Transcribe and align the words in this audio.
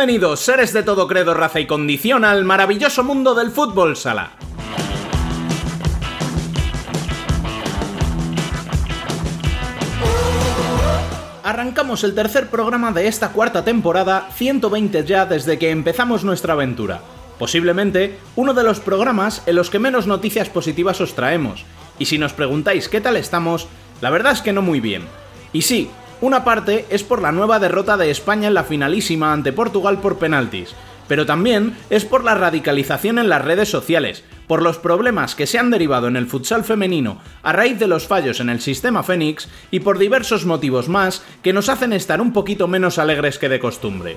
Bienvenidos, 0.00 0.40
seres 0.40 0.72
de 0.72 0.82
todo 0.82 1.06
credo, 1.06 1.34
raza 1.34 1.60
y 1.60 1.66
condición, 1.66 2.24
al 2.24 2.42
maravilloso 2.46 3.04
mundo 3.04 3.34
del 3.34 3.50
fútbol 3.50 3.98
sala. 3.98 4.30
Arrancamos 11.44 12.02
el 12.02 12.14
tercer 12.14 12.48
programa 12.48 12.92
de 12.92 13.08
esta 13.08 13.32
cuarta 13.32 13.62
temporada, 13.62 14.30
120 14.32 15.04
ya 15.04 15.26
desde 15.26 15.58
que 15.58 15.68
empezamos 15.68 16.24
nuestra 16.24 16.54
aventura. 16.54 17.02
Posiblemente 17.38 18.18
uno 18.36 18.54
de 18.54 18.64
los 18.64 18.80
programas 18.80 19.42
en 19.44 19.56
los 19.56 19.68
que 19.68 19.80
menos 19.80 20.06
noticias 20.06 20.48
positivas 20.48 21.02
os 21.02 21.14
traemos. 21.14 21.66
Y 21.98 22.06
si 22.06 22.16
nos 22.16 22.32
preguntáis 22.32 22.88
qué 22.88 23.02
tal 23.02 23.16
estamos, 23.16 23.68
la 24.00 24.08
verdad 24.08 24.32
es 24.32 24.40
que 24.40 24.54
no 24.54 24.62
muy 24.62 24.80
bien. 24.80 25.02
Y 25.52 25.60
sí, 25.60 25.90
una 26.20 26.44
parte 26.44 26.86
es 26.90 27.02
por 27.02 27.22
la 27.22 27.32
nueva 27.32 27.58
derrota 27.58 27.96
de 27.96 28.10
España 28.10 28.48
en 28.48 28.54
la 28.54 28.64
finalísima 28.64 29.32
ante 29.32 29.52
Portugal 29.52 30.00
por 30.00 30.18
penaltis, 30.18 30.74
pero 31.08 31.26
también 31.26 31.76
es 31.88 32.04
por 32.04 32.24
la 32.24 32.34
radicalización 32.34 33.18
en 33.18 33.28
las 33.28 33.44
redes 33.44 33.70
sociales, 33.70 34.22
por 34.46 34.62
los 34.62 34.78
problemas 34.78 35.34
que 35.34 35.46
se 35.46 35.58
han 35.58 35.70
derivado 35.70 36.08
en 36.08 36.16
el 36.16 36.26
futsal 36.26 36.64
femenino 36.64 37.18
a 37.42 37.52
raíz 37.52 37.78
de 37.78 37.86
los 37.86 38.06
fallos 38.06 38.40
en 38.40 38.50
el 38.50 38.60
sistema 38.60 39.02
Fénix 39.02 39.48
y 39.70 39.80
por 39.80 39.98
diversos 39.98 40.44
motivos 40.44 40.88
más 40.88 41.24
que 41.42 41.52
nos 41.52 41.68
hacen 41.68 41.92
estar 41.92 42.20
un 42.20 42.32
poquito 42.32 42.68
menos 42.68 42.98
alegres 42.98 43.38
que 43.38 43.48
de 43.48 43.60
costumbre. 43.60 44.16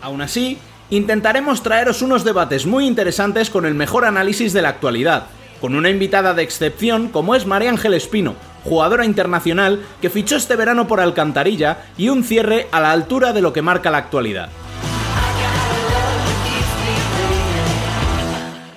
Aún 0.00 0.22
así, 0.22 0.58
intentaremos 0.88 1.62
traeros 1.62 2.02
unos 2.02 2.24
debates 2.24 2.66
muy 2.66 2.86
interesantes 2.86 3.50
con 3.50 3.66
el 3.66 3.74
mejor 3.74 4.04
análisis 4.04 4.52
de 4.52 4.62
la 4.62 4.70
actualidad, 4.70 5.26
con 5.60 5.74
una 5.74 5.90
invitada 5.90 6.34
de 6.34 6.42
excepción 6.42 7.08
como 7.08 7.34
es 7.34 7.46
María 7.46 7.70
Ángel 7.70 7.94
Espino, 7.94 8.34
jugadora 8.64 9.04
internacional 9.04 9.80
que 10.00 10.10
fichó 10.10 10.36
este 10.36 10.56
verano 10.56 10.86
por 10.86 11.00
Alcantarilla 11.00 11.84
y 11.96 12.08
un 12.08 12.24
cierre 12.24 12.68
a 12.72 12.80
la 12.80 12.92
altura 12.92 13.32
de 13.32 13.42
lo 13.42 13.52
que 13.52 13.62
marca 13.62 13.90
la 13.90 13.98
actualidad. 13.98 14.48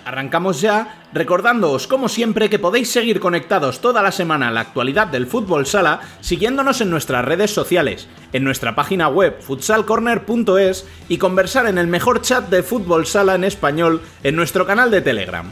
Arrancamos 0.06 0.62
ya 0.62 1.02
recordándoos 1.12 1.88
como 1.88 2.08
siempre 2.08 2.48
que 2.48 2.60
podéis 2.60 2.92
seguir 2.92 3.20
conectados 3.20 3.82
toda 3.82 4.04
la 4.04 4.12
semana 4.12 4.50
a 4.50 4.52
la 4.52 4.60
actualidad 4.60 5.08
del 5.08 5.26
fútbol 5.26 5.66
sala 5.66 6.02
siguiéndonos 6.22 6.82
en 6.82 6.92
nuestras 6.92 7.26
redes 7.26 7.52
sociales, 7.52 8.08
en 8.32 8.44
nuestra 8.44 8.76
página 8.76 9.08
web 9.08 9.42
futsalcorner.es 9.42 10.86
y 11.10 11.18
conversar 11.18 11.66
en 11.66 11.80
el 11.80 11.88
mejor 11.88 12.22
chat 12.22 12.48
de 12.50 12.62
fútbol 12.62 13.08
sala 13.08 13.34
en 13.34 13.44
español 13.44 14.04
en 14.22 14.36
nuestro 14.36 14.68
canal 14.68 14.92
de 14.92 15.02
Telegram. 15.02 15.52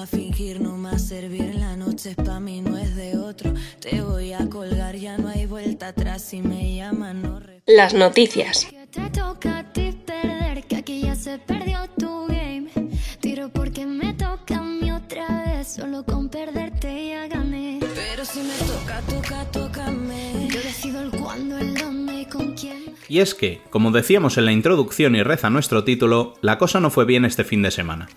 Más 0.00 0.08
fingir, 0.08 0.62
no 0.62 0.78
más 0.78 1.08
servir. 1.08 1.54
La 1.56 1.76
noche 1.76 2.10
es 2.10 2.16
pa' 2.16 2.40
mí, 2.40 2.62
no 2.62 2.78
es 2.78 2.96
de 2.96 3.18
otro. 3.18 3.52
Te 3.80 4.00
voy 4.00 4.32
a 4.32 4.48
colgar, 4.48 4.96
ya 4.96 5.18
no 5.18 5.28
hay 5.28 5.44
vuelta 5.44 5.88
atrás. 5.88 6.22
Si 6.22 6.40
me 6.40 6.74
llaman, 6.74 7.20
no 7.20 7.40
Las 7.66 7.92
noticias. 7.92 8.64
Que 8.64 8.86
te 8.86 9.10
toca 9.10 9.58
a 9.58 9.72
ti 9.72 9.92
perder, 9.92 10.64
que 10.64 10.76
aquí 10.76 11.02
ya 11.02 11.14
se 11.14 11.38
perdió 11.38 11.80
tu 11.98 12.26
game. 12.28 12.68
Tiro 13.20 13.50
porque 13.50 13.84
me 13.84 14.14
toca 14.14 14.56
a 14.56 14.62
mí 14.62 14.90
otra 14.90 15.26
vez, 15.44 15.68
solo 15.68 16.02
con 16.02 16.30
perderte 16.30 17.08
ya 17.10 17.28
gané. 17.28 17.80
Pero 17.94 18.24
si 18.24 18.40
me 18.40 18.54
toca, 18.54 19.02
toca, 19.02 19.44
tócame. 19.50 20.48
Yo 20.48 20.62
decido 20.62 21.02
el 21.02 21.10
cuándo, 21.10 21.58
el 21.58 21.74
dónde 21.74 22.22
y 22.22 22.24
con 22.24 22.54
quién. 22.54 22.94
Y 23.06 23.18
es 23.18 23.34
que, 23.34 23.60
como 23.68 23.90
decíamos 23.90 24.38
en 24.38 24.46
la 24.46 24.52
introducción 24.52 25.14
y 25.14 25.22
reza 25.22 25.50
nuestro 25.50 25.84
título, 25.84 26.36
la 26.40 26.56
cosa 26.56 26.80
no 26.80 26.88
fue 26.88 27.04
bien 27.04 27.26
este 27.26 27.44
fin 27.44 27.60
de 27.60 27.70
semana. 27.70 28.08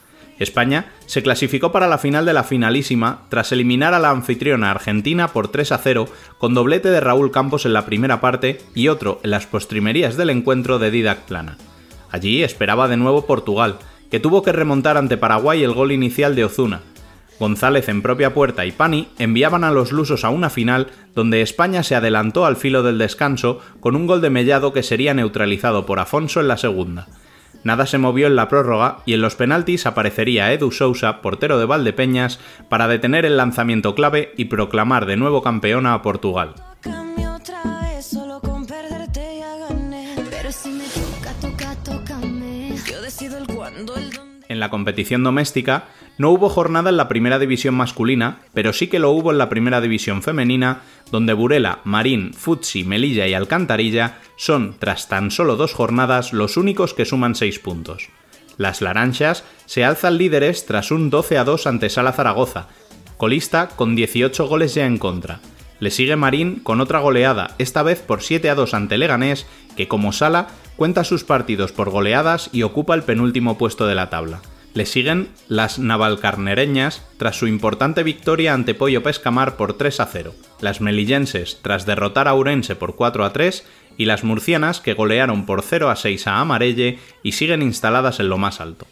España 0.44 0.92
se 1.06 1.24
clasificó 1.24 1.72
para 1.72 1.88
la 1.88 1.98
final 1.98 2.26
de 2.26 2.34
la 2.34 2.44
finalísima 2.44 3.24
tras 3.30 3.52
eliminar 3.52 3.94
a 3.94 4.00
la 4.00 4.12
anfitriona 4.12 4.72
Argentina 4.72 5.30
por 5.30 5.48
3 5.48 5.72
a 5.72 5.78
0 5.78 6.08
con 6.38 6.54
doblete 6.54 6.90
de 6.90 7.00
Raúl 7.00 7.32
Campos 7.32 7.66
en 7.66 7.74
la 7.74 7.86
primera 7.86 8.22
parte 8.22 8.60
y 8.76 8.90
otro 8.90 9.20
en 9.24 9.32
las 9.32 9.48
postrimerías 9.48 10.18
del 10.18 10.30
encuentro 10.30 10.78
de 10.80 10.92
Didac 10.92 11.22
Plana. 11.22 11.58
Allí 12.12 12.44
esperaba 12.44 12.88
de 12.88 12.98
nuevo 12.98 13.26
Portugal, 13.26 13.78
que 14.12 14.20
tuvo 14.20 14.44
que 14.44 14.52
remontar 14.52 14.98
ante 14.98 15.18
Paraguay 15.18 15.64
el 15.64 15.74
gol 15.74 15.92
inicial 15.92 16.36
de 16.36 16.46
Ozuna. 16.46 16.82
González 17.40 17.90
en 17.90 18.02
propia 18.02 18.34
puerta 18.34 18.66
y 18.66 18.72
Pani 18.72 19.08
enviaban 19.18 19.64
a 19.64 19.72
los 19.72 19.92
lusos 19.92 20.24
a 20.24 20.30
una 20.30 20.50
final 20.50 20.88
donde 21.16 21.42
España 21.42 21.82
se 21.84 21.96
adelantó 21.96 22.46
al 22.46 22.56
filo 22.56 22.84
del 22.84 23.00
descanso 23.00 23.60
con 23.80 23.96
un 23.96 24.06
gol 24.06 24.22
de 24.22 24.30
Mellado 24.30 24.72
que 24.72 24.84
sería 24.84 25.14
neutralizado 25.14 25.86
por 25.86 26.00
Afonso 26.00 26.40
en 26.40 26.48
la 26.48 26.58
segunda. 26.58 27.08
Nada 27.64 27.86
se 27.86 27.98
movió 27.98 28.28
en 28.28 28.36
la 28.36 28.50
prórroga 28.50 28.98
y 29.06 29.14
en 29.14 29.22
los 29.22 29.36
penaltis 29.36 29.86
aparecería 29.86 30.52
Edu 30.52 30.72
Sousa, 30.72 31.22
portero 31.22 31.58
de 31.60 31.66
Valdepeñas, 31.66 32.40
para 32.68 32.88
detener 32.88 33.26
el 33.26 33.38
lanzamiento 33.38 33.96
clave 33.96 34.34
y 34.38 34.46
proclamar 34.46 35.06
de 35.06 35.16
nuevo 35.16 35.42
campeona 35.42 35.94
a 35.94 36.02
Portugal. 36.02 36.56
En 44.50 44.60
la 44.60 44.70
competición 44.70 45.24
doméstica 45.24 45.86
no 46.24 46.30
hubo 46.30 46.48
jornada 46.48 46.90
en 46.90 46.96
la 46.96 47.10
primera 47.10 47.38
división 47.38 47.76
masculina, 47.76 48.40
pero 48.54 48.72
sí 48.72 48.88
que 48.88 48.98
lo 48.98 49.12
hubo 49.12 49.34
en 49.34 49.38
la 49.38 49.50
primera 49.50 49.82
división 49.82 50.24
femenina, 50.24 50.80
donde 51.12 51.34
Burela, 51.34 51.80
Marín, 51.84 52.34
Futsi, 52.34 52.86
Melilla 52.86 53.28
y 53.28 53.34
Alcantarilla 53.34 54.20
son, 54.38 54.78
tras 54.80 55.10
tan 55.10 55.32
solo 55.32 55.58
dos 55.58 55.74
jornadas, 55.74 56.32
los 56.32 56.56
únicos 56.56 56.94
que 56.94 57.04
suman 57.04 57.36
seis 57.36 57.60
puntos. 57.60 58.08
Las 58.56 58.82
Laranchas 58.82 59.44
se 59.66 59.84
alzan 59.84 60.18
líderes 60.18 60.66
tras 60.66 60.92
un 60.92 61.10
12 61.10 61.40
a 61.40 61.44
2 61.44 61.68
ante 61.68 61.90
Sala 61.90 62.14
Zaragoza, 62.14 62.70
colista 63.18 63.68
con 63.68 63.94
18 63.94 64.48
goles 64.48 64.76
ya 64.76 64.86
en 64.86 65.00
contra. 65.00 65.42
Le 65.82 65.92
sigue 65.92 66.16
Marín 66.16 66.62
con 66.64 66.80
otra 66.80 67.00
goleada, 67.00 67.54
esta 67.58 67.84
vez 67.84 68.00
por 68.00 68.22
7 68.22 68.50
a 68.50 68.56
2 68.56 68.74
ante 68.74 68.98
Leganés, 68.98 69.46
que 69.76 69.90
como 69.90 70.14
Sala 70.14 70.48
cuenta 70.78 71.04
sus 71.04 71.26
partidos 71.26 71.74
por 71.74 71.90
goleadas 71.90 72.50
y 72.54 72.64
ocupa 72.64 72.96
el 72.96 73.04
penúltimo 73.04 73.58
puesto 73.58 73.88
de 73.88 73.96
la 73.96 74.10
tabla. 74.10 74.40
Le 74.74 74.88
siguen 74.88 75.30
las 75.48 75.78
navalcarnereñas 75.78 77.04
tras 77.18 77.38
su 77.38 77.46
importante 77.46 78.02
victoria 78.02 78.56
ante 78.56 78.74
Pollo 78.74 79.04
Pescamar 79.04 79.56
por 79.56 79.78
3 79.78 80.00
a 80.00 80.06
0, 80.08 80.34
las 80.62 80.82
melillenses 80.82 81.60
tras 81.62 81.86
derrotar 81.86 82.28
a 82.28 82.34
Urense 82.34 82.76
por 82.76 82.96
4 82.96 83.24
a 83.24 83.34
3 83.34 83.66
y 83.98 84.06
las 84.06 84.24
murcianas 84.24 84.82
que 84.82 84.96
golearon 84.96 85.46
por 85.46 85.62
0 85.62 85.92
a 85.92 85.96
6 85.96 86.26
a 86.26 86.40
Amarelle 86.40 86.98
y 87.22 87.34
siguen 87.34 87.62
instaladas 87.62 88.20
en 88.20 88.30
lo 88.30 88.40
más 88.40 88.62
alto. 88.62 88.88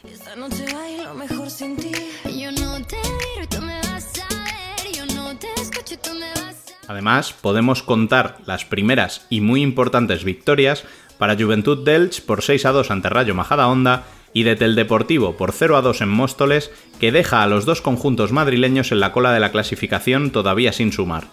Además, 6.87 7.33
podemos 7.33 7.81
contar 7.81 8.37
las 8.45 8.65
primeras 8.65 9.25
y 9.29 9.41
muy 9.41 9.63
importantes 9.63 10.23
victorias 10.23 10.83
para 11.17 11.35
Juventud 11.35 11.83
Delch 11.83 12.21
por 12.21 12.43
6 12.43 12.65
a 12.65 12.71
2 12.71 12.91
ante 12.91 13.09
Rayo 13.09 13.33
Majadahonda 13.33 14.03
y 14.33 14.43
de 14.43 14.55
Teldeportivo 14.55 15.37
por 15.37 15.51
0 15.51 15.77
a 15.77 15.81
2 15.81 16.01
en 16.01 16.09
Móstoles, 16.09 16.71
que 16.99 17.11
deja 17.11 17.43
a 17.43 17.47
los 17.47 17.65
dos 17.65 17.81
conjuntos 17.81 18.31
madrileños 18.31 18.91
en 18.91 18.99
la 18.99 19.11
cola 19.11 19.33
de 19.33 19.39
la 19.39 19.51
clasificación 19.51 20.31
todavía 20.31 20.73
sin 20.73 20.91
sumar. 20.91 21.25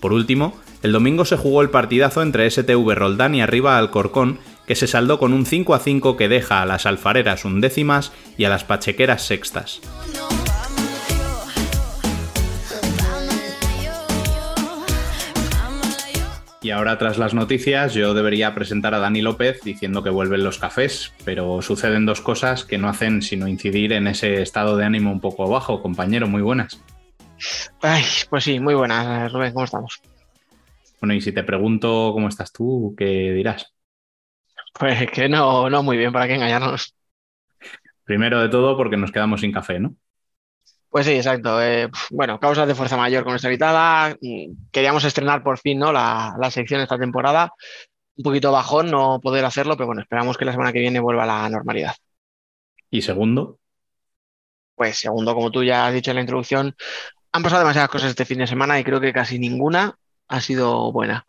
Por 0.00 0.12
último, 0.12 0.60
el 0.82 0.92
domingo 0.92 1.24
se 1.24 1.36
jugó 1.36 1.62
el 1.62 1.70
partidazo 1.70 2.22
entre 2.22 2.50
STV 2.50 2.94
Roldán 2.94 3.34
y 3.34 3.42
Arriba 3.42 3.78
Alcorcón, 3.78 4.40
que 4.66 4.74
se 4.74 4.86
saldó 4.86 5.18
con 5.18 5.32
un 5.32 5.46
5 5.46 5.74
a 5.74 5.78
5 5.78 6.16
que 6.16 6.28
deja 6.28 6.60
a 6.60 6.66
las 6.66 6.86
alfareras 6.86 7.44
undécimas 7.44 8.12
y 8.36 8.44
a 8.44 8.48
las 8.48 8.64
pachequeras 8.64 9.22
sextas. 9.22 9.80
Y 16.62 16.70
ahora 16.70 16.96
tras 16.96 17.18
las 17.18 17.34
noticias 17.34 17.92
yo 17.92 18.14
debería 18.14 18.54
presentar 18.54 18.94
a 18.94 19.00
Dani 19.00 19.20
López 19.20 19.60
diciendo 19.64 20.04
que 20.04 20.10
vuelven 20.10 20.44
los 20.44 20.58
cafés, 20.58 21.12
pero 21.24 21.60
suceden 21.60 22.06
dos 22.06 22.20
cosas 22.20 22.64
que 22.64 22.78
no 22.78 22.88
hacen 22.88 23.20
sino 23.20 23.48
incidir 23.48 23.92
en 23.92 24.06
ese 24.06 24.42
estado 24.42 24.76
de 24.76 24.84
ánimo 24.84 25.10
un 25.10 25.20
poco 25.20 25.48
bajo. 25.48 25.82
Compañero, 25.82 26.28
muy 26.28 26.40
buenas. 26.40 26.80
Ay, 27.80 28.04
pues 28.30 28.44
sí, 28.44 28.60
muy 28.60 28.74
buenas, 28.74 29.32
Rubén, 29.32 29.52
¿cómo 29.52 29.64
estamos? 29.64 30.00
Bueno, 31.00 31.14
y 31.14 31.20
si 31.20 31.32
te 31.32 31.42
pregunto 31.42 32.12
cómo 32.12 32.28
estás 32.28 32.52
tú, 32.52 32.94
¿qué 32.96 33.32
dirás? 33.32 33.74
Pues 34.78 35.10
que 35.10 35.28
no, 35.28 35.68
no 35.68 35.82
muy 35.82 35.96
bien, 35.96 36.12
para 36.12 36.28
qué 36.28 36.34
engañarnos. 36.34 36.94
Primero 38.04 38.40
de 38.40 38.48
todo 38.48 38.76
porque 38.76 38.96
nos 38.96 39.10
quedamos 39.10 39.40
sin 39.40 39.50
café, 39.50 39.80
¿no? 39.80 39.96
Pues 40.92 41.06
sí, 41.06 41.12
exacto. 41.12 41.60
Eh, 41.62 41.88
bueno, 42.10 42.38
causas 42.38 42.68
de 42.68 42.74
fuerza 42.74 42.98
mayor 42.98 43.24
con 43.24 43.32
nuestra 43.32 43.48
invitada. 43.48 44.14
Queríamos 44.70 45.02
estrenar 45.04 45.42
por 45.42 45.58
fin 45.58 45.78
¿no? 45.78 45.90
la, 45.90 46.34
la 46.38 46.50
sección 46.50 46.82
esta 46.82 46.98
temporada. 46.98 47.50
Un 48.14 48.22
poquito 48.22 48.52
bajón 48.52 48.90
no 48.90 49.18
poder 49.18 49.42
hacerlo, 49.46 49.74
pero 49.74 49.86
bueno, 49.86 50.02
esperamos 50.02 50.36
que 50.36 50.44
la 50.44 50.52
semana 50.52 50.70
que 50.70 50.80
viene 50.80 51.00
vuelva 51.00 51.22
a 51.22 51.26
la 51.26 51.48
normalidad. 51.48 51.94
¿Y 52.90 53.00
segundo? 53.00 53.58
Pues 54.74 54.98
segundo, 54.98 55.34
como 55.34 55.50
tú 55.50 55.64
ya 55.64 55.86
has 55.86 55.94
dicho 55.94 56.10
en 56.10 56.16
la 56.16 56.20
introducción, 56.20 56.76
han 57.32 57.42
pasado 57.42 57.60
demasiadas 57.62 57.88
cosas 57.88 58.10
este 58.10 58.26
fin 58.26 58.40
de 58.40 58.46
semana 58.46 58.78
y 58.78 58.84
creo 58.84 59.00
que 59.00 59.14
casi 59.14 59.38
ninguna 59.38 59.96
ha 60.28 60.40
sido 60.42 60.92
buena. 60.92 61.24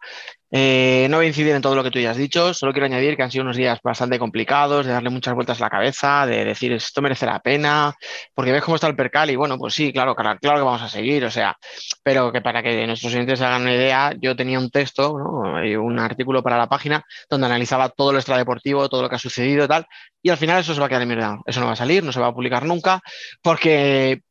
Eh, 0.56 1.08
no 1.10 1.18
voy 1.18 1.26
a 1.26 1.30
incidir 1.30 1.56
en 1.56 1.64
todo 1.64 1.74
lo 1.74 1.84
que 1.84 1.90
tú 1.90 1.98
ya 1.98 2.12
has 2.12 2.18
dicho, 2.18 2.54
solo 2.54 2.74
quiero 2.74 2.86
añadir 2.86 3.18
que 3.18 3.24
han 3.24 3.32
sido 3.32 3.44
unos 3.44 3.58
días 3.58 3.80
bastante 3.84 4.20
complicados, 4.20 4.86
de 4.86 4.92
darle 4.92 5.10
muchas 5.10 5.34
vueltas 5.34 5.60
a 5.60 5.64
la 5.64 5.70
cabeza, 5.72 6.28
de 6.28 6.46
decir 6.46 6.72
esto 6.74 7.02
merece 7.02 7.26
la 7.26 7.40
pena, 7.40 7.96
porque 8.36 8.52
ves 8.52 8.62
cómo 8.62 8.76
está 8.76 8.86
el 8.86 8.96
percal 8.96 9.32
y 9.32 9.36
bueno, 9.36 9.58
pues 9.58 9.74
sí, 9.74 9.92
claro, 9.92 10.16
claro, 10.16 10.38
que 10.40 10.48
vamos 10.48 10.84
a 10.84 10.90
seguir, 10.90 11.26
o 11.26 11.32
sea, 11.32 11.58
pero 12.04 12.32
que 12.32 12.42
para 12.42 12.62
que 12.62 12.86
nuestros 12.86 13.12
oyentes 13.12 13.40
se 13.40 13.46
hagan 13.46 13.64
una 13.64 13.74
idea, 13.74 14.14
yo 14.22 14.36
tenía 14.36 14.60
un 14.60 14.70
texto, 14.70 15.18
¿no? 15.18 15.84
un 15.84 15.98
artículo 15.98 16.44
para 16.44 16.60
la 16.60 16.70
página 16.70 17.04
donde 17.28 17.48
analizaba 17.48 17.90
todo 17.90 18.12
lo 18.12 18.20
extradeportivo, 18.20 18.90
todo 18.90 19.02
lo 19.02 19.10
que 19.10 19.16
ha 19.16 19.20
sucedido 19.20 19.66
y 19.66 19.68
tal, 19.68 19.88
y 20.22 20.30
al 20.30 20.38
final 20.38 20.60
eso 20.60 20.76
se 20.76 20.80
va 20.80 20.86
a 20.86 20.90
quedar 20.90 21.02
en 21.02 21.08
mierda, 21.08 21.40
eso 21.48 21.62
no 21.62 21.66
va 21.66 21.74
a 21.74 21.76
salir, 21.76 22.04
no 22.04 22.12
se 22.12 22.20
va 22.20 22.28
a 22.28 22.34
publicar 22.34 22.64
nunca, 22.64 23.02
porque 23.42 24.22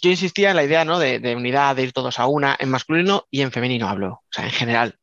yo 0.00 0.10
insistía 0.10 0.50
en 0.50 0.56
la 0.56 0.64
idea 0.64 0.84
¿no? 0.84 0.98
de, 0.98 1.18
de, 1.18 1.36
unidad, 1.36 1.76
de 1.76 1.82
ir 1.82 1.92
todos 1.92 2.18
a 2.18 2.26
una, 2.26 2.56
en 2.58 2.70
masculino 2.70 3.24
y 3.30 3.42
en 3.42 3.52
femenino 3.52 3.88
hablo, 3.88 4.08
o 4.08 4.28
sea, 4.30 4.44
en 4.44 4.52
general. 4.52 4.98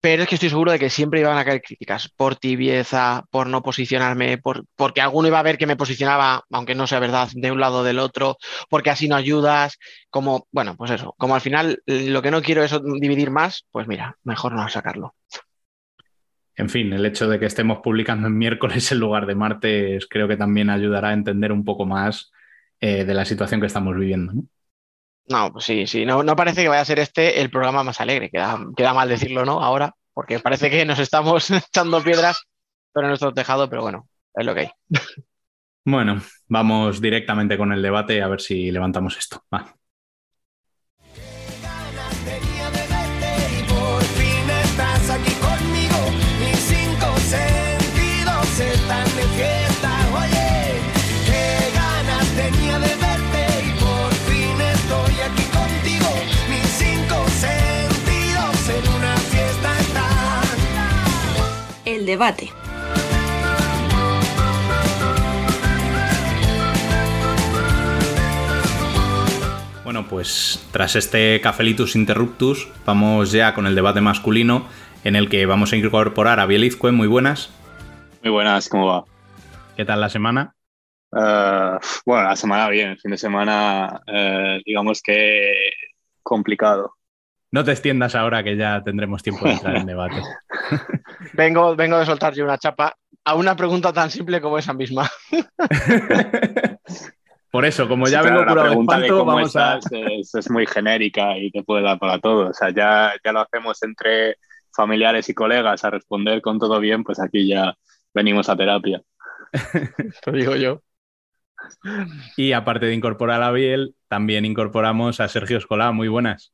Pero 0.00 0.22
es 0.22 0.28
que 0.28 0.36
estoy 0.36 0.48
seguro 0.48 0.72
de 0.72 0.78
que 0.78 0.88
siempre 0.88 1.20
iban 1.20 1.36
a 1.36 1.44
caer 1.44 1.60
críticas 1.60 2.08
por 2.08 2.36
tibieza, 2.36 3.24
por 3.30 3.46
no 3.46 3.62
posicionarme, 3.62 4.38
por, 4.38 4.64
porque 4.74 5.02
alguno 5.02 5.28
iba 5.28 5.38
a 5.38 5.42
ver 5.42 5.58
que 5.58 5.66
me 5.66 5.76
posicionaba, 5.76 6.44
aunque 6.50 6.74
no 6.74 6.86
sea 6.86 7.00
verdad, 7.00 7.28
de 7.34 7.52
un 7.52 7.60
lado 7.60 7.78
o 7.78 7.84
del 7.84 7.98
otro, 7.98 8.38
porque 8.70 8.90
así 8.90 9.08
no 9.08 9.16
ayudas, 9.16 9.78
como, 10.08 10.46
bueno, 10.52 10.74
pues 10.76 10.90
eso, 10.90 11.14
como 11.18 11.34
al 11.34 11.42
final 11.42 11.82
lo 11.86 12.22
que 12.22 12.30
no 12.30 12.40
quiero 12.40 12.64
es 12.64 12.74
dividir 13.00 13.30
más, 13.30 13.66
pues 13.70 13.86
mira, 13.86 14.16
mejor 14.24 14.52
no 14.52 14.66
sacarlo. 14.68 15.14
En 16.56 16.68
fin, 16.68 16.92
el 16.92 17.06
hecho 17.06 17.28
de 17.28 17.38
que 17.38 17.46
estemos 17.46 17.78
publicando 17.82 18.28
en 18.28 18.38
miércoles 18.38 18.90
en 18.92 19.00
lugar 19.00 19.26
de 19.26 19.34
martes 19.34 20.06
creo 20.08 20.28
que 20.28 20.36
también 20.36 20.70
ayudará 20.70 21.08
a 21.08 21.14
entender 21.14 21.52
un 21.52 21.64
poco 21.64 21.84
más 21.86 22.32
eh, 22.80 23.04
de 23.04 23.14
la 23.14 23.24
situación 23.24 23.60
que 23.60 23.66
estamos 23.66 23.96
viviendo. 23.96 24.32
¿no? 24.32 24.44
No, 25.30 25.52
pues 25.52 25.64
sí, 25.64 25.86
sí. 25.86 26.04
No, 26.04 26.22
no, 26.24 26.34
parece 26.36 26.62
que 26.62 26.68
vaya 26.68 26.80
a 26.82 26.84
ser 26.84 26.98
este 26.98 27.40
el 27.40 27.50
programa 27.50 27.84
más 27.84 28.00
alegre. 28.00 28.30
Queda, 28.30 28.58
queda 28.76 28.92
mal 28.94 29.08
decirlo, 29.08 29.44
¿no? 29.44 29.62
Ahora, 29.62 29.94
porque 30.12 30.40
parece 30.40 30.70
que 30.70 30.84
nos 30.84 30.98
estamos 30.98 31.50
echando 31.50 32.02
piedras 32.02 32.42
sobre 32.92 33.08
nuestro 33.08 33.32
tejado, 33.32 33.68
pero 33.70 33.82
bueno, 33.82 34.08
es 34.34 34.44
lo 34.46 34.54
que 34.54 34.60
hay. 34.60 34.70
Bueno, 35.84 36.20
vamos 36.48 37.00
directamente 37.00 37.58
con 37.58 37.72
el 37.72 37.82
debate 37.82 38.22
a 38.22 38.28
ver 38.28 38.40
si 38.40 38.70
levantamos 38.70 39.16
esto. 39.18 39.44
Va. 39.52 39.79
Debate. 62.20 62.50
Bueno, 69.84 70.06
pues 70.06 70.68
tras 70.70 70.96
este 70.96 71.40
Cafelitus 71.40 71.96
Interruptus, 71.96 72.68
vamos 72.84 73.32
ya 73.32 73.54
con 73.54 73.66
el 73.66 73.74
debate 73.74 74.02
masculino, 74.02 74.66
en 75.02 75.16
el 75.16 75.30
que 75.30 75.46
vamos 75.46 75.72
a 75.72 75.76
incorporar 75.76 76.40
a 76.40 76.46
Bielizque. 76.46 76.92
Muy 76.92 77.08
buenas. 77.08 77.50
Muy 78.22 78.30
buenas, 78.30 78.68
¿cómo 78.68 78.86
va? 78.86 79.04
¿Qué 79.76 79.86
tal 79.86 80.00
la 80.00 80.10
semana? 80.10 80.54
Uh, 81.12 81.80
bueno, 82.04 82.28
la 82.28 82.36
semana 82.36 82.68
bien, 82.68 82.90
el 82.90 83.00
fin 83.00 83.10
de 83.12 83.16
semana, 83.16 84.00
uh, 84.06 84.62
digamos 84.64 85.00
que 85.02 85.70
complicado. 86.22 86.92
No 87.52 87.64
te 87.64 87.72
extiendas 87.72 88.14
ahora 88.14 88.44
que 88.44 88.56
ya 88.56 88.82
tendremos 88.84 89.22
tiempo 89.22 89.44
de 89.44 89.52
entrar 89.52 89.76
en 89.76 89.86
debate. 89.86 90.22
vengo, 91.34 91.74
vengo 91.74 91.98
de 91.98 92.06
soltar 92.06 92.32
yo 92.34 92.44
una 92.44 92.58
chapa 92.58 92.94
a 93.24 93.34
una 93.34 93.56
pregunta 93.56 93.92
tan 93.92 94.10
simple 94.10 94.40
como 94.40 94.58
esa 94.58 94.72
misma. 94.72 95.10
Por 97.50 97.64
eso, 97.64 97.88
como 97.88 98.06
ya 98.06 98.22
sí, 98.22 98.28
vengo 98.28 98.42
claro, 98.42 98.52
curado 98.52 98.56
la 98.56 98.70
pregunta 98.70 98.98
de 98.98 99.06
espanto, 99.06 99.14
de 99.14 99.20
cómo 99.20 99.34
vamos 99.34 99.56
a... 99.56 99.80
es, 100.38 100.50
muy 100.50 100.66
genérica 100.66 101.36
y 101.36 101.50
te 101.50 101.64
puede 101.64 101.82
dar 101.82 101.98
para 101.98 102.20
todo. 102.20 102.50
O 102.50 102.54
sea, 102.54 102.70
ya, 102.70 103.12
ya 103.24 103.32
lo 103.32 103.40
hacemos 103.40 103.82
entre 103.82 104.36
familiares 104.72 105.28
y 105.28 105.34
colegas 105.34 105.84
a 105.84 105.90
responder 105.90 106.40
con 106.40 106.60
todo 106.60 106.78
bien, 106.78 107.02
pues 107.02 107.18
aquí 107.18 107.48
ya 107.48 107.74
venimos 108.14 108.48
a 108.48 108.56
terapia. 108.56 109.02
Lo 110.26 110.32
digo 110.32 110.54
yo. 110.54 110.82
Y 112.36 112.52
aparte 112.52 112.86
de 112.86 112.94
incorporar 112.94 113.42
a 113.42 113.50
Biel, 113.50 113.96
también 114.08 114.44
incorporamos 114.44 115.18
a 115.20 115.28
Sergio 115.28 115.58
Escolá. 115.58 115.90
Muy 115.90 116.06
buenas. 116.06 116.52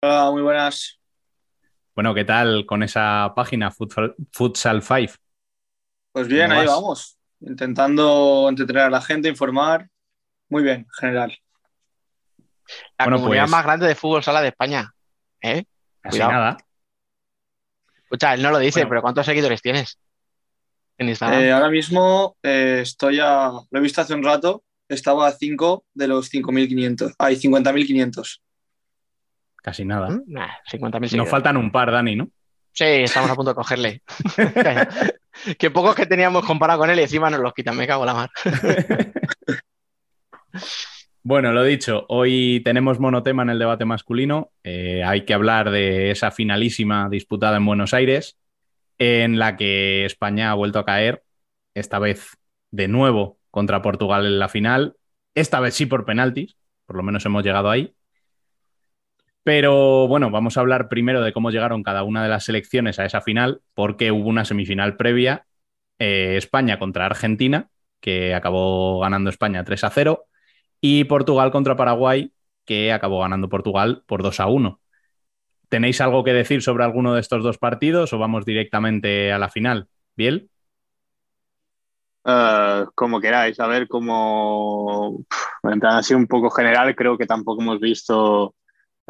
Hola, 0.00 0.30
muy 0.30 0.42
buenas. 0.42 1.00
Bueno, 1.92 2.14
¿qué 2.14 2.24
tal 2.24 2.64
con 2.66 2.84
esa 2.84 3.32
página 3.34 3.72
Futsal, 3.72 4.14
Futsal 4.30 4.80
5? 4.80 5.14
Pues 6.12 6.28
bien, 6.28 6.52
ahí 6.52 6.66
vas? 6.66 6.76
vamos. 6.76 7.18
Intentando 7.40 8.46
entretener 8.48 8.84
a 8.84 8.90
la 8.90 9.00
gente, 9.00 9.28
informar. 9.28 9.88
Muy 10.48 10.62
bien, 10.62 10.76
en 10.76 10.90
general. 11.00 11.36
La 12.96 13.06
bueno, 13.06 13.16
comunidad 13.16 13.42
pues... 13.44 13.50
más 13.50 13.64
grande 13.64 13.88
de 13.88 13.96
fútbol 13.96 14.22
sala 14.22 14.40
de 14.40 14.48
España. 14.48 14.94
¿Eh? 15.42 15.64
Casi 16.00 16.20
nada. 16.20 16.58
Escucha, 18.04 18.34
él 18.34 18.42
no 18.42 18.52
lo 18.52 18.58
dice, 18.58 18.80
bueno. 18.80 18.90
pero 18.90 19.02
¿cuántos 19.02 19.26
seguidores 19.26 19.60
tienes? 19.60 19.98
En 20.96 21.08
Instagram. 21.08 21.40
Eh, 21.40 21.50
ahora 21.50 21.70
mismo 21.70 22.36
eh, 22.44 22.80
estoy 22.82 23.18
a. 23.18 23.50
Lo 23.68 23.78
he 23.78 23.82
visto 23.82 24.00
hace 24.00 24.14
un 24.14 24.22
rato. 24.22 24.62
Estaba 24.88 25.26
a 25.26 25.32
5 25.32 25.86
de 25.92 26.06
los 26.06 26.32
5.500. 26.32 27.16
Hay 27.18 27.34
50.500. 27.34 28.40
Casi 29.62 29.84
nada. 29.84 30.08
¿Mm? 30.10 30.22
Nah, 30.26 30.48
50.000 30.70 31.16
Nos 31.16 31.28
faltan 31.28 31.56
un 31.56 31.70
par, 31.70 31.90
Dani, 31.90 32.16
¿no? 32.16 32.30
Sí, 32.72 32.84
estamos 32.84 33.30
a 33.30 33.34
punto 33.34 33.50
de 33.50 33.54
cogerle. 33.56 34.02
que 35.58 35.70
pocos 35.70 35.96
que 35.96 36.06
teníamos 36.06 36.44
comparado 36.44 36.80
con 36.80 36.90
él 36.90 36.98
y 37.00 37.02
encima 37.02 37.28
nos 37.28 37.40
los 37.40 37.52
quitan, 37.52 37.76
me 37.76 37.86
cago 37.86 38.04
en 38.04 38.06
la 38.06 38.14
mar. 38.14 38.30
bueno, 41.22 41.52
lo 41.52 41.64
dicho, 41.64 42.06
hoy 42.08 42.60
tenemos 42.64 43.00
monotema 43.00 43.42
en 43.42 43.50
el 43.50 43.58
debate 43.58 43.84
masculino. 43.84 44.52
Eh, 44.62 45.02
hay 45.04 45.24
que 45.24 45.34
hablar 45.34 45.70
de 45.70 46.12
esa 46.12 46.30
finalísima 46.30 47.08
disputada 47.08 47.56
en 47.56 47.66
Buenos 47.66 47.94
Aires, 47.94 48.36
en 48.98 49.40
la 49.40 49.56
que 49.56 50.04
España 50.04 50.50
ha 50.52 50.54
vuelto 50.54 50.78
a 50.78 50.84
caer, 50.84 51.24
esta 51.74 51.98
vez 51.98 52.36
de 52.70 52.86
nuevo 52.86 53.38
contra 53.50 53.82
Portugal 53.82 54.24
en 54.24 54.38
la 54.38 54.48
final, 54.48 54.96
esta 55.34 55.58
vez 55.60 55.74
sí 55.74 55.86
por 55.86 56.04
penaltis, 56.04 56.56
por 56.86 56.96
lo 56.96 57.02
menos 57.02 57.24
hemos 57.26 57.42
llegado 57.44 57.70
ahí. 57.70 57.94
Pero 59.48 60.06
bueno, 60.08 60.30
vamos 60.30 60.58
a 60.58 60.60
hablar 60.60 60.90
primero 60.90 61.22
de 61.22 61.32
cómo 61.32 61.50
llegaron 61.50 61.82
cada 61.82 62.02
una 62.02 62.22
de 62.22 62.28
las 62.28 62.44
selecciones 62.44 62.98
a 62.98 63.06
esa 63.06 63.22
final, 63.22 63.62
porque 63.72 64.12
hubo 64.12 64.28
una 64.28 64.44
semifinal 64.44 64.98
previa, 64.98 65.46
eh, 65.98 66.34
España 66.36 66.78
contra 66.78 67.06
Argentina, 67.06 67.70
que 67.98 68.34
acabó 68.34 69.00
ganando 69.00 69.30
España 69.30 69.64
3 69.64 69.84
a 69.84 69.88
0, 69.88 70.26
y 70.82 71.04
Portugal 71.04 71.50
contra 71.50 71.76
Paraguay, 71.76 72.30
que 72.66 72.92
acabó 72.92 73.20
ganando 73.20 73.48
Portugal 73.48 74.02
por 74.04 74.22
2 74.22 74.38
a 74.38 74.48
1. 74.48 74.80
¿Tenéis 75.70 76.02
algo 76.02 76.24
que 76.24 76.34
decir 76.34 76.60
sobre 76.60 76.84
alguno 76.84 77.14
de 77.14 77.20
estos 77.20 77.42
dos 77.42 77.56
partidos 77.56 78.12
o 78.12 78.18
vamos 78.18 78.44
directamente 78.44 79.32
a 79.32 79.38
la 79.38 79.48
final? 79.48 79.88
¿Biel? 80.14 80.50
Uh, 82.22 82.84
como 82.94 83.18
queráis, 83.18 83.58
a 83.60 83.66
ver, 83.66 83.88
como 83.88 85.24
así 85.84 86.12
un 86.12 86.26
poco 86.26 86.50
general, 86.50 86.94
creo 86.94 87.16
que 87.16 87.24
tampoco 87.24 87.62
hemos 87.62 87.80
visto 87.80 88.54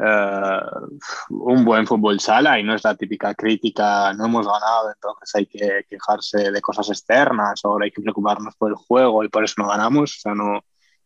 Uh, 0.01 0.97
un 1.29 1.65
buen 1.65 1.85
fútbol 1.85 2.21
sala 2.21 2.57
y 2.57 2.63
no 2.63 2.73
es 2.73 2.85
la 2.85 2.95
típica 2.95 3.35
crítica, 3.35 4.13
no 4.13 4.27
hemos 4.27 4.47
ganado, 4.47 4.93
entonces 4.93 5.35
hay 5.35 5.45
que 5.45 5.85
quejarse 5.89 6.51
de 6.51 6.61
cosas 6.61 6.87
externas, 6.87 7.59
ahora 7.65 7.83
hay 7.83 7.91
que 7.91 8.01
preocuparnos 8.01 8.55
por 8.55 8.69
el 8.69 8.77
juego 8.77 9.25
y 9.25 9.27
por 9.27 9.43
eso 9.43 9.55
no 9.57 9.67
ganamos, 9.67 10.15
o 10.15 10.19
sea, 10.21 10.33
no, 10.33 10.61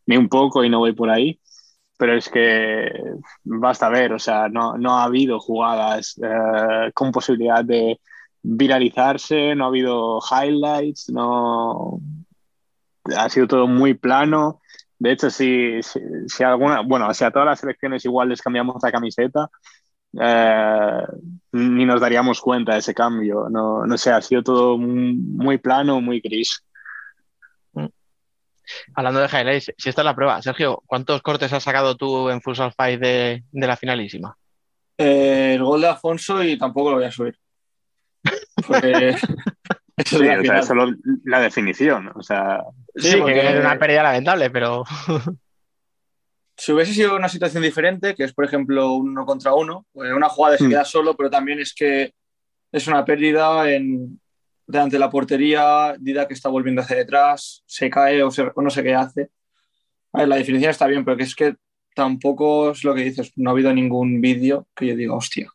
ni 0.06 0.16
un 0.16 0.28
poco 0.28 0.62
y 0.62 0.70
no 0.70 0.78
voy 0.78 0.92
por 0.92 1.10
ahí, 1.10 1.40
pero 1.98 2.16
es 2.16 2.28
que 2.28 2.88
basta 3.42 3.88
ver, 3.88 4.12
o 4.12 4.20
sea, 4.20 4.48
no, 4.48 4.78
no 4.78 4.96
ha 4.96 5.02
habido 5.02 5.40
jugadas 5.40 6.16
uh, 6.18 6.92
con 6.94 7.10
posibilidad 7.10 7.64
de 7.64 7.98
viralizarse, 8.42 9.56
no 9.56 9.64
ha 9.64 9.68
habido 9.68 10.20
highlights, 10.20 11.08
no 11.10 11.98
ha 13.16 13.28
sido 13.28 13.48
todo 13.48 13.66
muy 13.66 13.94
plano. 13.94 14.60
De 15.04 15.12
hecho, 15.12 15.28
si, 15.28 15.82
si, 15.82 16.00
si, 16.28 16.42
alguna, 16.42 16.80
bueno, 16.80 17.12
si 17.12 17.24
a 17.24 17.30
todas 17.30 17.44
las 17.44 17.60
selecciones 17.60 18.06
igual 18.06 18.30
les 18.30 18.40
cambiamos 18.40 18.82
la 18.82 18.90
camiseta, 18.90 19.50
eh, 20.18 21.02
ni 21.52 21.84
nos 21.84 22.00
daríamos 22.00 22.40
cuenta 22.40 22.72
de 22.72 22.78
ese 22.78 22.94
cambio. 22.94 23.50
No, 23.50 23.84
no 23.84 23.98
sé, 23.98 24.10
ha 24.10 24.22
sido 24.22 24.42
todo 24.42 24.78
muy 24.78 25.58
plano, 25.58 26.00
muy 26.00 26.20
gris. 26.20 26.64
Hablando 28.94 29.20
de 29.20 29.26
highlights, 29.26 29.74
si 29.76 29.90
esta 29.90 30.00
es 30.00 30.06
la 30.06 30.16
prueba, 30.16 30.40
Sergio, 30.40 30.82
¿cuántos 30.86 31.20
cortes 31.20 31.52
has 31.52 31.62
sacado 31.62 31.98
tú 31.98 32.30
en 32.30 32.40
Futsal 32.40 32.72
Fight 32.72 32.98
de, 32.98 33.44
de 33.52 33.66
la 33.66 33.76
finalísima? 33.76 34.34
Eh, 34.96 35.52
el 35.56 35.64
gol 35.64 35.82
de 35.82 35.88
Afonso 35.88 36.42
y 36.42 36.56
tampoco 36.56 36.92
lo 36.92 36.96
voy 36.96 37.04
a 37.04 37.10
subir. 37.10 37.38
Porque 38.66 39.18
eso 39.96 40.18
Sí, 40.18 40.28
o 40.28 40.42
sea, 40.44 40.58
es 40.58 40.66
solo 40.66 40.86
la 41.24 41.40
definición. 41.40 42.10
O 42.14 42.22
sea, 42.22 42.62
Sí, 42.96 43.08
Sí, 43.12 43.22
que 43.24 43.48
es 43.48 43.60
una 43.60 43.78
pérdida 43.78 44.02
lamentable, 44.02 44.50
pero 44.50 44.84
Si 46.56 46.72
hubiese 46.72 46.94
sido 46.94 47.16
una 47.16 47.28
situación 47.28 47.62
diferente, 47.64 48.14
que 48.14 48.24
es 48.24 48.32
por 48.32 48.44
ejemplo 48.44 48.92
uno 48.92 49.26
contra 49.26 49.54
uno, 49.54 49.86
pues 49.92 50.12
una 50.12 50.28
jugada 50.28 50.56
se 50.56 50.64
Mm. 50.64 50.68
queda 50.70 50.84
solo, 50.84 51.16
pero 51.16 51.28
también 51.30 51.58
es 51.60 51.74
que 51.74 52.12
es 52.70 52.86
una 52.86 53.04
pérdida 53.04 53.70
en, 53.72 54.20
delante 54.66 54.94
de 54.96 55.00
la 55.00 55.10
portería, 55.10 55.94
Dida 55.98 56.28
que 56.28 56.34
está 56.34 56.48
volviendo 56.48 56.80
hacia 56.82 56.96
detrás, 56.96 57.62
se 57.66 57.90
cae 57.90 58.22
o, 58.22 58.30
se- 58.30 58.52
o 58.54 58.62
no 58.62 58.70
sé 58.70 58.82
qué 58.84 58.94
hace. 58.94 59.30
A 60.12 60.20
ver, 60.20 60.28
la 60.28 60.36
definición 60.36 60.70
está 60.70 60.86
bien, 60.86 61.04
pero 61.04 61.16
que 61.16 61.24
es 61.24 61.34
que 61.34 61.56
tampoco 61.94 62.70
es 62.70 62.84
lo 62.84 62.94
que 62.94 63.02
dices, 63.02 63.32
no 63.36 63.50
ha 63.50 63.52
habido 63.52 63.72
ningún 63.72 64.20
vídeo 64.20 64.68
que 64.76 64.86
yo 64.86 64.96
diga, 64.96 65.14
hostia. 65.14 65.48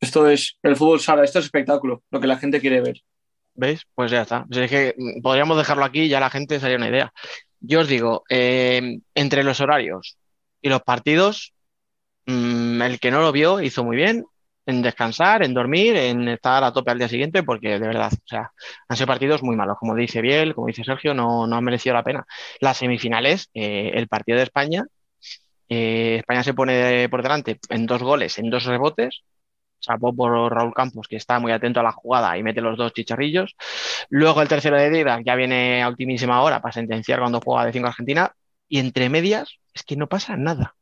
Esto 0.00 0.26
es 0.28 0.58
el 0.62 0.76
fútbol 0.76 0.98
sala, 1.00 1.24
esto 1.24 1.38
es 1.40 1.44
espectáculo, 1.44 2.02
lo 2.10 2.20
que 2.20 2.26
la 2.26 2.38
gente 2.38 2.58
quiere 2.60 2.80
ver. 2.80 3.02
¿Veis? 3.60 3.86
Pues 3.94 4.10
ya 4.10 4.22
está. 4.22 4.46
Es 4.50 4.70
que 4.70 4.94
mm, 4.96 5.20
podríamos 5.22 5.58
dejarlo 5.58 5.84
aquí 5.84 6.02
y 6.02 6.08
ya 6.08 6.18
la 6.20 6.30
gente 6.30 6.58
sería 6.60 6.78
una 6.78 6.88
idea. 6.88 7.12
Yo 7.60 7.80
os 7.80 7.88
digo, 7.88 8.24
eh, 8.30 9.00
entre 9.14 9.44
los 9.44 9.60
horarios 9.60 10.16
y 10.62 10.70
los 10.70 10.82
partidos, 10.82 11.52
mm, 12.26 12.82
el 12.82 13.00
que 13.00 13.10
no 13.10 13.20
lo 13.20 13.32
vio 13.32 13.60
hizo 13.60 13.84
muy 13.84 13.96
bien 13.96 14.24
en 14.66 14.82
descansar, 14.82 15.42
en 15.44 15.54
dormir, 15.54 15.96
en 15.96 16.28
estar 16.28 16.64
a 16.64 16.72
tope 16.72 16.90
al 16.90 16.98
día 16.98 17.08
siguiente, 17.08 17.42
porque 17.42 17.78
de 17.78 17.86
verdad, 17.88 18.12
o 18.14 18.26
sea, 18.26 18.50
han 18.88 18.96
sido 18.96 19.06
partidos 19.08 19.42
muy 19.42 19.56
malos. 19.56 19.76
Como 19.78 19.94
dice 19.94 20.22
Biel, 20.22 20.54
como 20.54 20.68
dice 20.68 20.84
Sergio, 20.84 21.14
no, 21.14 21.46
no 21.46 21.56
han 21.56 21.64
merecido 21.64 21.94
la 21.94 22.04
pena. 22.04 22.26
Las 22.60 22.78
semifinales, 22.78 23.50
eh, 23.54 23.92
el 23.94 24.08
partido 24.08 24.38
de 24.38 24.44
España, 24.44 24.84
eh, 25.68 26.16
España 26.20 26.42
se 26.44 26.54
pone 26.54 27.08
por 27.10 27.22
delante 27.22 27.58
en 27.68 27.86
dos 27.86 28.02
goles, 28.02 28.38
en 28.38 28.50
dos 28.50 28.64
rebotes. 28.64 29.22
Salvo 29.80 30.14
por 30.14 30.52
Raúl 30.52 30.74
Campos, 30.74 31.08
que 31.08 31.16
está 31.16 31.38
muy 31.38 31.52
atento 31.52 31.80
a 31.80 31.82
la 31.82 31.92
jugada 31.92 32.36
y 32.36 32.42
mete 32.42 32.60
los 32.60 32.76
dos 32.76 32.92
chicharrillos. 32.92 33.56
Luego 34.08 34.42
el 34.42 34.48
tercero 34.48 34.76
de 34.76 34.90
Didac 34.90 35.24
ya 35.24 35.34
viene 35.34 35.82
a 35.82 35.88
ultimísima 35.88 36.42
hora 36.42 36.60
para 36.60 36.72
sentenciar 36.72 37.20
cuando 37.20 37.40
juega 37.40 37.66
de 37.66 37.72
5 37.72 37.88
Argentina. 37.88 38.34
Y 38.68 38.78
entre 38.78 39.08
medias 39.08 39.58
es 39.74 39.82
que 39.82 39.96
no 39.96 40.08
pasa 40.08 40.36
nada. 40.36 40.76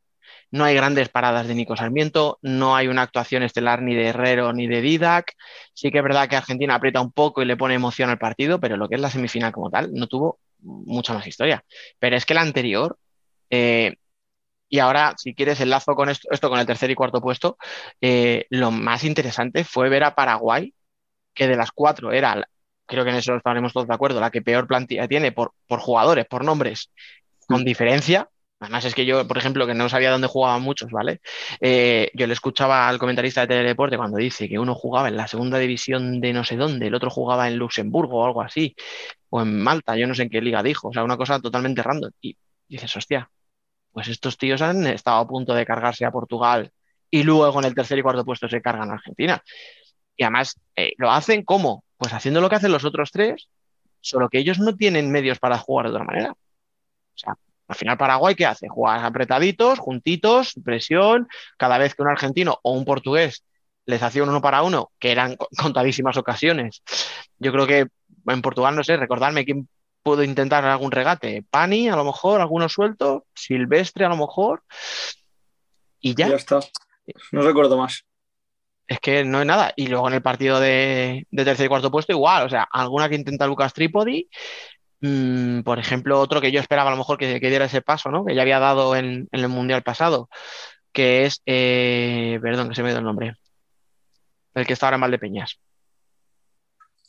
No 0.51 0.63
hay 0.63 0.75
grandes 0.75 1.09
paradas 1.09 1.47
de 1.47 1.55
Nico 1.55 1.75
Sarmiento, 1.75 2.39
no 2.41 2.75
hay 2.75 2.87
una 2.87 3.03
actuación 3.03 3.43
estelar 3.43 3.81
ni 3.81 3.95
de 3.95 4.07
Herrero 4.07 4.51
ni 4.51 4.67
de 4.67 4.81
Didac. 4.81 5.35
Sí 5.73 5.91
que 5.91 5.99
es 5.99 6.03
verdad 6.03 6.27
que 6.27 6.35
Argentina 6.35 6.75
aprieta 6.75 7.01
un 7.01 7.11
poco 7.11 7.41
y 7.41 7.45
le 7.45 7.57
pone 7.57 7.75
emoción 7.75 8.09
al 8.09 8.17
partido, 8.17 8.59
pero 8.59 8.75
lo 8.75 8.89
que 8.89 8.95
es 8.95 9.01
la 9.01 9.09
semifinal 9.09 9.51
como 9.51 9.69
tal 9.69 9.93
no 9.93 10.07
tuvo 10.07 10.39
mucha 10.61 11.13
más 11.13 11.27
historia. 11.27 11.63
Pero 11.99 12.15
es 12.15 12.25
que 12.25 12.33
la 12.33 12.41
anterior, 12.41 12.97
eh, 13.49 13.95
y 14.69 14.79
ahora 14.79 15.15
si 15.17 15.33
quieres 15.33 15.59
enlazo 15.61 15.95
con 15.95 16.09
esto, 16.09 16.29
esto 16.31 16.49
con 16.49 16.59
el 16.59 16.65
tercer 16.65 16.91
y 16.91 16.95
cuarto 16.95 17.21
puesto, 17.21 17.57
eh, 18.01 18.45
lo 18.49 18.71
más 18.71 19.03
interesante 19.03 19.63
fue 19.63 19.89
ver 19.89 20.03
a 20.03 20.15
Paraguay, 20.15 20.73
que 21.33 21.47
de 21.47 21.57
las 21.57 21.71
cuatro 21.71 22.11
era, 22.11 22.47
creo 22.85 23.03
que 23.03 23.09
en 23.11 23.17
eso 23.17 23.35
estaremos 23.35 23.73
todos 23.73 23.87
de 23.87 23.93
acuerdo, 23.93 24.19
la 24.19 24.31
que 24.31 24.41
peor 24.41 24.67
plantilla 24.67 25.07
tiene 25.07 25.31
por, 25.31 25.53
por 25.67 25.79
jugadores, 25.79 26.25
por 26.27 26.43
nombres, 26.45 26.91
con 27.47 27.65
diferencia. 27.65 28.29
Además 28.61 28.83
es 28.85 28.93
que 28.93 29.05
yo, 29.05 29.25
por 29.25 29.37
ejemplo, 29.37 29.65
que 29.65 29.73
no 29.73 29.87
sabía 29.87 30.11
dónde 30.11 30.27
jugaban 30.27 30.61
muchos, 30.61 30.91
¿vale? 30.91 31.21
Eh, 31.61 32.11
yo 32.13 32.27
le 32.27 32.33
escuchaba 32.33 32.89
al 32.89 32.99
comentarista 32.99 33.41
de 33.41 33.47
Teledeporte 33.47 33.95
cuando 33.97 34.17
dice 34.17 34.49
que 34.49 34.59
uno 34.59 34.75
jugaba 34.75 35.07
en 35.07 35.15
la 35.15 35.27
segunda 35.27 35.57
división 35.59 36.19
de 36.19 36.33
no 36.33 36.43
sé 36.43 36.57
dónde, 36.57 36.87
el 36.87 36.95
otro 36.95 37.09
jugaba 37.09 37.47
en 37.47 37.57
Luxemburgo 37.57 38.19
o 38.19 38.25
algo 38.25 38.41
así, 38.41 38.75
o 39.29 39.41
en 39.41 39.61
Malta, 39.63 39.95
yo 39.95 40.07
no 40.07 40.15
sé 40.15 40.23
en 40.23 40.29
qué 40.29 40.41
liga 40.41 40.61
dijo, 40.61 40.89
o 40.89 40.93
sea, 40.93 41.03
una 41.05 41.17
cosa 41.17 41.39
totalmente 41.39 41.81
random. 41.83 42.11
Y 42.21 42.37
dices, 42.67 42.95
hostia, 42.97 43.29
pues 43.91 44.07
estos 44.07 44.37
tíos 44.37 44.61
han 44.61 44.85
estado 44.87 45.17
a 45.19 45.27
punto 45.27 45.53
de 45.53 45.65
cargarse 45.65 46.05
a 46.05 46.11
Portugal 46.11 46.71
y 47.11 47.23
luego 47.23 47.59
en 47.59 47.65
el 47.65 47.75
tercer 47.75 47.97
y 47.99 48.01
cuarto 48.03 48.25
puesto 48.25 48.47
se 48.47 48.61
cargan 48.61 48.89
a 48.91 48.93
Argentina. 48.95 49.41
Y 50.15 50.23
además, 50.23 50.59
eh, 50.75 50.93
¿lo 50.97 51.11
hacen 51.11 51.43
cómo? 51.43 51.83
Pues 51.97 52.13
haciendo 52.13 52.41
lo 52.41 52.49
que 52.49 52.55
hacen 52.55 52.71
los 52.71 52.85
otros 52.85 53.11
tres, 53.11 53.49
solo 54.01 54.29
que 54.29 54.39
ellos 54.39 54.59
no 54.59 54.75
tienen 54.75 55.11
medios 55.11 55.39
para 55.39 55.57
jugar 55.57 55.87
de 55.87 55.91
otra 55.93 56.05
manera. 56.05 56.31
O 56.31 57.17
sea, 57.17 57.35
al 57.67 57.75
final 57.75 57.97
Paraguay, 57.97 58.35
¿qué 58.35 58.45
hace? 58.45 58.67
Jugar 58.67 59.03
apretaditos, 59.05 59.79
juntitos, 59.79 60.53
presión. 60.63 61.27
Cada 61.57 61.77
vez 61.77 61.95
que 61.95 62.01
un 62.03 62.09
argentino 62.09 62.59
o 62.63 62.73
un 62.73 62.85
portugués 62.85 63.43
les 63.85 64.03
hacía 64.03 64.23
un 64.23 64.29
uno 64.29 64.41
para 64.41 64.63
uno, 64.63 64.91
que 64.99 65.11
eran 65.11 65.35
co- 65.35 65.49
contadísimas 65.61 66.17
ocasiones. 66.17 66.81
Yo 67.39 67.51
creo 67.51 67.67
que 67.67 67.87
en 68.27 68.41
Portugal, 68.41 68.75
no 68.75 68.83
sé, 68.83 68.97
recordarme 68.97 69.45
quién 69.45 69.67
pudo 70.03 70.23
intentar 70.23 70.65
algún 70.65 70.91
regate. 70.91 71.43
Pani, 71.49 71.89
a 71.89 71.95
lo 71.95 72.03
mejor, 72.03 72.41
alguno 72.41 72.69
suelto. 72.69 73.25
Silvestre, 73.33 74.05
a 74.05 74.09
lo 74.09 74.17
mejor. 74.17 74.63
Y 75.99 76.15
ya. 76.15 76.29
Ya 76.29 76.35
está. 76.35 76.59
No 77.31 77.41
recuerdo 77.41 77.77
más. 77.77 78.05
Es 78.87 78.99
que 78.99 79.23
no 79.23 79.39
hay 79.39 79.45
nada. 79.45 79.73
Y 79.75 79.87
luego 79.87 80.07
en 80.07 80.15
el 80.15 80.21
partido 80.21 80.59
de, 80.59 81.27
de 81.29 81.45
tercer 81.45 81.65
y 81.65 81.69
cuarto 81.69 81.91
puesto, 81.91 82.11
igual. 82.13 82.45
O 82.45 82.49
sea, 82.49 82.67
alguna 82.71 83.07
que 83.09 83.15
intenta 83.15 83.47
Lucas 83.47 83.73
Trípodi. 83.73 84.29
Mm, 85.01 85.61
por 85.61 85.79
ejemplo, 85.79 86.19
otro 86.19 86.41
que 86.41 86.51
yo 86.51 86.59
esperaba 86.59 86.89
a 86.89 86.91
lo 86.91 86.97
mejor 86.97 87.17
que, 87.17 87.39
que 87.39 87.49
diera 87.49 87.65
ese 87.65 87.81
paso, 87.81 88.09
¿no? 88.09 88.25
Que 88.25 88.35
ya 88.35 88.41
había 88.41 88.59
dado 88.59 88.95
en, 88.95 89.27
en 89.31 89.39
el 89.39 89.47
Mundial 89.49 89.83
pasado. 89.83 90.29
Que 90.91 91.25
es. 91.25 91.41
eh, 91.45 92.39
perdón, 92.41 92.69
que 92.69 92.75
se 92.75 92.83
me 92.83 92.89
dio 92.89 92.97
el 92.97 93.05
nombre. 93.05 93.35
El 94.55 94.65
que 94.65 94.73
está 94.73 94.87
ahora 94.87 94.95
en 94.95 95.01
Valdepeñas. 95.01 95.59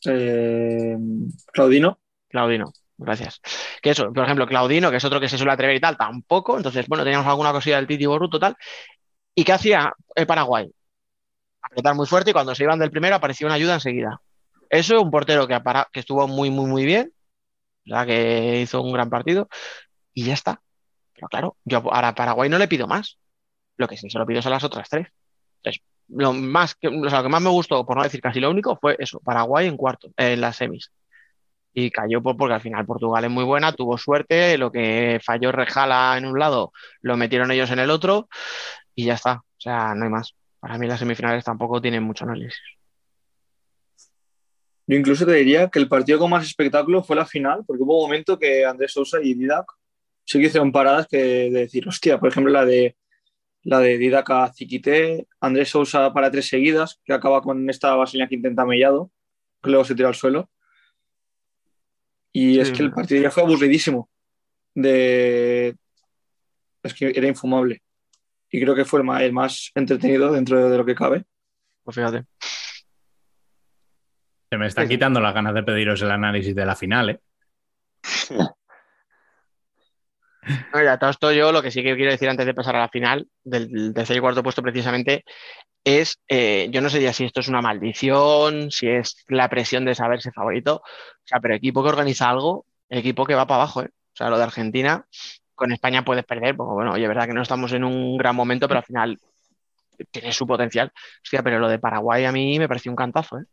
Eh, 0.05 0.97
Claudino. 1.53 1.99
Claudino. 2.29 2.73
Gracias. 3.03 3.41
Que 3.81 3.91
eso, 3.91 4.13
por 4.13 4.25
ejemplo, 4.25 4.47
Claudino, 4.47 4.91
que 4.91 4.99
es 4.99 5.05
otro 5.05 5.21
que 5.21 5.29
se 5.29 5.39
suele 5.39 5.53
atrever 5.53 5.77
y 5.77 5.81
tal, 5.81 5.97
tampoco. 5.97 6.57
Entonces, 6.59 6.87
bueno, 6.87 7.03
teníamos 7.03 7.27
alguna 7.27 7.51
cosilla 7.53 7.77
del 7.77 7.87
Titi 7.87 8.05
Borruto 8.05 8.39
tal. 8.39 8.57
¿Y 9.35 9.45
qué 9.45 9.53
hacía 9.53 9.93
Paraguay? 10.27 10.71
Apretar 11.63 11.95
muy 11.95 12.07
fuerte 12.07 12.31
y 12.31 12.33
cuando 12.33 12.55
se 12.55 12.65
iban 12.65 12.79
del 12.79 12.91
primero 12.91 13.17
aparecía 13.17 13.47
una 13.47 13.55
ayuda 13.57 13.75
enseguida. 13.75 14.21
Eso, 14.71 15.01
un 15.03 15.11
portero 15.11 15.49
que, 15.49 15.55
apara- 15.55 15.89
que 15.93 16.01
estuvo 16.01 16.29
muy, 16.29 16.51
muy, 16.51 16.67
muy 16.67 16.85
bien, 16.85 17.13
¿verdad? 17.87 18.07
que 18.07 18.61
hizo 18.63 18.83
un 18.83 18.93
gran 18.93 19.11
partido 19.11 19.49
y 20.15 20.25
ya 20.27 20.35
está. 20.35 20.63
Pero 21.15 21.29
claro, 21.29 21.57
yo 21.65 21.79
ahora 21.93 22.09
a 22.09 22.15
Paraguay 22.15 22.51
no 22.51 22.59
le 22.59 22.69
pido 22.69 22.87
más. 22.89 23.19
Lo 23.79 23.89
que 23.89 23.97
sí 23.97 24.11
se 24.11 24.19
lo 24.19 24.27
pido 24.27 24.43
son 24.43 24.53
las 24.53 24.65
otras 24.65 24.89
tres. 24.91 25.09
Entonces, 25.59 25.83
lo 26.09 26.33
más 26.35 26.75
que, 26.77 26.91
lo 26.91 27.23
que 27.23 27.29
más 27.31 27.43
me 27.43 27.51
gustó, 27.51 27.87
por 27.87 27.97
no 27.97 28.03
decir 28.05 28.21
casi 28.21 28.41
lo 28.41 28.51
único, 28.51 28.77
fue 28.81 28.97
eso, 28.99 29.21
Paraguay 29.21 29.69
en 29.69 29.77
cuarto, 29.77 30.11
en 30.17 30.41
las 30.41 30.57
semis. 30.57 30.91
Y 31.73 31.91
cayó 31.91 32.21
por- 32.23 32.37
porque 32.37 32.55
al 32.55 32.61
final 32.61 32.85
Portugal 32.85 33.25
es 33.25 33.31
muy 33.31 33.45
buena, 33.45 33.73
tuvo 33.73 33.97
suerte, 33.97 34.59
lo 34.59 34.73
que 34.73 35.21
falló 35.25 35.53
Rejala 35.53 36.17
en 36.19 36.27
un 36.27 36.39
lado, 36.39 36.73
lo 37.01 37.17
metieron 37.17 37.51
ellos 37.51 37.71
en 37.71 37.79
el 37.79 37.91
otro 37.91 38.29
y 38.95 39.05
ya 39.05 39.15
está. 39.15 39.35
O 39.35 39.61
sea, 39.61 39.95
no 39.95 40.05
hay 40.05 40.11
más. 40.11 40.35
Para 40.59 40.79
mí 40.79 40.87
las 40.87 40.99
semifinales 40.99 41.45
tampoco 41.45 41.81
tienen 41.81 42.03
mucho 42.03 42.25
análisis. 42.25 42.61
Yo 44.87 44.97
incluso 44.97 45.25
te 45.25 45.35
diría 45.35 45.69
que 45.69 45.79
el 45.79 45.89
partido 45.89 46.19
con 46.19 46.31
más 46.31 46.45
espectáculo 46.45 47.05
fue 47.05 47.15
la 47.15 47.25
final, 47.25 47.63
porque 47.65 47.85
hubo 47.85 47.99
un 47.99 48.09
momento 48.09 48.39
que 48.39 48.65
Andrés 48.65 48.93
Sousa 48.93 49.19
y 49.23 49.35
Didac 49.35 49.67
sí 50.25 50.41
que 50.41 50.47
hicieron 50.47 50.73
paradas 50.73 51.07
que 51.07 51.17
de 51.19 51.51
decir, 51.51 51.87
hostia, 51.87 52.19
por 52.19 52.29
ejemplo, 52.29 52.53
la 52.53 52.65
de 52.65 52.97
la 53.63 53.79
de 53.79 53.99
Didac 53.99 54.31
a 54.31 54.53
Ziquité, 54.53 55.27
Andrés 55.41 55.69
Sousa 55.69 56.13
para 56.13 56.31
tres 56.31 56.49
seguidas, 56.49 56.99
que 57.05 57.13
acaba 57.13 57.43
con 57.43 57.69
esta 57.71 57.95
vaselina 57.95 58.29
que 58.29 58.35
intenta 58.35 58.65
mellado, 58.65 59.11
que 59.63 59.71
luego 59.71 59.85
se 59.85 59.95
tira 59.95 60.09
al 60.09 60.15
suelo. 60.15 60.51
Y 62.33 62.55
Sí, 62.55 62.61
es 62.61 62.71
que 62.73 62.83
el 62.83 62.93
partido 62.93 63.23
ya 63.23 63.31
fue 63.31 63.43
aburridísimo. 63.43 64.09
De... 64.75 65.77
Es 66.83 66.95
que 66.95 67.13
era 67.15 67.27
infumable. 67.27 67.83
Y 68.51 68.61
creo 68.61 68.75
que 68.75 68.85
fue 68.85 69.01
el 69.01 69.07
más, 69.07 69.23
el 69.23 69.33
más 69.33 69.71
entretenido 69.75 70.33
dentro 70.33 70.69
de 70.69 70.77
lo 70.77 70.85
que 70.85 70.95
cabe. 70.95 71.25
Pues 71.83 71.95
fíjate. 71.95 72.25
Se 74.51 74.59
me 74.59 74.67
están 74.67 74.89
quitando 74.89 75.21
las 75.21 75.35
ganas 75.35 75.55
de 75.55 75.63
pediros 75.63 76.03
el 76.03 76.11
análisis 76.11 76.55
de 76.55 76.67
la 76.67 76.75
final, 76.75 77.11
¿eh? 77.11 77.21
Ya 80.85 80.99
todo 80.99 81.11
esto 81.11 81.33
yo 81.33 81.53
lo 81.53 81.63
que 81.63 81.71
sí 81.71 81.83
que 81.83 81.95
quiero 81.97 82.11
decir 82.11 82.29
antes 82.29 82.47
de 82.47 82.55
pasar 82.55 82.77
a 82.77 82.81
la 82.81 82.89
final 82.89 83.29
del 83.45 83.93
tercer 83.95 84.17
y 84.17 84.21
cuarto 84.21 84.43
puesto 84.43 84.63
precisamente 84.63 85.25
es, 85.85 86.21
eh, 86.29 86.69
yo 86.71 86.81
no 86.81 86.91
sé 86.91 87.03
ya 87.03 87.13
si 87.13 87.25
esto 87.25 87.41
es 87.41 87.49
una 87.49 87.63
maldición, 87.63 88.71
si 88.71 88.89
es 88.89 89.25
la 89.29 89.49
presión 89.49 89.85
de 89.85 89.95
saberse 89.95 90.31
favorito, 90.33 90.77
o 90.77 91.27
sea, 91.27 91.41
pero 91.41 91.55
equipo 91.55 91.83
que 91.83 91.89
organiza 91.89 92.29
algo, 92.29 92.67
equipo 92.89 93.25
que 93.25 93.35
va 93.35 93.47
para 93.47 93.63
abajo, 93.63 93.83
¿eh? 93.83 93.91
O 94.13 94.17
sea, 94.17 94.29
lo 94.29 94.37
de 94.37 94.45
Argentina, 94.45 95.07
con 95.55 95.73
España 95.73 96.05
puedes 96.05 96.25
perder, 96.25 96.57
porque 96.57 96.75
bueno, 96.75 96.93
oye, 96.93 97.05
es 97.05 97.09
verdad 97.09 97.27
que 97.27 97.35
no 97.35 97.43
estamos 97.43 97.73
en 97.73 97.85
un 97.85 98.17
gran 98.19 98.37
momento, 98.37 98.69
pero 98.69 98.79
al 98.81 98.85
final 98.85 99.19
tiene 100.11 100.33
su 100.33 100.47
potencial. 100.47 100.93
Hostia, 101.23 101.43
pero 101.43 101.59
lo 101.59 101.69
de 101.69 101.79
Paraguay 101.79 102.25
a 102.25 102.33
mí 102.33 102.59
me 102.59 102.69
pareció 102.69 102.93
un 102.93 102.97
cantazo, 102.97 103.39
¿eh? 103.39 103.45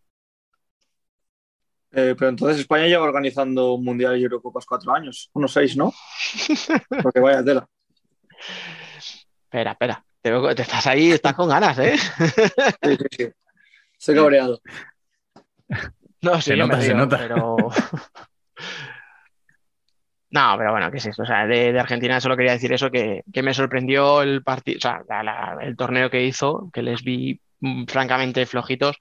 Eh, 1.99 2.13
pero 2.15 2.29
entonces 2.29 2.59
España 2.59 2.85
lleva 2.85 3.03
organizando 3.05 3.73
un 3.73 3.83
Mundial 3.83 4.19
y 4.19 4.23
Eurocopas 4.23 4.67
cuatro 4.67 4.93
años, 4.93 5.31
unos 5.33 5.51
seis, 5.51 5.75
¿no? 5.75 5.91
Porque 7.01 7.19
vaya 7.19 7.43
tela. 7.43 7.67
Espera, 9.45 9.71
espera, 9.71 10.05
te, 10.21 10.29
veo 10.29 10.47
que- 10.47 10.53
te 10.53 10.61
estás 10.61 10.85
ahí, 10.85 11.11
estás 11.11 11.33
con 11.33 11.49
ganas, 11.49 11.75
¿eh? 11.79 11.97
Sí, 11.97 12.95
sí, 12.97 13.05
sí. 13.17 13.27
Estoy 13.97 14.15
cabreado. 14.15 14.61
No, 16.21 16.35
sí, 16.35 16.51
Se 16.51 16.55
nota, 16.57 16.79
se 16.81 16.93
nota. 16.93 17.17
pero... 17.17 17.69
No, 20.29 20.55
pero 20.57 20.71
bueno, 20.71 20.91
¿qué 20.91 20.97
es 20.97 21.05
esto? 21.05 21.23
O 21.23 21.25
sea, 21.25 21.47
de, 21.47 21.71
de 21.71 21.79
Argentina 21.79 22.19
solo 22.19 22.35
quería 22.35 22.51
decir 22.51 22.73
eso, 22.73 22.91
que, 22.91 23.23
que 23.31 23.41
me 23.41 23.53
sorprendió 23.53 24.21
el 24.21 24.43
partido, 24.43 24.77
o 24.77 24.81
sea, 24.81 25.01
la- 25.07 25.23
la- 25.23 25.57
el 25.61 25.77
torneo 25.77 26.09
que 26.09 26.25
hizo, 26.25 26.69
que 26.73 26.81
les 26.81 27.01
vi 27.01 27.39
mm, 27.61 27.85
francamente 27.85 28.45
flojitos. 28.45 28.97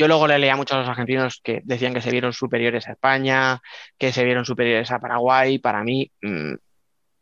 Yo 0.00 0.08
luego 0.08 0.26
le 0.26 0.38
leía 0.38 0.56
mucho 0.56 0.74
a 0.74 0.78
los 0.78 0.88
argentinos 0.88 1.42
que 1.44 1.60
decían 1.62 1.92
que 1.92 2.00
se 2.00 2.10
vieron 2.10 2.32
superiores 2.32 2.88
a 2.88 2.92
España, 2.92 3.60
que 3.98 4.14
se 4.14 4.24
vieron 4.24 4.46
superiores 4.46 4.90
a 4.90 4.98
Paraguay. 4.98 5.58
Para 5.58 5.84
mí, 5.84 6.10
mm, 6.22 6.54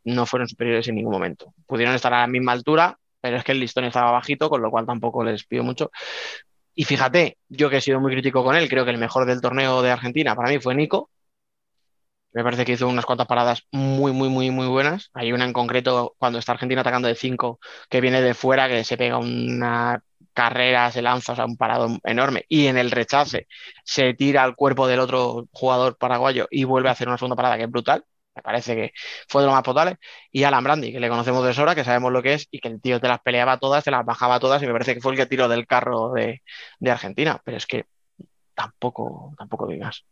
no 0.05 0.25
fueron 0.25 0.47
superiores 0.47 0.87
en 0.87 0.95
ningún 0.95 1.11
momento. 1.11 1.53
Pudieron 1.67 1.93
estar 1.93 2.13
a 2.13 2.21
la 2.21 2.27
misma 2.27 2.53
altura, 2.53 2.97
pero 3.19 3.35
es 3.35 3.43
que 3.43 3.51
el 3.51 3.59
listón 3.59 3.83
estaba 3.83 4.11
bajito, 4.11 4.49
con 4.49 4.61
lo 4.61 4.71
cual 4.71 4.85
tampoco 4.85 5.25
les 5.25 5.43
pido 5.43 5.61
mucho. 5.65 5.91
Y 6.73 6.85
fíjate, 6.85 7.37
yo 7.49 7.69
que 7.69 7.77
he 7.77 7.81
sido 7.81 7.99
muy 7.99 8.13
crítico 8.13 8.45
con 8.45 8.55
él, 8.55 8.69
creo 8.69 8.85
que 8.85 8.91
el 8.91 8.97
mejor 8.97 9.25
del 9.25 9.41
torneo 9.41 9.81
de 9.81 9.91
Argentina 9.91 10.33
para 10.33 10.49
mí 10.49 10.59
fue 10.59 10.73
Nico. 10.73 11.09
Me 12.31 12.43
parece 12.43 12.63
que 12.63 12.73
hizo 12.73 12.87
unas 12.87 13.05
cuantas 13.05 13.27
paradas 13.27 13.63
muy, 13.71 14.13
muy, 14.13 14.29
muy, 14.29 14.51
muy 14.51 14.67
buenas. 14.67 15.09
Hay 15.13 15.33
una 15.33 15.43
en 15.43 15.51
concreto 15.51 16.15
cuando 16.17 16.39
está 16.39 16.53
Argentina 16.53 16.79
atacando 16.79 17.09
de 17.09 17.15
5 17.15 17.59
que 17.89 17.99
viene 17.99 18.21
de 18.21 18.33
fuera, 18.33 18.69
que 18.69 18.85
se 18.85 18.95
pega 18.95 19.17
una 19.17 20.01
carrera, 20.39 20.89
se 20.91 21.01
lanza, 21.01 21.33
o 21.33 21.45
un 21.45 21.57
parado 21.57 21.99
enorme. 22.03 22.45
Y 22.47 22.67
en 22.67 22.77
el 22.77 22.91
rechace 22.91 23.47
se 23.83 24.13
tira 24.13 24.43
al 24.43 24.55
cuerpo 24.55 24.87
del 24.87 25.01
otro 25.01 25.47
jugador 25.51 25.97
paraguayo 25.97 26.47
y 26.49 26.63
vuelve 26.63 26.87
a 26.87 26.93
hacer 26.93 27.09
una 27.09 27.17
segunda 27.17 27.35
parada 27.35 27.57
que 27.57 27.63
es 27.63 27.69
brutal. 27.69 28.05
Me 28.35 28.41
parece 28.41 28.73
que 28.73 28.93
fue 29.27 29.41
de 29.41 29.47
lo 29.47 29.53
más 29.53 29.63
potable. 29.63 29.97
Y 30.31 30.43
Alan 30.43 30.63
Brandi, 30.63 30.93
que 30.93 30.99
le 31.01 31.09
conocemos 31.09 31.45
de 31.45 31.53
sobra, 31.53 31.75
que 31.75 31.83
sabemos 31.83 32.13
lo 32.13 32.23
que 32.23 32.35
es, 32.35 32.47
y 32.51 32.59
que 32.61 32.69
el 32.69 32.79
tío 32.79 33.01
te 33.01 33.09
las 33.09 33.19
peleaba 33.19 33.57
todas, 33.57 33.83
te 33.83 33.91
las 33.91 34.05
bajaba 34.05 34.39
todas, 34.39 34.63
y 34.63 34.65
me 34.65 34.71
parece 34.71 34.93
que 34.93 35.01
fue 35.01 35.11
el 35.11 35.17
que 35.17 35.25
tiró 35.25 35.49
del 35.49 35.67
carro 35.67 36.13
de, 36.13 36.41
de 36.79 36.91
Argentina. 36.91 37.41
Pero 37.43 37.57
es 37.57 37.65
que 37.65 37.85
tampoco, 38.55 39.33
tampoco 39.37 39.67
digas. 39.67 40.05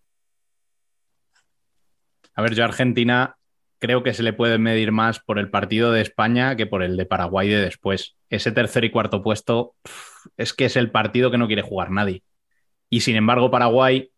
A 2.36 2.41
ver, 2.41 2.53
yo 2.53 2.65
Argentina 2.65 3.38
creo 3.79 4.03
que 4.03 4.13
se 4.13 4.24
le 4.24 4.34
puede 4.34 4.57
medir 4.57 4.91
más 4.91 5.19
por 5.19 5.39
el 5.39 5.50
partido 5.50 5.91
de 5.91 6.01
España 6.01 6.55
que 6.55 6.65
por 6.65 6.84
el 6.84 6.98
de 6.98 7.05
Paraguay 7.05 7.48
de 7.50 7.57
después. 7.62 8.15
Ese 8.29 8.51
tercer 8.51 8.84
y 8.86 8.91
cuarto 8.91 9.22
puesto 9.24 9.75
es 10.38 10.53
que 10.53 10.65
es 10.65 10.75
el 10.75 10.91
partido 10.91 11.31
que 11.31 11.38
no 11.38 11.48
quiere 11.48 11.62
jugar 11.62 11.91
nadie. 11.91 12.24
Y 12.89 13.01
sin 13.01 13.15
embargo, 13.15 13.51
Paraguay 13.51 14.12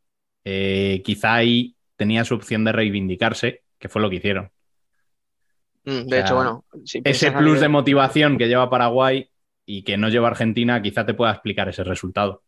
eh, 0.45 1.01
quizá 1.03 1.35
ahí 1.35 1.75
tenía 1.95 2.23
su 2.25 2.35
opción 2.35 2.63
de 2.63 2.71
reivindicarse, 2.71 3.63
que 3.77 3.89
fue 3.89 4.01
lo 4.01 4.09
que 4.09 4.17
hicieron. 4.17 4.51
Mm, 5.85 5.89
De 5.91 6.03
O 6.05 6.09
sea, 6.09 6.19
hecho, 6.21 6.35
bueno, 6.35 6.65
si 6.85 7.01
Ese 7.03 7.31
plus 7.31 7.43
nivel- 7.43 7.59
de 7.61 7.67
motivación 7.69 8.37
que 8.37 8.47
lleva 8.47 8.69
Paraguay 8.69 9.29
y 9.65 9.83
que 9.83 9.97
no 9.97 10.09
lleva 10.09 10.27
Argentina, 10.29 10.81
quizá 10.81 11.05
te 11.05 11.13
pueda 11.13 11.31
explicar 11.31 11.69
ese 11.69 11.83
resultado. 11.83 12.43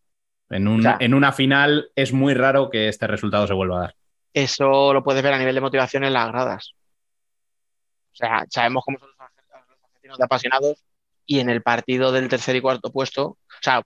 En, 0.49 0.67
un- 0.67 0.81
Ya. 0.81 0.97
en 0.99 1.13
una 1.13 1.31
final 1.31 1.89
es 1.95 2.13
muy 2.13 2.33
raro 2.33 2.69
que 2.69 2.87
este 2.87 3.07
resultado 3.07 3.47
se 3.47 3.53
vuelva 3.53 3.77
a 3.77 3.81
dar. 3.81 3.95
Eso 4.33 4.93
lo 4.93 5.03
puedes 5.03 5.23
ver 5.23 5.33
a 5.33 5.37
nivel 5.37 5.55
de 5.55 5.61
motivación 5.61 6.03
en 6.03 6.13
las 6.13 6.27
gradas. 6.29 6.73
O 8.13 8.15
sea, 8.15 8.45
sabemos 8.49 8.83
cómo 8.85 8.99
son 8.99 9.09
los 9.09 9.19
argentinos 9.19 10.17
de 10.17 10.23
apasionados 10.25 10.83
y 11.25 11.39
en 11.39 11.49
el 11.49 11.61
partido 11.61 12.11
del 12.11 12.27
tercer 12.29 12.55
y 12.55 12.61
cuarto 12.61 12.91
puesto, 12.91 13.25
o 13.25 13.37
sea, 13.61 13.81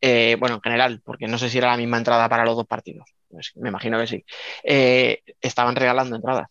eh, 0.00 0.36
bueno, 0.38 0.56
en 0.56 0.62
general, 0.62 1.02
porque 1.04 1.26
no 1.26 1.38
sé 1.38 1.50
si 1.50 1.58
era 1.58 1.70
la 1.70 1.76
misma 1.76 1.98
entrada 1.98 2.28
para 2.28 2.44
los 2.44 2.56
dos 2.56 2.66
partidos, 2.66 3.04
Pues 3.28 3.52
me 3.56 3.68
imagino 3.68 3.98
que 3.98 4.06
sí, 4.06 4.24
eh, 4.64 5.22
estaban 5.40 5.76
regalando 5.76 6.16
entradas. 6.16 6.48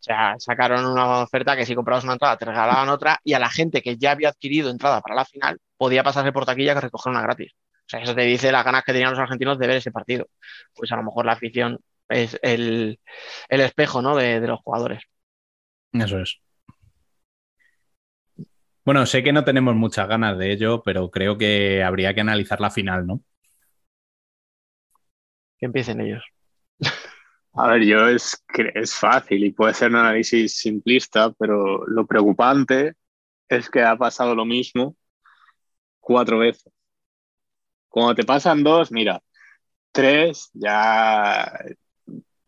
O 0.00 0.02
sea, 0.06 0.36
sacaron 0.38 0.84
una 0.86 1.20
oferta 1.22 1.56
que 1.56 1.66
si 1.66 1.74
comprabas 1.74 2.04
una 2.04 2.14
entrada 2.14 2.36
te 2.36 2.44
regalaban 2.44 2.88
otra 2.88 3.20
y 3.24 3.32
a 3.34 3.38
la 3.40 3.50
gente 3.50 3.82
que 3.82 3.96
ya 3.96 4.12
había 4.12 4.28
adquirido 4.28 4.70
entrada 4.70 5.00
para 5.00 5.16
la 5.16 5.24
final 5.24 5.58
podía 5.76 6.04
pasarse 6.04 6.32
por 6.32 6.46
taquilla 6.46 6.74
que 6.74 6.82
recoger 6.82 7.10
una 7.10 7.22
gratis. 7.22 7.52
O 7.54 7.88
sea, 7.88 8.00
eso 8.00 8.14
te 8.14 8.22
dice 8.22 8.52
las 8.52 8.64
ganas 8.64 8.84
que 8.84 8.92
tenían 8.92 9.10
los 9.10 9.18
argentinos 9.18 9.58
de 9.58 9.66
ver 9.66 9.76
ese 9.76 9.92
partido. 9.92 10.26
Pues 10.74 10.92
a 10.92 10.96
lo 10.96 11.02
mejor 11.02 11.26
la 11.26 11.32
afición 11.32 11.80
es 12.08 12.38
el, 12.42 13.00
espejo, 13.48 14.02
¿no? 14.02 14.16
de 14.16 14.40
los 14.40 14.60
jugadores. 14.60 15.02
Eso 15.92 16.20
es. 16.20 16.40
Bueno, 18.86 19.04
sé 19.06 19.22
que 19.22 19.32
no 19.34 19.44
tenemos 19.44 19.74
muchas 19.74 20.08
ganas 20.08 20.38
de 20.38 20.52
ello, 20.52 20.82
pero 20.84 21.10
creo 21.10 21.36
que 21.36 21.82
habría 21.82 22.14
que 22.14 22.20
analizar 22.22 22.60
la 22.60 22.70
final, 22.70 23.06
¿no? 23.06 23.20
Que 25.58 25.66
empiecen 25.66 26.00
ellos. 26.00 26.24
A 27.54 27.68
ver, 27.68 27.82
yo 27.84 28.06
es 28.08 28.42
es 28.74 28.94
fácil 28.94 29.44
y 29.44 29.50
puede 29.52 29.74
ser 29.74 29.90
un 29.90 29.96
análisis 29.96 30.56
simplista, 30.58 31.32
pero 31.32 31.86
lo 31.86 32.06
preocupante 32.06 32.94
es 33.48 33.70
que 33.70 33.82
ha 33.82 33.96
pasado 33.96 34.34
lo 34.34 34.44
mismo 34.46 34.96
cuatro 36.00 36.38
veces. 36.38 36.72
Cuando 37.88 38.14
te 38.14 38.24
pasan 38.24 38.62
dos, 38.62 38.92
mira, 38.92 39.22
tres, 39.92 40.50
ya 40.54 41.52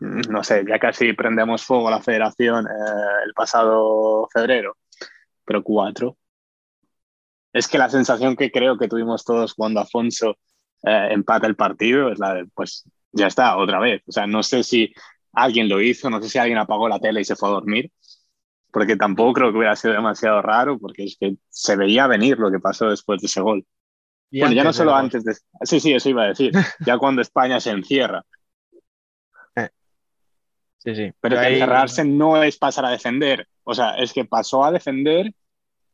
no 0.01 0.45
sé, 0.45 0.65
ya 0.69 0.79
casi 0.79 1.13
prendemos 1.13 1.65
fuego 1.65 1.89
a 1.89 1.93
la 1.93 2.03
federación 2.03 2.67
eh, 2.67 3.25
el 3.25 3.33
pasado 3.35 4.29
febrero, 4.33 4.77
pero 5.45 5.63
cuatro. 5.63 6.17
Es 7.53 7.67
que 7.67 7.79
la 7.79 7.89
sensación 7.89 8.37
que 8.37 8.51
creo 8.51 8.79
que 8.79 8.89
tuvimos 8.89 9.25
todos 9.25 9.55
cuando 9.55 9.81
Afonso 9.81 10.37
eh, 10.83 11.09
empata 11.11 11.47
el 11.47 11.57
partido 11.57 12.13
es 12.13 12.19
la 12.19 12.35
de, 12.35 12.47
pues 12.55 12.85
ya 13.13 13.27
está, 13.27 13.57
otra 13.57 13.81
vez. 13.81 14.03
O 14.07 14.13
sea, 14.13 14.27
no 14.27 14.43
sé 14.43 14.63
si 14.63 14.93
alguien 15.33 15.69
lo 15.69 15.81
hizo, 15.81 16.11
no 16.11 16.23
sé 16.23 16.29
si 16.29 16.39
alguien 16.39 16.59
apagó 16.59 16.89
la 16.89 17.01
tele 17.01 17.21
y 17.21 17.25
se 17.25 17.37
fue 17.37 17.49
a 17.49 17.53
dormir, 17.53 17.91
porque 18.71 18.97
tampoco 18.97 19.33
creo 19.35 19.51
que 19.51 19.59
hubiera 19.59 19.77
sido 19.77 19.95
demasiado 19.95 20.43
raro, 20.43 20.79
porque 20.79 21.05
es 21.05 21.17
que 21.19 21.37
se 21.49 21.77
veía 21.77 22.07
venir 22.07 22.39
lo 22.39 22.51
que 22.51 22.61
pasó 22.61 22.89
después 22.91 23.21
de 23.21 23.27
ese 23.27 23.41
gol. 23.41 23.67
Y 24.31 24.41
bueno, 24.41 24.55
ya 24.55 24.63
no 24.63 24.73
solo 24.73 24.95
antes 24.95 25.25
de... 25.25 25.35
Sí, 25.63 25.81
sí, 25.81 25.95
eso 25.95 26.11
iba 26.11 26.25
a 26.25 26.29
decir. 26.29 26.53
Ya 26.87 26.99
cuando 26.99 27.23
España 27.23 27.61
se 27.61 27.71
encierra. 27.71 28.25
Sí, 30.89 30.95
sí. 30.95 31.13
Pero 31.21 31.35
Yo 31.37 31.41
que 31.43 31.47
ahí- 31.47 31.55
encerrarse 31.55 32.05
no 32.05 32.43
es 32.43 32.57
pasar 32.57 32.85
a 32.87 32.91
defender. 32.91 33.47
O 33.65 33.75
sea, 33.75 33.97
es 33.99 34.13
que 34.13 34.25
pasó 34.25 34.65
a 34.65 34.73
defender 34.73 35.33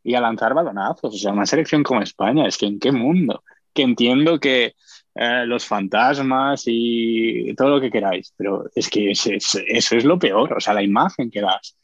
y 0.04 0.14
a 0.14 0.20
lanzar 0.20 0.54
balonazos. 0.54 1.14
O 1.14 1.18
sea, 1.18 1.32
una 1.32 1.46
selección 1.46 1.82
como 1.82 2.00
España, 2.02 2.46
es 2.46 2.56
que 2.56 2.66
en 2.66 2.78
qué 2.78 2.92
mundo. 2.92 3.42
Que 3.72 3.82
entiendo 3.82 4.38
que 4.38 4.74
eh, 5.16 5.44
los 5.46 5.64
fantasmas 5.66 6.62
y 6.66 7.52
todo 7.56 7.70
lo 7.70 7.80
que 7.80 7.90
queráis, 7.90 8.32
pero 8.36 8.64
es 8.74 8.88
que 8.88 9.10
es- 9.12 9.26
es- 9.26 9.62
eso 9.66 9.96
es 9.96 10.04
lo 10.04 10.18
peor. 10.18 10.52
O 10.54 10.60
sea, 10.60 10.74
la 10.74 10.82
imagen 10.82 11.30
que 11.30 11.40
das. 11.40 11.76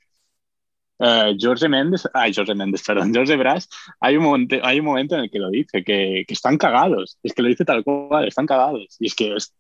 Eh, 1.03 1.35
Jorge 1.41 1.69
Méndez, 1.69 2.03
ay, 2.13 2.33
Jorge 2.35 2.55
Méndez, 2.55 2.83
perdón, 2.87 3.13
Jorge 3.15 3.37
Brás, 3.37 3.69
hay 4.01 4.17
un 4.19 4.25
momento, 4.25 4.57
hay 4.63 4.81
un 4.81 4.87
momento 4.87 5.15
en 5.17 5.23
el 5.23 5.31
que 5.31 5.39
lo 5.39 5.49
dice, 5.51 5.83
que, 5.83 6.25
que 6.29 6.35
están 6.35 6.59
cagados. 6.59 7.19
Es 7.23 7.33
que 7.33 7.43
lo 7.43 7.49
dice 7.49 7.65
tal 7.65 7.83
cual, 7.83 8.29
están 8.29 8.47
cagados. 8.47 8.97
Y 9.01 9.07
es 9.07 9.15
que 9.15 9.35
es- 9.37 9.55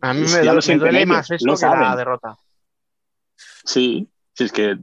A 0.00 0.14
mí 0.14 0.20
me, 0.20 0.26
ya 0.44 0.54
duele- 0.78 1.00
me 1.00 1.06
más 1.06 1.30
esto 1.30 1.46
lo 1.46 1.56
que 1.56 1.66
la 1.66 1.96
derrota. 1.96 2.36
Sí, 3.64 4.08
sí, 4.34 4.44
es 4.44 4.52
que 4.52 4.76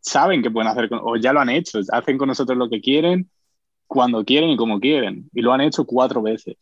saben 0.00 0.42
que 0.42 0.50
pueden 0.50 0.68
hacer, 0.68 0.88
con- 0.88 1.00
o 1.02 1.16
ya 1.16 1.32
lo 1.32 1.40
han 1.40 1.50
hecho, 1.50 1.80
hacen 1.92 2.18
con 2.18 2.28
nosotros 2.28 2.56
lo 2.56 2.68
que 2.68 2.80
quieren, 2.80 3.30
cuando 3.86 4.24
quieren 4.24 4.50
y 4.50 4.56
como 4.56 4.80
quieren, 4.80 5.28
y 5.32 5.42
lo 5.42 5.52
han 5.52 5.60
hecho 5.60 5.84
cuatro 5.84 6.22
veces. 6.22 6.56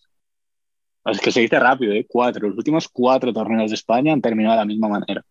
Es 1.04 1.20
que 1.20 1.30
se 1.30 1.40
dice 1.40 1.58
rápido, 1.60 1.92
¿eh? 1.92 2.04
Cuatro. 2.08 2.48
Los 2.48 2.56
últimos 2.58 2.88
cuatro 2.88 3.32
torneos 3.32 3.70
de 3.70 3.76
España 3.76 4.12
han 4.12 4.20
terminado 4.20 4.54
de 4.54 4.60
la 4.62 4.64
misma 4.64 4.88
manera. 4.88 5.22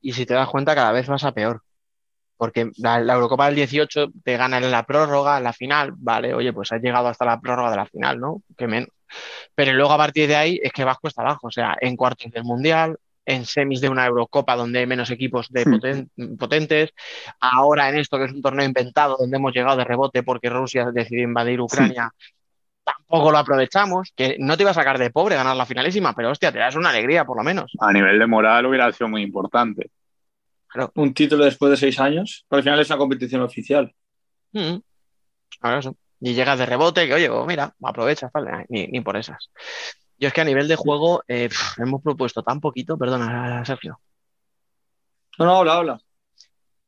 Y 0.00 0.12
si 0.12 0.24
te 0.24 0.32
das 0.34 0.48
cuenta, 0.48 0.74
cada 0.74 0.92
vez 0.92 1.06
vas 1.08 1.24
a 1.24 1.32
peor. 1.32 1.62
Porque 2.38 2.70
la, 2.78 3.00
la 3.00 3.14
Eurocopa 3.14 3.46
del 3.46 3.54
18 3.56 4.06
te 4.24 4.36
gana 4.36 4.58
en 4.58 4.70
la 4.70 4.84
prórroga, 4.84 5.36
en 5.38 5.44
la 5.44 5.52
final, 5.52 5.92
vale, 5.96 6.32
oye, 6.34 6.52
pues 6.54 6.72
has 6.72 6.80
llegado 6.82 7.08
hasta 7.08 7.24
la 7.26 7.38
prórroga 7.40 7.70
de 7.70 7.76
la 7.76 7.86
final, 7.86 8.18
¿no? 8.18 8.42
Que 8.56 8.66
menos. 8.66 8.88
Pero 9.54 9.72
luego 9.72 9.92
a 9.92 9.96
partir 9.98 10.28
de 10.28 10.36
ahí 10.36 10.60
es 10.62 10.72
que 10.72 10.84
vas 10.84 10.98
cuesta 10.98 11.22
abajo, 11.22 11.48
o 11.48 11.50
sea, 11.50 11.76
en 11.80 11.96
cuartos 11.96 12.30
del 12.30 12.44
Mundial, 12.44 12.96
en 13.26 13.46
semis 13.46 13.80
de 13.80 13.88
una 13.88 14.04
Eurocopa 14.06 14.54
donde 14.54 14.80
hay 14.80 14.86
menos 14.86 15.10
equipos 15.10 15.48
de 15.50 15.64
Hmm. 15.64 15.74
poten- 15.74 16.36
potentes, 16.38 16.90
ahora 17.40 17.88
en 17.88 17.96
esto 17.96 18.18
que 18.18 18.24
es 18.24 18.32
un 18.32 18.42
torneo 18.42 18.66
inventado 18.66 19.16
donde 19.18 19.36
hemos 19.36 19.54
llegado 19.54 19.76
de 19.78 19.84
rebote 19.84 20.22
porque 20.22 20.50
Rusia 20.50 20.90
decidió 20.92 21.22
invadir 21.22 21.60
Ucrania, 21.60 22.10
tampoco 22.84 23.30
lo 23.32 23.38
aprovechamos, 23.38 24.12
que 24.14 24.36
no 24.38 24.56
te 24.58 24.62
iba 24.62 24.72
a 24.72 24.74
sacar 24.74 24.98
de 24.98 25.08
pobre 25.10 25.36
ganar 25.36 25.56
la 25.56 25.64
finalísima, 25.64 26.12
pero 26.14 26.30
hostia, 26.30 26.52
te 26.52 26.58
das 26.58 26.74
una 26.76 26.90
alegría 26.90 27.24
por 27.24 27.38
lo 27.38 27.42
menos. 27.42 27.72
A 27.80 27.92
nivel 27.94 28.18
de 28.18 28.26
moral 28.26 28.66
hubiera 28.66 28.92
sido 28.92 29.08
muy 29.08 29.22
importante. 29.22 29.90
Un 30.94 31.14
título 31.14 31.44
después 31.44 31.70
de 31.70 31.76
seis 31.76 31.98
años, 32.00 32.44
pero 32.48 32.58
al 32.58 32.64
final 32.64 32.80
es 32.80 32.90
una 32.90 32.98
competición 32.98 33.40
oficial. 33.40 33.94
Mm. 34.52 34.76
Ahora 35.60 35.78
eso. 35.78 35.96
Y 36.26 36.32
llegas 36.32 36.58
de 36.58 36.64
rebote, 36.64 37.06
que 37.06 37.12
oye, 37.12 37.28
pues 37.28 37.46
mira, 37.46 37.74
aprovecha, 37.82 38.30
vale, 38.32 38.64
ni, 38.70 38.86
ni 38.86 39.02
por 39.02 39.14
esas. 39.14 39.50
Yo 40.18 40.28
es 40.28 40.32
que 40.32 40.40
a 40.40 40.44
nivel 40.44 40.68
de 40.68 40.74
juego 40.74 41.22
eh, 41.28 41.50
hemos 41.76 42.02
propuesto 42.02 42.42
tan 42.42 42.60
poquito, 42.60 42.96
perdona, 42.96 43.62
Sergio. 43.66 44.00
No, 45.38 45.44
no, 45.44 45.56
habla, 45.56 45.74
habla. 45.74 46.00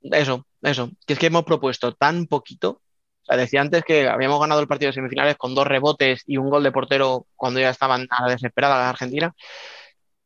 Eso, 0.00 0.46
eso, 0.62 0.90
que 1.06 1.12
es 1.12 1.18
que 1.18 1.26
hemos 1.26 1.44
propuesto 1.44 1.92
tan 1.92 2.26
poquito. 2.28 2.80
O 3.20 3.24
sea, 3.26 3.36
decía 3.36 3.60
antes 3.60 3.84
que 3.84 4.08
habíamos 4.08 4.40
ganado 4.40 4.62
el 4.62 4.68
partido 4.68 4.88
de 4.88 4.94
semifinales 4.94 5.36
con 5.36 5.54
dos 5.54 5.66
rebotes 5.66 6.22
y 6.26 6.38
un 6.38 6.48
gol 6.48 6.62
de 6.62 6.72
portero 6.72 7.26
cuando 7.36 7.60
ya 7.60 7.68
estaban 7.68 8.06
a 8.08 8.22
la 8.22 8.32
desesperada 8.32 8.78
la 8.78 8.88
Argentina. 8.88 9.34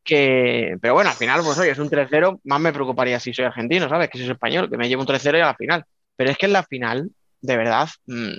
Que, 0.05 0.77
pero 0.81 0.95
bueno, 0.95 1.11
al 1.11 1.17
final, 1.17 1.43
pues 1.43 1.59
oye, 1.59 1.71
es 1.71 1.79
un 1.81 1.91
3-0, 1.91 2.39
más 2.45 2.61
me 2.61 2.73
preocuparía 2.73 3.19
si 3.19 3.35
soy 3.35 3.47
argentino, 3.47 3.89
¿sabes? 3.89 4.09
Que 4.09 4.19
si 4.19 4.25
soy 4.25 4.35
español, 4.35 4.71
que 4.71 4.77
me 4.77 4.89
llevo 4.89 5.03
un 5.03 5.09
3-0 5.09 5.37
y 5.37 5.41
a 5.41 5.47
la 5.47 5.57
final. 5.57 5.85
Pero 6.15 6.31
es 6.31 6.39
que 6.39 6.47
en 6.47 6.53
la 6.53 6.63
final, 6.63 7.11
de 7.41 7.57
verdad, 7.57 7.89
mm, 8.07 8.37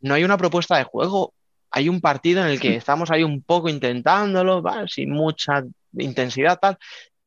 no 0.00 0.14
hay 0.14 0.24
una 0.24 0.38
propuesta 0.38 0.76
de 0.76 0.84
juego. 0.84 1.34
Hay 1.70 1.88
un 1.88 2.00
partido 2.00 2.42
en 2.42 2.48
el 2.48 2.60
que 2.60 2.76
estamos 2.76 3.10
ahí 3.10 3.22
un 3.22 3.42
poco 3.42 3.68
intentándolo, 3.68 4.60
¿vale? 4.60 4.88
sin 4.88 5.10
mucha 5.10 5.62
intensidad, 5.96 6.58
tal. 6.58 6.78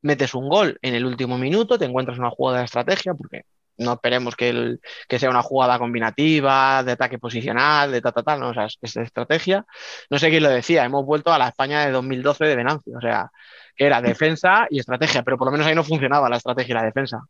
metes 0.02 0.34
un 0.34 0.50
gol 0.50 0.78
en 0.82 0.96
el 0.96 1.06
último 1.06 1.38
minuto, 1.38 1.80
te 1.80 1.86
encuentras 1.86 2.20
una 2.20 2.30
jugada 2.30 2.60
de 2.60 2.66
estrategia, 2.66 3.14
porque 3.14 3.44
no 3.78 3.94
esperemos 3.94 4.36
que, 4.36 4.50
el, 4.50 4.82
que 5.08 5.20
sea 5.20 5.30
una 5.30 5.42
jugada 5.42 5.80
combinativa, 5.80 6.84
de 6.84 6.92
ataque 6.92 7.20
posicional, 7.20 7.92
de 7.92 8.02
tal, 8.02 8.14
tal, 8.14 8.24
tal, 8.24 8.40
no, 8.40 8.50
o 8.50 8.54
sea, 8.54 8.66
es, 8.66 8.98
estrategia. 8.98 9.66
No 10.10 10.20
sé 10.20 10.30
quién 10.30 10.44
lo 10.44 10.50
decía, 10.50 10.84
hemos 10.86 11.06
vuelto 11.06 11.32
a 11.32 11.38
la 11.38 11.48
España 11.48 11.86
de 11.86 11.92
2012 11.92 12.46
de 12.46 12.56
Venancio, 12.56 12.98
o 12.98 13.02
sea, 13.02 13.32
que 13.76 13.86
era 13.86 14.02
defensa 14.02 14.68
y 14.70 14.80
estrategia, 14.80 15.24
pero 15.24 15.38
por 15.38 15.48
lo 15.48 15.52
menos 15.52 15.68
ahí 15.68 15.76
no 15.76 15.84
funcionaba 15.84 16.30
la 16.30 16.38
estrategia 16.38 16.74
y 16.74 16.76
la 16.76 16.84
defensa. 16.84 17.22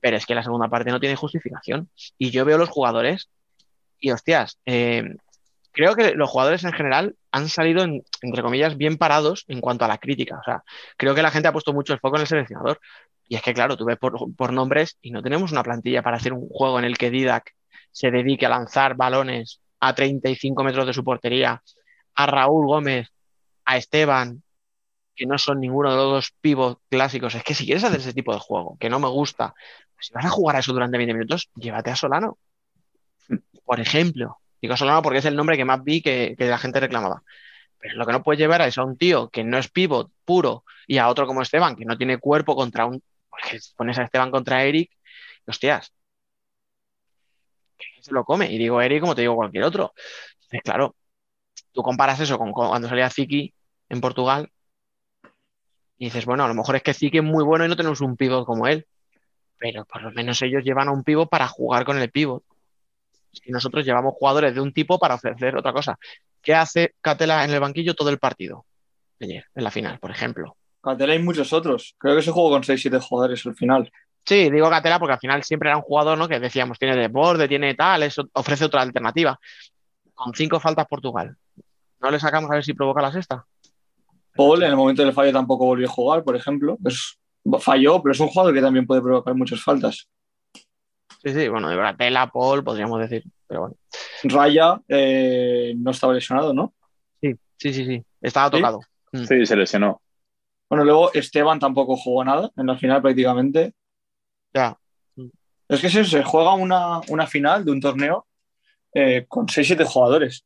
Pero 0.00 0.16
es 0.16 0.24
que 0.24 0.34
la 0.34 0.42
segunda 0.42 0.68
parte 0.68 0.90
no 0.90 1.00
tiene 1.00 1.14
justificación. 1.16 1.90
Y 2.16 2.30
yo 2.30 2.46
veo 2.46 2.56
los 2.56 2.70
jugadores 2.70 3.28
y, 4.00 4.10
hostias, 4.10 4.58
eh, 4.66 5.04
creo 5.72 5.94
que 5.94 6.14
los 6.14 6.30
jugadores 6.30 6.64
en 6.64 6.72
general 6.72 7.16
han 7.30 7.48
salido, 7.48 7.84
entre 7.84 8.42
comillas, 8.42 8.76
bien 8.76 8.96
parados 8.96 9.44
en 9.48 9.60
cuanto 9.60 9.84
a 9.84 9.88
la 9.88 9.98
crítica. 9.98 10.38
O 10.40 10.44
sea, 10.44 10.62
creo 10.96 11.14
que 11.14 11.22
la 11.22 11.30
gente 11.30 11.48
ha 11.48 11.52
puesto 11.52 11.72
mucho 11.72 11.92
el 11.92 12.00
foco 12.00 12.16
en 12.16 12.22
el 12.22 12.26
seleccionador. 12.26 12.80
Y 13.28 13.36
es 13.36 13.42
que, 13.42 13.54
claro, 13.54 13.76
tú 13.76 13.84
ves 13.84 13.96
por, 13.98 14.52
nombres 14.52 14.98
y 15.00 15.12
no 15.12 15.22
tenemos 15.22 15.52
una 15.52 15.62
plantilla 15.62 16.02
para 16.02 16.16
hacer 16.16 16.32
un 16.32 16.48
juego 16.48 16.78
en 16.78 16.84
el 16.84 16.98
que 16.98 17.10
Didac 17.10 17.54
se 17.92 18.10
dedique 18.10 18.46
a 18.46 18.48
lanzar 18.48 18.96
balones 18.96 19.60
a 19.78 19.94
35 19.94 20.64
metros 20.64 20.86
de 20.86 20.92
su 20.92 21.04
portería, 21.04 21.62
a 22.14 22.26
Raúl 22.26 22.66
Gómez, 22.66 23.08
a 23.64 23.76
Esteban, 23.76 24.42
que 25.14 25.26
no 25.26 25.38
son 25.38 25.60
ninguno 25.60 25.90
de 25.90 25.96
los 25.96 26.10
dos 26.10 26.34
pivos 26.40 26.78
clásicos. 26.88 27.34
Es 27.34 27.44
que 27.44 27.54
si 27.54 27.64
quieres 27.64 27.84
hacer 27.84 28.00
ese 28.00 28.12
tipo 28.12 28.32
de 28.32 28.40
juego, 28.40 28.76
que 28.80 28.90
no 28.90 28.98
me 28.98 29.08
gusta, 29.08 29.54
pues 29.94 30.06
si 30.06 30.12
vas 30.12 30.24
a 30.24 30.30
jugar 30.30 30.56
a 30.56 30.58
eso 30.58 30.72
durante 30.72 30.98
20 30.98 31.14
minutos, 31.14 31.50
llévate 31.54 31.90
a 31.90 31.96
Solano. 31.96 32.38
Por 33.64 33.80
ejemplo, 33.80 34.40
Digo 34.60 34.76
Solano 34.76 35.02
porque 35.02 35.18
es 35.18 35.24
el 35.24 35.36
nombre 35.36 35.56
que 35.56 35.64
más 35.64 35.82
vi 35.82 36.02
que, 36.02 36.34
la 36.38 36.58
gente 36.58 36.80
reclamaba. 36.80 37.22
Pero 37.78 37.96
lo 37.96 38.06
que 38.06 38.12
no 38.12 38.22
puedes 38.22 38.38
llevar 38.38 38.60
es 38.62 38.76
a 38.78 38.84
un 38.84 38.98
tío 38.98 39.30
que 39.30 39.44
no 39.44 39.58
es 39.58 39.70
pivot 39.70 40.10
puro 40.24 40.64
y 40.86 40.98
a 40.98 41.08
otro 41.08 41.26
como 41.26 41.42
Esteban, 41.42 41.76
que 41.76 41.84
no 41.84 41.96
tiene 41.96 42.18
cuerpo 42.18 42.54
contra 42.56 42.86
un. 42.86 43.02
Porque 43.30 43.58
pones 43.76 43.98
a 43.98 44.04
Esteban 44.04 44.30
contra 44.30 44.64
Eric, 44.64 44.90
y 45.46 45.50
hostias, 45.50 45.92
se 48.00 48.12
lo 48.12 48.24
come. 48.24 48.50
Y 48.52 48.58
digo 48.58 48.80
Eric 48.80 49.00
como 49.00 49.14
te 49.14 49.22
digo 49.22 49.36
cualquier 49.36 49.64
otro. 49.64 49.94
Entonces, 50.34 50.60
claro, 50.62 50.96
tú 51.72 51.82
comparas 51.82 52.20
eso 52.20 52.38
con 52.38 52.52
cuando 52.52 52.88
salía 52.88 53.10
Ziki 53.10 53.54
en 53.88 54.00
Portugal 54.00 54.50
y 55.98 56.06
dices, 56.06 56.24
bueno, 56.26 56.44
a 56.44 56.48
lo 56.48 56.54
mejor 56.54 56.76
es 56.76 56.82
que 56.82 56.94
Ziki 56.94 57.18
es 57.18 57.24
muy 57.24 57.44
bueno 57.44 57.64
y 57.64 57.68
no 57.68 57.76
tenemos 57.76 58.00
un 58.00 58.16
pivot 58.16 58.46
como 58.46 58.66
él. 58.66 58.86
Pero 59.58 59.84
por 59.86 60.02
lo 60.02 60.10
menos 60.12 60.40
ellos 60.42 60.64
llevan 60.64 60.88
a 60.88 60.92
un 60.92 61.04
pivot 61.04 61.28
para 61.30 61.48
jugar 61.48 61.84
con 61.84 61.98
el 61.98 62.10
pivot 62.10 62.44
y 63.44 63.52
nosotros 63.52 63.84
llevamos 63.84 64.14
jugadores 64.14 64.54
de 64.54 64.60
un 64.60 64.72
tipo 64.72 64.98
para 64.98 65.14
ofrecer 65.14 65.56
otra 65.56 65.72
cosa. 65.72 65.98
¿Qué 66.42 66.54
hace 66.54 66.94
Catela 67.00 67.44
en 67.44 67.50
el 67.50 67.60
banquillo 67.60 67.94
todo 67.94 68.10
el 68.10 68.18
partido? 68.18 68.64
Ayer, 69.20 69.44
en 69.54 69.64
la 69.64 69.70
final, 69.70 69.98
por 69.98 70.10
ejemplo. 70.10 70.56
Catela 70.82 71.14
y 71.14 71.18
muchos 71.18 71.52
otros. 71.52 71.94
Creo 71.98 72.16
que 72.16 72.22
se 72.22 72.30
jugó 72.30 72.50
con 72.50 72.62
6-7 72.62 73.00
jugadores 73.00 73.44
al 73.46 73.54
final. 73.54 73.90
Sí, 74.24 74.50
digo 74.50 74.68
Catela 74.70 74.98
porque 74.98 75.14
al 75.14 75.18
final 75.18 75.42
siempre 75.42 75.68
era 75.68 75.76
un 75.76 75.82
jugador 75.82 76.16
¿no? 76.16 76.28
que 76.28 76.40
decíamos, 76.40 76.78
tiene 76.78 76.96
desborde, 76.96 77.48
tiene 77.48 77.74
tal, 77.74 78.02
eso 78.02 78.28
ofrece 78.32 78.64
otra 78.64 78.82
alternativa. 78.82 79.38
Con 80.14 80.34
cinco 80.34 80.60
faltas 80.60 80.86
Portugal. 80.86 81.36
¿No 82.00 82.10
le 82.10 82.18
sacamos 82.18 82.50
a 82.50 82.54
ver 82.54 82.64
si 82.64 82.74
provoca 82.74 83.02
la 83.02 83.12
sexta? 83.12 83.44
Paul 84.34 84.62
en 84.62 84.70
el 84.70 84.76
momento 84.76 85.02
del 85.02 85.12
fallo 85.12 85.32
tampoco 85.32 85.66
volvió 85.66 85.86
a 85.86 85.90
jugar, 85.90 86.22
por 86.22 86.36
ejemplo. 86.36 86.78
falló, 87.58 88.02
pero 88.02 88.12
es 88.12 88.20
un 88.20 88.28
jugador 88.28 88.54
que 88.54 88.60
también 88.60 88.86
puede 88.86 89.02
provocar 89.02 89.34
muchas 89.34 89.62
faltas. 89.62 90.08
Sí, 91.22 91.34
sí, 91.34 91.48
bueno, 91.48 91.68
de 91.68 91.76
Bratela, 91.76 92.30
Paul, 92.30 92.64
podríamos 92.64 92.98
decir, 93.00 93.24
pero 93.46 93.60
bueno. 93.60 93.76
Raya 94.24 94.80
eh, 94.88 95.74
no 95.76 95.90
estaba 95.90 96.14
lesionado, 96.14 96.54
¿no? 96.54 96.72
Sí, 97.20 97.34
sí, 97.58 97.74
sí, 97.74 97.84
sí. 97.84 98.04
Estaba 98.22 98.50
tocado. 98.50 98.80
Mm. 99.12 99.24
Sí, 99.24 99.46
se 99.46 99.56
lesionó. 99.56 100.00
Bueno, 100.68 100.84
luego 100.84 101.12
Esteban 101.12 101.58
tampoco 101.58 101.96
jugó 101.96 102.24
nada 102.24 102.50
en 102.56 102.66
la 102.66 102.78
final 102.78 103.02
prácticamente. 103.02 103.74
Ya. 104.54 104.78
Es 105.68 105.80
que 105.80 105.90
se, 105.90 106.24
juega 106.24 106.54
una, 106.54 107.26
final 107.26 107.64
de 107.64 107.72
un 107.72 107.80
torneo 107.80 108.26
eh, 108.94 109.26
con 109.28 109.46
6-7 109.46 109.84
jugadores. 109.84 110.44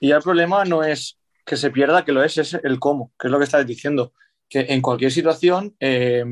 Y 0.00 0.08
ya 0.08 0.16
el 0.16 0.22
problema 0.22 0.64
no 0.64 0.82
es 0.82 1.18
que 1.46 1.56
se 1.56 1.70
pierda, 1.70 2.04
que 2.04 2.12
lo 2.12 2.22
es, 2.22 2.36
es 2.36 2.54
el 2.54 2.78
cómo, 2.78 3.12
que 3.18 3.28
es 3.28 3.30
lo 3.30 3.38
que 3.38 3.44
estás 3.44 3.66
diciendo. 3.66 4.12
Que 4.48 4.66
en 4.68 4.82
cualquier 4.82 5.12
situación, 5.12 5.74
eh, 5.78 6.24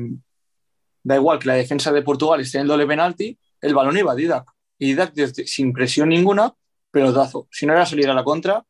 da 1.03 1.15
igual 1.15 1.39
que 1.39 1.47
la 1.47 1.55
defensa 1.55 1.91
de 1.91 2.01
Portugal 2.01 2.41
esté 2.41 2.57
en 2.57 2.63
el 2.63 2.67
doble 2.67 2.85
penalti, 2.85 3.37
el 3.61 3.73
balón 3.73 3.97
iba 3.97 4.11
a 4.11 4.15
Didac. 4.15 4.49
Y 4.77 4.87
Didac 4.87 5.13
sin 5.45 5.73
presión 5.73 6.09
ninguna, 6.09 6.53
pelotazo. 6.91 7.47
Si 7.51 7.65
no 7.65 7.73
era 7.73 7.85
salir 7.85 8.09
a 8.09 8.13
la 8.13 8.23
contra, 8.23 8.63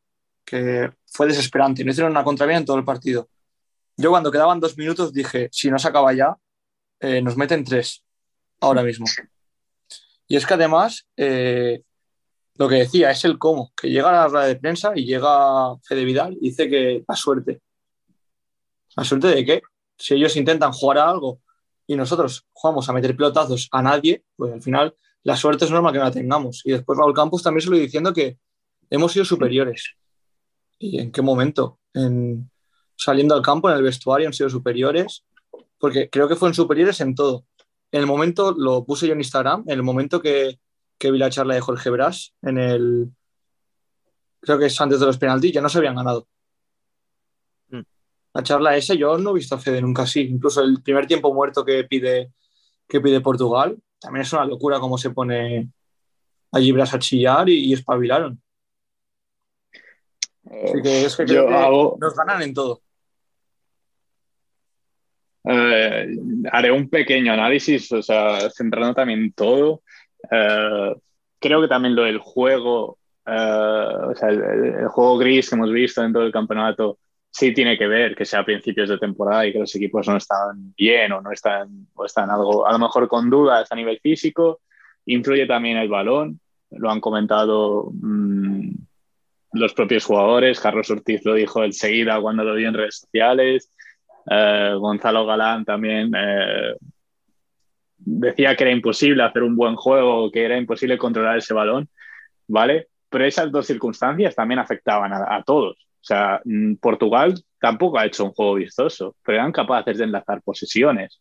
que 0.44 0.90
fue 1.06 1.26
desesperante. 1.26 1.84
No 1.84 1.90
hicieron 1.90 2.12
una 2.12 2.24
contra 2.24 2.46
bien 2.46 2.58
en 2.58 2.64
todo 2.64 2.76
el 2.76 2.84
partido. 2.84 3.28
Yo 3.96 4.10
cuando 4.10 4.32
quedaban 4.32 4.60
dos 4.60 4.76
minutos 4.76 5.12
dije, 5.12 5.48
si 5.52 5.70
no 5.70 5.78
se 5.78 5.88
acaba 5.88 6.12
ya, 6.12 6.36
eh, 7.00 7.22
nos 7.22 7.36
meten 7.36 7.64
tres 7.64 8.04
ahora 8.60 8.82
mismo. 8.82 9.06
Y 10.26 10.36
es 10.36 10.46
que 10.46 10.54
además, 10.54 11.06
eh, 11.16 11.82
lo 12.54 12.68
que 12.68 12.76
decía 12.76 13.10
es 13.10 13.24
el 13.24 13.38
cómo, 13.38 13.72
que 13.76 13.88
llega 13.88 14.10
a 14.10 14.12
la 14.12 14.28
rueda 14.28 14.46
de 14.46 14.56
prensa 14.56 14.92
y 14.94 15.04
llega 15.04 15.76
Fede 15.82 16.04
Vidal 16.04 16.36
y 16.40 16.50
dice 16.50 16.68
que 16.68 17.04
la 17.06 17.16
suerte. 17.16 17.60
¿La 18.96 19.04
suerte 19.04 19.28
de 19.28 19.44
qué? 19.44 19.62
Si 19.96 20.14
ellos 20.14 20.36
intentan 20.36 20.72
jugar 20.72 20.98
a 20.98 21.10
algo 21.10 21.40
y 21.90 21.96
nosotros 21.96 22.46
jugamos 22.52 22.88
a 22.88 22.92
meter 22.92 23.16
pelotazos 23.16 23.68
a 23.72 23.82
nadie, 23.82 24.22
pues 24.36 24.52
al 24.52 24.62
final 24.62 24.94
la 25.24 25.36
suerte 25.36 25.64
es 25.64 25.72
normal 25.72 25.92
que 25.92 25.98
no 25.98 26.04
la 26.04 26.12
tengamos. 26.12 26.62
Y 26.64 26.70
después 26.70 26.96
Raúl 26.96 27.12
Campos 27.12 27.42
también 27.42 27.62
se 27.62 27.70
lo 27.70 27.76
diciendo 27.76 28.12
que 28.12 28.38
hemos 28.90 29.10
sido 29.10 29.24
superiores. 29.24 29.96
¿Y 30.78 31.00
en 31.00 31.10
qué 31.10 31.20
momento? 31.20 31.80
En, 31.92 32.48
saliendo 32.94 33.34
al 33.34 33.42
campo, 33.42 33.68
en 33.68 33.76
el 33.76 33.82
vestuario, 33.82 34.28
han 34.28 34.32
sido 34.32 34.48
superiores, 34.48 35.24
porque 35.80 36.08
creo 36.08 36.28
que 36.28 36.36
fueron 36.36 36.54
superiores 36.54 37.00
en 37.00 37.16
todo. 37.16 37.44
En 37.90 38.02
el 38.02 38.06
momento, 38.06 38.54
lo 38.56 38.84
puse 38.84 39.08
yo 39.08 39.14
en 39.14 39.18
Instagram, 39.18 39.64
en 39.66 39.72
el 39.72 39.82
momento 39.82 40.22
que, 40.22 40.60
que 40.96 41.10
vi 41.10 41.18
la 41.18 41.28
charla 41.28 41.56
de 41.56 41.60
Jorge 41.60 41.90
Brás, 41.90 42.34
en 42.42 42.56
el, 42.56 43.10
creo 44.38 44.60
que 44.60 44.66
es 44.66 44.80
antes 44.80 45.00
de 45.00 45.06
los 45.06 45.18
penaltis, 45.18 45.50
ya 45.50 45.60
no 45.60 45.68
se 45.68 45.78
habían 45.78 45.96
ganado 45.96 46.28
la 48.32 48.42
charla 48.42 48.76
esa 48.76 48.94
yo 48.94 49.18
no 49.18 49.30
he 49.30 49.34
visto 49.34 49.54
a 49.54 49.58
Fede 49.58 49.80
nunca 49.80 50.02
así. 50.02 50.22
Incluso 50.22 50.62
el 50.62 50.82
primer 50.82 51.06
tiempo 51.06 51.32
muerto 51.34 51.64
que 51.64 51.84
pide, 51.84 52.32
que 52.88 53.00
pide 53.00 53.20
Portugal, 53.20 53.76
también 54.00 54.22
es 54.22 54.32
una 54.32 54.44
locura 54.44 54.80
cómo 54.80 54.98
se 54.98 55.10
pone 55.10 55.70
allí 56.52 56.72
Bras 56.72 56.94
a 56.94 56.98
chillar 56.98 57.48
y, 57.48 57.72
espabilaron. 57.72 58.40
Así 60.44 60.82
que 60.82 61.04
es 61.04 61.16
que, 61.16 61.24
nos 61.24 62.16
ganan 62.16 62.42
en 62.42 62.54
todo. 62.54 62.82
Eh, 65.44 66.16
haré 66.52 66.70
un 66.70 66.88
pequeño 66.88 67.32
análisis, 67.32 67.90
o 67.92 68.02
sea, 68.02 68.50
centrando 68.50 68.94
también 68.94 69.32
todo. 69.32 69.82
Eh, 70.30 70.94
creo 71.38 71.60
que 71.60 71.68
también 71.68 71.94
lo 71.94 72.02
del 72.02 72.18
juego, 72.18 72.98
eh, 73.26 73.32
o 73.32 74.14
sea, 74.14 74.28
el, 74.28 74.88
juego 74.88 75.18
gris 75.18 75.48
que 75.48 75.56
hemos 75.56 75.72
visto 75.72 76.02
dentro 76.02 76.22
del 76.22 76.32
campeonato, 76.32 76.98
sí 77.30 77.54
tiene 77.54 77.78
que 77.78 77.86
ver 77.86 78.14
que 78.14 78.24
sea 78.24 78.40
a 78.40 78.44
principios 78.44 78.88
de 78.88 78.98
temporada 78.98 79.46
y 79.46 79.52
que 79.52 79.60
los 79.60 79.74
equipos 79.74 80.06
no 80.08 80.16
están 80.16 80.74
bien 80.76 81.12
o 81.12 81.20
no 81.20 81.30
están, 81.30 81.86
o 81.94 82.04
están 82.04 82.30
algo, 82.30 82.66
a 82.66 82.72
lo 82.72 82.78
mejor 82.78 83.08
con 83.08 83.30
dudas 83.30 83.70
a 83.70 83.76
nivel 83.76 84.00
físico. 84.00 84.60
Influye 85.06 85.46
también 85.46 85.76
el 85.76 85.88
balón, 85.88 86.40
lo 86.70 86.90
han 86.90 87.00
comentado 87.00 87.90
mm, 87.92 88.70
los 89.52 89.74
propios 89.74 90.04
jugadores. 90.04 90.60
Carlos 90.60 90.90
Ortiz 90.90 91.24
lo 91.24 91.34
dijo 91.34 91.64
enseguida 91.64 92.20
cuando 92.20 92.44
lo 92.44 92.54
vi 92.54 92.64
en 92.64 92.74
redes 92.74 92.98
sociales. 92.98 93.72
Eh, 94.28 94.74
Gonzalo 94.76 95.24
Galán 95.24 95.64
también 95.64 96.12
eh, 96.16 96.74
decía 97.96 98.56
que 98.56 98.64
era 98.64 98.72
imposible 98.72 99.22
hacer 99.22 99.42
un 99.42 99.56
buen 99.56 99.76
juego, 99.76 100.30
que 100.30 100.44
era 100.44 100.58
imposible 100.58 100.98
controlar 100.98 101.38
ese 101.38 101.54
balón, 101.54 101.88
¿vale? 102.48 102.88
Pero 103.08 103.24
esas 103.24 103.50
dos 103.50 103.66
circunstancias 103.66 104.34
también 104.34 104.58
afectaban 104.60 105.12
a 105.12 105.42
todos. 105.42 105.89
O 106.00 106.04
sea, 106.04 106.40
mm, 106.44 106.76
Portugal 106.76 107.34
tampoco 107.60 107.98
ha 107.98 108.06
hecho 108.06 108.24
un 108.24 108.32
juego 108.32 108.54
vistoso, 108.54 109.16
pero 109.22 109.38
eran 109.38 109.52
capaces 109.52 109.98
de 109.98 110.04
enlazar 110.04 110.42
posesiones. 110.42 111.20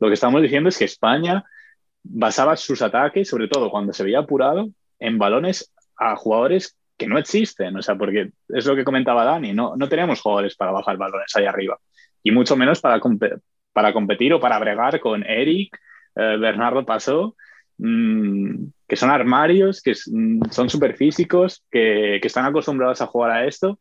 Lo 0.00 0.08
que 0.08 0.14
estamos 0.14 0.42
diciendo 0.42 0.68
es 0.70 0.78
que 0.78 0.86
España 0.86 1.44
basaba 2.02 2.56
sus 2.56 2.80
ataques, 2.82 3.28
sobre 3.28 3.48
todo 3.48 3.70
cuando 3.70 3.92
se 3.92 4.04
veía 4.04 4.20
apurado, 4.20 4.68
en 4.98 5.18
balones 5.18 5.72
a 5.96 6.16
jugadores 6.16 6.76
que 6.96 7.06
no 7.06 7.18
existen. 7.18 7.76
O 7.76 7.82
sea, 7.82 7.96
porque 7.96 8.30
es 8.48 8.66
lo 8.66 8.74
que 8.74 8.84
comentaba 8.84 9.24
Dani, 9.24 9.52
no, 9.52 9.76
no 9.76 9.88
tenemos 9.88 10.20
jugadores 10.20 10.56
para 10.56 10.72
bajar 10.72 10.96
balones 10.96 11.34
ahí 11.36 11.44
arriba. 11.44 11.78
Y 12.22 12.30
mucho 12.30 12.56
menos 12.56 12.80
para, 12.80 13.00
para 13.72 13.92
competir 13.92 14.32
o 14.32 14.40
para 14.40 14.58
bregar 14.58 14.98
con 15.00 15.24
Eric, 15.24 15.76
eh, 16.16 16.36
Bernardo 16.38 16.86
Pasó, 16.86 17.36
mm, 17.78 18.64
que 18.88 18.96
son 18.96 19.10
armarios, 19.10 19.82
que 19.82 19.92
mm, 19.92 20.50
son 20.50 20.70
súper 20.70 20.96
físicos, 20.96 21.64
que, 21.70 22.18
que 22.20 22.28
están 22.28 22.46
acostumbrados 22.46 23.02
a 23.02 23.06
jugar 23.06 23.30
a 23.32 23.46
esto 23.46 23.78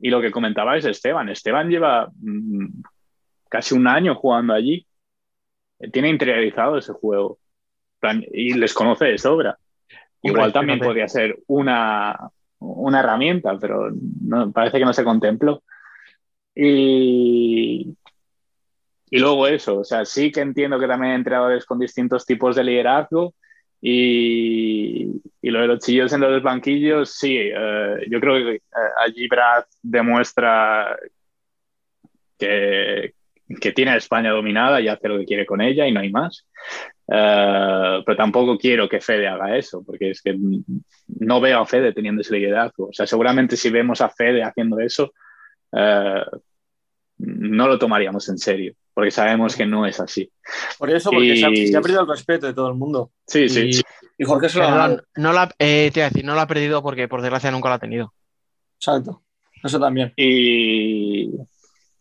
y 0.00 0.10
lo 0.10 0.20
que 0.20 0.30
comentaba 0.30 0.76
es 0.76 0.84
Esteban. 0.84 1.28
Esteban 1.28 1.68
lleva 1.68 2.10
mm, 2.20 2.82
casi 3.48 3.74
un 3.74 3.86
año 3.86 4.14
jugando 4.14 4.54
allí. 4.54 4.86
Tiene 5.92 6.10
interiorizado 6.10 6.78
ese 6.78 6.92
juego 6.92 7.38
y 8.32 8.54
les 8.54 8.74
conoce 8.74 9.06
de 9.06 9.18
sobra. 9.18 9.58
Igual 10.22 10.52
también 10.52 10.78
podría 10.78 11.08
ser 11.08 11.38
una, 11.46 12.30
una 12.58 13.00
herramienta, 13.00 13.56
pero 13.58 13.90
no, 14.22 14.52
parece 14.52 14.78
que 14.78 14.84
no 14.84 14.92
se 14.92 15.04
contempló. 15.04 15.62
Y, 16.54 17.96
y 19.10 19.18
luego 19.18 19.46
eso, 19.46 19.78
o 19.78 19.84
sea, 19.84 20.04
sí 20.04 20.30
que 20.30 20.40
entiendo 20.40 20.78
que 20.78 20.86
también 20.86 21.12
hay 21.12 21.18
entrenadores 21.18 21.64
con 21.64 21.78
distintos 21.78 22.26
tipos 22.26 22.56
de 22.56 22.64
liderazgo 22.64 23.34
y, 23.80 25.22
y 25.42 25.50
lo 25.50 25.60
de 25.60 25.66
los 25.66 25.80
chillos 25.80 26.12
en 26.12 26.20
los 26.20 26.42
banquillos, 26.42 27.14
sí, 27.14 27.36
eh, 27.38 28.06
yo 28.08 28.20
creo 28.20 28.34
que 28.34 28.54
eh, 28.56 28.60
allí 28.98 29.26
Brad 29.26 29.64
demuestra 29.82 30.98
que, 32.38 33.14
que 33.60 33.72
tiene 33.72 33.92
a 33.92 33.96
España 33.96 34.30
dominada 34.30 34.80
y 34.80 34.88
hace 34.88 35.08
lo 35.08 35.18
que 35.18 35.24
quiere 35.24 35.46
con 35.46 35.60
ella 35.60 35.86
y 35.86 35.92
no 35.92 36.00
hay 36.00 36.10
más. 36.10 36.46
Eh, 37.12 38.02
pero 38.06 38.16
tampoco 38.16 38.56
quiero 38.56 38.88
que 38.88 39.00
Fede 39.00 39.26
haga 39.26 39.56
eso, 39.56 39.82
porque 39.84 40.10
es 40.10 40.22
que 40.22 40.36
no 41.18 41.40
veo 41.40 41.60
a 41.60 41.66
Fede 41.66 41.92
teniendo 41.92 42.20
ese 42.20 42.36
liderazgo. 42.36 42.88
O 42.88 42.92
sea, 42.92 43.06
seguramente 43.06 43.56
si 43.56 43.70
vemos 43.70 44.00
a 44.00 44.10
Fede 44.10 44.44
haciendo 44.44 44.78
eso, 44.78 45.12
uh, 45.72 46.38
no 47.20 47.68
lo 47.68 47.78
tomaríamos 47.78 48.28
en 48.28 48.38
serio, 48.38 48.74
porque 48.94 49.10
sabemos 49.10 49.56
que 49.56 49.66
no 49.66 49.86
es 49.86 50.00
así. 50.00 50.30
Por 50.78 50.90
eso, 50.90 51.10
porque 51.10 51.34
y... 51.34 51.36
se, 51.38 51.46
ha, 51.46 51.50
se, 51.50 51.76
ha, 51.76 51.80
perdido 51.80 52.02
el 52.02 52.08
respeto 52.08 52.46
de 52.46 52.54
todo 52.54 52.68
el 52.68 52.74
mundo. 52.74 53.10
Sí, 53.26 53.48
sí. 53.48 53.70
Y, 53.70 54.22
y 54.22 54.24
Jorge 54.24 54.48
se 54.48 54.58
lo 54.58 54.66
Perdón, 54.66 55.02
no 55.16 55.32
la, 55.32 55.54
eh, 55.58 55.90
te 55.92 56.00
iba 56.00 56.06
a 56.06 56.10
decir, 56.10 56.24
no 56.24 56.34
lo 56.34 56.40
ha 56.40 56.46
perdido 56.46 56.82
porque 56.82 57.08
por 57.08 57.22
desgracia 57.22 57.50
nunca 57.50 57.68
lo 57.68 57.74
ha 57.74 57.78
tenido. 57.78 58.12
Exacto. 58.76 59.22
Eso 59.62 59.78
también. 59.78 60.12
Y, 60.16 61.28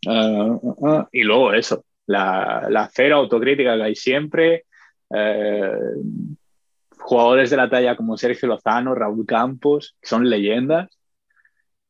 uh, 0.08 0.60
uh, 0.62 1.08
y 1.12 1.23
luego 1.23 1.53
eso, 1.53 1.84
la, 2.08 2.67
la 2.69 2.89
cero 2.93 3.17
autocrítica 3.17 3.75
que 3.75 3.84
hay 3.84 3.95
siempre, 3.95 4.65
eh, 5.13 5.71
jugadores 6.97 7.49
de 7.49 7.58
la 7.58 7.69
talla 7.69 7.95
como 7.95 8.17
Sergio 8.17 8.47
Lozano, 8.47 8.95
Raúl 8.95 9.25
Campos, 9.25 9.95
que 10.01 10.08
son 10.08 10.29
leyendas, 10.29 10.99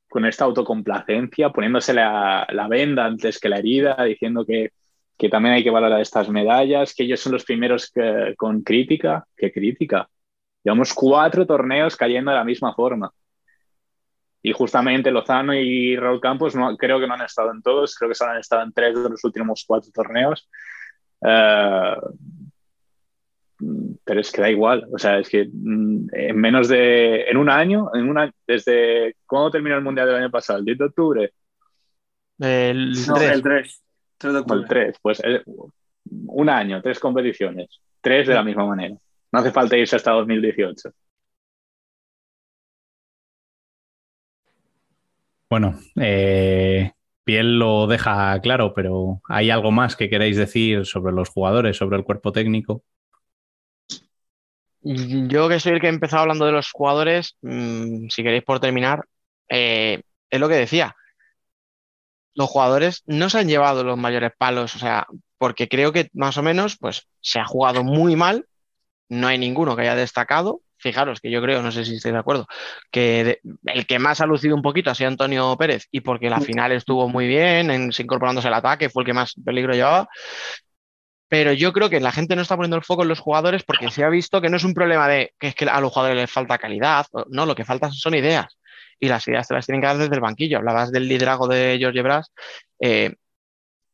con 0.09 0.25
esta 0.25 0.45
autocomplacencia, 0.45 1.51
poniéndose 1.51 1.93
la, 1.93 2.47
la 2.51 2.67
venda 2.67 3.05
antes 3.05 3.39
que 3.39 3.49
la 3.49 3.59
herida, 3.59 4.03
diciendo 4.03 4.45
que, 4.45 4.71
que, 5.17 5.29
también 5.29 5.55
hay 5.55 5.63
que 5.63 5.69
valorar 5.69 6.01
estas 6.01 6.29
medallas, 6.29 6.93
que 6.93 7.03
ellos 7.03 7.19
son 7.19 7.33
los 7.33 7.45
primeros 7.45 7.91
que, 7.91 8.33
con 8.37 8.61
crítica. 8.63 9.25
¿Qué 9.37 9.51
crítica? 9.51 10.09
Llevamos 10.63 10.93
cuatro 10.93 11.45
torneos 11.45 11.95
cayendo 11.95 12.31
de 12.31 12.37
la 12.37 12.43
misma 12.43 12.73
forma. 12.73 13.11
Y 14.41 14.51
justamente 14.53 15.11
Lozano 15.11 15.53
y 15.53 15.95
Raúl 15.97 16.21
Campos 16.21 16.55
no, 16.55 16.75
creo 16.77 16.99
que 16.99 17.07
no 17.07 17.13
han 17.13 17.21
estado 17.21 17.51
en 17.51 17.61
todos, 17.61 17.95
creo 17.95 18.09
que 18.09 18.15
solo 18.15 18.31
han 18.31 18.39
estado 18.39 18.63
en 18.63 18.73
tres 18.73 18.95
de 18.95 19.09
los 19.09 19.23
últimos 19.23 19.63
cuatro 19.67 19.91
torneos. 19.93 20.49
Uh, 21.21 21.99
pero 24.03 24.21
es 24.21 24.31
que 24.31 24.41
da 24.41 24.49
igual, 24.49 24.87
o 24.91 24.97
sea, 24.97 25.19
es 25.19 25.29
que 25.29 25.41
en 25.41 26.35
menos 26.35 26.69
de, 26.69 27.23
en 27.23 27.37
un 27.37 27.49
año, 27.49 27.89
en 27.93 28.09
una, 28.09 28.31
desde, 28.47 29.15
¿cuándo 29.25 29.51
terminó 29.51 29.75
el 29.75 29.83
Mundial 29.83 30.07
del 30.07 30.15
año 30.15 30.31
pasado? 30.31 30.59
¿El 30.59 30.65
10 30.65 30.77
de 30.77 30.85
octubre? 30.85 31.33
El, 32.39 32.91
no, 33.07 33.13
3. 33.15 33.31
El 33.31 33.41
3. 33.41 33.83
3 34.17 34.33
de 34.33 34.39
octubre. 34.39 34.61
El 34.61 34.67
3, 34.67 34.97
pues 35.01 35.19
el, 35.21 35.43
un 36.11 36.49
año, 36.49 36.81
tres 36.81 36.99
competiciones, 36.99 37.81
tres 38.01 38.27
de 38.27 38.33
la 38.33 38.43
misma 38.43 38.65
manera. 38.65 38.95
No 39.31 39.39
hace 39.39 39.51
falta 39.51 39.77
irse 39.77 39.95
hasta 39.95 40.11
2018. 40.11 40.89
Bueno, 45.49 45.79
eh, 45.95 46.91
Piel 47.23 47.57
lo 47.57 47.87
deja 47.87 48.39
claro, 48.41 48.73
pero 48.73 49.21
¿hay 49.27 49.49
algo 49.49 49.71
más 49.71 49.95
que 49.95 50.09
queráis 50.09 50.37
decir 50.37 50.85
sobre 50.85 51.11
los 51.13 51.29
jugadores, 51.29 51.77
sobre 51.77 51.97
el 51.97 52.03
cuerpo 52.03 52.31
técnico? 52.31 52.83
Yo 54.81 55.49
que 55.49 55.59
soy 55.59 55.73
el 55.73 55.81
que 55.81 55.87
he 55.87 55.89
empezado 55.89 56.21
hablando 56.21 56.45
de 56.45 56.53
los 56.53 56.71
jugadores, 56.71 57.35
mmm, 57.41 58.07
si 58.09 58.23
queréis 58.23 58.43
por 58.43 58.59
terminar, 58.59 59.05
eh, 59.49 60.01
es 60.29 60.39
lo 60.39 60.47
que 60.47 60.55
decía. 60.55 60.95
Los 62.33 62.49
jugadores 62.49 63.03
no 63.05 63.29
se 63.29 63.39
han 63.39 63.47
llevado 63.47 63.83
los 63.83 63.97
mayores 63.97 64.31
palos, 64.37 64.75
o 64.75 64.79
sea, 64.79 65.07
porque 65.37 65.67
creo 65.67 65.91
que 65.91 66.09
más 66.13 66.37
o 66.37 66.43
menos 66.43 66.77
pues 66.77 67.07
se 67.21 67.39
ha 67.39 67.45
jugado 67.45 67.83
muy 67.83 68.15
mal, 68.15 68.45
no 69.09 69.27
hay 69.27 69.37
ninguno 69.37 69.75
que 69.75 69.83
haya 69.83 69.95
destacado. 69.95 70.61
Fijaros 70.81 71.19
que 71.19 71.29
yo 71.29 71.41
creo, 71.41 71.61
no 71.61 71.73
sé 71.73 71.83
si 71.83 71.95
estáis 71.95 72.13
de 72.13 72.19
acuerdo, 72.19 72.47
que 72.89 73.23
de, 73.25 73.41
el 73.65 73.85
que 73.85 73.99
más 73.99 74.21
ha 74.21 74.25
lucido 74.25 74.55
un 74.55 74.61
poquito 74.61 74.89
ha 74.89 74.95
sido 74.95 75.09
Antonio 75.09 75.57
Pérez 75.57 75.87
y 75.91 75.99
porque 75.99 76.29
la 76.29 76.39
final 76.39 76.71
estuvo 76.71 77.09
muy 77.09 77.27
bien, 77.27 77.69
en, 77.69 77.91
incorporándose 77.97 78.47
al 78.47 78.53
ataque, 78.53 78.89
fue 78.89 79.03
el 79.03 79.07
que 79.07 79.13
más 79.13 79.33
peligro 79.43 79.73
llevaba 79.73 80.07
pero 81.29 81.53
yo 81.53 81.71
creo 81.71 81.89
que 81.89 81.99
la 81.99 82.11
gente 82.11 82.35
no 82.35 82.41
está 82.41 82.55
poniendo 82.55 82.75
el 82.75 82.83
foco 82.83 83.03
en 83.03 83.09
los 83.09 83.19
jugadores 83.19 83.63
porque 83.63 83.89
se 83.91 84.03
ha 84.03 84.09
visto 84.09 84.41
que 84.41 84.49
no 84.49 84.57
es 84.57 84.63
un 84.63 84.73
problema 84.73 85.07
de 85.07 85.33
que 85.39 85.47
es 85.47 85.55
que 85.55 85.65
a 85.65 85.79
los 85.79 85.93
jugadores 85.93 86.17
les 86.17 86.31
falta 86.31 86.57
calidad, 86.57 87.05
no, 87.29 87.45
lo 87.45 87.55
que 87.55 87.65
falta 87.65 87.91
son 87.91 88.15
ideas 88.15 88.57
y 88.99 89.07
las 89.07 89.27
ideas 89.27 89.47
te 89.47 89.53
las 89.53 89.65
tienen 89.65 89.81
que 89.81 89.87
dar 89.87 89.97
desde 89.97 90.15
el 90.15 90.21
banquillo. 90.21 90.57
Hablabas 90.57 90.91
del 90.91 91.07
liderazgo 91.07 91.47
de 91.47 91.77
George 91.79 92.01
Bras. 92.01 92.31
Eh, 92.79 93.15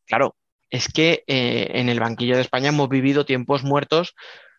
claro, 0.05 0.35
es 0.69 0.91
que 0.91 1.23
eh, 1.27 1.71
en 1.75 1.89
el 1.89 1.99
banquillo 1.99 2.35
de 2.35 2.41
España 2.41 2.69
hemos 2.69 2.89
vivido 2.89 3.25
tiempos 3.25 3.63
muertos 3.63 4.15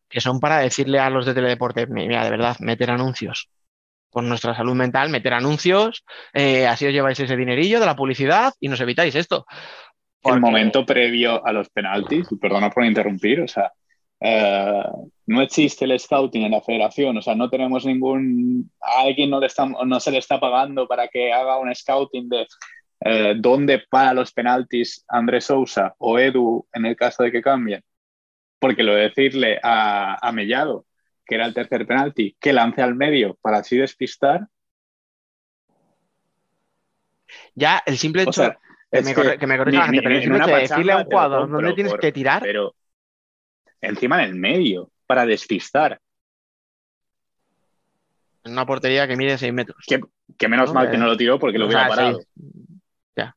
que 0.09 0.21
son 0.21 0.39
para 0.41 0.59
decirle 0.59 1.01
a 1.01 1.11
los 1.11 1.27
de 1.27 1.35
Teledeporte, 1.35 1.87
mira, 1.89 2.25
de 2.25 2.31
verdad, 2.31 2.57
meter 2.61 2.91
anuncios. 2.91 3.51
Por 4.11 4.23
nuestra 4.23 4.55
salud 4.55 4.75
mental, 4.75 5.11
meter 5.11 5.35
anuncios, 5.35 6.05
eh, 6.33 6.67
así 6.67 6.87
os 6.87 6.93
lleváis 6.93 7.19
ese 7.19 7.37
dinerillo 7.37 7.81
de 7.81 7.87
la 7.87 7.97
publicidad 7.97 8.55
y 8.61 8.69
nos 8.69 8.81
evitáis 8.81 9.15
esto. 9.15 9.47
Porque... 10.27 10.37
El 10.37 10.41
momento 10.41 10.85
previo 10.85 11.45
a 11.47 11.53
los 11.53 11.69
penaltis, 11.71 12.27
perdona 12.41 12.71
por 12.71 12.85
interrumpir, 12.85 13.41
o 13.41 13.49
sea, 13.49 13.73
eh, 14.21 14.83
no 15.27 15.43
existe 15.43 15.85
el 15.85 15.99
scouting 15.99 16.45
en 16.45 16.53
la 16.53 16.63
federación, 16.63 17.17
o 17.17 17.23
sea, 17.23 17.35
no 17.35 17.51
tenemos 17.51 17.85
ningún, 17.85 18.71
a 18.81 19.03
alguien 19.03 19.31
no, 19.31 19.41
le 19.41 19.47
está, 19.47 19.67
no 19.67 20.01
se 20.01 20.11
le 20.11 20.19
está 20.19 20.41
pagando 20.41 20.89
para 20.89 21.09
que 21.09 21.33
haga 21.33 21.59
un 21.59 21.75
scouting 21.75 22.29
de 22.29 22.47
eh, 23.01 23.35
dónde 23.37 23.85
para 23.91 24.15
los 24.15 24.33
penaltis 24.33 25.05
Andrés 25.09 25.45
Sousa 25.45 25.95
o 25.99 26.19
Edu 26.19 26.67
en 26.73 26.87
el 26.87 26.97
caso 26.97 27.23
de 27.23 27.31
que 27.31 27.43
cambien. 27.43 27.83
Porque 28.59 28.83
lo 28.83 28.95
de 28.95 29.03
decirle 29.03 29.61
a, 29.63 30.27
a 30.27 30.33
Mellado, 30.33 30.87
que 31.27 31.35
era 31.35 31.45
el 31.45 31.53
tercer 31.53 31.87
penalti, 31.87 32.37
que 32.41 32.55
lance 32.55 32.81
al 32.81 32.95
medio 32.95 33.37
para 33.43 33.59
así 33.59 33.77
despistar. 33.77 34.49
Ya, 37.55 37.83
el 37.85 37.99
simple 37.99 38.23
hecho. 38.23 38.31
O 38.31 38.33
sea, 38.33 38.59
que, 38.91 39.03
me, 39.03 39.15
que, 39.15 39.39
que 39.39 39.47
me 39.47 39.59
corrija 39.59 39.81
la 39.81 39.87
gente, 39.87 40.03
pero 40.03 40.47
decirle 40.59 40.93
a 40.93 40.97
un 40.99 41.05
jugador 41.05 41.51
dónde 41.51 41.73
tienes 41.75 41.93
por, 41.93 42.01
que 42.01 42.13
tirar. 42.13 42.43
Pero 42.43 42.75
encima 43.81 44.23
en 44.23 44.31
el 44.31 44.35
medio, 44.37 44.91
para 45.07 45.27
despistar. 45.27 46.01
En 48.45 48.53
una 48.53 48.67
portería 48.67 49.09
que 49.09 49.17
mide 49.17 49.39
6 49.39 49.53
metros. 49.53 49.85
Que, 49.87 50.01
que 50.39 50.49
menos 50.49 50.69
¿no? 50.69 50.75
mal 50.75 50.91
que 50.91 50.99
no 50.99 51.07
lo 51.07 51.17
tiró 51.17 51.39
porque 51.39 51.59
lo 51.59 51.67
hubiera 51.67 51.87
sea, 51.87 51.89
parado. 51.89 52.17
Seis. 52.19 52.29
Ya. 53.17 53.37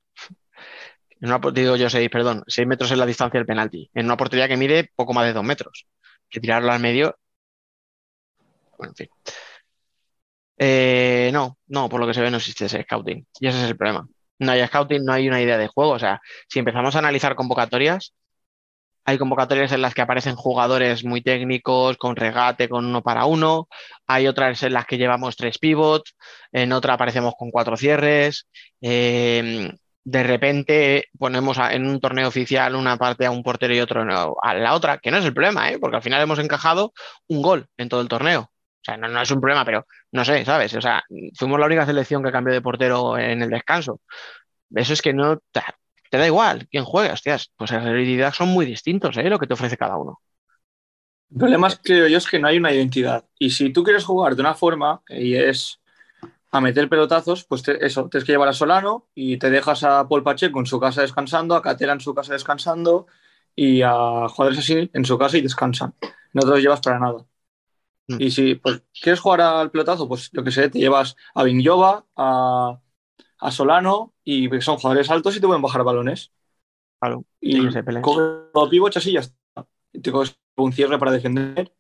En 1.20 1.30
una 1.30 1.42
portería, 1.42 1.76
yo 1.76 1.90
6, 1.90 2.10
perdón, 2.10 2.44
6 2.46 2.68
metros 2.68 2.92
es 2.92 2.98
la 2.98 3.06
distancia 3.06 3.40
del 3.40 3.48
penalti. 3.48 3.90
En 3.94 4.06
una 4.06 4.18
portería 4.18 4.48
que 4.48 4.58
mide 4.58 4.92
poco 4.96 5.14
más 5.14 5.26
de 5.26 5.34
2 5.34 5.44
metros. 5.44 5.88
Que 6.30 6.40
tirarlo 6.40 6.72
al 6.72 6.80
medio. 6.80 7.18
Bueno, 8.78 8.92
en 8.92 8.96
fin. 8.96 9.10
Eh, 10.58 11.32
no, 11.34 11.58
no, 11.68 11.90
por 11.90 12.00
lo 12.00 12.08
que 12.08 12.14
se 12.14 12.22
ve 12.22 12.30
no 12.30 12.38
existe 12.38 12.66
ese 12.66 12.84
scouting. 12.84 13.26
Y 13.40 13.48
ese 13.48 13.64
es 13.64 13.70
el 13.70 13.78
problema. 13.78 14.08
No 14.40 14.52
hay 14.52 14.66
scouting, 14.66 15.04
no 15.06 15.14
hay 15.14 15.28
una 15.28 15.42
idea 15.42 15.58
de 15.58 15.68
juego. 15.68 15.92
O 15.92 16.00
sea, 16.00 16.22
si 16.48 16.60
empezamos 16.60 16.96
a 16.96 17.00
analizar 17.00 17.36
convocatorias, 17.36 18.14
hay 19.06 19.18
convocatorias 19.18 19.72
en 19.72 19.82
las 19.82 19.94
que 19.94 20.02
aparecen 20.02 20.36
jugadores 20.36 21.04
muy 21.04 21.22
técnicos, 21.22 21.98
con 21.98 22.16
regate, 22.16 22.70
con 22.70 22.86
uno 22.86 23.02
para 23.02 23.26
uno. 23.26 23.68
Hay 24.08 24.28
otras 24.28 24.62
en 24.64 24.74
las 24.74 24.86
que 24.86 24.98
llevamos 24.98 25.36
tres 25.36 25.58
pivots. 25.58 26.16
En 26.52 26.72
otra 26.74 26.94
aparecemos 26.94 27.34
con 27.38 27.52
cuatro 27.52 27.76
cierres. 27.78 28.48
Eh, 28.82 29.72
de 30.04 30.24
repente 30.24 31.06
ponemos 31.18 31.58
en 31.72 31.88
un 31.88 32.00
torneo 32.00 32.28
oficial 32.28 32.76
una 32.76 32.98
parte 32.98 33.26
a 33.26 33.32
un 33.32 33.44
portero 33.44 33.74
y 33.76 33.80
otro 33.80 34.02
a 34.42 34.54
la 34.56 34.74
otra, 34.74 34.98
que 34.98 35.12
no 35.12 35.18
es 35.18 35.26
el 35.26 35.34
problema, 35.34 35.70
¿eh? 35.72 35.78
porque 35.80 35.98
al 35.98 36.04
final 36.04 36.22
hemos 36.22 36.40
encajado 36.40 36.94
un 37.28 37.42
gol 37.42 37.68
en 37.78 37.90
todo 37.90 38.02
el 38.02 38.08
torneo. 38.08 38.42
O 38.42 38.84
sea, 38.84 38.98
no, 38.98 39.22
es 39.22 39.32
un 39.32 39.42
problema, 39.42 39.66
pero 39.66 39.86
no 40.12 40.26
sé, 40.26 40.44
¿sabes? 40.46 40.74
O 40.76 40.82
sea, 40.82 41.04
fuimos 41.36 41.60
la 41.60 41.66
única 41.66 41.86
selección 41.86 42.24
que 42.24 42.32
cambió 42.32 42.54
de 42.54 42.62
portero 42.62 43.18
en 43.18 43.42
el 43.42 43.50
descanso. 43.50 44.02
Eso 44.74 44.94
es 44.94 45.02
que 45.02 45.14
no, 45.14 45.40
te 46.10 46.18
da 46.18 46.26
igual 46.26 46.68
quién 46.70 46.86
juega, 46.86 47.14
hostias, 47.14 47.52
pues 47.56 47.72
en 47.72 47.84
realidad 47.84 48.34
son 48.34 48.50
muy 48.50 48.66
distintos, 48.66 49.18
¿eh? 49.18 49.30
Lo 49.30 49.40
que 49.40 49.48
te 49.48 49.54
ofrece 49.54 49.78
cada 49.78 49.98
uno. 49.98 50.20
El 51.32 51.38
problema 51.38 51.68
es, 51.68 51.80
creo 51.84 52.08
yo, 52.08 52.18
es 52.18 52.28
que 52.28 52.40
no 52.40 52.48
hay 52.48 52.58
una 52.58 52.74
identidad. 52.74 53.26
Y 53.38 53.52
si 53.52 53.72
tú 53.72 53.84
quieres 53.84 54.04
jugar 54.04 54.36
de 54.36 54.42
una 54.42 54.56
forma, 54.56 55.02
y 55.08 55.36
es 55.36 55.80
a 56.52 56.62
meter 56.62 56.90
pelotazos, 56.90 57.44
pues 57.46 57.68
eso, 57.68 58.10
tienes 58.10 58.26
que 58.26 58.32
llevar 58.32 58.50
a 58.50 58.54
Solano 58.54 59.08
y 59.14 59.38
te 59.38 59.52
dejas 59.52 59.84
a 59.84 60.08
Paul 60.08 60.24
Pacheco 60.24 60.60
en 60.60 60.66
su 60.66 60.80
casa 60.80 61.02
descansando, 61.02 61.56
a 61.56 61.62
Catela 61.62 61.94
en 61.94 62.00
su 62.00 62.16
casa 62.16 62.34
descansando 62.34 63.06
y 63.56 63.84
a 63.84 64.28
jugadores 64.30 64.60
así 64.60 64.90
en 64.92 65.06
su 65.06 65.18
casa 65.20 65.38
y 65.38 65.42
descansan. 65.42 65.94
No 66.34 66.42
te 66.42 66.48
los 66.48 66.60
llevas 66.60 66.82
para 66.82 67.00
nada. 67.00 67.26
Mm. 68.10 68.22
Y 68.22 68.32
si 68.32 68.56
pues, 68.56 68.82
quieres 69.00 69.20
jugar 69.20 69.42
al 69.42 69.72
pelotazo, 69.72 70.08
pues 70.08 70.30
yo 70.32 70.44
que 70.44 70.52
sé, 70.52 70.70
te 70.70 70.80
llevas 70.80 71.16
a 71.36 71.44
Vinyova, 71.44 72.06
a, 72.16 72.80
a 73.40 73.52
Solano 73.52 74.14
y 74.24 74.50
son 74.62 74.78
jugadores 74.78 75.10
altos 75.12 75.38
y 75.38 75.40
te 75.40 75.46
pueden 75.48 75.62
bajar 75.62 75.84
balones. 75.84 76.32
Claro. 77.00 77.24
Y 77.40 77.60
coges 78.02 78.26
los 78.54 78.70
pivots 78.70 78.98
así 78.98 79.12
y 79.12 79.14
ya 79.14 79.20
está. 79.22 79.36
Y 79.94 80.02
te 80.02 80.12
coges 80.12 80.38
un 80.58 80.74
cierre 80.74 80.98
para 80.98 81.12
defender. 81.12 81.72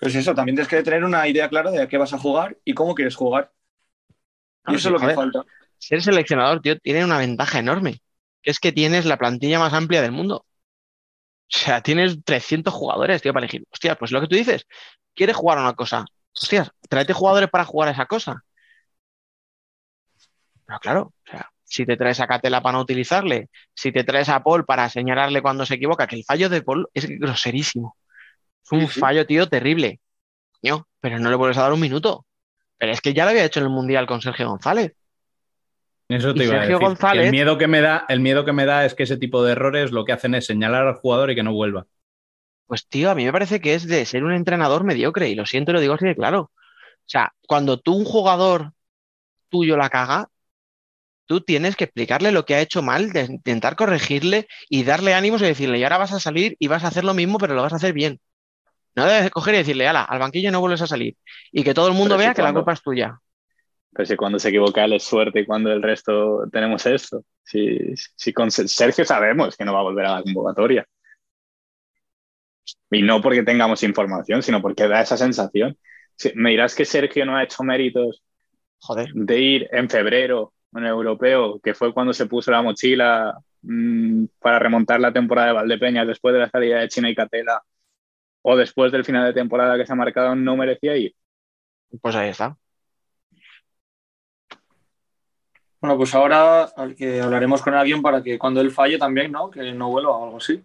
Pues 0.00 0.14
eso, 0.14 0.34
también 0.34 0.54
tienes 0.54 0.68
que 0.68 0.82
tener 0.82 1.02
una 1.02 1.26
idea 1.26 1.48
clara 1.48 1.70
de 1.70 1.82
a 1.82 1.88
qué 1.88 1.98
vas 1.98 2.12
a 2.12 2.18
jugar 2.18 2.56
y 2.64 2.74
cómo 2.74 2.94
quieres 2.94 3.16
jugar. 3.16 3.52
Y 4.68 4.74
eso 4.74 4.90
es 4.90 4.92
lo 4.92 5.00
que 5.00 5.14
falta. 5.14 5.44
Ser 5.78 6.02
seleccionador, 6.02 6.60
tío, 6.60 6.78
tiene 6.78 7.04
una 7.04 7.18
ventaja 7.18 7.58
enorme. 7.58 8.00
que 8.42 8.50
es 8.50 8.60
que 8.60 8.70
tienes 8.70 9.06
la 9.06 9.16
plantilla 9.16 9.58
más 9.58 9.72
amplia 9.72 10.02
del 10.02 10.12
mundo. 10.12 10.44
O 11.54 11.58
sea, 11.58 11.80
tienes 11.82 12.22
300 12.24 12.74
jugadores, 12.74 13.22
tío, 13.22 13.32
para 13.32 13.44
elegir. 13.46 13.64
Hostia, 13.70 13.94
pues 13.96 14.12
lo 14.12 14.20
que 14.20 14.26
tú 14.28 14.36
dices, 14.36 14.66
¿quieres 15.14 15.36
jugar 15.36 15.58
a 15.58 15.62
una 15.62 15.74
cosa? 15.74 16.04
Hostia, 16.34 16.72
tráete 16.88 17.12
jugadores 17.14 17.50
para 17.50 17.64
jugar 17.64 17.88
a 17.88 17.92
esa 17.92 18.06
cosa. 18.06 18.44
Pero 20.66 20.78
claro, 20.80 21.02
o 21.26 21.30
sea, 21.30 21.50
si 21.64 21.86
te 21.86 21.96
traes 21.96 22.20
a 22.20 22.26
Catela 22.26 22.62
para 22.62 22.74
no 22.74 22.82
utilizarle, 22.82 23.48
si 23.74 23.92
te 23.92 24.04
traes 24.04 24.28
a 24.28 24.42
Paul 24.42 24.64
para 24.64 24.88
señalarle 24.88 25.42
cuando 25.42 25.64
se 25.66 25.74
equivoca, 25.74 26.06
que 26.06 26.16
el 26.16 26.24
fallo 26.24 26.48
de 26.48 26.62
Paul 26.62 26.88
es 26.94 27.06
groserísimo. 27.08 27.96
Es 28.64 28.72
un 28.72 28.88
Sí, 28.88 29.00
fallo, 29.00 29.26
tío, 29.26 29.48
terrible. 29.48 30.00
Coño, 30.62 30.88
pero 31.00 31.18
no 31.20 31.30
le 31.30 31.36
vuelves 31.36 31.58
a 31.58 31.62
dar 31.64 31.74
un 31.74 31.80
minuto. 31.80 32.26
Pero 32.78 32.92
es 32.92 33.02
que 33.02 33.14
ya 33.14 33.24
lo 33.24 33.32
había 33.32 33.46
hecho 33.46 33.60
en 33.60 33.66
el 33.66 33.72
Mundial 33.72 34.06
con 34.06 34.22
Sergio 34.22 34.48
González. 34.50 34.94
Eso 36.08 36.34
te 36.34 36.44
Y 36.44 36.46
iba 36.46 36.56
a 36.56 36.60
Sergio 36.60 36.78
decir. 36.78 36.78
que 36.78 36.84
González- 36.86 37.24
el, 37.26 37.30
miedo 37.30 37.58
que 37.58 37.66
me 37.68 37.80
da, 37.80 38.06
el 38.08 38.20
miedo 38.20 38.44
que 38.44 38.52
me 38.52 38.64
da 38.64 38.84
es 38.84 38.94
que 38.94 39.02
ese 39.02 39.16
tipo 39.18 39.44
de 39.44 39.52
errores 39.52 39.92
lo 39.92 40.04
que 40.04 40.12
hacen 40.12 40.34
es 40.34 40.46
señalar 40.46 40.86
al 40.86 40.94
jugador 40.94 41.30
y 41.30 41.34
que 41.34 41.42
no 41.42 41.52
vuelva. 41.52 41.86
Pues 42.66 42.86
tío, 42.86 43.10
a 43.10 43.14
mí 43.14 43.24
me 43.24 43.32
parece 43.32 43.60
que 43.60 43.74
es 43.74 43.86
de 43.86 44.04
ser 44.04 44.24
un 44.24 44.32
entrenador 44.32 44.84
mediocre, 44.84 45.28
y 45.28 45.34
lo 45.34 45.46
siento, 45.46 45.70
y 45.70 45.74
lo 45.74 45.80
digo 45.80 45.94
así 45.94 46.06
de 46.06 46.14
claro. 46.14 46.40
O 46.40 47.10
sea, 47.10 47.32
cuando 47.46 47.78
tú 47.78 47.94
un 47.94 48.04
jugador 48.04 48.72
tuyo 49.48 49.76
la 49.76 49.88
caga, 49.88 50.28
tú 51.26 51.40
tienes 51.40 51.76
que 51.76 51.84
explicarle 51.84 52.32
lo 52.32 52.44
que 52.44 52.54
ha 52.54 52.60
hecho 52.60 52.82
mal, 52.82 53.10
de 53.12 53.24
intentar 53.24 53.76
corregirle 53.76 54.46
y 54.68 54.84
darle 54.84 55.14
ánimos 55.14 55.42
y 55.42 55.46
decirle, 55.46 55.78
y 55.78 55.82
ahora 55.84 55.98
vas 55.98 56.12
a 56.12 56.20
salir 56.20 56.56
y 56.58 56.68
vas 56.68 56.84
a 56.84 56.88
hacer 56.88 57.04
lo 57.04 57.14
mismo, 57.14 57.38
pero 57.38 57.54
lo 57.54 57.62
vas 57.62 57.72
a 57.72 57.76
hacer 57.76 57.92
bien. 57.92 58.20
No 58.94 59.06
debes 59.06 59.30
coger 59.30 59.54
y 59.54 59.58
decirle, 59.58 59.86
ala, 59.88 60.02
al 60.02 60.18
banquillo 60.18 60.50
no 60.50 60.60
vuelves 60.60 60.82
a 60.82 60.86
salir. 60.86 61.16
Y 61.52 61.62
que 61.62 61.72
todo 61.74 61.88
el 61.88 61.94
mundo 61.94 62.16
Pero 62.16 62.20
si 62.20 62.26
vea 62.26 62.34
que 62.34 62.42
la 62.42 62.52
culpa 62.52 62.72
es 62.72 62.82
tuya. 62.82 63.18
Si 64.04 64.16
cuando 64.16 64.38
se 64.38 64.50
equivoca 64.50 64.84
él 64.84 64.92
es 64.94 65.02
suerte 65.04 65.40
y 65.40 65.46
cuando 65.46 65.72
el 65.72 65.82
resto 65.82 66.44
tenemos 66.52 66.86
esto. 66.86 67.24
Si, 67.42 67.94
si 67.96 68.32
con 68.32 68.50
Sergio 68.50 69.04
sabemos 69.04 69.56
que 69.56 69.64
no 69.64 69.72
va 69.72 69.80
a 69.80 69.82
volver 69.84 70.06
a 70.06 70.14
la 70.16 70.22
convocatoria. 70.22 70.86
Y 72.90 73.02
no 73.02 73.20
porque 73.20 73.42
tengamos 73.42 73.82
información, 73.82 74.42
sino 74.42 74.60
porque 74.62 74.88
da 74.88 75.00
esa 75.00 75.16
sensación. 75.16 75.76
Si- 76.16 76.32
me 76.34 76.50
dirás 76.50 76.74
que 76.74 76.84
Sergio 76.84 77.24
no 77.26 77.36
ha 77.36 77.44
hecho 77.44 77.62
méritos 77.62 78.22
Joder. 78.80 79.10
de 79.14 79.40
ir 79.40 79.68
en 79.72 79.88
febrero 79.90 80.52
en 80.74 80.84
el 80.84 80.90
europeo, 80.90 81.60
que 81.60 81.74
fue 81.74 81.92
cuando 81.94 82.12
se 82.12 82.26
puso 82.26 82.50
la 82.50 82.62
mochila 82.62 83.38
mm, 83.62 84.26
para 84.38 84.58
remontar 84.58 85.00
la 85.00 85.12
temporada 85.12 85.48
de 85.48 85.54
Valdepeñas 85.54 86.06
después 86.06 86.34
de 86.34 86.40
la 86.40 86.50
salida 86.50 86.80
de 86.80 86.88
China 86.88 87.10
y 87.10 87.14
Catela, 87.14 87.62
o 88.42 88.56
después 88.56 88.92
del 88.92 89.04
final 89.04 89.26
de 89.26 89.34
temporada 89.34 89.76
que 89.78 89.86
se 89.86 89.92
ha 89.92 89.96
marcado, 89.96 90.34
no 90.36 90.56
merecía 90.56 90.96
ir. 90.96 91.14
Pues 92.00 92.14
ahí 92.16 92.28
está. 92.30 92.56
Bueno, 95.80 95.96
pues 95.96 96.14
ahora 96.14 96.64
al 96.76 96.96
que 96.96 97.20
hablaremos 97.20 97.62
con 97.62 97.74
alguien 97.74 98.02
para 98.02 98.22
que 98.22 98.38
cuando 98.38 98.60
él 98.60 98.70
falle 98.70 98.98
también, 98.98 99.32
¿no? 99.32 99.50
Que 99.50 99.72
no 99.72 99.90
vuelva 99.90 100.10
o 100.10 100.24
algo 100.24 100.36
así. 100.38 100.62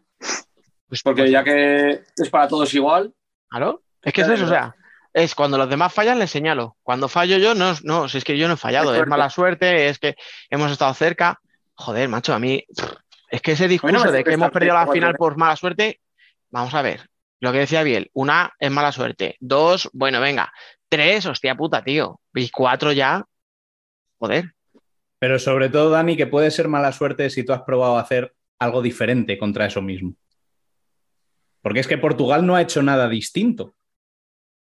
Pues, 0.88 1.02
Porque 1.04 1.24
pues, 1.24 1.32
ya 1.32 1.44
que 1.44 2.04
es 2.16 2.30
para 2.30 2.48
todos 2.48 2.74
igual, 2.74 3.14
Claro, 3.54 3.84
es 4.02 4.14
que 4.14 4.22
es 4.22 4.30
eso, 4.30 4.46
o 4.46 4.50
sea, 4.50 4.76
es 5.14 5.36
cuando 5.36 5.60
los 5.60 5.70
demás 5.70 5.94
fallan, 5.94 6.18
les 6.18 6.32
señalo. 6.32 6.76
Cuando 6.82 7.08
fallo 7.08 7.38
yo, 7.38 7.54
no, 7.54 7.76
no, 7.84 8.10
si 8.10 8.18
es 8.18 8.24
que 8.24 8.36
yo 8.36 8.48
no 8.48 8.56
he 8.56 8.58
fallado, 8.58 8.96
Es 8.96 9.06
mala 9.06 9.30
suerte, 9.30 9.90
es 9.90 10.00
que 10.00 10.16
hemos 10.50 10.72
estado 10.72 10.92
cerca. 10.96 11.40
Joder, 11.76 12.10
macho, 12.10 12.34
a 12.34 12.40
mí, 12.40 12.66
es 13.30 13.42
que 13.42 13.52
ese 13.52 13.68
discurso 13.68 14.12
de 14.12 14.24
que 14.24 14.34
hemos 14.34 14.50
perdido 14.50 14.74
la 14.74 14.88
final 14.88 15.14
por 15.16 15.38
mala 15.38 15.56
suerte, 15.56 16.02
vamos 16.50 16.74
a 16.74 16.82
ver, 16.82 17.08
lo 17.40 17.52
que 17.52 17.60
decía 17.60 17.84
Biel, 17.84 18.10
una 18.14 18.54
es 18.58 18.72
mala 18.72 18.92
suerte, 18.92 19.38
dos, 19.40 19.90
bueno, 19.94 20.20
venga, 20.20 20.52
tres, 20.90 21.26
hostia 21.28 21.56
puta, 21.56 21.84
tío, 21.84 22.20
y 22.34 22.50
cuatro 22.50 22.92
ya, 22.92 23.24
joder, 24.18 24.54
Pero 25.24 25.40
sobre 25.40 25.70
todo, 25.70 25.90
Dani, 25.90 26.18
que 26.18 26.28
puede 26.28 26.52
ser 26.52 26.68
mala 26.68 26.92
suerte 26.92 27.30
si 27.30 27.46
tú 27.46 27.54
has 27.54 27.62
probado 27.62 27.96
a 27.96 28.02
hacer 28.02 28.36
algo 28.60 28.82
diferente 28.82 29.38
contra 29.38 29.66
eso 29.66 29.82
mismo. 29.82 30.16
Porque 31.62 31.80
es 31.80 31.88
que 31.88 31.98
Portugal 31.98 32.46
no 32.46 32.58
ha 32.58 32.62
hecho 32.62 32.84
nada 32.84 33.08
distinto. 33.08 33.74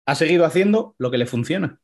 Ha 0.06 0.14
seguido 0.14 0.46
haciendo 0.46 0.94
lo 0.96 1.10
que 1.10 1.18
le 1.18 1.26
funciona. 1.26 1.78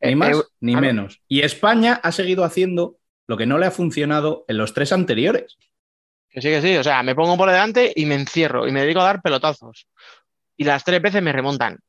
Ni 0.00 0.12
Eh, 0.12 0.14
más 0.14 0.36
eh, 0.36 0.42
ni 0.60 0.76
menos. 0.76 1.20
Y 1.26 1.40
España 1.40 1.94
ha 2.00 2.12
seguido 2.12 2.44
haciendo 2.44 2.96
lo 3.26 3.36
que 3.36 3.46
no 3.46 3.58
le 3.58 3.66
ha 3.66 3.72
funcionado 3.72 4.44
en 4.46 4.58
los 4.58 4.72
tres 4.72 4.92
anteriores. 4.92 5.58
Que 6.30 6.40
sí, 6.40 6.48
que 6.50 6.62
sí. 6.62 6.76
O 6.76 6.84
sea, 6.84 7.02
me 7.02 7.16
pongo 7.16 7.36
por 7.36 7.50
delante 7.50 7.92
y 7.92 8.06
me 8.06 8.14
encierro 8.14 8.68
y 8.68 8.70
me 8.70 8.82
dedico 8.82 9.00
a 9.00 9.06
dar 9.06 9.20
pelotazos. 9.20 9.88
Y 10.56 10.62
las 10.62 10.84
tres 10.84 11.02
veces 11.02 11.24
me 11.24 11.32
remontan. 11.32 11.80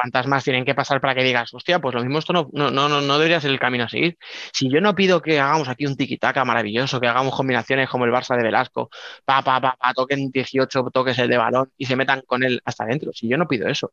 ¿Cuántas 0.00 0.26
más 0.26 0.44
tienen 0.44 0.64
que 0.64 0.74
pasar 0.74 0.98
para 0.98 1.14
que 1.14 1.22
digas, 1.22 1.52
hostia, 1.52 1.78
pues 1.78 1.94
lo 1.94 2.00
mismo 2.00 2.18
esto 2.20 2.32
no, 2.32 2.48
no, 2.52 2.70
no, 2.70 2.88
no, 2.88 3.18
debería 3.18 3.38
ser 3.38 3.50
el 3.50 3.58
camino 3.60 3.84
a 3.84 3.88
seguir? 3.90 4.16
Si 4.50 4.70
yo 4.70 4.80
no 4.80 4.94
pido 4.94 5.20
que 5.20 5.38
hagamos 5.38 5.68
aquí 5.68 5.84
un 5.84 5.94
tiki-taka 5.94 6.42
maravilloso, 6.46 6.98
que 7.00 7.06
hagamos 7.06 7.34
combinaciones 7.36 7.90
como 7.90 8.06
el 8.06 8.10
Barça 8.10 8.34
de 8.34 8.42
Velasco, 8.42 8.88
pa, 9.26 9.42
pa, 9.42 9.60
pa, 9.60 9.76
pa, 9.78 9.92
toquen 9.92 10.30
18 10.30 10.84
toques 10.90 11.18
el 11.18 11.28
de 11.28 11.36
balón 11.36 11.70
y 11.76 11.84
se 11.84 11.96
metan 11.96 12.22
con 12.26 12.42
él 12.42 12.62
hasta 12.64 12.84
adentro. 12.84 13.12
Si 13.12 13.28
yo 13.28 13.36
no 13.36 13.46
pido 13.46 13.68
eso. 13.68 13.92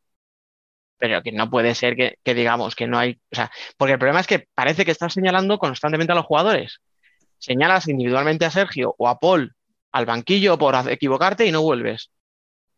Pero 0.97 1.21
que 1.21 1.33
no 1.33 1.49
puede 1.49 1.75
ser 1.75 1.97
que, 1.97 2.19
que 2.23 2.33
digamos 2.33 2.73
que 2.73 2.87
no 2.87 2.97
hay. 2.97 3.19
O 3.29 3.35
sea, 3.35 3.51
porque 3.75 3.93
el 3.93 3.99
problema 3.99 4.21
es 4.21 4.27
que 4.27 4.47
parece 4.55 4.85
que 4.85 4.91
estás 4.91 5.11
señalando 5.13 5.57
constantemente 5.59 6.13
a 6.13 6.15
los 6.15 6.25
jugadores. 6.25 6.79
Señalas 7.37 7.89
individualmente 7.89 8.45
a 8.45 8.51
Sergio 8.51 8.95
o 8.97 9.09
a 9.09 9.19
Paul 9.19 9.53
al 9.91 10.05
banquillo 10.05 10.57
por 10.57 10.73
equivocarte 10.89 11.45
y 11.45 11.51
no 11.51 11.61
vuelves. 11.63 12.11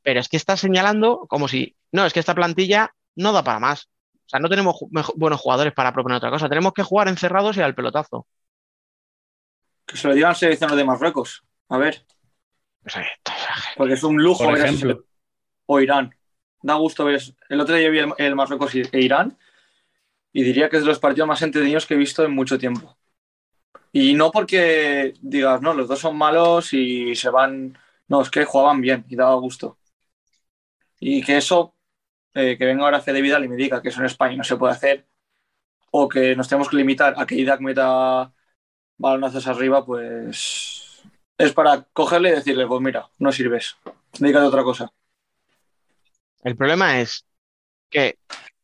Pero 0.01 0.19
es 0.19 0.29
que 0.29 0.37
estás 0.37 0.61
señalando 0.61 1.27
como 1.29 1.47
si, 1.47 1.75
no, 1.91 2.07
es 2.07 2.13
que 2.13 2.19
esta 2.19 2.33
plantilla 2.33 2.91
no 3.15 3.31
da 3.33 3.43
para 3.43 3.59
más. 3.59 3.89
O 4.25 4.29
sea, 4.29 4.39
no 4.39 4.49
tenemos 4.49 4.75
buenos 5.15 5.39
jugadores 5.41 5.73
para 5.73 5.91
proponer 5.93 6.17
otra 6.17 6.29
cosa. 6.29 6.47
Tenemos 6.49 6.73
que 6.73 6.83
jugar 6.83 7.07
encerrados 7.07 7.57
y 7.57 7.61
al 7.61 7.75
pelotazo. 7.75 8.27
que 9.85 9.97
se 9.97 10.07
lo 10.07 10.13
digan 10.13 10.29
al 10.29 10.35
seleccionador 10.35 10.77
de 10.77 10.85
Marruecos. 10.85 11.43
A 11.69 11.77
ver, 11.77 12.05
porque 13.75 13.93
es 13.93 14.03
un 14.03 14.21
lujo 14.21 14.43
Por 14.45 14.53
ver 14.53 14.65
ejemplo. 14.65 15.03
o 15.65 15.79
Irán. 15.79 16.15
Da 16.61 16.75
gusto 16.75 17.05
ver. 17.05 17.21
El 17.47 17.59
otro 17.61 17.75
día 17.75 17.89
vi 17.89 17.99
el, 17.99 18.13
el 18.17 18.35
Marruecos 18.35 18.75
y- 18.75 18.81
e 18.91 19.01
Irán 19.01 19.37
y 20.31 20.43
diría 20.43 20.69
que 20.69 20.77
es 20.77 20.83
de 20.83 20.87
los 20.89 20.99
partidos 20.99 21.27
más 21.27 21.41
entretenidos 21.41 21.85
que 21.85 21.95
he 21.95 21.97
visto 21.97 22.23
en 22.23 22.31
mucho 22.35 22.57
tiempo. 22.59 22.97
Y 23.91 24.13
no 24.13 24.31
porque 24.31 25.13
digas, 25.21 25.61
no, 25.61 25.73
los 25.73 25.87
dos 25.87 25.99
son 25.99 26.15
malos 26.17 26.73
y 26.73 27.15
se 27.15 27.29
van. 27.29 27.75
No, 28.07 28.21
es 28.21 28.29
que 28.29 28.45
jugaban 28.45 28.81
bien 28.81 29.05
y 29.09 29.15
daba 29.15 29.33
gusto. 29.35 29.77
Y 30.99 31.23
que 31.23 31.37
eso, 31.37 31.75
eh, 32.33 32.57
que 32.57 32.65
venga 32.65 32.83
ahora 32.83 33.01
Fede 33.01 33.21
Vidal 33.21 33.45
y 33.45 33.49
me 33.49 33.55
diga 33.55 33.81
que 33.81 33.89
eso 33.89 33.99
en 33.99 34.05
España 34.05 34.37
no 34.37 34.43
se 34.43 34.57
puede 34.57 34.73
hacer, 34.73 35.05
o 35.91 36.07
que 36.07 36.35
nos 36.35 36.47
tenemos 36.47 36.69
que 36.69 36.77
limitar 36.77 37.15
a 37.17 37.25
que 37.25 37.35
Idak 37.35 37.61
meta 37.61 38.31
balonazos 38.97 39.47
arriba, 39.47 39.85
pues 39.85 41.01
es 41.37 41.53
para 41.53 41.83
cogerle 41.93 42.29
y 42.29 42.33
decirle, 42.33 42.67
pues 42.67 42.81
mira, 42.81 43.07
no 43.17 43.31
sirves, 43.31 43.77
dedícate 44.19 44.45
a 44.45 44.49
otra 44.49 44.63
cosa. 44.63 44.91
el 46.43 46.55
problema 46.55 46.99
es 46.99 47.25
que 47.89 48.17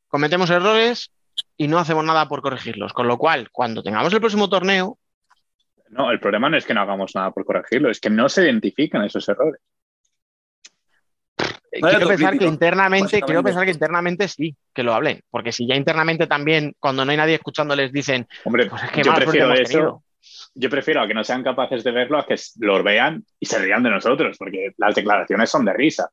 cometemos 0.08 0.50
errores 0.50 1.12
y 1.58 1.68
no 1.68 1.80
hacemos 1.80 2.04
nada 2.04 2.28
por 2.28 2.42
corregirlos. 2.42 2.94
Con 2.94 3.08
lo 3.08 3.18
cual, 3.18 3.50
cuando 3.52 3.82
tengamos 3.82 4.14
el 4.14 4.20
próximo 4.20 4.50
torneo, 4.50 4.98
No, 5.90 6.12
el 6.12 6.20
problema 6.20 6.50
no 6.50 6.58
es 6.58 6.66
que 6.66 6.74
no 6.74 6.82
hagamos 6.82 7.16
nada 7.16 7.32
por 7.32 7.46
corregirlo, 7.46 7.90
es 7.90 8.00
que 8.00 8.10
no 8.10 8.28
se 8.28 8.44
identifican 8.44 9.04
esos 9.04 9.28
errores. 9.30 9.62
Eh, 11.76 11.82
quiero 11.82 12.08
pensar 12.08 12.38
que 12.38 12.46
internamente, 12.46 13.22
quiero 13.22 13.44
pensar 13.44 13.66
que 13.66 13.72
internamente 13.72 14.28
sí, 14.30 14.56
que 14.74 14.82
lo 14.84 14.94
hablen, 14.94 15.20
porque 15.30 15.52
si 15.52 15.68
ya 15.68 15.76
internamente 15.76 16.26
también, 16.26 16.74
cuando 16.80 17.04
no 17.04 17.12
hay 17.12 17.18
nadie 17.18 17.36
escuchando, 17.36 17.76
les 17.76 17.92
dicen, 17.92 18.26
Hombre, 18.46 18.68
pues 18.68 18.84
es 18.84 18.92
que 18.92 19.04
yo 19.04 19.14
prefiero 19.14 19.48
hemos 19.48 19.60
eso. 19.60 19.72
tenido. 19.72 20.04
Yo 20.56 20.70
prefiero 20.70 21.02
a 21.02 21.08
que 21.08 21.14
no 21.14 21.24
sean 21.24 21.44
capaces 21.44 21.84
de 21.84 21.92
verlo 21.92 22.18
a 22.18 22.26
que 22.26 22.36
los 22.60 22.84
vean 22.84 23.26
y 23.40 23.46
se 23.46 23.60
rían 23.60 23.84
de 23.84 23.90
nosotros, 23.90 24.38
porque 24.40 24.72
las 24.78 24.96
declaraciones 24.96 25.50
son 25.50 25.66
de 25.66 25.74
risa. 25.74 26.10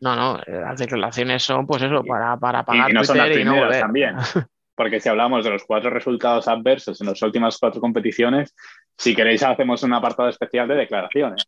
No, 0.00 0.16
no, 0.16 0.38
eh, 0.40 0.60
las 0.60 0.78
declaraciones 0.78 1.42
son, 1.42 1.66
pues 1.66 1.82
eso, 1.82 2.02
Y- 2.04 2.08
para, 2.08 2.36
para 2.36 2.60
Y, 2.60 2.64
pagar 2.64 2.90
y 2.90 2.94
no 2.94 3.04
son 3.04 3.18
las 3.18 3.30
y 3.30 3.44
no 3.44 3.70
también. 3.70 4.16
Porque 4.74 4.98
si 4.98 5.08
hablamos 5.08 5.44
de 5.44 5.50
los 5.52 5.62
cuatro 5.64 5.88
resultados 5.88 6.48
adversos 6.48 7.00
en 7.00 7.06
las 7.06 7.22
últimas 7.22 7.56
cuatro 7.58 7.80
competiciones, 7.80 8.56
si 8.98 9.14
queréis 9.14 9.44
hacemos 9.44 9.84
un 9.84 9.92
apartado 9.94 10.28
especial 10.28 10.66
de 10.66 10.74
declaraciones. 10.74 11.44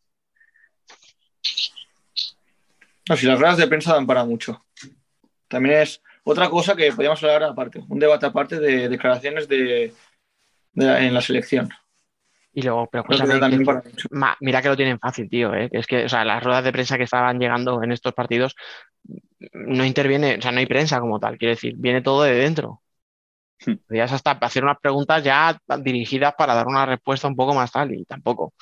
No, 3.09 3.15
si 3.15 3.25
las 3.25 3.39
ruedas 3.39 3.57
de 3.57 3.67
prensa 3.67 3.93
dan 3.93 4.05
para 4.07 4.25
mucho. 4.25 4.65
También 5.47 5.81
es 5.81 6.01
otra 6.23 6.49
cosa 6.49 6.75
que 6.75 6.91
podríamos 6.91 7.23
hablar 7.23 7.43
aparte, 7.43 7.83
un 7.87 7.99
debate 7.99 8.25
aparte 8.25 8.59
de 8.59 8.89
declaraciones 8.89 9.47
de, 9.47 9.93
de 10.73 10.85
la- 10.85 11.01
en 11.03 11.13
la 11.13 11.21
selección. 11.21 11.69
Y 12.53 12.63
luego, 12.63 12.89
pero 12.91 13.03
que 13.03 13.17
ma- 14.11 14.35
mira 14.41 14.61
que 14.61 14.69
lo 14.69 14.75
tienen 14.75 14.99
fácil, 14.99 15.29
tío, 15.29 15.53
¿eh? 15.53 15.69
Que 15.69 15.77
es 15.77 15.87
que, 15.87 16.05
o 16.05 16.09
sea, 16.09 16.25
las 16.25 16.43
ruedas 16.43 16.63
de 16.63 16.71
prensa 16.71 16.97
que 16.97 17.03
estaban 17.03 17.39
llegando 17.39 17.81
en 17.83 17.91
estos 17.91 18.13
partidos 18.13 18.55
no 19.53 19.85
interviene, 19.85 20.37
o 20.37 20.41
sea, 20.41 20.51
no 20.51 20.59
hay 20.59 20.65
prensa 20.65 20.99
como 20.99 21.19
tal, 21.19 21.37
quiero 21.37 21.53
decir, 21.53 21.75
viene 21.77 22.01
todo 22.01 22.23
de 22.23 22.33
dentro. 22.33 22.81
Hmm. 23.65 23.75
Podrías 23.87 24.11
hasta 24.11 24.31
hacer 24.31 24.63
unas 24.63 24.79
preguntas 24.79 25.23
ya 25.23 25.57
dirigidas 25.79 26.33
para 26.35 26.55
dar 26.55 26.67
una 26.67 26.85
respuesta 26.85 27.27
un 27.27 27.35
poco 27.35 27.53
más 27.53 27.71
tal, 27.71 27.93
y 27.93 28.03
tampoco. 28.05 28.53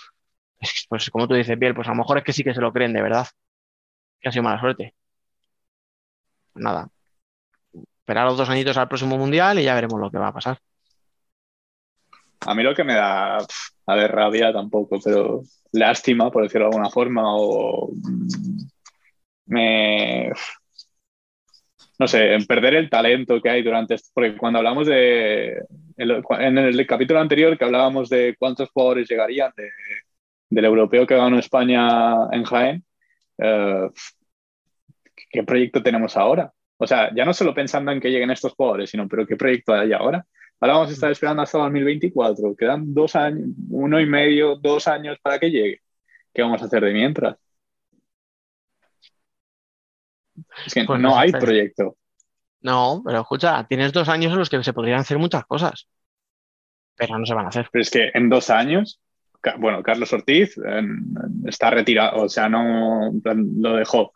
Pues 0.90 1.10
como 1.10 1.28
tú 1.28 1.34
dices, 1.36 1.58
Biel, 1.58 1.74
pues 1.76 1.88
a 1.88 1.92
lo 1.92 1.98
mejor 1.98 2.18
es 2.18 2.24
que 2.24 2.34
sí 2.34 2.44
que 2.44 2.54
se 2.54 2.62
lo 2.62 2.72
creen 2.74 2.94
de 2.94 3.02
verdad. 3.02 3.28
Que 4.20 4.30
ha 4.30 4.32
sido 4.32 4.44
mala 4.44 4.60
suerte. 4.60 4.96
Pues 6.54 6.64
nada. 6.64 6.90
Esperar 8.00 8.26
los 8.26 8.38
dos 8.38 8.50
añitos 8.50 8.78
al 8.78 8.88
próximo 8.88 9.18
mundial 9.18 9.60
y 9.60 9.64
ya 9.64 9.76
veremos 9.76 10.00
lo 10.00 10.12
que 10.12 10.18
va 10.18 10.28
a 10.30 10.34
pasar. 10.34 10.60
a 12.46 12.54
mí 12.54 12.64
lo 12.64 12.76
que 12.76 12.84
me 12.84 12.94
da, 12.94 13.38
a 13.38 13.96
ver, 13.96 14.12
rabia 14.12 14.54
tampoco, 14.54 15.00
pero 15.04 15.42
lástima, 15.72 16.32
por 16.32 16.44
decirlo 16.44 16.68
de 16.68 16.76
alguna 16.76 16.90
forma, 16.90 17.24
o 17.36 17.92
mm, 17.94 18.28
me, 19.48 20.32
no 22.00 22.08
sé, 22.08 22.34
en 22.34 22.46
perder 22.46 22.76
el 22.76 22.90
talento 22.90 23.42
que 23.42 23.50
hay 23.50 23.64
durante 23.64 23.96
esto, 23.96 24.10
porque 24.14 24.38
cuando 24.38 24.60
hablamos 24.60 24.88
de, 24.88 25.64
en 25.98 26.58
el 26.58 26.88
capítulo 26.88 27.20
anterior 27.20 27.58
que 27.58 27.66
hablábamos 27.66 28.10
de 28.10 28.36
cuántos 28.38 28.70
jugadores 28.70 29.08
llegarían 29.10 29.52
del 30.50 30.66
europeo 30.66 31.08
que 31.08 31.16
ganó 31.16 31.40
España 31.40 32.28
en 32.32 32.44
Jaén, 32.44 32.86
eh, 33.38 33.90
¿qué 35.30 35.44
proyecto 35.44 35.82
tenemos 35.84 36.16
ahora? 36.18 36.52
O 36.78 36.88
sea, 36.88 37.14
ya 37.16 37.26
no 37.26 37.34
solo 37.34 37.54
pensando 37.54 37.92
en 37.92 38.00
que 38.00 38.10
lleguen 38.10 38.32
estos 38.32 38.54
jugadores, 38.54 38.90
sino, 38.90 39.08
pero 39.08 39.26
¿qué 39.26 39.36
proyecto 39.36 39.74
hay 39.74 39.94
ahora? 39.94 40.26
Ahora 40.60 40.74
vamos 40.74 40.90
a 40.90 40.94
estar 40.94 41.12
esperando 41.12 41.42
hasta 41.42 41.58
2024. 41.58 42.56
Quedan 42.56 42.94
dos 42.94 43.16
años, 43.16 43.50
uno 43.70 44.00
y 44.00 44.06
medio, 44.06 44.56
dos 44.56 44.88
años 44.88 45.18
para 45.22 45.40
que 45.40 45.52
llegue. 45.52 45.82
¿Qué 46.34 46.42
vamos 46.42 46.62
a 46.62 46.66
hacer 46.66 46.84
de 46.84 46.94
mientras? 46.94 47.38
Es 50.66 50.74
que 50.74 50.84
Pues 50.86 51.00
no, 51.00 51.18
hay 51.18 51.32
proyecto. 51.32 51.98
No, 52.62 53.02
pero 53.06 53.22
escucha, 53.22 53.66
tienes 53.68 53.94
dos 53.94 54.10
años 54.10 54.32
en 54.34 54.40
los 54.40 54.50
que 54.50 54.64
se 54.64 54.74
podrían 54.74 55.00
hacer 55.00 55.18
muchas 55.20 55.46
cosas, 55.46 55.88
pero 56.96 57.18
no 57.18 57.26
se 57.26 57.34
van 57.34 57.46
a 57.46 57.50
hacer. 57.50 57.70
Pero 57.72 57.82
es 57.82 57.92
que 57.92 58.10
en 58.14 58.30
dos 58.30 58.50
años, 58.50 59.00
bueno, 59.58 59.82
Carlos 59.84 60.12
Ortiz 60.14 60.58
eh, 60.58 60.82
está 61.46 61.70
retirado, 61.70 62.24
o 62.24 62.30
sea, 62.30 62.50
no 62.50 63.12
lo 63.24 63.76
dejó. 63.76 64.14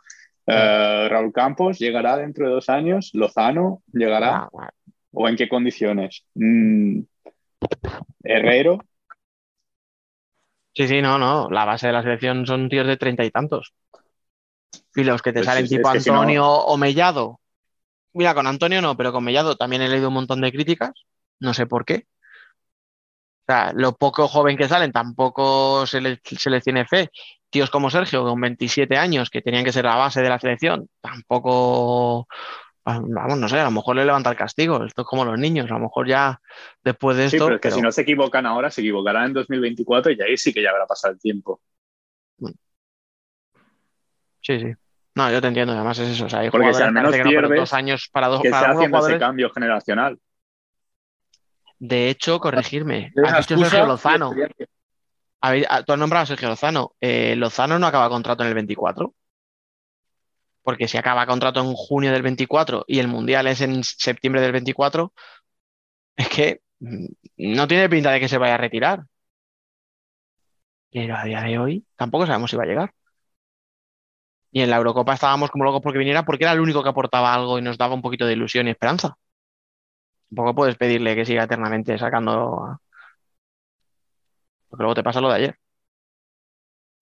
Eh, 0.47 1.07
Raúl 1.09 1.31
Campos 1.31 1.77
llegará 1.79 2.17
dentro 2.17 2.47
de 2.47 2.53
dos 2.53 2.69
años, 2.69 3.11
Lozano 3.13 3.83
llegará, 3.93 4.49
Ah, 4.51 4.69
o 5.11 5.27
en 5.29 5.35
qué 5.35 5.47
condiciones. 5.47 6.23
Mm, 6.35 7.01
Herrero, 8.23 8.79
Sí, 10.73 10.87
sí, 10.87 11.01
no, 11.01 11.17
no. 11.17 11.49
La 11.49 11.65
base 11.65 11.87
de 11.87 11.93
la 11.93 12.03
selección 12.03 12.45
son 12.45 12.69
tíos 12.69 12.87
de 12.87 12.95
treinta 12.95 13.25
y 13.25 13.31
tantos. 13.31 13.73
Y 14.95 15.03
los 15.03 15.21
que 15.21 15.33
te 15.33 15.39
Pues 15.39 15.47
salen 15.47 15.63
es- 15.65 15.69
tipo 15.69 15.89
es 15.89 15.93
que 15.95 15.99
si 15.99 16.09
no- 16.09 16.17
Antonio 16.21 16.47
o 16.47 16.77
Mellado. 16.77 17.39
Mira, 18.13 18.33
con 18.33 18.47
Antonio 18.47 18.81
no, 18.81 18.95
pero 18.95 19.11
con 19.11 19.23
Mellado 19.23 19.55
también 19.57 19.81
he 19.81 19.89
leído 19.89 20.07
un 20.07 20.13
montón 20.13 20.41
de 20.41 20.51
críticas. 20.51 20.91
No 21.39 21.53
sé 21.53 21.65
por 21.65 21.85
qué. 21.85 22.05
Sea, 23.49 23.71
lo 23.73 23.93
poco 23.95 24.27
joven 24.27 24.55
que 24.57 24.67
salen 24.67 24.91
tampoco 24.91 25.87
se, 25.87 25.99
le- 26.01 26.19
se 26.23 26.49
les 26.51 26.63
tiene 26.63 26.85
fe. 26.85 27.09
Tíos 27.49 27.71
como 27.71 27.89
Sergio, 27.89 28.23
con 28.23 28.39
27 28.39 28.95
años, 28.95 29.31
que 29.31 29.41
tenían 29.41 29.63
que 29.65 29.71
ser 29.71 29.85
la 29.85 29.95
base 29.95 30.21
de 30.21 30.29
la 30.29 30.37
selección, 30.39 30.87
tampoco. 31.01 32.27
Vamos, 32.85 33.39
no 33.39 33.49
sé, 33.49 33.59
a 33.59 33.63
lo 33.63 33.71
mejor 33.71 33.95
le 33.95 34.05
levanta 34.05 34.29
el 34.29 34.35
castigo. 34.35 34.83
Esto 34.85 35.01
es 35.01 35.07
como 35.07 35.25
los 35.25 35.39
niños. 35.39 35.65
A 35.71 35.73
lo 35.75 35.79
mejor 35.79 36.07
ya 36.07 36.39
después 36.83 37.17
de 37.17 37.27
sí, 37.29 37.37
esto. 37.37 37.45
pero 37.47 37.55
es 37.55 37.61
que 37.61 37.69
pero- 37.69 37.75
si 37.77 37.81
no 37.81 37.91
se 37.91 38.01
equivocan 38.03 38.45
ahora, 38.45 38.69
se 38.69 38.81
equivocarán 38.81 39.25
en 39.25 39.33
2024 39.33 40.11
y 40.11 40.21
ahí 40.21 40.37
sí 40.37 40.53
que 40.53 40.61
ya 40.61 40.69
habrá 40.69 40.85
pasado 40.85 41.13
el 41.15 41.19
tiempo. 41.19 41.59
Sí, 44.41 44.59
sí. 44.59 44.73
No, 45.15 45.31
yo 45.31 45.41
te 45.41 45.47
entiendo, 45.47 45.73
además 45.73 45.97
es 45.99 46.09
eso. 46.09 46.25
O 46.25 46.29
sea, 46.29 46.39
hay 46.41 46.49
Porque 46.51 46.71
si 46.73 46.81
al 46.83 46.91
menos 46.93 47.11
pierdes, 47.15 47.59
dos 47.59 47.73
años 47.73 48.09
para 48.11 48.27
dos 48.27 48.41
Que 48.41 48.49
para 48.51 48.67
algunos 48.67 48.77
haciendo 48.81 48.97
ese 48.97 49.01
jugadores. 49.05 49.19
cambio 49.27 49.49
generacional. 49.51 50.19
De 51.79 52.09
hecho, 52.09 52.39
corregirme. 52.39 53.11
Has 53.23 53.47
dicho 53.47 53.53
excusa 53.55 53.69
Sergio 53.69 53.85
Lozano. 53.87 54.35
ah, 55.41 55.83
Tú 55.83 55.93
has 55.93 55.99
nombrado 55.99 56.23
a 56.23 56.27
Sergio 56.27 56.49
Lozano. 56.49 56.93
Eh, 56.99 57.35
Lozano 57.37 57.79
no 57.79 57.87
acaba 57.87 58.09
contrato 58.09 58.43
en 58.43 58.49
el 58.49 58.55
24. 58.55 59.13
Porque 60.61 60.87
si 60.87 60.97
acaba 60.97 61.25
contrato 61.25 61.61
en 61.61 61.73
junio 61.73 62.11
del 62.11 62.21
24 62.21 62.83
y 62.85 62.99
el 62.99 63.07
Mundial 63.07 63.47
es 63.47 63.61
en 63.61 63.83
septiembre 63.83 64.41
del 64.41 64.51
24, 64.51 65.13
es 66.17 66.27
que 66.27 66.61
mm, 66.79 67.05
no 67.37 67.67
tiene 67.67 67.89
pinta 67.89 68.11
de 68.11 68.19
que 68.19 68.27
se 68.27 68.37
vaya 68.37 68.55
a 68.55 68.57
retirar. 68.57 69.03
Pero 70.91 71.15
a 71.15 71.23
día 71.23 71.41
de 71.41 71.57
hoy 71.57 71.85
tampoco 71.95 72.25
sabemos 72.25 72.51
si 72.51 72.57
va 72.57 72.63
a 72.63 72.67
llegar. 72.67 72.93
Y 74.51 74.61
en 74.61 74.69
la 74.69 74.77
Eurocopa 74.77 75.13
estábamos 75.13 75.51
como 75.51 75.63
locos 75.63 75.81
porque 75.81 75.99
viniera, 75.99 76.25
porque 76.25 76.43
era 76.43 76.53
el 76.53 76.59
único 76.59 76.83
que 76.83 76.89
aportaba 76.89 77.33
algo 77.33 77.57
y 77.57 77.61
nos 77.61 77.77
daba 77.77 77.93
un 77.93 78.01
poquito 78.01 78.25
de 78.25 78.33
ilusión 78.33 78.67
y 78.67 78.71
esperanza. 78.71 79.15
Tampoco 80.29 80.55
puedes 80.55 80.75
pedirle 80.77 81.15
que 81.15 81.25
siga 81.25 81.43
eternamente 81.43 81.97
sacando. 81.97 82.79
Porque 84.69 84.83
luego 84.83 84.95
te 84.95 85.03
pasa 85.03 85.21
lo 85.21 85.29
de 85.29 85.35
ayer. 85.35 85.55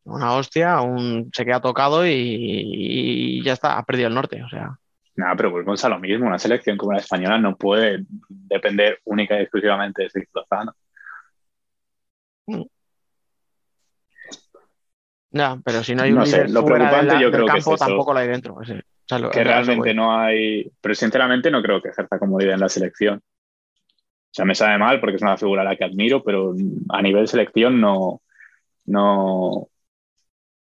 Una 0.06 0.34
hostia, 0.36 0.80
un... 0.82 1.30
se 1.34 1.44
queda 1.46 1.60
tocado 1.62 2.06
y... 2.08 2.12
y 2.14 3.44
ya 3.44 3.54
está, 3.54 3.78
ha 3.78 3.84
perdido 3.84 4.08
el 4.08 4.14
norte. 4.16 4.42
O 4.44 4.50
sea, 4.50 4.78
Nada, 5.16 5.36
pero 5.36 5.52
volvemos 5.52 5.84
a 5.84 5.90
lo 5.90 6.00
mismo. 6.00 6.28
Una 6.28 6.40
selección 6.40 6.78
como 6.78 6.94
la 6.94 7.00
española 7.00 7.38
no 7.40 7.56
puede 7.58 8.06
depender 8.30 9.00
única 9.06 9.38
y 9.38 9.42
exclusivamente 9.42 10.04
de 10.04 10.10
Sergio 10.10 10.30
Lozano. 10.36 10.74
ya, 15.32 15.58
pero 15.64 15.84
si 15.84 15.94
no 15.96 16.04
hay 16.04 16.12
un 16.12 16.20
No 16.20 16.26
sé, 16.26 16.38
líder 16.38 16.52
lo 16.52 16.62
fuera 16.62 16.78
preocupante 16.90 17.16
la- 17.16 17.22
yo 17.22 17.26
del 17.28 17.32
creo 17.34 17.46
que 17.46 17.52
campo, 17.58 17.74
es 17.74 17.82
eso. 17.82 17.86
tampoco 17.86 18.14
lo 18.14 18.20
hay 18.20 18.28
dentro. 18.28 18.62
Ese- 18.62 18.80
o 18.80 18.97
sea, 19.08 19.20
lo- 19.20 19.32
que 19.32 19.44
realmente 19.44 19.94
no 19.94 20.18
hay. 20.20 20.72
Pero 20.82 20.96
sinceramente 20.96 21.52
no 21.52 21.62
creo 21.62 21.82
que 21.82 21.90
ejerza 21.90 22.20
como 22.20 22.40
líder 22.40 22.56
en 22.56 22.60
la 22.62 22.70
selección. 22.70 23.20
O 23.20 24.34
sea, 24.38 24.46
me 24.46 24.56
sabe 24.56 24.78
mal 24.78 25.00
porque 25.00 25.16
es 25.16 25.22
una 25.22 25.38
figura 25.38 25.62
a 25.64 25.66
la 25.66 25.76
que 25.76 25.84
admiro, 25.86 26.24
pero 26.24 26.54
a 26.90 27.02
nivel 27.02 27.28
selección 27.28 27.82
no. 27.82 28.22
No. 28.86 29.70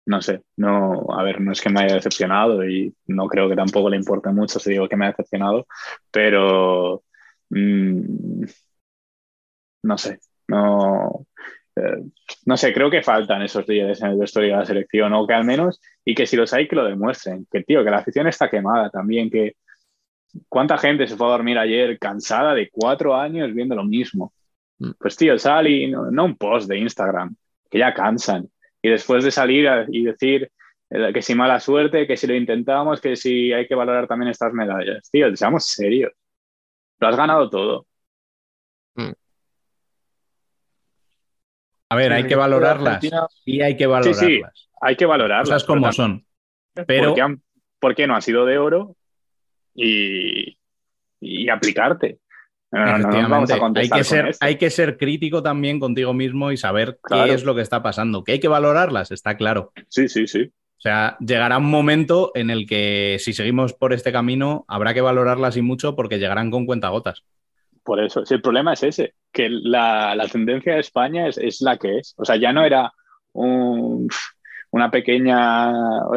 No 0.07 0.23
sé, 0.23 0.43
no, 0.57 1.07
a 1.13 1.23
ver, 1.23 1.39
no 1.43 1.53
es 1.53 1.61
que 1.61 1.69
me 1.69 1.81
haya 1.83 1.97
decepcionado 1.97 2.67
y 2.67 2.95
no 3.09 3.27
creo 3.29 3.47
que 3.49 3.57
tampoco 3.57 3.91
le 3.91 3.97
importe 3.99 4.31
mucho 4.31 4.59
si 4.59 4.71
digo 4.71 4.89
que 4.89 4.97
me 4.97 5.05
ha 5.05 5.09
decepcionado, 5.09 5.67
pero 6.11 7.03
mm, 7.51 8.45
no 9.83 9.99
sé, 9.99 10.19
no, 10.49 11.27
eh, 11.79 12.03
no 12.47 12.57
sé, 12.57 12.73
creo 12.73 12.91
que 12.91 13.03
faltan 13.03 13.43
esos 13.43 13.67
líderes 13.69 14.03
en 14.03 14.11
el 14.11 14.19
vestuario 14.19 14.53
de 14.53 14.59
la 14.59 14.67
selección, 14.67 15.13
o 15.13 15.27
que 15.27 15.35
al 15.35 15.45
menos, 15.45 15.81
y 16.05 16.15
que 16.15 16.27
si 16.27 16.37
los 16.37 16.53
hay, 16.53 16.67
que 16.69 16.77
lo 16.77 16.85
demuestren, 16.85 17.47
que 17.51 17.63
tío, 17.63 17.85
que 17.85 17.91
la 17.91 17.99
afición 17.99 18.27
está 18.27 18.51
quemada 18.51 18.91
también, 18.91 19.31
que 19.31 19.55
cuánta 20.49 20.77
gente 20.79 21.07
se 21.07 21.17
fue 21.17 21.27
a 21.27 21.31
dormir 21.31 21.59
ayer 21.59 21.99
cansada 21.99 22.55
de 22.55 22.69
cuatro 22.71 23.15
años 23.15 23.55
viendo 23.55 23.75
lo 23.75 23.85
mismo. 23.85 24.33
Mm. 24.79 24.91
Pues 24.99 25.17
tío, 25.17 25.39
sal 25.39 25.67
y 25.69 25.87
no, 25.89 26.11
no 26.11 26.25
un 26.25 26.37
post 26.37 26.69
de 26.69 26.79
Instagram, 26.79 27.35
que 27.71 27.79
ya 27.79 27.95
cansan. 27.95 28.49
Y 28.83 28.91
después 28.91 29.25
de 29.25 29.31
salir 29.31 29.69
a- 29.69 29.87
y 29.89 30.05
decir 30.05 30.51
eh, 30.91 31.13
que 31.13 31.21
si 31.23 31.35
mala 31.35 31.61
suerte, 31.61 32.07
que 32.07 32.17
si 32.17 32.27
lo 32.27 32.35
intentamos, 32.35 33.01
que 33.01 33.17
si 33.17 33.53
hay 33.53 33.67
que 33.67 33.75
valorar 33.75 34.07
también 34.07 34.31
estas 34.31 34.53
medallas. 34.53 35.11
Tío, 35.11 35.35
seamos 35.37 35.67
serios. 35.67 36.13
Lo 37.01 37.09
has 37.09 37.17
ganado 37.17 37.51
todo. 37.51 37.87
A 41.91 41.97
ver, 41.97 42.13
hay 42.13 42.27
que 42.27 42.35
valorarlas. 42.37 42.97
Argentina- 42.97 43.27
Sí, 43.45 43.63
hay 43.63 43.77
que 43.77 43.87
valorarlas. 43.87 44.19
sí, 44.19 44.41
hay 44.81 44.97
que 44.97 45.07
valorarlas. 45.07 45.49
Cosas 45.49 45.65
como 45.65 45.93
son. 45.93 46.25
Pero 46.87 47.07
¿por 47.09 47.15
qué, 47.15 47.21
han- 47.23 47.43
por 47.81 47.95
qué 47.95 48.07
no 48.07 48.15
ha 48.17 48.21
sido 48.21 48.45
de 48.45 48.59
oro? 48.59 48.97
Y, 49.75 50.59
y 51.21 51.49
aplicarte. 51.49 52.19
No, 52.71 52.85
no, 52.85 52.99
no 52.99 53.23
nos 53.23 53.31
vamos 53.31 53.51
Efectivamente, 53.51 53.81
a 53.81 53.83
hay 53.83 53.89
que, 53.91 54.05
ser, 54.05 54.37
hay 54.41 54.57
que 54.57 54.71
ser 54.71 54.99
crítico 54.99 55.43
también 55.43 55.81
contigo 55.81 56.13
mismo 56.13 56.53
y 56.53 56.59
saber 56.59 56.99
Claro. 57.03 57.25
qué 57.27 57.33
es 57.35 57.45
lo 57.45 57.55
que 57.55 57.63
está 57.63 57.83
pasando. 57.83 58.25
Que 58.25 58.33
hay 58.33 58.41
que 58.41 58.49
valorarlas, 58.49 59.11
está 59.11 59.37
claro. 59.39 59.73
Sí, 59.89 60.09
sí, 60.09 60.27
sí. 60.27 60.43
O 60.77 60.81
sea, 60.81 61.17
llegará 61.19 61.59
un 61.59 61.71
momento 61.71 62.31
en 62.35 62.51
el 62.51 62.67
que 62.69 63.17
si 63.21 63.33
seguimos 63.33 63.73
por 63.73 63.93
este 63.95 64.13
camino 64.13 64.65
habrá 64.69 64.93
que 64.95 65.01
valorarlas 65.01 65.57
y 65.57 65.63
mucho 65.63 65.97
porque 65.97 66.19
llegarán 66.19 66.51
con 66.51 66.67
cuentagotas. 66.67 67.25
Por 67.89 68.01
eso, 68.05 68.27
si 68.27 68.35
el 68.35 68.43
problema 68.43 68.75
es 68.75 68.83
ese, 68.83 69.15
que 69.33 69.49
la, 69.49 70.15
la 70.15 70.29
tendencia 70.29 70.75
de 70.75 70.81
España 70.81 71.27
es, 71.27 71.39
es 71.39 71.63
la 71.63 71.79
que 71.79 71.97
es. 72.01 72.15
O 72.19 72.25
sea, 72.27 72.37
ya 72.37 72.53
no 72.53 72.63
era 72.63 72.93
un- 73.33 74.07
una 74.73 74.91
pequeña, 74.91 75.73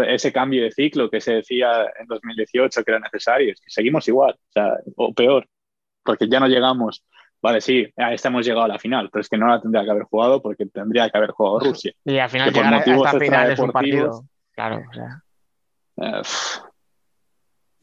ese 0.05 0.34
cambio 0.34 0.63
de 0.63 0.72
ciclo 0.72 1.09
que 1.09 1.22
se 1.22 1.36
decía 1.36 1.84
en 1.97 2.07
2018 2.07 2.84
que 2.84 2.91
era 2.91 2.99
necesario, 2.99 3.53
es 3.53 3.61
que 3.61 3.69
seguimos 3.69 4.05
igual, 4.09 4.34
o, 4.34 4.51
sea, 4.51 4.74
o 4.97 5.13
peor, 5.13 5.47
porque 6.03 6.28
ya 6.28 6.41
no 6.41 6.47
llegamos. 6.49 7.05
Vale, 7.41 7.61
sí, 7.61 7.88
a 7.95 8.13
esta 8.13 8.28
hemos 8.28 8.45
llegado 8.45 8.65
a 8.65 8.67
la 8.67 8.78
final, 8.78 9.09
pero 9.09 9.22
es 9.22 9.30
que 9.30 9.38
no 9.38 9.47
la 9.47 9.61
tendría 9.61 9.86
que 9.86 9.91
haber 9.91 10.03
jugado 10.03 10.41
porque 10.41 10.65
tendría 10.65 11.09
que 11.09 11.17
haber 11.17 11.32
jugado 11.32 11.59
Rusia. 11.61 11.93
Y 12.03 12.17
al 12.17 12.30
final 12.30 12.47
que 12.49 12.53
por 12.53 12.63
llegar 12.65 12.74
a- 12.74 12.78
motivos 12.80 13.05
esta 13.07 13.19
final 13.19 13.51
es 13.51 13.59
un 13.59 13.72
partido. 13.72 14.24
Claro, 14.51 14.84
o 14.89 14.93
sea. 14.93 15.24
Eh, 16.01 16.22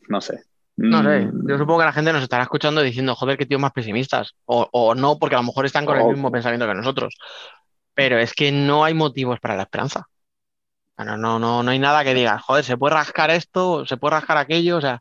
no 0.09 0.20
sé. 0.20 0.43
No 0.79 1.03
sé, 1.03 1.26
Mm, 1.26 1.49
yo 1.49 1.59
supongo 1.59 1.81
que 1.81 1.87
la 1.87 1.93
gente 1.93 2.12
nos 2.12 2.22
estará 2.22 2.45
escuchando 2.45 2.81
diciendo, 2.81 3.14
joder, 3.16 3.37
qué 3.37 3.47
tíos 3.47 3.61
más 3.61 3.72
pesimistas. 3.72 4.35
O, 4.45 4.68
o 4.72 4.95
no, 4.95 5.18
porque 5.18 5.35
a 5.35 5.39
lo 5.39 5.45
mejor 5.45 5.66
están 5.66 5.85
con 5.85 5.99
el 5.99 6.07
mismo 6.07 6.31
pensamiento 6.31 6.66
que 6.66 6.74
nosotros. 6.74 7.16
Pero 7.95 8.18
es 8.18 8.33
que 8.33 8.53
no 8.53 8.85
hay 8.85 8.95
motivos 8.95 9.41
para 9.41 9.57
la 9.57 9.64
esperanza. 9.64 10.07
Bueno, 10.97 11.16
no, 11.16 11.39
no, 11.39 11.62
no 11.62 11.70
hay 11.70 11.79
nada 11.79 12.05
que 12.05 12.14
diga, 12.14 12.39
joder, 12.39 12.64
se 12.64 12.76
puede 12.76 12.95
rascar 12.95 13.31
esto, 13.31 13.87
se 13.87 13.97
puede 13.97 14.12
rascar 14.14 14.37
aquello. 14.37 14.76
O 14.76 14.81
sea, 14.81 15.01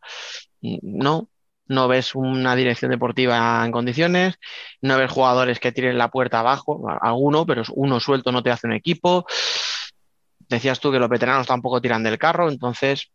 no, 0.62 1.30
no 1.68 1.88
ves 1.88 2.16
una 2.16 2.56
dirección 2.56 2.92
deportiva 2.92 3.64
en 3.64 3.72
condiciones, 3.72 4.36
no 4.82 4.98
ves 4.98 5.12
jugadores 5.12 5.60
que 5.60 5.72
tiren 5.72 5.98
la 5.98 6.10
puerta 6.10 6.40
abajo, 6.40 6.88
alguno, 7.02 7.46
pero 7.46 7.64
uno 7.76 8.00
suelto 8.00 8.32
no 8.32 8.42
te 8.42 8.52
hace 8.52 8.68
un 8.68 8.74
equipo. 8.74 9.26
Decías 10.50 10.80
tú 10.80 10.92
que 10.92 11.00
los 11.00 11.10
veteranos 11.10 11.46
tampoco 11.46 11.82
tiran 11.82 12.04
del 12.04 12.18
carro, 12.18 12.50
entonces 12.50 13.12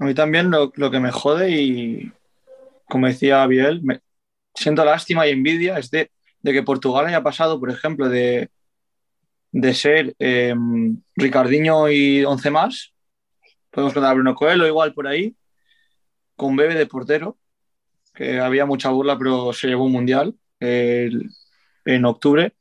A 0.00 0.04
mí 0.04 0.14
también 0.14 0.50
lo, 0.50 0.72
que 0.72 0.98
me 1.00 1.12
jode 1.12 1.50
y, 1.50 2.12
como 2.88 3.06
decía 3.08 3.46
Biel, 3.46 3.82
me- 3.82 4.00
siento 4.54 4.84
lástima 4.84 5.26
y 5.26 5.32
envidia 5.32 5.78
es 5.78 5.90
de, 5.90 6.10
de 6.42 6.52
que 6.52 6.62
Portugal 6.64 7.06
haya 7.06 7.22
pasado, 7.22 7.60
por 7.60 7.70
ejemplo, 7.70 8.08
de, 8.08 8.50
de 9.52 9.74
ser 9.74 10.14
eh, 10.18 10.54
Ricardiño 11.16 11.88
y 11.90 12.24
11 12.24 12.50
más, 12.50 12.92
podemos 13.70 13.94
contar 13.94 14.12
a 14.12 14.14
Bruno 14.14 14.34
Coelho 14.34 14.66
igual 14.66 14.94
por 14.94 15.08
ahí, 15.08 15.36
con 16.36 16.56
Bebe 16.56 16.74
de 16.74 16.86
portero, 16.86 17.38
que 18.14 18.40
había 18.40 18.66
mucha 18.66 18.90
burla, 18.90 19.18
pero 19.18 19.52
se 19.52 19.68
llevó 19.68 19.84
un 19.86 19.92
mundial 19.92 20.36
en 21.84 22.04
octubre. 22.04 22.54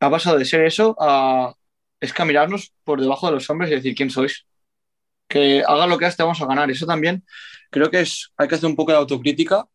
Ha 0.00 0.10
pasado 0.10 0.38
de 0.38 0.44
ser 0.44 0.62
eso 0.64 0.96
a 0.98 1.54
es 2.00 2.12
caminarnos 2.12 2.72
por 2.84 3.00
debajo 3.00 3.26
de 3.26 3.34
los 3.34 3.48
hombres 3.50 3.70
y 3.70 3.74
decir 3.74 3.94
quién 3.94 4.10
sois. 4.10 4.46
Que 5.30 5.62
haga 5.64 5.86
lo 5.86 5.96
que 5.96 6.06
hagas, 6.06 6.16
te 6.16 6.24
vamos 6.24 6.42
a 6.42 6.46
ganar. 6.46 6.68
Eso 6.72 6.86
también 6.86 7.24
creo 7.70 7.88
que 7.88 8.00
es, 8.00 8.32
hay 8.36 8.48
que 8.48 8.56
hacer 8.56 8.68
un 8.68 8.74
poco 8.74 8.90
de 8.90 8.98
autocrítica, 8.98 9.68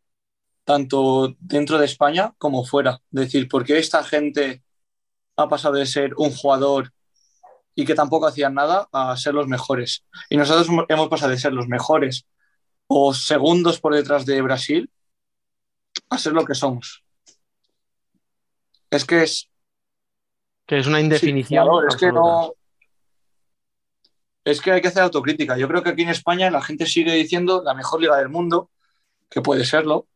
tanto 0.65 1.33
dentro 1.39 1.77
de 1.77 1.85
España 1.85 2.33
como 2.37 2.65
fuera. 2.65 2.99
Decir, 3.09 3.47
¿por 3.47 3.63
qué 3.63 3.77
esta 3.79 4.03
gente 4.03 4.63
ha 5.37 5.47
pasado 5.47 5.75
de 5.75 5.85
ser 5.85 6.13
un 6.17 6.31
jugador 6.31 6.91
y 7.73 7.85
que 7.85 7.95
tampoco 7.95 8.27
hacían 8.27 8.53
nada 8.53 8.89
a 8.91 9.15
ser 9.15 9.33
los 9.33 9.47
mejores? 9.47 10.03
Y 10.29 10.35
nosotros 10.35 10.67
hemos 10.89 11.07
pasado 11.07 11.31
de 11.31 11.39
ser 11.39 11.53
los 11.53 11.69
mejores 11.69 12.25
o 12.87 13.13
segundos 13.13 13.79
por 13.79 13.95
detrás 13.95 14.25
de 14.25 14.41
Brasil 14.41 14.91
a 16.09 16.17
ser 16.17 16.33
lo 16.33 16.43
que 16.43 16.53
somos. 16.53 17.05
Es 18.91 19.05
que 19.05 19.23
es, 19.23 19.49
Que 20.65 20.79
es 20.79 20.87
una 20.87 20.99
indefinición. 20.99 21.65
Sí, 21.65 21.85
es 21.89 21.95
que 21.95 22.11
no. 22.11 22.53
Es 24.45 24.61
que 24.61 24.71
hay 24.71 24.81
que 24.81 24.89
hacer 24.89 25.01
autocrítica. 25.01 25.57
Yo 25.57 25.67
creo 25.67 25.81
que 25.81 25.89
aquí 25.89 26.03
en 26.03 26.09
España 26.09 26.51
la 26.51 26.61
gente 26.61 26.85
sigue 26.85 27.13
diciendo 27.13 27.63
la 27.65 27.73
mejor 27.73 27.99
liga 27.99 28.17
del 28.17 28.29
mundo, 28.29 28.69
que 29.29 29.41
puede 29.41 29.65
serlo, 29.65 30.07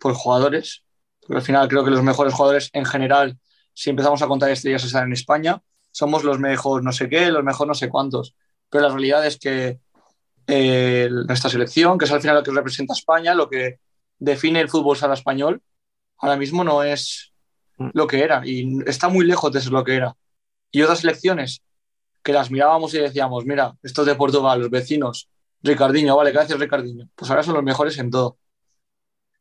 por 0.00 0.14
jugadores. 0.14 0.84
Porque 1.20 1.36
al 1.36 1.42
final 1.42 1.68
creo 1.68 1.84
que 1.84 1.90
los 1.90 2.02
mejores 2.02 2.34
jugadores 2.34 2.70
en 2.72 2.84
general, 2.84 3.38
si 3.72 3.90
empezamos 3.90 4.20
a 4.20 4.26
contar 4.26 4.50
estrellas, 4.50 4.84
están 4.84 5.04
en 5.04 5.12
España. 5.12 5.62
Somos 5.92 6.24
los 6.24 6.40
mejores 6.40 6.84
no 6.84 6.92
sé 6.92 7.08
qué, 7.08 7.30
los 7.30 7.44
mejores 7.44 7.68
no 7.68 7.74
sé 7.74 7.88
cuántos. 7.88 8.34
Pero 8.68 8.82
la 8.82 8.90
realidad 8.90 9.24
es 9.24 9.38
que 9.38 9.78
eh, 10.48 11.08
nuestra 11.10 11.48
selección, 11.48 11.98
que 11.98 12.06
es 12.06 12.10
al 12.10 12.20
final 12.20 12.36
lo 12.36 12.42
que 12.42 12.50
representa 12.50 12.94
a 12.94 12.98
España, 12.98 13.34
lo 13.34 13.48
que 13.48 13.78
define 14.18 14.60
el 14.60 14.68
fútbol 14.68 14.96
sala 14.96 15.14
español, 15.14 15.62
ahora 16.18 16.36
mismo 16.36 16.64
no 16.64 16.82
es 16.82 17.32
lo 17.76 18.08
que 18.08 18.24
era 18.24 18.42
y 18.44 18.80
está 18.86 19.08
muy 19.08 19.24
lejos 19.24 19.52
de 19.52 19.60
ser 19.60 19.70
lo 19.70 19.84
que 19.84 19.94
era. 19.94 20.16
Y 20.72 20.82
otras 20.82 21.00
selecciones 21.00 21.62
que 22.22 22.32
las 22.32 22.50
mirábamos 22.50 22.92
y 22.94 22.98
decíamos, 22.98 23.44
mira, 23.44 23.74
estos 23.82 24.06
de 24.06 24.14
Portugal, 24.14 24.60
los 24.60 24.70
vecinos, 24.70 25.28
Ricardinho, 25.62 26.16
vale, 26.16 26.32
gracias 26.32 26.58
Ricardinho. 26.58 27.08
Pues 27.14 27.30
ahora 27.30 27.42
son 27.42 27.54
los 27.54 27.62
mejores 27.62 27.98
en 27.98 28.10
todo. 28.10 28.38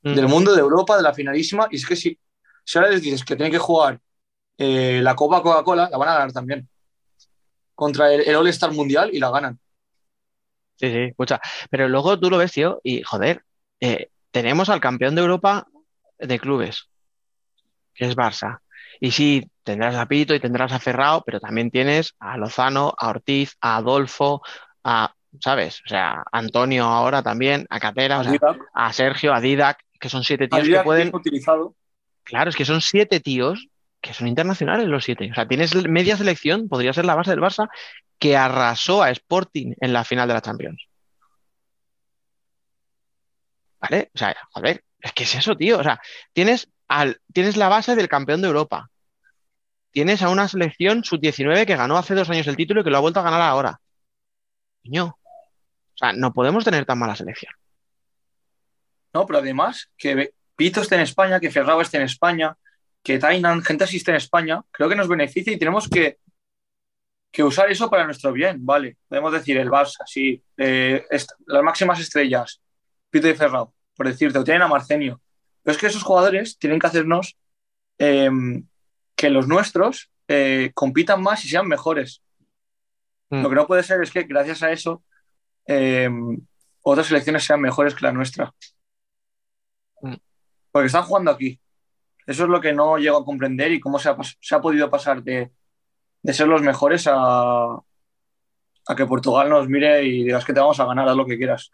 Mm. 0.04 0.16
Del 0.16 0.28
mundo, 0.28 0.54
de 0.54 0.62
Europa, 0.62 0.98
de 0.98 1.04
la 1.04 1.14
finalísima. 1.14 1.68
Y 1.72 1.76
es 1.78 1.86
que 1.86 1.96
si, 1.96 2.20
si 2.64 2.78
ahora 2.78 2.92
les 2.92 3.02
dices 3.02 3.24
que 3.24 3.36
tienen 3.36 3.52
que 3.52 3.58
jugar 3.58 4.00
eh, 4.58 5.00
la 5.04 5.16
Copa 5.16 5.42
Coca-Cola, 5.42 5.90
la 5.92 5.98
van 5.98 6.10
a 6.10 6.14
ganar 6.14 6.34
también. 6.34 6.68
Contra 7.76 8.14
el, 8.14 8.22
el 8.22 8.36
All-Star 8.36 8.72
Mundial 8.72 9.12
y 9.14 9.20
la 9.20 9.30
ganan. 9.30 9.60
Sí, 10.78 10.92
sí, 10.92 11.00
escucha. 11.10 11.42
Pero 11.70 11.88
luego 11.90 12.20
tú 12.20 12.30
lo 12.30 12.38
ves, 12.38 12.52
tío, 12.52 12.80
y 12.84 13.02
joder, 13.02 13.44
eh, 13.80 14.10
tenemos 14.32 14.70
al 14.70 14.80
campeón 14.80 15.16
de 15.16 15.22
Europa 15.22 15.68
de 16.20 16.40
clubes, 16.40 16.90
que 17.94 18.06
es 18.06 18.16
Barça. 18.16 18.60
Y 19.00 19.12
sí, 19.12 19.50
tendrás 19.64 19.96
a 19.96 20.06
Pito 20.06 20.34
y 20.34 20.40
tendrás 20.40 20.72
a 20.72 20.80
Ferrao, 20.80 21.24
pero 21.26 21.40
también 21.40 21.72
tienes 21.72 22.16
a 22.20 22.38
Lozano, 22.38 22.94
a 22.98 23.10
Ortiz, 23.10 23.56
a 23.62 23.78
Adolfo, 23.78 24.42
a, 24.84 25.14
¿sabes? 25.40 25.82
O 25.86 25.90
sea, 25.90 26.22
a 26.22 26.24
Antonio 26.32 26.86
ahora 26.86 27.22
también, 27.22 27.66
a 27.70 27.80
Catera, 27.80 28.20
o 28.20 28.24
sea, 28.24 28.34
Didac- 28.34 28.66
a 28.74 28.94
Sergio, 28.94 29.34
a 29.34 29.42
Didac, 29.42 29.80
que 30.00 30.10
son 30.10 30.24
siete 30.24 30.48
tíos 30.48 30.68
que 30.68 30.80
pueden. 30.82 31.14
utilizado. 31.14 31.76
Claro, 32.24 32.50
es 32.50 32.56
que 32.56 32.66
son 32.66 32.82
siete 32.82 33.20
tíos 33.20 33.68
que 34.02 34.14
son 34.14 34.28
internacionales 34.28 34.88
los 34.88 35.04
siete. 35.04 35.30
O 35.32 35.34
sea, 35.34 35.48
tienes 35.48 35.74
media 35.88 36.18
selección, 36.18 36.70
podría 36.70 36.94
ser 36.94 37.06
la 37.06 37.16
base 37.16 37.32
del 37.32 37.40
Barça, 37.42 37.68
que 38.20 38.38
arrasó 38.38 39.02
a 39.04 39.10
Sporting 39.12 39.74
en 39.80 39.94
la 39.94 40.04
final 40.04 40.28
de 40.28 40.34
la 40.34 40.42
Champions. 40.42 40.88
¿Vale? 43.80 44.10
O 44.14 44.18
sea, 44.18 44.36
joder, 44.52 44.84
es 45.00 45.14
que 45.14 45.24
es 45.24 45.36
eso, 45.36 45.56
tío. 45.56 45.80
O 45.80 45.84
sea, 45.84 46.00
tienes, 46.34 46.70
tienes 47.34 47.58
la 47.58 47.70
base 47.70 47.96
del 47.96 48.08
campeón 48.08 48.42
de 48.42 48.48
Europa. 48.48 48.90
Tienes 49.92 50.22
a 50.22 50.30
una 50.30 50.48
selección 50.48 51.04
sub-19 51.04 51.66
que 51.66 51.76
ganó 51.76 51.98
hace 51.98 52.14
dos 52.14 52.30
años 52.30 52.48
el 52.48 52.56
título 52.56 52.82
y 52.82 52.84
que 52.84 52.90
lo 52.90 52.98
ha 52.98 53.02
vuelto 53.02 53.20
a 53.20 53.24
ganar 53.24 53.42
ahora. 53.42 53.80
Niño. 54.84 55.06
O 55.06 55.98
sea, 55.98 56.14
no 56.14 56.34
podemos 56.34 56.64
tener 56.64 56.86
tan 56.86 57.00
mala 57.00 57.16
selección. 57.16 57.52
No, 59.14 59.26
pero 59.26 59.40
además 59.40 59.90
que 59.98 60.34
Pito 60.56 60.82
esté 60.82 60.96
en 60.96 61.02
España, 61.02 61.40
que 61.40 61.52
Ferrao 61.52 61.82
esté 61.82 61.98
en 61.98 62.04
España, 62.04 62.56
que 63.02 63.18
Tainan, 63.18 63.64
gente 63.64 63.86
así 63.86 63.98
esté 63.98 64.12
en 64.12 64.18
España, 64.18 64.62
creo 64.72 64.90
que 64.90 64.96
nos 64.96 65.08
beneficia 65.08 65.54
y 65.54 65.58
tenemos 65.58 65.90
que, 65.90 66.20
que 67.32 67.44
usar 67.44 67.72
eso 67.72 67.90
para 67.90 68.06
nuestro 68.06 68.32
bien, 68.32 68.66
¿vale? 68.66 68.98
Podemos 69.08 69.32
decir 69.34 69.58
el 69.58 69.70
Barça, 69.70 70.04
sí, 70.06 70.44
eh, 70.58 71.06
las 71.48 71.64
máximas 71.64 72.00
estrellas, 72.00 72.62
Pito 73.10 73.30
y 73.30 73.34
Ferrao, 73.34 73.74
por 73.96 74.08
decirte, 74.08 74.38
o 74.40 74.44
tienen 74.44 74.64
a 74.64 74.68
Marcenio. 74.68 75.22
Pero 75.68 75.76
es 75.76 75.82
que 75.82 75.88
esos 75.88 76.04
jugadores 76.04 76.58
tienen 76.58 76.80
que 76.80 76.88
hacernos 76.88 77.38
eh, 78.00 78.32
que 79.18 79.30
los 79.30 79.50
nuestros 79.50 80.10
eh, 80.30 80.72
compitan 80.74 81.22
más 81.22 81.44
y 81.44 81.50
sean 81.50 81.68
mejores. 81.68 82.24
Mm. 83.30 83.42
Lo 83.42 83.50
que 83.50 83.56
no 83.56 83.68
puede 83.68 83.84
ser 83.84 84.02
es 84.02 84.10
que 84.10 84.24
gracias 84.24 84.64
a 84.64 84.72
eso 84.72 85.04
eh, 85.66 86.10
otras 86.84 87.08
selecciones 87.08 87.44
sean 87.44 87.60
mejores 87.60 87.94
que 87.96 88.06
la 88.06 88.14
nuestra. 88.14 88.54
Mm. 90.02 90.16
Porque 90.72 90.86
están 90.86 91.04
jugando 91.04 91.32
aquí. 91.32 91.60
Eso 92.26 92.44
es 92.44 92.50
lo 92.50 92.62
que 92.62 92.72
no 92.72 92.98
llego 92.98 93.18
a 93.18 93.26
comprender 93.26 93.74
y 93.74 93.82
cómo 93.82 94.00
se 94.00 94.08
ha, 94.08 94.16
se 94.40 94.56
ha 94.56 94.62
podido 94.62 94.90
pasar 94.90 95.22
de, 95.22 95.52
de 96.22 96.34
ser 96.34 96.48
los 96.48 96.62
mejores 96.62 97.08
a, 97.08 97.74
a 97.74 98.96
que 98.96 99.06
Portugal 99.06 99.50
nos 99.50 99.68
mire 99.68 100.02
y 100.06 100.24
digas 100.24 100.46
que 100.46 100.54
te 100.54 100.62
vamos 100.62 100.80
a 100.80 100.86
ganar, 100.86 101.10
haz 101.10 101.18
lo 101.18 101.26
que 101.26 101.38
quieras. 101.38 101.72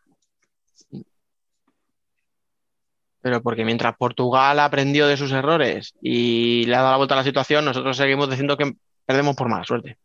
Pero 3.23 3.41
porque 3.41 3.63
mientras 3.63 3.95
Portugal 3.95 4.59
aprendió 4.59 5.07
de 5.07 5.15
sus 5.15 5.31
errores 5.31 5.93
y 6.01 6.65
le 6.65 6.75
ha 6.75 6.79
dado 6.81 6.91
la 6.91 6.97
vuelta 6.97 7.13
a 7.15 7.17
la 7.17 7.23
situación, 7.23 7.63
nosotros 7.63 7.95
seguimos 7.95 8.29
diciendo 8.29 8.57
que 8.57 8.73
perdemos 9.05 9.35
por 9.35 9.47
mala 9.47 9.63
suerte. 9.63 9.97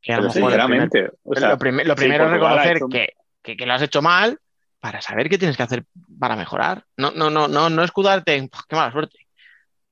Que 0.00 0.12
a 0.12 0.18
lo 0.18 0.22
mejor 0.28 0.36
el 0.36 0.42
primer- 0.42 0.60
sinceramente, 0.90 1.10
o 1.24 1.34
sea, 1.34 1.48
lo, 1.50 1.58
prim- 1.58 1.76
lo 1.84 1.94
sí, 1.94 1.94
primero 1.96 2.24
es 2.26 2.30
reconocer 2.30 2.76
hecho- 2.76 2.88
que, 2.88 3.08
que- 3.42 3.56
que 3.56 3.66
lo 3.66 3.72
has 3.74 3.82
hecho 3.82 4.00
mal 4.00 4.38
para 4.78 5.00
saber 5.02 5.28
qué 5.28 5.38
tienes 5.38 5.56
que 5.56 5.62
hacer 5.64 5.84
para 6.20 6.36
mejorar. 6.36 6.84
No, 6.96 7.10
no, 7.10 7.30
no, 7.30 7.48
no, 7.48 7.68
no 7.68 7.82
escudarte 7.82 8.36
en 8.36 8.48
"Puf, 8.48 8.62
qué 8.68 8.76
mala 8.76 8.92
suerte. 8.92 9.18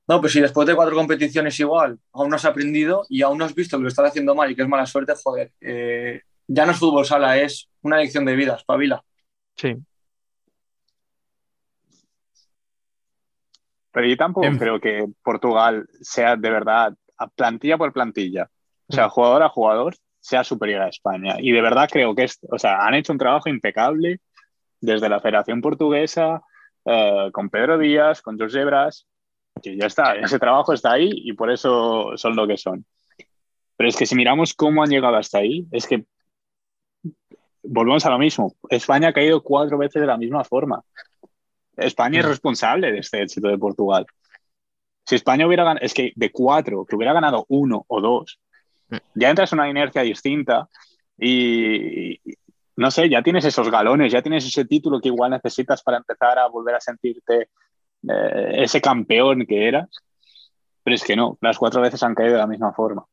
No, 0.07 0.19
pues 0.21 0.33
si 0.33 0.39
después 0.41 0.65
de 0.67 0.75
cuatro 0.75 0.95
competiciones 0.95 1.59
igual 1.59 1.99
aún 2.13 2.29
no 2.29 2.35
has 2.37 2.45
aprendido 2.45 3.05
y 3.09 3.21
aún 3.21 3.37
no 3.37 3.45
has 3.45 3.53
visto 3.55 3.77
que 3.77 3.83
lo 3.83 3.89
estás 3.89 4.07
haciendo 4.09 4.33
mal 4.33 4.49
y 4.49 4.55
que 4.55 4.61
es 4.63 4.67
mala 4.67 4.85
suerte, 4.85 5.13
joder, 5.21 5.51
eh, 5.61 6.21
ya 6.47 6.65
no 6.65 6.71
es 6.71 6.77
fútbol 6.79 7.05
sala, 7.05 7.37
es 7.37 7.69
una 7.81 7.97
lección 7.97 8.23
de 8.25 8.35
vida, 8.35 8.55
espabila. 8.55 9.03
Sí. 9.55 9.75
Pero 13.91 14.07
yo 14.07 14.17
tampoco 14.17 14.47
En- 14.47 14.57
creo 14.57 14.79
que 14.79 15.05
Portugal 15.23 15.87
sea 16.01 16.35
de 16.35 16.49
verdad, 16.49 16.93
plantilla 17.35 17.77
por 17.77 17.91
plantilla, 17.93 18.43
o 18.43 18.93
Mm. 18.93 18.95
sea, 18.95 19.09
jugador 19.09 19.43
a 19.43 19.49
jugador, 19.49 19.95
sea 20.19 20.43
superior 20.43 20.81
a 20.81 20.87
España. 20.89 21.35
Y 21.39 21.51
de 21.51 21.61
verdad 21.61 21.89
creo 21.91 22.15
que 22.15 22.23
es, 22.23 22.39
o 22.49 22.57
sea, 22.57 22.85
han 22.85 22.93
hecho 22.95 23.11
un 23.13 23.19
trabajo 23.19 23.49
impecable 23.49 24.19
desde 24.79 25.09
la 25.09 25.19
Federación 25.19 25.61
Portuguesa, 25.61 26.41
eh, 26.85 27.29
con 27.31 27.49
Pedro 27.49 27.77
Díaz, 27.77 28.21
con 28.21 28.37
Jorge 28.39 28.65
Bras, 28.65 29.07
que 29.61 29.75
ya 29.77 29.85
está, 29.85 30.15
ese 30.15 30.39
trabajo 30.39 30.73
está 30.73 30.93
ahí 30.93 31.09
y 31.11 31.33
por 31.33 31.51
eso 31.51 32.17
son 32.17 32.35
lo 32.35 32.47
que 32.47 32.57
son. 32.57 32.85
Pero 33.77 33.89
es 33.89 33.95
que 33.97 34.05
si 34.05 34.15
miramos 34.15 34.53
cómo 34.53 34.83
han 34.83 34.89
llegado 34.89 35.15
hasta 35.15 35.39
ahí, 35.39 35.67
es 35.71 35.85
que 35.87 36.05
volvemos 37.63 38.05
a 38.05 38.09
lo 38.09 38.17
mismo. 38.19 38.53
España 38.69 39.09
ha 39.09 39.13
caído 39.13 39.41
cuatro 39.41 39.77
veces 39.77 40.01
de 40.01 40.07
la 40.07 40.17
misma 40.17 40.43
forma. 40.43 40.81
España 41.77 42.19
es 42.19 42.25
Mm. 42.25 42.29
responsable 42.29 42.91
de 42.91 42.99
este 42.99 43.21
éxito 43.21 43.47
de 43.47 43.57
Portugal. 43.57 44.05
Si 45.05 45.15
España 45.15 45.47
hubiera 45.47 45.63
ganado, 45.63 45.85
es 45.85 45.93
que 45.93 46.11
de 46.15 46.31
cuatro, 46.31 46.85
que 46.85 46.95
hubiera 46.95 47.13
ganado 47.13 47.45
uno 47.49 47.85
o 47.87 48.01
dos, 48.01 48.39
Mm. 48.89 48.97
ya 49.15 49.29
entras 49.29 49.51
en 49.53 49.59
una 49.59 49.69
inercia 49.69 50.01
distinta 50.01 50.67
y, 51.17 52.13
y 52.29 52.37
no 52.75 52.89
sé, 52.91 53.09
ya 53.09 53.21
tienes 53.21 53.45
esos 53.45 53.69
galones, 53.69 54.11
ya 54.11 54.21
tienes 54.21 54.45
ese 54.45 54.65
título 54.65 54.99
que 54.99 55.09
igual 55.09 55.31
necesitas 55.31 55.81
para 55.83 55.97
empezar 55.97 56.37
a 56.39 56.47
volver 56.47 56.75
a 56.75 56.81
sentirte 56.81 57.49
eh, 58.09 58.51
ese 58.63 58.81
campeón 58.81 59.45
que 59.45 59.67
eras. 59.67 59.89
Pero 60.83 60.95
es 60.95 61.03
que 61.03 61.15
no, 61.15 61.37
las 61.41 61.59
cuatro 61.59 61.79
veces 61.81 62.01
han 62.01 62.15
caído 62.15 62.33
de 62.33 62.39
la 62.39 62.47
misma 62.47 62.73
forma. 62.73 63.05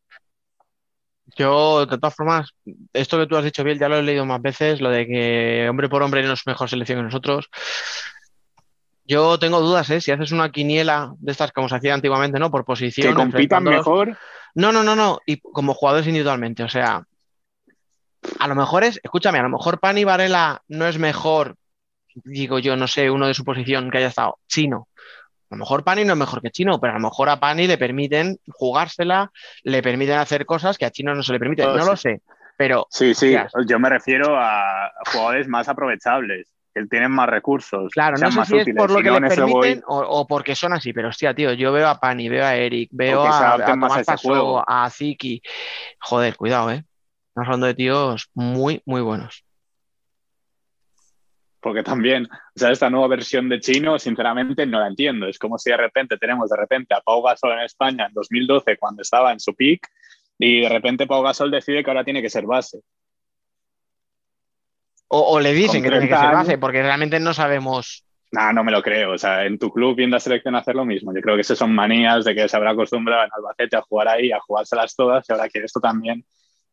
Yo, 1.36 1.84
de 1.84 1.98
todas 1.98 2.14
formas, 2.14 2.50
esto 2.94 3.18
que 3.18 3.26
tú 3.26 3.36
has 3.36 3.44
dicho, 3.44 3.62
Biel, 3.62 3.78
ya 3.78 3.88
lo 3.90 3.96
he 3.96 4.02
leído 4.02 4.24
más 4.24 4.40
veces, 4.40 4.80
lo 4.80 4.88
de 4.88 5.06
que 5.06 5.66
hombre 5.68 5.88
por 5.90 6.02
hombre 6.02 6.22
no 6.22 6.32
es 6.32 6.46
mejor 6.46 6.70
selección 6.70 7.00
que 7.00 7.04
nosotros. 7.04 7.50
Yo 9.08 9.38
tengo 9.38 9.60
dudas, 9.60 9.90
¿eh? 9.90 10.00
Si 10.00 10.12
haces 10.12 10.30
una 10.30 10.52
quiniela 10.52 11.14
de 11.18 11.32
estas 11.32 11.50
como 11.50 11.68
se 11.68 11.74
hacía 11.74 11.94
antiguamente, 11.94 12.38
¿no? 12.38 12.50
Por 12.50 12.64
posición. 12.64 13.08
Que 13.08 13.14
compitan 13.14 13.64
mejor, 13.64 14.16
No, 14.54 14.70
no, 14.70 14.84
no, 14.84 14.94
no. 14.94 15.18
Y 15.26 15.40
como 15.40 15.74
jugadores 15.74 16.06
individualmente. 16.06 16.62
O 16.62 16.68
sea, 16.68 17.02
a 18.38 18.48
lo 18.48 18.54
mejor 18.54 18.84
es, 18.84 19.00
escúchame, 19.02 19.38
a 19.38 19.42
lo 19.42 19.48
mejor 19.48 19.80
Pani 19.80 20.04
Varela 20.04 20.62
no 20.68 20.86
es 20.86 20.98
mejor 20.98 21.56
digo 22.24 22.58
yo, 22.58 22.76
no 22.76 22.86
sé, 22.86 23.10
uno 23.10 23.26
de 23.26 23.34
su 23.34 23.44
posición 23.44 23.90
que 23.90 23.98
haya 23.98 24.08
estado 24.08 24.38
chino. 24.46 24.88
A 25.50 25.54
lo 25.54 25.60
mejor 25.60 25.82
Pani 25.82 26.04
no 26.04 26.12
es 26.12 26.18
mejor 26.18 26.42
que 26.42 26.50
Chino, 26.50 26.78
pero 26.78 26.92
a 26.92 26.96
lo 26.96 27.02
mejor 27.02 27.30
a 27.30 27.40
Pani 27.40 27.66
le 27.66 27.78
permiten 27.78 28.38
jugársela, 28.48 29.32
le 29.62 29.82
permiten 29.82 30.18
hacer 30.18 30.44
cosas 30.44 30.76
que 30.76 30.84
a 30.84 30.90
Chino 30.90 31.14
no 31.14 31.22
se 31.22 31.32
le 31.32 31.38
permiten. 31.38 31.70
Pues 31.70 31.78
no 31.78 31.90
lo 31.90 31.96
sé, 31.96 32.20
pero 32.58 32.86
Sí, 32.90 33.14
sí, 33.14 33.34
yo 33.66 33.78
me 33.78 33.88
refiero 33.88 34.36
a 34.38 34.92
jugadores 35.10 35.48
más 35.48 35.66
aprovechables, 35.68 36.52
que 36.82 36.86
tienen 36.88 37.10
más 37.10 37.28
recursos, 37.28 37.90
claro, 37.92 38.16
no 38.18 38.30
sé 38.30 38.44
si 38.44 38.56
es 38.56 38.62
útiles. 38.62 38.76
por 38.76 38.90
lo 38.90 38.98
que 38.98 39.04
no, 39.04 39.12
le 39.12 39.18
en 39.18 39.24
eso 39.32 39.46
voy- 39.46 39.60
permiten 39.62 39.84
o, 39.86 39.98
o 40.00 40.26
porque 40.26 40.54
son 40.54 40.72
así, 40.72 40.92
pero 40.92 41.08
hostia, 41.08 41.34
tío, 41.34 41.52
yo 41.52 41.72
veo 41.72 41.88
a 41.88 41.98
Pani, 42.00 42.28
veo 42.28 42.44
a 42.44 42.54
Eric, 42.54 42.90
veo 42.92 43.22
a, 43.22 43.54
a 43.54 44.84
a 44.84 44.90
Ziki. 44.90 45.42
Joder, 46.00 46.36
cuidado, 46.36 46.70
¿eh? 46.70 46.84
Estamos 47.28 47.46
hablando 47.48 47.66
de 47.66 47.74
tíos 47.74 48.30
muy, 48.34 48.82
muy 48.84 49.00
buenos. 49.00 49.44
Porque 51.60 51.82
también, 51.82 52.24
o 52.24 52.58
sea, 52.58 52.70
esta 52.70 52.88
nueva 52.88 53.08
versión 53.08 53.48
de 53.48 53.58
Chino, 53.58 53.98
sinceramente, 53.98 54.64
no 54.64 54.78
la 54.78 54.86
entiendo. 54.86 55.26
Es 55.26 55.38
como 55.38 55.58
si 55.58 55.70
de 55.70 55.76
repente 55.76 56.16
tenemos 56.16 56.48
de 56.50 56.56
repente 56.56 56.94
a 56.94 57.00
Pau 57.00 57.20
Gasol 57.20 57.52
en 57.52 57.60
España 57.60 58.06
en 58.06 58.12
2012, 58.14 58.76
cuando 58.78 59.02
estaba 59.02 59.32
en 59.32 59.40
su 59.40 59.54
peak, 59.54 59.80
y 60.38 60.60
de 60.60 60.68
repente 60.68 61.06
Pau 61.08 61.22
Gasol 61.22 61.50
decide 61.50 61.82
que 61.82 61.90
ahora 61.90 62.04
tiene 62.04 62.22
que 62.22 62.30
ser 62.30 62.46
base. 62.46 62.80
O, 65.08 65.20
o 65.34 65.40
le 65.40 65.52
dicen 65.52 65.82
que 65.82 65.88
tiene 65.90 66.08
que 66.08 66.16
30 66.16 66.26
ser 66.26 66.30
base, 66.36 66.58
porque 66.58 66.82
realmente 66.82 67.18
no 67.20 67.32
sabemos. 67.34 68.04
No, 68.30 68.52
no 68.52 68.62
me 68.62 68.72
lo 68.72 68.82
creo. 68.82 69.12
O 69.12 69.18
sea, 69.18 69.46
en 69.46 69.58
tu 69.58 69.70
club 69.70 69.96
viendo 69.96 70.16
a 70.16 70.20
selección 70.20 70.54
hacer 70.54 70.74
lo 70.74 70.84
mismo. 70.84 71.14
Yo 71.14 71.20
creo 71.22 71.34
que 71.34 71.40
esas 71.40 71.58
son 71.58 71.74
manías 71.74 72.24
de 72.24 72.34
que 72.34 72.48
se 72.48 72.56
habrá 72.56 72.72
acostumbrado 72.72 73.24
en 73.24 73.30
Albacete 73.32 73.76
a 73.76 73.82
jugar 73.82 74.08
ahí, 74.08 74.30
a 74.32 74.40
jugárselas 74.40 74.94
todas, 74.94 75.24
y 75.28 75.32
ahora 75.32 75.48
quiere 75.48 75.64
esto 75.66 75.80
también 75.80 76.24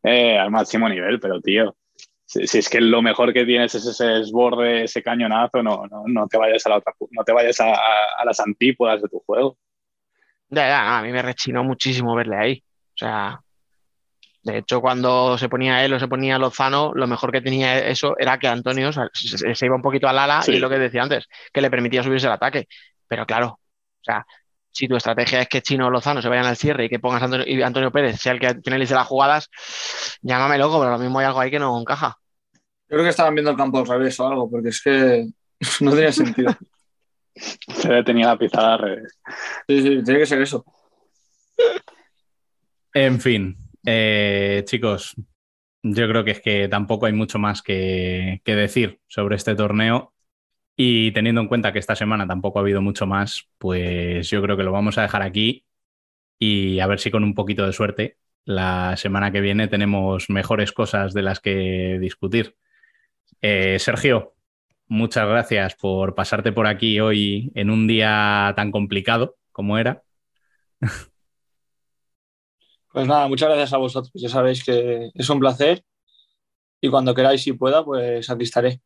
eh, 0.02 0.38
al 0.38 0.50
máximo 0.50 0.86
nivel. 0.88 1.18
Pero, 1.18 1.40
tío, 1.40 1.74
si, 2.26 2.46
si 2.46 2.58
es 2.58 2.68
que 2.68 2.80
lo 2.82 3.00
mejor 3.00 3.32
que 3.32 3.46
tienes 3.46 3.74
es 3.74 3.86
ese 3.86 4.04
desborde, 4.06 4.84
ese 4.84 5.02
cañonazo, 5.02 5.62
no, 5.62 5.86
no, 5.90 6.04
no 6.06 6.28
te 6.28 6.36
vayas 6.36 6.66
a 6.66 6.68
la 6.70 6.76
otra, 6.76 6.92
no 7.10 7.24
te 7.24 7.32
vayas 7.32 7.58
a, 7.60 7.70
a- 7.70 8.08
a 8.18 8.24
las 8.26 8.38
antípodas 8.40 9.00
de 9.00 9.08
tu 9.08 9.20
juego. 9.20 9.56
Ya, 10.50 10.68
ya, 10.68 10.84
no, 10.84 10.90
a 10.96 11.02
mí 11.02 11.10
me 11.10 11.22
rechinó 11.22 11.64
muchísimo 11.64 12.14
verle 12.14 12.36
ahí. 12.36 12.64
O 12.94 12.98
sea, 12.98 13.40
de 14.46 14.58
hecho, 14.58 14.80
cuando 14.80 15.36
se 15.36 15.48
ponía 15.48 15.84
él 15.84 15.92
o 15.92 15.98
se 15.98 16.06
ponía 16.06 16.38
Lozano, 16.38 16.92
lo 16.94 17.08
mejor 17.08 17.32
que 17.32 17.40
tenía 17.40 17.80
eso 17.80 18.14
era 18.16 18.38
que 18.38 18.46
Antonio 18.46 18.90
o 18.90 18.92
sea, 18.92 19.08
se, 19.12 19.54
se 19.56 19.66
iba 19.66 19.74
un 19.74 19.82
poquito 19.82 20.06
al 20.06 20.18
ala 20.18 20.40
Sí. 20.40 20.52
y 20.52 20.58
lo 20.60 20.70
que 20.70 20.78
decía 20.78 21.02
antes, 21.02 21.26
que 21.52 21.60
le 21.60 21.68
permitía 21.68 22.04
subirse 22.04 22.26
el 22.28 22.32
ataque. 22.32 22.68
Pero 23.08 23.26
claro, 23.26 23.48
o 23.48 24.04
sea, 24.04 24.24
si 24.70 24.86
tu 24.86 24.94
estrategia 24.94 25.40
es 25.40 25.48
que 25.48 25.62
Chino 25.62 25.88
o 25.88 25.90
Lozano 25.90 26.22
se 26.22 26.28
vayan 26.28 26.46
al 26.46 26.56
cierre 26.56 26.84
y 26.84 26.88
que 26.88 27.00
pongas 27.00 27.22
a 27.22 27.24
Antonio, 27.24 27.44
y 27.48 27.60
Antonio 27.60 27.90
Pérez 27.90 28.20
sea 28.20 28.32
el 28.32 28.38
que 28.40 28.54
finalice 28.64 28.94
las 28.94 29.08
jugadas, 29.08 29.50
llámame 30.22 30.58
loco, 30.58 30.78
pero 30.78 30.92
lo 30.92 30.98
mismo 30.98 31.18
hay 31.18 31.26
algo 31.26 31.40
ahí 31.40 31.50
que 31.50 31.58
no 31.58 31.80
encaja. 31.80 32.16
Yo 32.88 32.94
creo 32.94 33.02
que 33.02 33.10
estaban 33.10 33.34
viendo 33.34 33.50
el 33.50 33.56
campo 33.56 33.78
al 33.80 33.86
revés 33.88 34.20
o 34.20 34.28
algo, 34.28 34.48
porque 34.48 34.68
es 34.68 34.80
que 34.80 35.26
no 35.80 35.90
tenía 35.90 36.12
sentido. 36.12 36.54
Se 37.34 38.02
tenía 38.04 38.28
la 38.28 38.38
pizarra 38.38 38.74
al 38.74 38.78
revés. 38.78 39.18
Sí, 39.66 39.82
sí, 39.82 40.02
tiene 40.04 40.20
que 40.20 40.26
ser 40.26 40.40
eso. 40.40 40.64
En 42.94 43.20
fin, 43.20 43.56
eh, 43.86 44.62
chicos, 44.66 45.14
yo 45.82 46.08
creo 46.08 46.24
que 46.24 46.32
es 46.32 46.40
que 46.40 46.68
tampoco 46.68 47.06
hay 47.06 47.12
mucho 47.12 47.38
más 47.38 47.62
que, 47.62 48.42
que 48.44 48.54
decir 48.56 49.00
sobre 49.06 49.36
este 49.36 49.54
torneo. 49.54 50.12
Y 50.76 51.12
teniendo 51.12 51.40
en 51.40 51.48
cuenta 51.48 51.72
que 51.72 51.78
esta 51.78 51.96
semana 51.96 52.26
tampoco 52.26 52.58
ha 52.58 52.62
habido 52.62 52.82
mucho 52.82 53.06
más, 53.06 53.48
pues 53.58 54.28
yo 54.30 54.42
creo 54.42 54.56
que 54.56 54.62
lo 54.64 54.72
vamos 54.72 54.98
a 54.98 55.02
dejar 55.02 55.22
aquí 55.22 55.64
y 56.38 56.80
a 56.80 56.86
ver 56.86 57.00
si 57.00 57.10
con 57.10 57.24
un 57.24 57.34
poquito 57.34 57.66
de 57.66 57.72
suerte 57.72 58.18
la 58.44 58.96
semana 58.96 59.32
que 59.32 59.40
viene 59.40 59.68
tenemos 59.68 60.30
mejores 60.30 60.72
cosas 60.72 61.14
de 61.14 61.22
las 61.22 61.40
que 61.40 61.98
discutir. 62.00 62.56
Eh, 63.42 63.78
Sergio, 63.78 64.34
muchas 64.88 65.28
gracias 65.28 65.74
por 65.76 66.14
pasarte 66.14 66.52
por 66.52 66.66
aquí 66.66 67.00
hoy 67.00 67.52
en 67.54 67.70
un 67.70 67.86
día 67.86 68.52
tan 68.56 68.70
complicado 68.70 69.36
como 69.52 69.78
era. 69.78 70.02
Pues 72.96 73.08
nada, 73.08 73.28
muchas 73.28 73.50
gracias 73.50 73.74
a 73.74 73.76
vosotros. 73.76 74.10
Ya 74.14 74.30
sabéis 74.30 74.64
que 74.64 75.10
es 75.12 75.28
un 75.28 75.38
placer 75.38 75.84
y 76.80 76.88
cuando 76.88 77.14
queráis 77.14 77.46
y 77.46 77.52
pueda, 77.52 77.84
pues 77.84 78.30
aquí 78.30 78.44
estaré. 78.44 78.80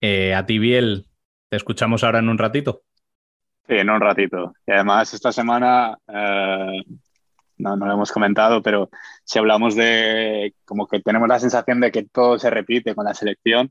Eh, 0.00 0.32
a 0.32 0.46
ti, 0.46 0.58
Biel, 0.58 1.06
te 1.50 1.58
escuchamos 1.58 2.02
ahora 2.02 2.20
en 2.20 2.30
un 2.30 2.38
ratito. 2.38 2.80
Sí, 3.68 3.74
en 3.74 3.90
un 3.90 4.00
ratito. 4.00 4.54
Y 4.66 4.72
además, 4.72 5.12
esta 5.12 5.32
semana, 5.32 5.98
eh, 6.08 6.82
no, 7.58 7.76
no 7.76 7.84
lo 7.84 7.92
hemos 7.92 8.10
comentado, 8.10 8.62
pero 8.62 8.88
si 9.22 9.38
hablamos 9.38 9.74
de 9.74 10.54
como 10.64 10.86
que 10.86 11.00
tenemos 11.00 11.28
la 11.28 11.38
sensación 11.38 11.78
de 11.80 11.92
que 11.92 12.04
todo 12.04 12.38
se 12.38 12.48
repite 12.48 12.94
con 12.94 13.04
la 13.04 13.12
selección, 13.12 13.70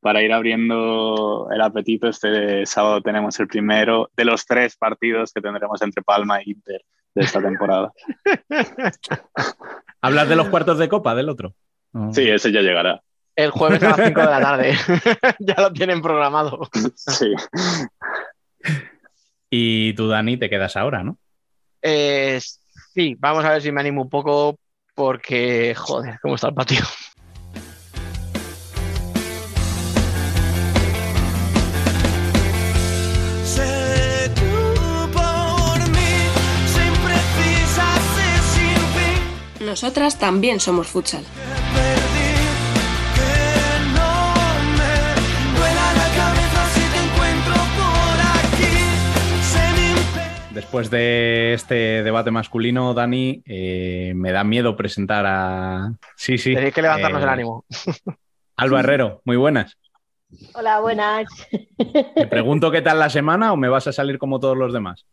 para 0.00 0.20
ir 0.20 0.32
abriendo 0.32 1.48
el 1.52 1.60
apetito, 1.60 2.08
este 2.08 2.66
sábado 2.66 3.02
tenemos 3.02 3.38
el 3.38 3.46
primero 3.46 4.10
de 4.16 4.24
los 4.24 4.46
tres 4.46 4.76
partidos 4.76 5.32
que 5.32 5.40
tendremos 5.40 5.80
entre 5.80 6.02
Palma 6.02 6.40
e 6.40 6.50
Inter 6.50 6.84
de 7.14 7.24
esta 7.24 7.40
temporada. 7.40 7.92
¿Hablas 10.00 10.28
de 10.28 10.36
los 10.36 10.48
cuartos 10.48 10.78
de 10.78 10.88
copa 10.88 11.14
del 11.14 11.28
otro? 11.28 11.54
No. 11.92 12.12
Sí, 12.12 12.28
ese 12.28 12.52
ya 12.52 12.60
llegará. 12.60 13.02
El 13.36 13.50
jueves 13.50 13.82
a 13.82 13.96
las 13.96 14.06
5 14.06 14.20
de 14.20 14.26
la 14.26 14.40
tarde. 14.40 14.76
ya 15.40 15.54
lo 15.58 15.72
tienen 15.72 16.02
programado. 16.02 16.68
Sí. 16.94 17.32
Y 19.50 19.94
tú, 19.94 20.08
Dani, 20.08 20.36
te 20.36 20.50
quedas 20.50 20.76
ahora, 20.76 21.02
¿no? 21.02 21.18
Eh, 21.82 22.40
sí, 22.92 23.16
vamos 23.18 23.44
a 23.44 23.50
ver 23.50 23.62
si 23.62 23.72
me 23.72 23.80
animo 23.80 24.02
un 24.02 24.10
poco 24.10 24.58
porque, 24.94 25.74
joder, 25.76 26.18
cómo 26.20 26.36
está 26.36 26.48
el 26.48 26.54
patio. 26.54 26.80
Nosotras 39.74 40.20
también 40.20 40.60
somos 40.60 40.86
futsal. 40.86 41.24
Después 50.52 50.90
de 50.90 51.54
este 51.54 52.04
debate 52.04 52.30
masculino, 52.30 52.94
Dani, 52.94 53.42
eh, 53.46 54.12
me 54.14 54.30
da 54.30 54.44
miedo 54.44 54.76
presentar 54.76 55.26
a. 55.26 55.92
Sí, 56.14 56.38
sí. 56.38 56.54
Tenéis 56.54 56.72
que 56.72 56.82
levantarnos 56.82 57.20
eh, 57.20 57.24
el 57.24 57.28
ánimo. 57.28 57.64
Alba 58.56 58.78
Herrero, 58.78 59.22
muy 59.24 59.36
buenas. 59.36 59.76
Hola, 60.52 60.78
buenas. 60.78 61.26
¿Te 62.14 62.28
pregunto 62.28 62.70
qué 62.70 62.80
tal 62.80 63.00
la 63.00 63.10
semana 63.10 63.52
o 63.52 63.56
me 63.56 63.68
vas 63.68 63.88
a 63.88 63.92
salir 63.92 64.18
como 64.18 64.38
todos 64.38 64.56
los 64.56 64.72
demás? 64.72 65.04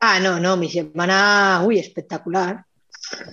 Ah, 0.00 0.20
no, 0.20 0.38
no, 0.38 0.58
mi 0.58 0.68
semana, 0.68 1.62
uy, 1.64 1.78
espectacular. 1.78 2.66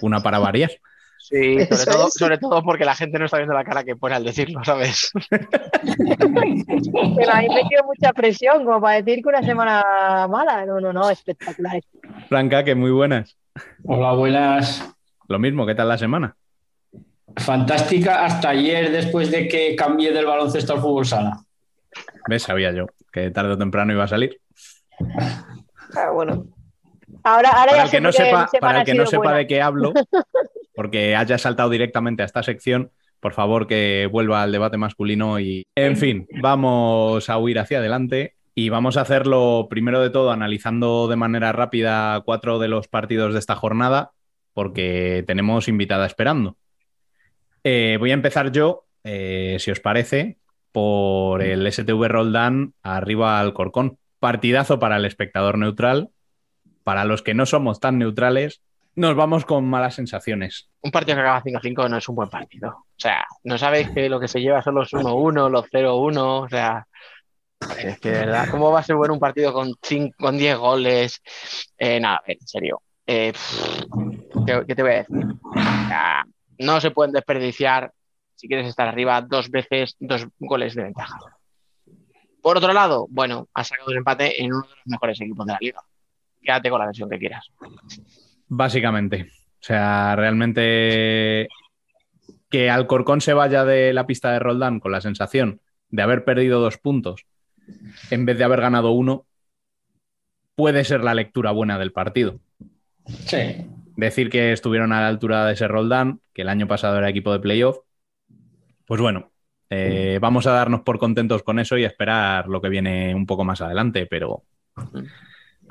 Una 0.02 0.22
para 0.22 0.40
variar. 0.40 0.72
Sí, 1.20 1.66
sobre 1.66 1.86
todo, 1.86 2.10
sobre 2.10 2.38
todo 2.38 2.64
porque 2.64 2.86
la 2.86 2.96
gente 2.96 3.20
no 3.20 3.26
está 3.26 3.38
viendo 3.38 3.54
la 3.54 3.64
cara 3.64 3.84
que 3.84 3.96
pone 3.96 4.16
al 4.16 4.24
decirlo, 4.24 4.64
¿sabes? 4.64 5.12
Pero 5.30 7.34
ahí 7.34 7.48
me 7.50 7.62
dio 7.70 7.84
mucha 7.86 8.14
presión 8.14 8.66
como 8.66 8.82
para 8.82 9.02
decir 9.02 9.22
que 9.22 9.30
una 9.30 9.44
semana 9.44 10.28
mala. 10.30 10.66
No, 10.66 10.80
no, 10.80 10.94
no, 10.94 11.10
espectacular. 11.10 11.82
Franca, 12.30 12.64
que 12.64 12.74
muy 12.74 12.92
buenas. 12.92 13.38
Hola, 13.84 14.14
buenas. 14.14 14.96
Lo 15.28 15.40
mismo, 15.40 15.66
¿qué 15.66 15.76
tal 15.76 15.90
la 15.90 15.98
semana? 15.98 16.36
Fantástica 17.36 18.26
hasta 18.26 18.50
ayer 18.50 18.92
después 18.92 19.30
de 19.30 19.48
que 19.48 19.76
cambié 19.76 20.12
del 20.12 20.26
baloncesto 20.26 20.74
al 20.74 20.82
fútbol 20.82 21.06
sala. 21.06 21.38
¿Ves? 22.28 22.44
Sabía 22.44 22.72
yo 22.72 22.88
que 23.12 23.32
tarde 23.32 23.54
o 23.54 23.58
temprano 23.58 23.94
iba 23.94 24.04
a 24.04 24.08
salir. 24.08 24.40
Ah, 25.96 26.12
bueno. 26.12 26.46
Ahora, 27.30 27.50
ahora 27.50 27.72
Para 27.72 27.84
el 27.84 27.92
que 27.92 28.02
no 28.02 28.12
sepa, 28.12 28.50
para 28.60 28.80
el 28.80 28.86
que 28.86 28.94
no 28.96 29.06
sepa 29.06 29.24
buena. 29.24 29.38
de 29.38 29.48
qué 29.48 29.62
hablo, 29.62 29.94
porque 30.76 31.16
haya 31.16 31.38
saltado 31.38 31.70
directamente 31.70 32.24
a 32.24 32.26
esta 32.26 32.42
sección, 32.42 32.92
por 33.20 33.34
favor 33.34 33.68
que 33.68 34.10
vuelva 34.12 34.42
al 34.42 34.52
debate 34.52 34.78
masculino 34.78 35.40
y, 35.40 35.64
en 35.76 35.96
fin, 35.96 36.28
vamos 36.42 37.30
a 37.30 37.38
huir 37.38 37.60
hacia 37.60 37.78
adelante 37.78 38.36
y 38.56 38.70
vamos 38.70 38.98
a 38.98 39.02
hacerlo 39.02 39.68
primero 39.70 40.02
de 40.02 40.10
todo 40.10 40.32
analizando 40.32 41.08
de 41.08 41.18
manera 41.18 41.52
rápida 41.52 42.20
cuatro 42.26 42.58
de 42.58 42.68
los 42.68 42.88
partidos 42.88 43.34
de 43.34 43.40
esta 43.40 43.56
jornada, 43.56 44.12
porque 44.54 45.24
tenemos 45.28 45.68
invitada 45.68 46.08
esperando. 46.08 46.58
Eh, 47.64 47.98
voy 48.00 48.10
a 48.10 48.16
empezar 48.16 48.52
yo, 48.52 48.86
eh, 49.04 49.58
si 49.60 49.70
os 49.70 49.80
parece, 49.80 50.40
por 50.72 51.44
el 51.44 51.72
STV 51.72 52.08
Roldán 52.08 52.74
arriba 52.82 53.40
al 53.40 53.54
Corcón. 53.54 54.00
Partidazo 54.20 54.80
para 54.80 54.98
el 54.98 55.06
espectador 55.06 55.58
neutral. 55.58 56.10
Para 56.90 57.06
los 57.06 57.22
que 57.22 57.36
no 57.36 57.46
somos 57.46 57.80
tan 57.80 58.00
neutrales, 58.00 58.64
nos 58.96 59.16
vamos 59.16 59.46
con 59.46 59.64
malas 59.64 59.94
sensaciones. 59.94 60.72
Un 60.82 60.90
partido 60.90 61.18
que 61.18 61.22
acaba 61.22 61.44
5-5 61.44 61.88
no 61.88 61.98
es 61.98 62.10
un 62.10 62.16
buen 62.16 62.30
partido. 62.32 62.70
O 62.70 62.86
sea, 62.98 63.28
no 63.44 63.60
sabéis 63.60 63.92
que 63.92 64.10
lo 64.10 64.20
que 64.20 64.28
se 64.28 64.42
lleva 64.42 64.64
son 64.64 64.74
los 64.74 64.92
1-1, 64.92 65.52
los 65.52 65.66
0-1, 65.70 66.18
o 66.18 66.50
sea, 66.50 66.88
es 67.78 68.00
que 68.00 68.10
de 68.10 68.20
verdad, 68.22 68.50
¿cómo 68.50 68.72
va 68.72 68.80
a 68.80 68.84
ser 68.84 68.96
bueno 68.96 69.14
un 69.14 69.20
partido 69.20 69.54
con, 69.54 69.76
cinco, 69.84 70.16
con 70.18 70.36
10 70.36 70.58
goles? 70.58 71.22
Eh, 71.78 72.00
nada, 72.00 72.24
en 72.26 72.40
serio. 72.48 72.82
Eh, 73.06 73.34
¿qué, 74.48 74.74
te 74.76 74.82
voy 74.82 74.92
a 74.92 74.96
decir? 74.96 75.28
No 76.58 76.82
se 76.82 76.90
pueden 76.90 77.12
desperdiciar, 77.12 77.94
si 78.34 78.48
quieres 78.48 78.66
estar 78.66 78.88
arriba, 78.88 79.22
dos 79.22 79.52
veces, 79.52 79.96
dos 80.00 80.26
goles 80.40 80.74
de 80.74 80.86
ventaja. 80.86 81.20
Por 82.42 82.58
otro 82.58 82.74
lado, 82.74 83.06
bueno, 83.12 83.48
has 83.54 83.68
sacado 83.68 83.92
un 83.92 83.98
empate 83.98 84.42
en 84.42 84.54
uno 84.54 84.64
de 84.64 84.70
los 84.70 84.88
mejores 84.88 85.22
equipos 85.22 85.46
de 85.46 85.54
la 85.54 85.60
liga. 85.62 85.84
Quédate 86.42 86.70
con 86.70 86.80
la 86.80 86.86
versión 86.88 87.10
que 87.10 87.20
quieras. 87.20 87.52
Básicamente. 88.48 89.28
O 89.62 89.64
sea, 89.64 90.16
realmente 90.16 91.48
que 92.50 92.70
Alcorcón 92.70 93.22
se 93.22 93.34
vaya 93.34 93.66
de 93.66 93.94
la 93.94 94.08
pista 94.08 94.32
de 94.32 94.40
Roldán 94.40 94.80
con 94.80 94.92
la 94.92 95.02
sensación 95.02 95.62
de 95.90 96.02
haber 96.02 96.24
perdido 96.24 96.60
dos 96.60 96.78
puntos 96.78 97.26
en 98.10 98.26
vez 98.26 98.38
de 98.38 98.44
haber 98.44 98.62
ganado 98.62 98.92
uno, 98.92 99.26
puede 100.56 100.84
ser 100.84 101.04
la 101.04 101.14
lectura 101.14 101.52
buena 101.52 101.78
del 101.78 101.92
partido. 101.92 102.40
Sí. 103.06 103.66
Decir 103.96 104.30
que 104.30 104.52
estuvieron 104.52 104.92
a 104.94 105.02
la 105.02 105.08
altura 105.08 105.46
de 105.46 105.54
ese 105.54 105.68
Roldán, 105.68 106.22
que 106.34 106.42
el 106.42 106.50
año 106.50 106.68
pasado 106.68 106.98
era 106.98 107.10
equipo 107.10 107.32
de 107.32 107.40
playoff, 107.40 107.78
pues 108.86 109.02
bueno, 109.02 109.32
eh, 109.70 110.18
vamos 110.22 110.48
a 110.48 110.52
darnos 110.52 110.82
por 110.82 110.98
contentos 111.00 111.44
con 111.44 111.60
eso 111.60 111.78
y 111.78 111.84
esperar 111.84 112.48
lo 112.48 112.62
que 112.62 112.70
viene 112.70 113.14
un 113.14 113.26
poco 113.26 113.44
más 113.44 113.62
adelante, 113.62 114.08
pero 114.08 114.44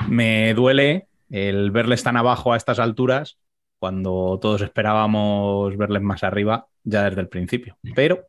me 0.07 0.55
duele 0.55 1.09
el 1.31 1.71
verles 1.71 2.03
tan 2.03 2.17
abajo 2.17 2.53
a 2.53 2.57
estas 2.57 2.79
alturas 2.79 3.39
cuando 3.79 4.39
todos 4.41 4.63
esperábamos 4.63 5.77
verles 5.77 6.03
más 6.03 6.23
arriba 6.25 6.67
ya 6.85 7.05
desde 7.05 7.21
el 7.21 7.29
principio. 7.29 7.77
Pero 7.95 8.27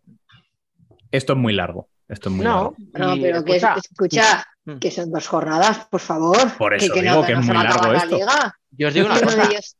esto 1.11 1.33
es 1.33 1.39
muy 1.39 1.53
largo. 1.53 1.87
Esto 2.07 2.29
es 2.29 2.35
muy 2.35 2.45
largo. 2.45 2.75
No, 2.93 3.15
Y 3.15 3.21
pero 3.21 3.43
que 3.43 3.55
escucha, 3.57 3.75
escucha, 3.77 4.45
Mm. 4.65 4.77
que 4.79 4.91
son 4.91 5.09
dos 5.11 5.27
jornadas, 5.27 5.87
por 5.89 6.01
favor. 6.01 6.37
Por 6.57 6.73
eso 6.73 6.93
que, 6.93 7.01
digo 7.01 7.15
no, 7.15 7.23
que 7.25 7.33
no 7.33 7.39
es 7.39 7.45
muy 7.47 7.55
largo 7.55 7.93
esto. 7.93 8.17
liga. 8.17 8.55
Yo 8.71 8.87
os 8.89 8.93
digo 8.93 9.05
una 9.07 9.15
Que 9.17 9.23
uno 9.23 9.31
de 9.31 9.37
cosa. 9.55 9.75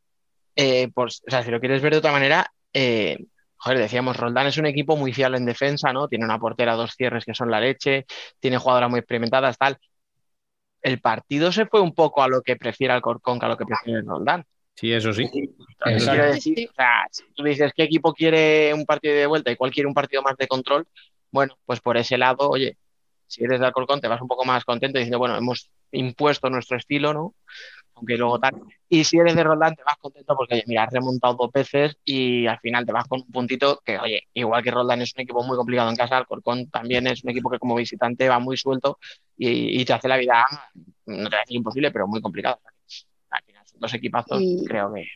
eh, 0.56 0.88
por- 0.94 1.08
o 1.08 1.30
sea, 1.30 1.42
si 1.44 1.50
lo 1.50 1.60
quieres 1.60 1.82
ver 1.82 1.92
de 1.92 1.98
otra 1.98 2.12
manera, 2.12 2.50
eh, 2.72 3.18
joder, 3.56 3.78
decíamos, 3.78 4.16
Roldán 4.16 4.46
es 4.46 4.56
un 4.56 4.66
equipo 4.66 4.96
muy 4.96 5.12
fiable 5.12 5.36
en 5.36 5.44
defensa, 5.44 5.92
¿no? 5.92 6.08
Tiene 6.08 6.24
una 6.24 6.38
portera, 6.38 6.74
dos 6.74 6.94
cierres 6.96 7.24
que 7.24 7.34
son 7.34 7.50
la 7.50 7.60
leche, 7.60 8.06
tiene 8.40 8.56
jugadoras 8.58 8.90
muy 8.90 9.00
experimentadas, 9.00 9.58
tal. 9.58 9.76
El 10.82 11.00
partido 11.00 11.52
se 11.52 11.66
fue 11.66 11.80
un 11.80 11.94
poco 11.94 12.22
a 12.22 12.28
lo 12.28 12.42
que 12.42 12.56
prefiere 12.56 12.94
Alcorcón 12.94 13.38
que 13.38 13.46
a 13.46 13.48
lo 13.48 13.56
que 13.56 13.66
prefiere 13.66 14.02
Roldán. 14.02 14.44
Sí, 14.74 14.92
eso 14.92 15.12
sí. 15.12 15.28
Entonces, 15.84 16.08
quiero 16.08 16.32
decir, 16.32 16.68
o 16.70 16.74
sea, 16.74 17.06
si 17.10 17.24
tú 17.34 17.42
dices 17.42 17.72
qué 17.76 17.82
equipo 17.82 18.14
quiere 18.14 18.72
un 18.72 18.86
partido 18.86 19.14
de 19.14 19.26
vuelta 19.26 19.50
y 19.50 19.56
cuál 19.56 19.70
quiere 19.70 19.86
un 19.86 19.94
partido 19.94 20.22
más 20.22 20.36
de 20.38 20.48
control, 20.48 20.86
bueno, 21.30 21.58
pues 21.66 21.80
por 21.80 21.96
ese 21.98 22.16
lado, 22.16 22.48
oye, 22.48 22.78
si 23.26 23.44
eres 23.44 23.60
de 23.60 23.66
Alcorcón 23.66 24.00
te 24.00 24.08
vas 24.08 24.22
un 24.22 24.28
poco 24.28 24.44
más 24.44 24.64
contento 24.64 24.98
diciendo, 24.98 25.18
bueno, 25.18 25.36
hemos 25.36 25.70
impuesto 25.92 26.48
nuestro 26.48 26.76
estilo, 26.76 27.12
¿no? 27.12 27.34
Aunque 28.00 28.16
luego 28.16 28.38
tal. 28.40 28.54
Y 28.88 29.04
si 29.04 29.18
eres 29.18 29.36
de 29.36 29.44
Roldán 29.44 29.74
te 29.74 29.82
vas 29.84 29.96
contento 29.98 30.34
porque, 30.34 30.54
oye, 30.54 30.64
mira, 30.66 30.84
has 30.84 30.92
remontado 30.92 31.34
dos 31.34 31.52
veces 31.52 31.96
y 32.02 32.46
al 32.46 32.58
final 32.60 32.86
te 32.86 32.92
vas 32.92 33.06
con 33.06 33.20
un 33.20 33.30
puntito 33.30 33.80
que, 33.84 33.98
oye, 33.98 34.22
igual 34.32 34.62
que 34.62 34.70
Roldán 34.70 35.02
es 35.02 35.12
un 35.14 35.20
equipo 35.20 35.44
muy 35.44 35.56
complicado 35.56 35.90
en 35.90 35.96
casa, 35.96 36.16
Alcorcón 36.16 36.70
también 36.70 37.06
es 37.06 37.22
un 37.22 37.30
equipo 37.30 37.50
que 37.50 37.58
como 37.58 37.74
visitante 37.76 38.26
va 38.28 38.38
muy 38.38 38.56
suelto 38.56 38.98
y, 39.36 39.80
y 39.80 39.84
te 39.84 39.92
hace 39.92 40.08
la 40.08 40.16
vida, 40.16 40.44
no 41.06 41.24
te 41.24 41.36
voy 41.36 41.36
a 41.36 41.40
decir 41.40 41.56
imposible, 41.56 41.90
pero 41.90 42.08
muy 42.08 42.20
complicado. 42.22 42.58
Al 43.28 43.42
final 43.44 43.62
son 43.66 43.80
dos 43.80 43.94
equipazos, 43.94 44.40
Y- 44.40 44.64
creo 44.64 44.92
que 44.94 45.06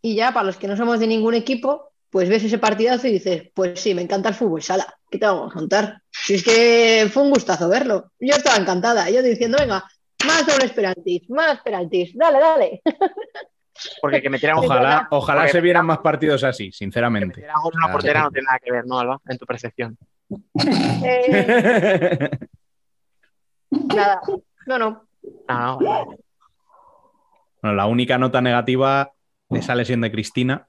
Y 0.00 0.14
ya, 0.16 0.32
para 0.32 0.46
los 0.46 0.56
que 0.56 0.66
no 0.66 0.76
somos 0.76 0.98
de 0.98 1.06
ningún 1.06 1.34
equipo, 1.34 1.92
pues 2.10 2.28
ves 2.28 2.44
ese 2.44 2.58
partidazo 2.58 3.06
y 3.06 3.12
dices, 3.12 3.50
pues 3.54 3.80
sí, 3.80 3.94
me 3.94 4.02
encanta 4.02 4.28
el 4.30 4.34
fútbol 4.34 4.62
sala. 4.62 4.98
¿Qué 5.10 5.18
te 5.18 5.26
vamos 5.26 5.50
a 5.50 5.54
contar? 5.54 6.02
Si 6.10 6.34
es 6.34 6.42
que 6.42 7.08
fue 7.12 7.22
un 7.22 7.30
gustazo 7.30 7.68
verlo. 7.68 8.12
Yo 8.18 8.34
estaba 8.34 8.56
encantada. 8.56 9.08
Yo 9.10 9.22
diciendo, 9.22 9.56
venga, 9.60 9.84
más 10.26 10.46
dobles 10.46 10.72
penaltis, 10.72 11.28
más 11.30 11.60
penaltis. 11.62 12.16
Dale, 12.16 12.38
dale. 12.38 12.82
porque 14.00 14.20
que 14.22 14.30
metieran 14.30 14.58
un 14.58 14.64
Ojalá, 14.66 15.08
ojalá 15.10 15.48
se 15.48 15.60
vieran 15.60 15.86
más 15.86 15.98
partidos 15.98 16.44
así, 16.44 16.66
que 16.66 16.72
sinceramente. 16.72 17.40
en 17.40 17.46
una 17.74 17.86
Ah, 17.88 17.92
portera 17.92 18.20
sí. 18.20 18.24
no 18.24 18.30
tiene 18.30 18.46
nada 18.46 18.58
que 18.62 18.72
ver, 18.72 18.86
¿no, 18.86 18.98
Alba? 18.98 19.20
En 19.28 19.38
tu 19.38 19.46
percepción. 19.46 19.96
Eh, 21.04 22.30
nada. 23.70 24.20
No, 24.66 24.78
no. 24.78 25.06
Ah. 25.48 25.76
Bueno, 27.60 27.76
la 27.76 27.86
única 27.86 28.18
nota 28.18 28.40
negativa 28.40 29.12
de 29.48 29.58
esa 29.58 29.74
lesión 29.74 30.00
de 30.00 30.10
Cristina. 30.12 30.68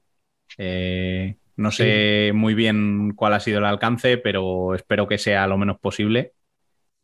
eh, 0.58 1.36
no 1.56 1.70
sé 1.70 2.32
muy 2.34 2.52
bien 2.54 3.12
cuál 3.14 3.32
ha 3.34 3.38
sido 3.40 3.58
el 3.58 3.64
alcance, 3.64 4.18
pero 4.18 4.74
espero 4.74 5.06
que 5.06 5.18
sea 5.18 5.46
lo 5.46 5.56
menos 5.56 5.78
posible 5.78 6.32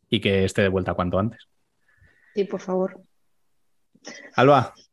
y 0.09 0.19
que 0.19 0.43
esté 0.43 0.61
de 0.61 0.67
vuelta 0.67 0.93
cuanto 0.93 1.17
antes. 1.19 1.47
Sí, 2.33 2.43
por 2.45 2.61
favor. 2.61 3.01
Alba, 4.35 4.73
Dime. 4.75 4.85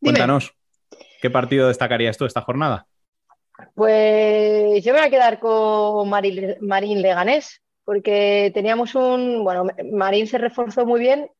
cuéntanos, 0.00 0.54
¿qué 1.20 1.30
partido 1.30 1.68
destacarías 1.68 2.16
tú 2.16 2.24
esta 2.24 2.40
jornada? 2.42 2.86
Pues 3.74 4.82
yo 4.84 4.92
me 4.92 4.98
voy 5.00 5.06
a 5.08 5.10
quedar 5.10 5.38
con 5.38 6.08
Marín, 6.08 6.56
Marín 6.60 7.02
Leganés, 7.02 7.62
porque 7.84 8.50
teníamos 8.54 8.94
un. 8.94 9.44
Bueno, 9.44 9.66
Marín 9.92 10.26
se 10.26 10.38
reforzó 10.38 10.84
muy 10.86 11.00
bien 11.00 11.30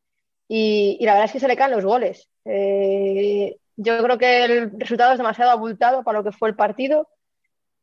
y, 0.47 0.97
y 0.99 1.05
la 1.05 1.13
verdad 1.13 1.25
es 1.25 1.31
que 1.33 1.39
se 1.39 1.47
le 1.47 1.57
caen 1.57 1.71
los 1.71 1.83
goles. 1.85 2.29
Eh, 2.45 3.57
yo 3.77 4.01
creo 4.03 4.17
que 4.17 4.45
el 4.45 4.71
resultado 4.79 5.11
es 5.11 5.17
demasiado 5.17 5.51
abultado 5.51 6.03
para 6.03 6.19
lo 6.19 6.23
que 6.23 6.31
fue 6.31 6.47
el 6.49 6.55
partido. 6.55 7.09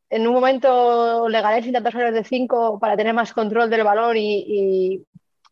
En 0.09 0.27
un 0.27 0.33
momento 0.33 1.27
Leganés 1.29 1.65
intentó 1.65 1.91
salir 1.91 2.13
de 2.13 2.23
5 2.23 2.79
para 2.79 2.95
tener 2.97 3.13
más 3.13 3.33
control 3.33 3.69
del 3.69 3.83
balón 3.83 4.17
y, 4.17 4.43
y- 4.47 5.03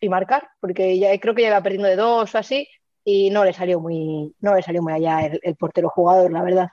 y 0.02 0.10
marcar, 0.10 0.50
porque 0.60 1.00
ya 1.00 1.18
creo 1.20 1.34
que 1.34 1.44
ya 1.44 1.50
iba 1.50 1.64
perdiendo 1.64 1.88
de 1.88 1.96
dos 1.96 2.36
o 2.36 2.38
así, 2.38 2.68
y 3.06 3.30
no 3.30 3.46
le 3.46 3.54
salió 3.54 3.80
muy, 3.80 4.36
no 4.42 4.56
le 4.56 4.62
salió 4.62 4.82
muy 4.82 4.94
allá 4.94 5.26
el, 5.28 5.40
el 5.42 5.56
portero 5.56 5.90
jugador, 5.90 6.32
la 6.32 6.44
verdad. 6.44 6.70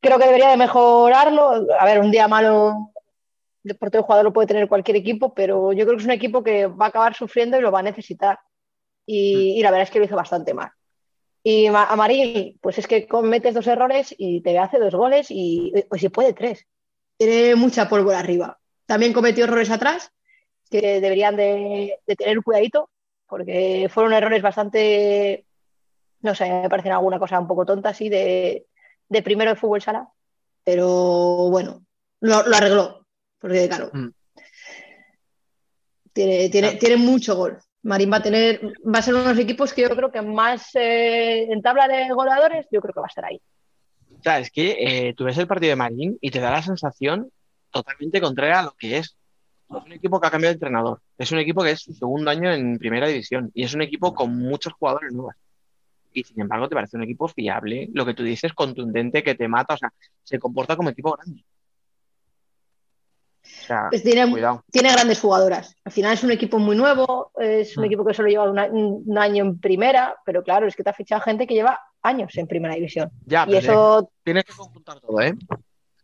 Creo 0.00 0.18
que 0.18 0.26
debería 0.26 0.50
de 0.50 0.56
mejorarlo. 0.56 1.66
A 1.78 1.84
ver, 1.84 2.00
un 2.00 2.10
día 2.10 2.28
malo 2.28 2.92
de 3.62 3.74
portero 3.74 4.04
jugador 4.04 4.26
lo 4.26 4.32
puede 4.32 4.46
tener 4.46 4.68
cualquier 4.68 4.96
equipo, 4.96 5.34
pero 5.34 5.72
yo 5.72 5.84
creo 5.84 5.96
que 5.96 6.02
es 6.02 6.06
un 6.06 6.12
equipo 6.12 6.44
que 6.44 6.66
va 6.66 6.86
a 6.86 6.88
acabar 6.88 7.14
sufriendo 7.14 7.58
y 7.58 7.60
lo 7.60 7.72
va 7.72 7.80
a 7.80 7.82
necesitar. 7.82 8.38
Y, 9.04 9.58
y 9.58 9.62
la 9.62 9.70
verdad 9.70 9.84
es 9.84 9.90
que 9.90 9.98
lo 9.98 10.04
hizo 10.04 10.16
bastante 10.16 10.54
mal. 10.54 10.70
Y 11.42 11.66
a 11.66 11.96
Marín, 11.96 12.58
pues 12.60 12.78
es 12.78 12.86
que 12.86 13.06
cometes 13.06 13.54
dos 13.54 13.66
errores 13.66 14.14
y 14.16 14.40
te 14.42 14.58
hace 14.58 14.78
dos 14.78 14.94
goles 14.94 15.30
y, 15.30 15.72
y 15.74 15.98
si 15.98 16.08
puede 16.10 16.32
tres. 16.32 16.66
Tiene 17.16 17.54
mucha 17.56 17.88
pólvora 17.88 18.18
arriba. 18.18 18.58
También 18.86 19.12
cometió 19.12 19.44
errores 19.44 19.70
atrás 19.70 20.12
que 20.68 21.00
deberían 21.00 21.36
de, 21.36 21.98
de 22.06 22.16
tener 22.16 22.42
cuidadito 22.42 22.90
porque 23.26 23.88
fueron 23.90 24.12
errores 24.14 24.40
bastante, 24.42 25.44
no 26.22 26.34
sé, 26.34 26.48
me 26.50 26.68
parecen 26.70 26.92
alguna 26.92 27.18
cosa 27.18 27.38
un 27.38 27.46
poco 27.46 27.66
tonta 27.66 27.90
así 27.90 28.08
de, 28.08 28.66
de 29.08 29.22
primero 29.22 29.50
de 29.50 29.56
fútbol 29.56 29.82
sala, 29.82 30.08
pero 30.64 31.48
bueno, 31.50 31.84
lo, 32.20 32.46
lo 32.46 32.56
arregló, 32.56 33.06
porque 33.38 33.68
claro, 33.68 33.90
Mm. 33.92 34.08
tiene, 36.12 36.48
tiene, 36.48 36.68
Claro. 36.68 36.78
tiene 36.80 36.96
mucho 36.96 37.36
gol. 37.36 37.58
Marín 37.82 38.10
va 38.12 38.16
a 38.16 38.22
tener, 38.22 38.60
va 38.84 38.98
a 38.98 39.02
ser 39.02 39.14
uno 39.14 39.24
de 39.24 39.30
los 39.30 39.38
equipos 39.38 39.72
que 39.72 39.82
yo 39.82 39.90
creo 39.90 40.10
que 40.10 40.20
más 40.22 40.74
eh, 40.74 41.44
en 41.50 41.62
tabla 41.62 41.86
de 41.86 42.08
goleadores, 42.12 42.66
yo 42.70 42.80
creo 42.80 42.92
que 42.92 43.00
va 43.00 43.06
a 43.06 43.08
estar 43.08 43.24
ahí. 43.24 43.40
O 44.18 44.22
sea, 44.22 44.40
es 44.40 44.50
que 44.50 44.76
eh, 45.08 45.14
tú 45.14 45.24
ves 45.24 45.38
el 45.38 45.46
partido 45.46 45.70
de 45.70 45.76
Marín 45.76 46.18
y 46.20 46.30
te 46.30 46.40
da 46.40 46.50
la 46.50 46.62
sensación 46.62 47.30
totalmente 47.70 48.20
contraria 48.20 48.60
a 48.60 48.62
lo 48.64 48.72
que 48.72 48.98
es. 48.98 49.16
Es 49.70 49.84
un 49.84 49.92
equipo 49.92 50.20
que 50.20 50.26
ha 50.26 50.30
cambiado 50.30 50.52
de 50.52 50.56
entrenador. 50.56 51.00
Es 51.18 51.30
un 51.32 51.38
equipo 51.38 51.62
que 51.62 51.72
es 51.72 51.80
su 51.80 51.92
segundo 51.92 52.30
año 52.30 52.50
en 52.52 52.78
primera 52.78 53.06
división. 53.06 53.50
Y 53.54 53.64
es 53.64 53.74
un 53.74 53.82
equipo 53.82 54.14
con 54.14 54.36
muchos 54.38 54.72
jugadores 54.72 55.12
nuevos. 55.12 55.34
Y 56.12 56.24
sin 56.24 56.40
embargo, 56.40 56.68
te 56.68 56.74
parece 56.74 56.96
un 56.96 57.02
equipo 57.02 57.28
fiable. 57.28 57.88
Lo 57.92 58.06
que 58.06 58.14
tú 58.14 58.22
dices, 58.22 58.54
contundente, 58.54 59.22
que 59.22 59.34
te 59.34 59.46
mata. 59.46 59.74
O 59.74 59.76
sea, 59.76 59.92
se 60.24 60.38
comporta 60.38 60.74
como 60.76 60.88
equipo 60.90 61.12
grande. 61.12 61.44
O 63.44 63.66
sea, 63.66 63.86
Pues 63.90 64.02
tiene, 64.02 64.30
cuidado. 64.30 64.64
tiene 64.70 64.90
grandes 64.92 65.20
jugadoras. 65.20 65.74
Al 65.84 65.92
final 65.92 66.12
es 66.14 66.22
un 66.24 66.30
equipo 66.30 66.58
muy 66.58 66.76
nuevo, 66.76 67.30
es 67.38 67.76
un 67.76 67.82
Mm. 67.82 67.86
equipo 67.86 68.04
que 68.04 68.14
solo 68.14 68.28
lleva 68.28 68.50
un, 68.50 69.18
año 69.18 69.44
en 69.44 69.58
primera, 69.58 70.16
pero 70.24 70.42
claro, 70.42 70.66
es 70.66 70.74
que 70.76 70.82
te 70.82 70.90
ha 70.90 70.94
fichado 70.94 71.20
gente 71.22 71.46
que 71.46 71.54
lleva 71.54 71.78
años 72.02 72.36
en 72.36 72.46
primera 72.46 72.74
división. 72.74 73.10
Ya, 73.26 73.46
Y 73.48 73.56
eso 73.56 74.10
tienes 74.22 74.44
que 74.44 74.52
conjuntar 74.54 75.00
todo, 75.00 75.20
¿eh? 75.20 75.34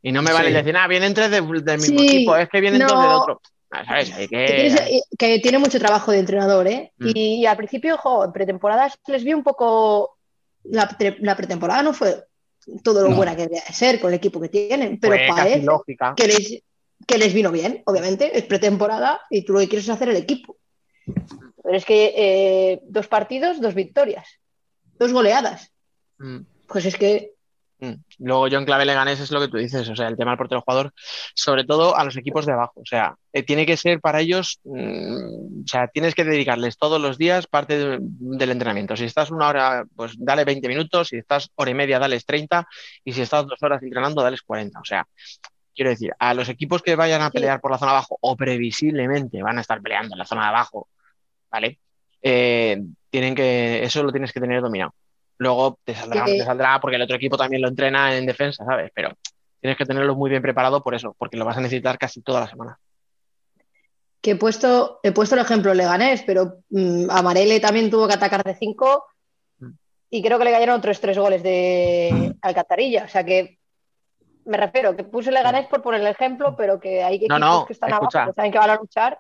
Y 0.03 0.13
no 0.13 0.23
me 0.23 0.33
vale 0.33 0.49
Sí. 0.49 0.55
decir, 0.55 0.77
ah, 0.77 0.87
vienen 0.87 1.15
tres 1.15 1.31
de- 1.31 1.41
del 1.41 1.79
mismo 1.81 2.01
Sí, 2.01 2.09
equipo, 2.17 2.37
es 2.37 2.49
que 2.49 2.61
vienen 2.61 2.81
dos 2.87 2.99
del 3.01 3.09
no. 3.09 3.23
otro. 3.23 3.41
Ah, 3.77 3.85
¿Sabes? 3.85 4.13
Hay 4.15 4.29
que 4.29 4.45
tiene, 4.47 4.75
que. 4.77 5.01
que 5.19 5.39
tiene 5.41 5.59
mucho 5.59 5.79
trabajo 5.79 6.13
de 6.13 6.21
entrenador, 6.21 6.67
¿eh? 6.69 6.93
Mm. 6.99 7.11
Y, 7.15 7.47
al 7.47 7.57
principio, 7.57 7.97
jo, 7.99 8.25
en 8.25 8.33
pretemporadas 8.33 8.99
les 9.09 9.25
vi 9.25 9.35
un 9.35 9.43
poco. 9.43 10.17
La, 10.65 10.89
pre- 10.89 11.17
la 11.21 11.37
pretemporada 11.37 11.83
no 11.83 11.93
fue 11.93 12.25
todo 12.83 13.03
lo 13.03 13.11
No. 13.11 13.17
buena 13.17 13.35
que 13.37 13.43
debía 13.43 13.63
de 13.67 13.75
ser 13.75 14.01
con 14.01 14.11
el 14.11 14.17
equipo 14.17 14.41
que 14.41 14.49
tienen, 14.49 14.99
pero 14.99 15.15
casi 15.17 15.33
parece 15.33 15.67
que 16.17 16.27
les, 16.27 16.63
que 17.07 17.19
les 17.19 17.35
vino 17.35 17.51
bien, 17.51 17.83
obviamente, 17.85 18.39
es 18.39 18.45
pretemporada 18.45 19.21
y 19.29 19.45
tú 19.45 19.53
lo 19.53 19.59
que 19.59 19.69
quieres 19.69 19.85
es 19.87 19.95
hacer 19.95 20.09
el 20.09 20.17
equipo. 20.17 20.57
Pero 21.63 21.77
es 21.77 21.85
que 21.85 22.15
eh, 22.17 22.81
dos 22.85 23.09
partidos, 23.09 23.61
dos 23.61 23.75
victorias, 23.75 24.27
dos 24.99 25.13
goleadas. 25.13 25.73
Mm. 26.19 26.39
Pues 26.69 26.87
es 26.87 26.97
que. 26.97 27.34
Luego 28.19 28.49
yo 28.49 28.59
en 28.59 28.65
clave 28.65 28.85
Leganés 28.87 29.21
es 29.21 29.31
lo 29.31 29.41
que 29.41 29.49
tú 29.49 29.57
dices, 29.59 29.89
o 29.89 29.97
sea, 29.97 30.09
el 30.09 30.17
tema 30.17 30.31
del 30.31 30.39
portero 30.39 30.63
jugador, 30.63 30.93
sobre 31.35 31.65
todo 31.65 31.97
a 31.97 32.05
los 32.05 32.17
equipos 32.17 32.47
de 32.47 32.53
abajo, 32.53 32.81
o 32.81 32.87
sea, 32.87 33.15
eh, 33.33 33.43
tiene 33.43 33.67
que 33.67 33.77
ser 33.77 34.01
para 34.01 34.21
ellos, 34.21 34.61
mm, 34.65 35.63
o 35.65 35.67
sea, 35.67 35.89
tienes 35.89 36.15
que 36.15 36.25
dedicarles 36.25 36.79
todos 36.79 37.01
los 37.01 37.19
días 37.19 37.47
parte 37.47 37.77
de- 37.79 37.99
del 38.01 38.51
entrenamiento. 38.53 38.97
Si 38.97 39.05
estás 39.05 39.31
una 39.31 39.49
hora, 39.49 39.85
pues 39.95 40.15
dale 40.19 40.45
20 40.45 40.69
minutos, 40.69 41.09
si 41.09 41.17
estás 41.19 41.51
hora 41.57 41.71
y 41.71 41.75
media, 41.75 41.99
dales 41.99 42.25
30, 42.25 42.67
y 43.05 43.13
si 43.13 43.21
estás 43.23 43.47
dos 43.47 43.63
horas 43.63 43.83
entrenando, 43.83 44.23
dales 44.23 44.43
40. 44.43 44.81
O 44.81 44.85
sea, 44.85 45.07
Quiero 45.75 45.91
decir, 45.91 46.13
a 46.21 46.35
los 46.35 46.49
equipos 46.49 46.83
que 46.83 46.95
vayan 46.95 47.21
a 47.23 47.31
pelear 47.31 47.61
por 47.61 47.73
la 47.73 47.79
zona 47.79 47.91
de 47.93 47.97
abajo 47.99 48.17
o 48.21 48.37
previsiblemente 48.37 49.43
van 49.43 49.59
a 49.59 49.61
estar 49.61 49.83
peleando 49.83 50.15
en 50.15 50.19
la 50.21 50.25
zona 50.25 50.43
de 50.43 50.49
abajo, 50.49 50.89
¿vale? 51.51 51.81
Eh, 52.23 52.81
tienen 53.11 53.35
que, 53.35 53.83
eso 53.85 54.03
lo 54.05 54.13
tienes 54.13 54.33
que 54.33 54.41
tener 54.41 54.61
dominado. 54.63 54.95
Luego 55.39 55.79
te 55.85 55.95
saldrá, 55.95 56.27
Sí. 56.27 56.39
te 56.39 56.45
saldrá 56.45 56.81
porque 56.81 56.97
el 56.97 57.03
otro 57.03 57.17
equipo 57.17 57.37
también 57.37 57.63
lo 57.63 57.69
entrena 57.69 58.17
en 58.17 58.27
defensa, 58.27 58.65
¿sabes? 58.65 58.91
Pero 58.95 59.11
tienes 59.61 59.77
que 59.77 59.87
tenerlo 59.87 60.15
muy 60.15 60.31
bien 60.31 60.43
preparado 60.43 60.83
por 60.83 60.95
eso, 60.95 61.15
porque 61.19 61.37
lo 61.37 61.45
vas 61.45 61.57
a 61.57 61.61
necesitar 61.61 61.99
casi 61.99 62.21
toda 62.23 62.41
la 62.41 62.49
semana. 62.49 62.79
Que 64.21 64.33
he 64.33 64.37
puesto, 64.37 65.01
he 65.03 65.13
puesto 65.13 65.35
el 65.35 65.43
ejemplo 65.43 65.75
Leganés, 65.75 66.23
pero 66.27 66.59
mm, 66.71 67.11
Amarele 67.11 67.61
también 67.61 67.91
tuvo 67.91 68.07
que 68.09 68.15
atacar 68.15 68.43
de 68.43 68.55
5 68.55 69.05
y 70.11 70.23
creo 70.23 70.39
que 70.39 70.45
le 70.45 70.53
cayeron 70.53 70.77
otros 70.79 71.01
tres 71.01 71.19
goles 71.19 71.43
de 71.43 72.35
Alcantarilla. 72.41 73.05
O 73.05 73.09
sea 73.09 73.25
que 73.25 73.59
me 74.45 74.57
refiero, 74.57 74.95
que 74.95 75.05
puse 75.05 75.33
Leganés 75.33 75.67
por 75.67 75.83
poner 75.83 76.01
el 76.03 76.07
ejemplo, 76.07 76.55
pero 76.57 76.79
que 76.79 77.03
hay 77.03 77.17
equipos 77.17 77.41
no, 77.41 77.67
que 77.67 77.73
están 77.73 77.91
escucha. 77.91 78.19
abajo, 78.19 78.31
que 78.33 78.35
saben 78.37 78.53
que 78.53 78.59
van 78.59 78.71
a 78.71 78.77
luchar 78.77 79.19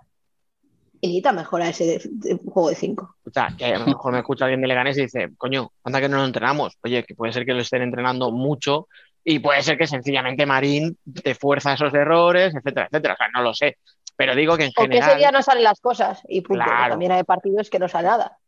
y 1.04 1.08
necesita 1.08 1.32
mejorar 1.32 1.68
ese 1.68 1.84
de- 1.84 2.00
de- 2.10 2.36
juego 2.50 2.70
de 2.70 2.74
5. 2.76 3.16
O 3.26 3.30
sea, 3.30 3.48
que 3.58 3.66
a 3.66 3.78
lo 3.78 3.86
mejor 3.86 4.12
me 4.12 4.20
escucha 4.20 4.46
alguien 4.46 4.62
de 4.62 4.68
Leganés 4.68 4.96
y 4.96 5.02
dice, 5.02 5.28
coño, 5.36 5.70
anda 5.84 6.00
que 6.00 6.08
no 6.08 6.16
lo 6.16 6.24
entrenamos. 6.24 6.78
Oye, 6.82 7.04
que 7.04 7.14
puede 7.14 7.32
ser 7.32 7.44
que 7.44 7.52
lo 7.52 7.60
estén 7.60 7.82
entrenando 7.82 8.30
mucho 8.30 8.88
y 9.22 9.38
puede 9.38 9.62
ser 9.62 9.76
que 9.76 9.86
sencillamente 9.86 10.46
Marín 10.46 10.96
te 11.22 11.34
fuerza 11.34 11.74
esos 11.74 11.92
errores, 11.92 12.54
etcétera, 12.54 12.86
etcétera. 12.90 13.14
O 13.14 13.16
sea, 13.18 13.28
no 13.34 13.42
lo 13.42 13.52
sé. 13.54 13.76
Pero 14.16 14.34
digo 14.34 14.56
que 14.56 14.64
en 14.64 14.70
O 14.70 14.74
que 14.74 14.82
ese 14.84 14.92
general, 14.94 15.18
día 15.18 15.30
no 15.32 15.42
salen 15.42 15.64
las 15.64 15.80
cosas 15.80 16.22
y 16.28 16.40
punto. 16.40 16.64
Claro. 16.64 16.92
También 16.92 17.12
hay 17.12 17.24
partidos 17.24 17.68
que 17.68 17.78
no 17.78 17.88
sale 17.88 18.08
nada. 18.08 18.38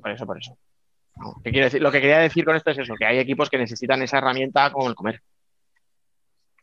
por 0.00 0.10
eso, 0.10 0.26
por 0.26 0.38
eso. 0.38 0.56
No, 1.16 1.34
¿qué 1.44 1.50
quiero 1.50 1.66
decir? 1.66 1.80
Lo 1.80 1.92
que 1.92 2.00
quería 2.00 2.18
decir 2.18 2.44
con 2.44 2.56
esto 2.56 2.70
es 2.70 2.78
eso, 2.78 2.94
que 2.98 3.06
hay 3.06 3.18
equipos 3.18 3.48
que 3.48 3.58
necesitan 3.58 4.02
esa 4.02 4.18
herramienta 4.18 4.70
como 4.72 4.88
el 4.88 4.94
comer. 4.94 5.22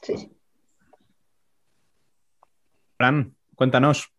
Sí, 0.02 0.18
sí. 0.18 0.32
Fran, 2.97 3.36
cuéntanos. 3.56 4.12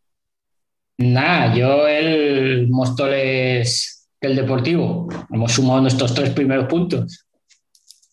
Nada, 1.11 1.55
yo 1.55 1.89
el 1.89 2.69
Móstoles 2.69 4.07
el 4.21 4.37
Deportivo. 4.37 5.09
Hemos 5.33 5.53
sumado 5.53 5.81
nuestros 5.81 6.13
tres 6.13 6.29
primeros 6.31 6.67
puntos. 6.67 7.25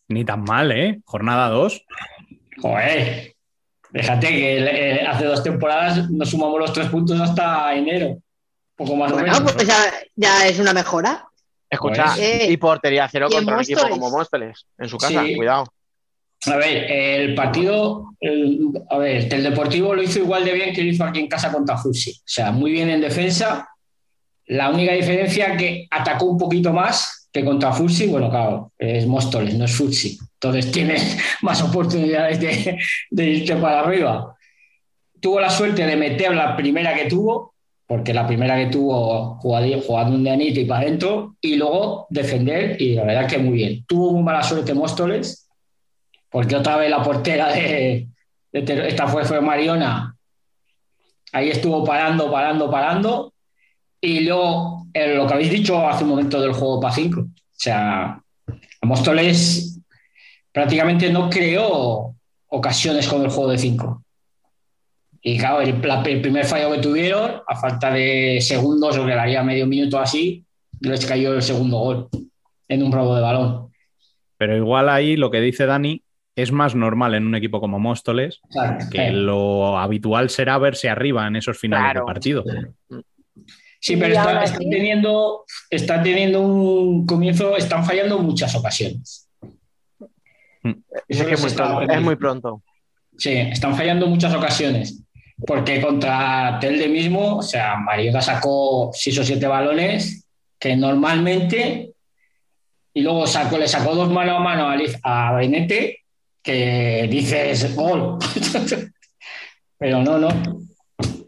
Ni 0.07 0.23
tan 0.23 0.41
mal, 0.45 0.71
¿eh? 0.71 1.01
Jornada 1.03 1.49
2. 1.49 1.81
Joder, 2.61 3.35
déjate 3.91 4.27
que 4.29 4.57
eh, 4.59 5.05
hace 5.05 5.25
dos 5.25 5.43
temporadas 5.43 6.09
nos 6.09 6.29
sumamos 6.29 6.59
los 6.59 6.71
tres 6.71 6.87
puntos 6.87 7.19
hasta 7.19 7.75
enero. 7.75 8.19
Poco 8.77 8.95
más 8.95 9.11
o 9.11 9.17
menos. 9.17 9.41
pues 9.41 9.67
ya, 9.67 9.77
ya 10.15 10.47
es 10.47 10.57
una 10.57 10.71
mejora. 10.71 11.27
Escucha, 11.69 12.05
Pues, 12.05 12.19
eh, 12.19 12.47
y 12.49 12.55
portería 12.55 13.09
cero 13.11 13.27
contra 13.29 13.55
un 13.55 13.61
equipo 13.63 13.81
como 13.89 14.09
Móstoles, 14.09 14.65
en 14.77 14.87
su 14.87 14.97
casa, 14.97 15.25
Sí. 15.25 15.35
cuidado. 15.35 15.65
A 16.49 16.55
ver, 16.57 16.89
el 16.91 17.35
partido, 17.35 18.13
el- 18.19 18.69
a 18.89 18.97
ver, 18.97 19.33
el 19.33 19.43
Deportivo 19.43 19.93
lo 19.93 20.01
hizo 20.03 20.19
igual 20.19 20.45
de 20.45 20.53
bien 20.53 20.73
que 20.73 20.83
lo 20.83 20.89
hizo 20.89 21.03
aquí 21.03 21.19
en 21.19 21.27
casa 21.27 21.51
contra 21.51 21.77
Fusi. 21.77 22.11
O 22.11 22.21
sea, 22.25 22.51
muy 22.51 22.71
bien 22.71 22.89
en 22.89 23.01
defensa. 23.01 23.67
La 24.47 24.69
única 24.69 24.93
diferencia 24.93 25.57
que 25.57 25.87
atacó 25.91 26.25
un 26.25 26.37
poquito 26.37 26.71
más 26.71 27.29
que 27.31 27.43
contra 27.43 27.73
Fusi, 27.73 28.07
bueno, 28.07 28.29
claro, 28.29 28.71
es 28.77 29.05
Móstoles, 29.05 29.55
no 29.55 29.65
es 29.65 29.75
Fusi. 29.75 30.17
Entonces 30.35 30.71
tienes 30.71 31.17
más 31.41 31.61
oportunidades 31.61 32.39
de, 32.39 32.77
de 33.11 33.25
irte 33.29 33.55
para 33.57 33.81
arriba. 33.81 34.35
Tuvo 35.19 35.39
la 35.39 35.49
suerte 35.49 35.85
de 35.85 35.95
meter 35.95 36.33
la 36.35 36.55
primera 36.55 36.93
que 36.95 37.05
tuvo, 37.09 37.53
porque 37.87 38.13
la 38.13 38.27
primera 38.27 38.55
que 38.57 38.67
tuvo 38.67 39.35
jugando, 39.39 40.15
un 40.15 40.23
dianito 40.23 40.59
y 40.59 40.65
para 40.65 40.81
adentro, 40.81 41.35
y 41.41 41.55
luego 41.55 42.05
defender, 42.09 42.81
y 42.81 42.93
la 42.95 43.03
verdad 43.03 43.27
que 43.27 43.37
muy 43.37 43.55
bien. 43.57 43.85
Tuvo 43.87 44.11
muy 44.11 44.23
mala 44.23 44.43
suerte 44.43 44.73
Móstoles, 44.73 45.46
porque 46.37 46.55
otra 46.55 46.77
vez 46.77 46.87
la 46.87 47.01
portera 47.01 47.51
de, 47.51 48.09
de 48.51 48.87
esta 48.87 49.07
fue, 49.07 49.25
fue 49.25 49.41
Mariona, 49.41 50.15
ahí 51.33 51.49
estuvo 51.49 51.83
parando, 51.83 52.31
parando, 52.31 52.69
parando, 52.69 53.33
y 53.99 54.19
luego 54.19 54.85
eh, 54.93 55.15
lo 55.15 55.25
que 55.25 55.33
habéis 55.33 55.49
dicho 55.49 55.89
hace 55.89 56.03
un 56.03 56.11
momento 56.11 56.39
del 56.39 56.53
juego 56.53 56.79
para 56.79 56.93
5, 56.93 57.21
o 57.21 57.25
sea, 57.53 58.21
Móstoles 58.83 59.79
prácticamente 60.51 61.09
no 61.09 61.27
creó 61.27 62.13
ocasiones 62.49 63.07
con 63.07 63.23
el 63.23 63.31
juego 63.31 63.49
de 63.49 63.57
5. 63.57 64.03
Y 65.23 65.39
claro, 65.39 65.61
el, 65.61 65.81
el 66.05 66.21
primer 66.21 66.45
fallo 66.45 66.71
que 66.71 66.81
tuvieron, 66.81 67.41
a 67.47 67.55
falta 67.55 67.91
de 67.91 68.37
segundos, 68.41 68.95
o 68.95 69.07
que 69.07 69.15
daría 69.15 69.41
medio 69.41 69.65
minuto 69.65 69.97
así, 69.97 70.45
les 70.81 71.03
cayó 71.03 71.33
el 71.33 71.41
segundo 71.41 71.79
gol 71.79 72.09
en 72.67 72.83
un 72.83 72.91
robo 72.91 73.15
de 73.15 73.21
balón. 73.23 73.71
Pero 74.37 74.55
igual 74.55 74.87
ahí 74.87 75.15
lo 75.15 75.31
que 75.31 75.41
dice 75.41 75.65
Dani 75.65 76.03
es 76.37 76.51
más 76.51 76.75
normal 76.75 77.15
en 77.15 77.25
un 77.25 77.35
equipo 77.35 77.59
como 77.59 77.79
Móstoles, 77.79 78.39
que 78.91 79.09
lo 79.11 79.77
habitual 79.77 80.29
será 80.29 80.57
verse 80.59 80.87
arriba 80.87 81.25
en 81.27 81.35
esos 81.35 81.57
finales 81.57 81.91
Claro. 81.91 82.01
de 82.01 82.05
partido. 82.13 82.43
Sí, 83.79 83.95
pero 83.97 84.13
está- 84.13 84.43
están, 84.43 84.57
así- 84.59 84.69
teniendo, 84.69 85.45
están 85.69 86.03
teniendo 86.03 86.41
un 86.41 87.05
comienzo, 87.05 87.57
están 87.57 87.83
fallando 87.85 88.19
muchas 88.19 88.55
ocasiones. 88.55 89.29
Mm. 90.63 90.71
Es 91.07 91.23
que 91.23 91.33
es 91.33 91.39
muy 91.41 91.47
está- 91.49 91.67
pronto. 91.75 91.93
Es 91.93 92.01
muy 92.01 92.15
pronto. 92.15 92.63
Sí, 93.17 93.31
están 93.31 93.75
fallando 93.75 94.07
muchas 94.07 94.33
ocasiones. 94.33 95.03
Porque 95.45 95.79
contra 95.81 96.57
Telde 96.59 96.87
mismo, 96.87 97.37
o 97.37 97.41
sea, 97.43 97.77
Mariota 97.77 98.21
sacó 98.21 98.89
seis 98.93 99.17
o 99.19 99.23
siete 99.23 99.45
balones 99.47 100.27
que 100.59 100.75
normalmente, 100.75 101.91
y 102.93 103.01
luego 103.01 103.27
sacó, 103.27 103.57
le 103.59 103.67
sacó 103.67 103.93
dos 103.93 104.09
mano 104.11 104.37
a 104.37 104.39
mano 104.39 104.67
a, 104.67 104.75
Liz- 104.75 104.99
a 105.03 105.33
Benete, 105.33 105.99
que 106.47 107.07
dices 107.11 107.75
gol. 107.75 108.17
Pero 109.77 110.01
no, 110.01 110.17
no. 110.17 110.29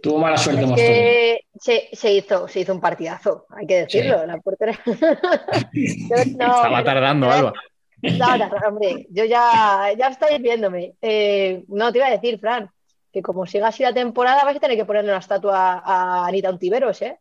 Tuvo 0.02 0.18
mala 0.18 0.38
suerte, 0.38 0.64
Es 0.64 0.72
que 0.72 1.40
se, 1.60 1.90
se 1.92 2.14
hizo, 2.14 2.48
se 2.48 2.62
hizo 2.62 2.74
un 2.74 2.80
partidazo, 2.80 3.46
hay 3.50 3.68
que 3.68 3.82
decirlo. 3.82 4.26
La 4.26 4.38
portera. 4.38 4.80
Yo 4.86 6.16
no, 6.38 6.46
Estaba 6.46 6.70
pero- 6.70 6.84
tardando, 6.86 7.28
pero- 7.28 7.38
Alba. 7.50 7.54
No, 8.02 8.38
no, 8.38 8.50
hombre, 8.66 9.08
yo 9.10 9.26
ya, 9.26 9.88
ya 9.98 10.08
estáis 10.08 10.42
viéndome. 10.42 10.94
Eh, 11.02 11.66
no, 11.68 11.92
te 11.92 11.98
iba 11.98 12.08
a 12.08 12.12
decir, 12.12 12.40
Fran, 12.40 12.70
que 13.12 13.22
como 13.22 13.46
siga 13.46 13.68
así 13.68 13.84
la 13.84 13.92
temporada, 13.94 14.46
vais 14.46 14.56
a 14.56 14.60
tener 14.62 14.78
que 14.78 14.86
ponerle 14.86 15.12
una 15.12 15.20
estatua 15.20 15.82
a 15.86 16.26
Anita 16.26 16.50
Untiveros, 16.50 17.02
¿eh? 17.02 17.18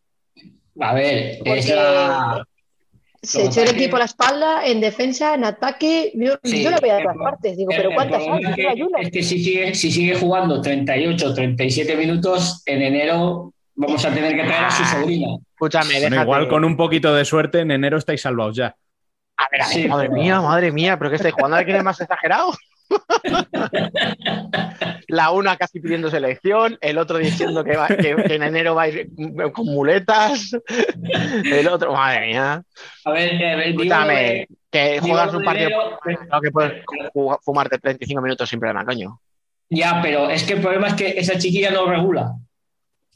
A 0.78 0.94
ver, 0.94 1.38
Porque 1.38 1.58
es 1.58 1.68
la. 1.70 2.44
Se 3.22 3.38
que 3.42 3.46
echó 3.46 3.62
el 3.62 3.68
equipo 3.70 3.90
que- 3.90 3.96
a 3.96 3.98
la 4.00 4.04
espalda, 4.04 4.66
en 4.66 4.80
defensa, 4.80 5.34
en 5.34 5.44
ataque. 5.44 6.12
Yo, 6.14 6.34
Sí, 6.44 6.62
yo 6.62 6.70
lo 6.70 6.78
veía 6.80 6.94
a 6.94 6.98
el 6.98 7.02
todas 7.04 7.18
partes. 7.18 7.56
Digo, 7.56 7.70
¿pero 7.76 7.90
cuántas 7.94 8.20
hay? 8.22 8.28
es 8.44 8.54
¿Qué 8.54 8.62
que-? 8.62 9.02
Es 9.02 9.10
que 9.10 9.22
si 9.22 9.42
sigue, 9.44 9.74
si 9.74 9.90
sigue 9.90 10.14
jugando 10.16 10.60
38, 10.60 11.34
37 11.34 11.96
minutos, 11.96 12.62
en 12.66 12.82
enero 12.82 13.52
vamos 13.74 14.04
a 14.04 14.12
tener 14.12 14.34
que 14.36 14.44
traer 14.44 14.64
a 14.64 14.70
su 14.70 14.84
sobrina. 14.84 15.36
Escúchame, 15.54 16.00
Bueno, 16.00 16.22
igual 16.22 16.48
con 16.48 16.64
un 16.64 16.76
poquito 16.76 17.14
de 17.14 17.24
suerte 17.24 17.60
en 17.60 17.70
enero 17.70 17.98
estáis 17.98 18.20
salvados 18.22 18.56
ya. 18.56 18.74
A 19.36 19.46
ver, 19.52 19.62
a 19.62 19.66
ver, 19.68 19.74
Sí, 19.76 19.88
madre 19.88 20.08
pero- 20.08 20.20
mía, 20.20 20.40
madre 20.40 20.72
mía, 20.72 20.98
¿pero 20.98 21.10
qué 21.10 21.16
estáis 21.16 21.34
jugando? 21.34 21.56
¿A 21.56 21.64
quién 21.64 21.76
es 21.76 21.84
más 21.84 22.00
exagerado? 22.00 22.52
La 25.08 25.30
una 25.30 25.56
casi 25.56 25.80
pidiendo 25.80 26.10
selección, 26.10 26.76
el 26.80 26.98
otro 26.98 27.18
diciendo 27.18 27.64
que, 27.64 27.76
va- 27.76 27.88
que- 27.88 28.16
que 28.26 28.34
en 28.34 28.42
enero 28.42 28.74
va 28.74 28.82
a 28.82 28.88
ir 28.88 29.08
con 29.52 29.66
muletas, 29.66 30.50
el 31.44 31.68
otro, 31.68 31.92
madre 31.94 32.26
mía. 32.26 32.62
A 33.04 33.10
ver, 33.10 33.30
digo, 33.38 33.82
Escúchame, 33.82 34.36
eh, 34.42 34.48
que 34.70 35.00
juegas 35.00 35.32
un 35.34 35.44
partido 35.44 35.70
claro 36.02 36.40
que 36.42 36.50
puedes 36.50 36.84
fumarte 37.42 37.78
35 37.78 38.20
minutos 38.20 38.48
sin 38.48 38.60
problema, 38.60 38.84
coño. 38.84 39.18
ya, 39.70 40.00
pero 40.02 40.28
es 40.30 40.44
que 40.44 40.54
el 40.54 40.60
problema 40.60 40.88
es 40.88 40.94
que 40.94 41.08
esa 41.18 41.38
chiquilla 41.38 41.70
no 41.70 41.86
regula. 41.86 42.32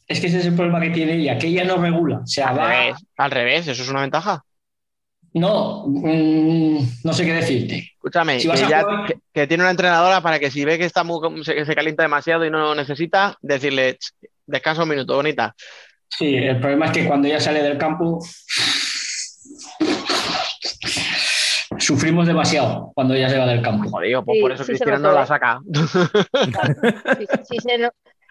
Es 0.08 0.20
que 0.20 0.26
ese 0.26 0.38
es 0.40 0.46
el 0.46 0.54
problema 0.54 0.80
que 0.80 0.90
tiene 0.90 1.14
ella, 1.14 1.38
que 1.38 1.46
ella 1.46 1.64
no 1.64 1.76
regula. 1.76 2.18
O 2.18 2.26
sea, 2.26 2.48
Al 2.48 2.58
va- 2.58 2.68
revés, 2.70 2.96
al 3.16 3.30
revés, 3.30 3.68
eso 3.68 3.82
es 3.82 3.88
una 3.88 4.00
ventaja. 4.00 4.44
No, 5.34 5.84
mm, 5.86 6.78
no 7.04 7.12
sé 7.12 7.24
qué 7.24 7.32
decirte. 7.32 7.92
Escúchame, 7.94 8.38
Si 8.38 8.48
que, 8.48 8.52
a 8.52 8.68
ya- 8.68 8.82
jugar- 8.82 9.06
que- 9.06 9.18
que 9.32 9.46
tiene 9.46 9.62
una 9.62 9.70
entrenadora 9.70 10.20
para 10.20 10.38
que 10.38 10.50
si 10.50 10.64
ve 10.64 10.76
que 10.78 10.84
está 10.84 11.04
muy, 11.04 11.42
se, 11.44 11.64
se 11.64 11.74
calienta 11.74 12.02
demasiado 12.02 12.44
y 12.44 12.50
no 12.50 12.74
necesita, 12.74 13.36
decirle, 13.40 13.94
"Ch, 13.98 14.12
descansa 14.46 14.82
un 14.82 14.90
minuto, 14.90 15.14
bonita. 15.14 15.54
Sí, 16.08 16.34
el 16.36 16.60
problema 16.60 16.86
es 16.86 16.92
que 16.92 17.06
cuando 17.06 17.28
ella 17.28 17.40
sale 17.40 17.62
del 17.62 17.78
campo 17.78 18.20
sufrimos 21.78 22.26
demasiado 22.26 22.92
cuando 22.94 23.14
ella 23.14 23.28
se 23.28 23.38
va 23.38 23.46
del 23.46 23.62
campo. 23.62 23.88
Jodido, 23.90 24.24
pues 24.24 24.36
Sí, 24.36 24.42
por 24.42 24.52
eso 24.52 24.64
sí 24.64 24.72
notó, 24.72 24.98
no 24.98 25.12
la 25.12 25.26
saca. 25.26 25.60
Sí, 27.18 27.26
sí 27.50 27.56
se, 27.60 27.78
no- 27.78 27.90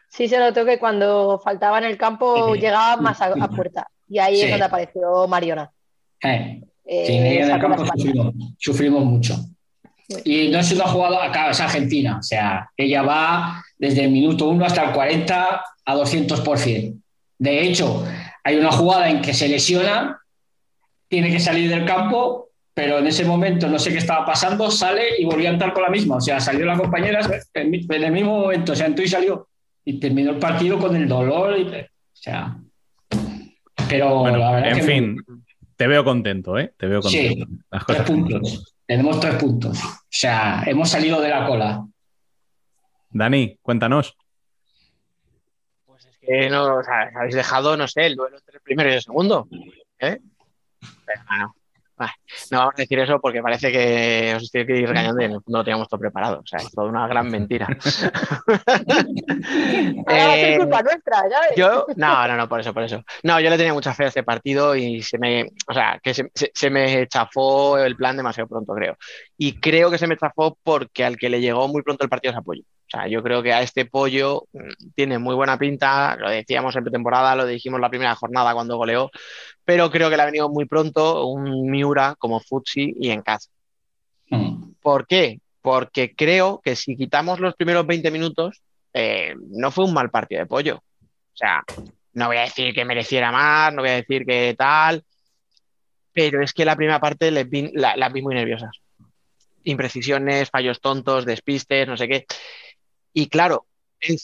sí 0.09 0.27
se 0.27 0.37
notó 0.37 0.65
que 0.65 0.77
cuando 0.79 1.39
faltaba 1.43 1.79
en 1.79 1.85
el 1.85 1.97
campo 1.97 2.53
llegaba 2.55 2.97
más 2.97 3.19
a, 3.21 3.25
a 3.27 3.47
puerta. 3.49 3.87
Y 4.07 4.19
ahí 4.19 4.35
Sí. 4.37 4.43
es 4.43 4.49
donde 4.51 4.65
apareció 4.65 5.27
Mariona. 5.27 5.71
Eh, 6.23 6.61
Eh, 6.85 7.03
Sí, 7.07 7.13
en 7.13 7.51
el 7.51 7.59
campo 7.61 7.85
sufrimos, 7.85 8.33
sufrimos 8.57 9.05
mucho. 9.05 9.37
Y 10.25 10.49
no 10.49 10.59
es 10.59 10.71
una 10.73 10.85
jugada, 10.85 11.25
acá 11.25 11.51
es 11.51 11.61
Argentina, 11.61 12.17
o 12.19 12.23
sea, 12.23 12.69
ella 12.75 13.01
va 13.01 13.63
desde 13.77 14.03
el 14.03 14.11
minuto 14.11 14.49
1 14.49 14.65
hasta 14.65 14.85
el 14.85 14.91
40 14.91 15.63
a 15.85 15.95
200%. 15.95 17.01
De 17.37 17.61
hecho, 17.61 18.05
hay 18.43 18.57
una 18.57 18.71
jugada 18.71 19.09
en 19.09 19.21
que 19.21 19.33
se 19.33 19.47
lesiona, 19.47 20.19
tiene 21.07 21.31
que 21.31 21.39
salir 21.39 21.69
del 21.69 21.85
campo 21.85 22.51
pero 22.73 22.99
en 22.99 23.07
ese 23.07 23.25
momento 23.25 23.67
no 23.67 23.77
sé 23.77 23.91
qué 23.91 23.97
estaba 23.97 24.25
pasando, 24.25 24.71
sale 24.71 25.19
y 25.19 25.25
volvió 25.25 25.49
a 25.49 25.53
entrar 25.53 25.73
con 25.73 25.83
la 25.83 25.89
misma. 25.89 26.15
O 26.15 26.21
sea, 26.21 26.39
salió 26.39 26.65
la 26.65 26.77
compañera 26.77 27.19
en, 27.53 27.73
el 27.73 28.11
mismo 28.11 28.39
momento, 28.39 28.71
o 28.71 28.75
sea, 28.75 28.87
entró 28.87 29.03
y 29.03 29.07
salió. 29.07 29.47
Y 29.83 29.99
terminó 29.99 30.31
el 30.31 30.37
partido 30.37 30.79
con 30.79 30.95
el 30.95 31.07
dolor. 31.07 31.59
y- 31.59 31.63
o 31.63 32.23
sea, 32.23 32.55
pero 33.89 34.19
Bueno, 34.19 34.37
la 34.37 34.51
verdad 34.51 34.69
en 34.71 34.75
que 34.77 34.83
fin, 34.83 35.17
te 35.81 35.87
veo 35.87 36.03
contento, 36.03 36.59
¿eh? 36.59 36.75
Te 36.77 36.85
veo 36.85 37.01
Sí, 37.01 37.29
contento. 37.39 37.65
Las 37.71 37.85
tres 37.87 38.01
puntos. 38.03 38.75
Tenemos 38.85 39.19
tres 39.19 39.33
puntos. 39.33 39.83
O 39.83 39.97
sea, 40.07 40.61
hemos 40.67 40.87
salido 40.87 41.19
de 41.19 41.29
la 41.29 41.47
cola. 41.47 41.83
Dani, 43.09 43.57
cuéntanos. 43.63 44.15
Que 46.21 46.51
no, 46.51 46.75
o 46.75 46.83
sea, 46.83 47.09
habéis 47.15 47.33
dejado, 47.33 47.75
no 47.77 47.87
sé, 47.87 48.05
el 48.05 48.15
duelo 48.15 48.37
entre 48.37 48.57
el 48.57 48.61
primero 48.61 48.91
y 48.91 48.93
el 48.93 49.01
segundo. 49.01 49.47
¿eh? 49.97 50.19
Pero, 51.03 51.21
bueno, 51.27 51.55
no 52.51 52.57
vamos 52.59 52.73
a 52.77 52.81
decir 52.81 52.99
eso 52.99 53.19
porque 53.19 53.41
parece 53.41 53.71
que 53.71 54.33
os 54.35 54.43
estoy 54.43 54.61
aquí 54.61 54.85
regañando 54.85 55.21
y 55.21 55.27
fondo 55.27 55.57
lo 55.59 55.63
teníamos 55.63 55.87
todo 55.87 55.99
preparado. 55.99 56.39
O 56.39 56.45
sea, 56.45 56.59
es 56.59 56.71
toda 56.71 56.87
una 56.87 57.07
gran 57.07 57.29
mentira. 57.29 57.67
Ahora 60.07 60.27
va 60.27 60.33
a 60.33 60.35
ser 60.35 60.53
Eh, 60.53 60.57
culpa 60.59 60.81
nuestra, 60.83 61.17
ya 61.29 61.39
ves. 61.41 61.49
Yo, 61.55 61.85
no, 61.95 62.27
no, 62.27 62.35
no, 62.37 62.49
por 62.49 62.59
eso, 62.59 62.73
por 62.73 62.83
eso. 62.83 63.03
No, 63.23 63.39
yo 63.39 63.49
le 63.49 63.57
tenía 63.57 63.73
mucha 63.73 63.93
fe 63.93 64.05
a 64.05 64.07
este 64.07 64.23
partido 64.23 64.75
y 64.75 65.01
se 65.01 65.17
me, 65.17 65.45
o 65.67 65.73
sea, 65.73 65.99
que 66.01 66.13
se, 66.13 66.29
se- 66.33 66.51
se 66.53 66.69
me 66.69 67.07
chafó 67.07 67.77
el 67.77 67.95
plan 67.95 68.17
demasiado 68.17 68.47
pronto, 68.47 68.73
creo. 68.73 68.97
Y 69.43 69.53
creo 69.59 69.89
que 69.89 69.97
se 69.97 70.05
me 70.05 70.17
chafó 70.17 70.55
porque 70.61 71.03
al 71.03 71.17
que 71.17 71.27
le 71.27 71.41
llegó 71.41 71.67
muy 71.67 71.81
pronto 71.81 72.03
el 72.03 72.09
partido 72.11 72.31
es 72.31 72.37
a 72.37 72.43
Pollo. 72.43 72.61
O 72.61 72.89
sea, 72.91 73.07
yo 73.07 73.23
creo 73.23 73.41
que 73.41 73.51
a 73.51 73.63
este 73.63 73.85
Pollo 73.85 74.43
mm, 74.53 74.89
tiene 74.93 75.17
muy 75.17 75.33
buena 75.33 75.57
pinta, 75.57 76.15
lo 76.15 76.29
decíamos 76.29 76.75
en 76.75 76.83
pretemporada, 76.83 77.35
lo 77.35 77.47
dijimos 77.47 77.79
la 77.79 77.89
primera 77.89 78.13
jornada 78.13 78.53
cuando 78.53 78.77
goleó, 78.77 79.09
pero 79.65 79.89
creo 79.89 80.11
que 80.11 80.15
le 80.17 80.21
ha 80.21 80.25
venido 80.27 80.47
muy 80.47 80.65
pronto 80.65 81.25
un 81.25 81.71
Miura 81.71 82.13
como 82.19 82.39
Futsi 82.39 82.93
y 82.99 83.09
en 83.09 83.23
casa. 83.23 83.49
Mm. 84.29 84.73
¿Por 84.79 85.07
qué? 85.07 85.39
Porque 85.63 86.13
creo 86.15 86.61
que 86.63 86.75
si 86.75 86.95
quitamos 86.95 87.39
los 87.39 87.55
primeros 87.55 87.87
20 87.87 88.11
minutos, 88.11 88.61
eh, 88.93 89.33
no 89.49 89.71
fue 89.71 89.85
un 89.85 89.93
mal 89.95 90.11
partido 90.11 90.41
de 90.41 90.45
pollo. 90.45 90.75
O 91.01 91.35
sea, 91.35 91.63
no 92.13 92.27
voy 92.27 92.37
a 92.37 92.41
decir 92.41 92.75
que 92.75 92.85
mereciera 92.85 93.31
más, 93.31 93.73
no 93.73 93.81
voy 93.81 93.89
a 93.89 93.95
decir 93.95 94.23
que 94.23 94.53
tal, 94.55 95.03
pero 96.13 96.43
es 96.43 96.53
que 96.53 96.63
la 96.65 96.75
primera 96.75 96.99
parte 96.99 97.31
les 97.31 97.49
vi- 97.49 97.71
la- 97.73 97.95
las 97.95 98.13
vi 98.13 98.21
muy 98.21 98.35
nerviosas. 98.35 98.69
Imprecisiones, 99.63 100.49
fallos 100.49 100.81
tontos, 100.81 101.25
despistes, 101.25 101.87
no 101.87 101.97
sé 101.97 102.07
qué. 102.07 102.25
Y 103.13 103.27
claro, 103.27 103.67
en 103.99 104.17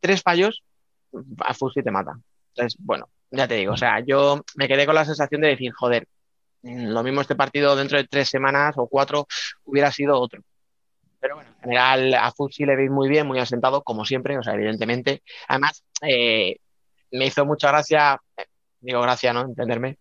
tres 0.00 0.22
fallos, 0.22 0.62
a 1.38 1.54
Fusi 1.54 1.82
te 1.82 1.90
mata. 1.90 2.12
Entonces, 2.54 2.78
bueno, 2.80 3.08
ya 3.30 3.48
te 3.48 3.54
digo, 3.54 3.72
o 3.72 3.76
sea, 3.76 4.00
yo 4.00 4.42
me 4.56 4.68
quedé 4.68 4.86
con 4.86 4.94
la 4.94 5.04
sensación 5.04 5.40
de 5.40 5.48
decir, 5.48 5.72
joder, 5.72 6.06
lo 6.62 7.02
mismo 7.02 7.20
este 7.20 7.34
partido 7.34 7.74
dentro 7.74 7.98
de 7.98 8.04
tres 8.04 8.28
semanas 8.28 8.74
o 8.76 8.86
cuatro 8.86 9.26
hubiera 9.64 9.90
sido 9.90 10.20
otro. 10.20 10.42
Pero 11.18 11.36
bueno, 11.36 11.50
en 11.50 11.60
general 11.62 12.14
a 12.14 12.32
Futsi 12.32 12.64
le 12.64 12.76
veis 12.76 12.90
muy 12.90 13.08
bien, 13.08 13.26
muy 13.26 13.38
asentado, 13.38 13.82
como 13.82 14.04
siempre, 14.04 14.36
o 14.38 14.42
sea, 14.42 14.54
evidentemente. 14.54 15.22
Además, 15.48 15.84
eh, 16.02 16.56
me 17.12 17.26
hizo 17.26 17.46
mucha 17.46 17.68
gracia, 17.68 18.20
digo 18.80 19.00
gracia, 19.00 19.32
¿no? 19.32 19.42
Entenderme, 19.42 19.98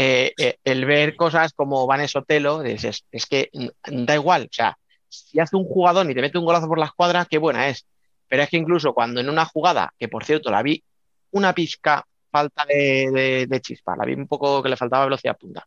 eh, 0.00 0.32
eh, 0.38 0.58
el 0.62 0.84
ver 0.84 1.16
cosas 1.16 1.52
como 1.54 1.84
Vanes 1.84 2.14
Otelo, 2.14 2.62
dices, 2.62 3.04
es 3.10 3.26
que 3.26 3.50
da 3.84 4.14
igual, 4.14 4.44
o 4.44 4.54
sea, 4.54 4.78
si 5.08 5.40
hace 5.40 5.56
un 5.56 5.64
jugador 5.64 6.08
y 6.08 6.14
te 6.14 6.20
mete 6.20 6.38
un 6.38 6.44
golazo 6.44 6.68
por 6.68 6.78
la 6.78 6.86
escuadra, 6.86 7.26
qué 7.28 7.36
buena 7.36 7.68
es. 7.68 7.84
Pero 8.28 8.44
es 8.44 8.48
que 8.48 8.58
incluso 8.58 8.94
cuando 8.94 9.20
en 9.20 9.28
una 9.28 9.44
jugada, 9.44 9.92
que 9.98 10.06
por 10.06 10.24
cierto 10.24 10.52
la 10.52 10.62
vi 10.62 10.84
una 11.32 11.52
pizca 11.52 12.06
falta 12.30 12.64
de, 12.64 13.60
chispa, 13.60 13.96
la 13.96 14.04
vi 14.04 14.14
un 14.14 14.28
poco 14.28 14.62
que 14.62 14.68
le 14.68 14.76
faltaba 14.76 15.06
velocidad 15.06 15.36
punta. 15.36 15.66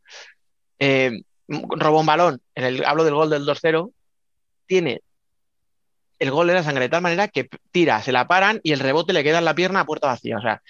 Eh, 0.80 1.24
robó 1.50 2.00
un 2.00 2.06
balón, 2.06 2.42
en 2.56 2.64
el, 2.64 2.86
hablo 2.86 3.04
del 3.04 3.16
gol 3.16 3.30
del 3.30 3.46
2-0, 3.46 3.92
tiene 4.66 5.02
el 6.20 6.32
gol 6.32 6.48
de 6.48 6.54
la 6.54 6.64
sangre 6.64 6.86
de 6.86 6.90
tal 6.90 7.02
manera 7.02 7.28
que 7.28 7.50
tira, 7.70 8.02
se 8.02 8.14
la 8.14 8.30
paran 8.30 8.62
y 8.64 8.72
el 8.72 8.80
rebote 8.80 9.12
le 9.12 9.26
queda 9.26 9.40
en 9.40 9.46
la 9.46 9.56
pierna 9.56 9.82
a 9.82 9.86
puerta 9.86 10.08
vacía. 10.08 10.38
O 10.38 10.42
sea, 10.42 10.62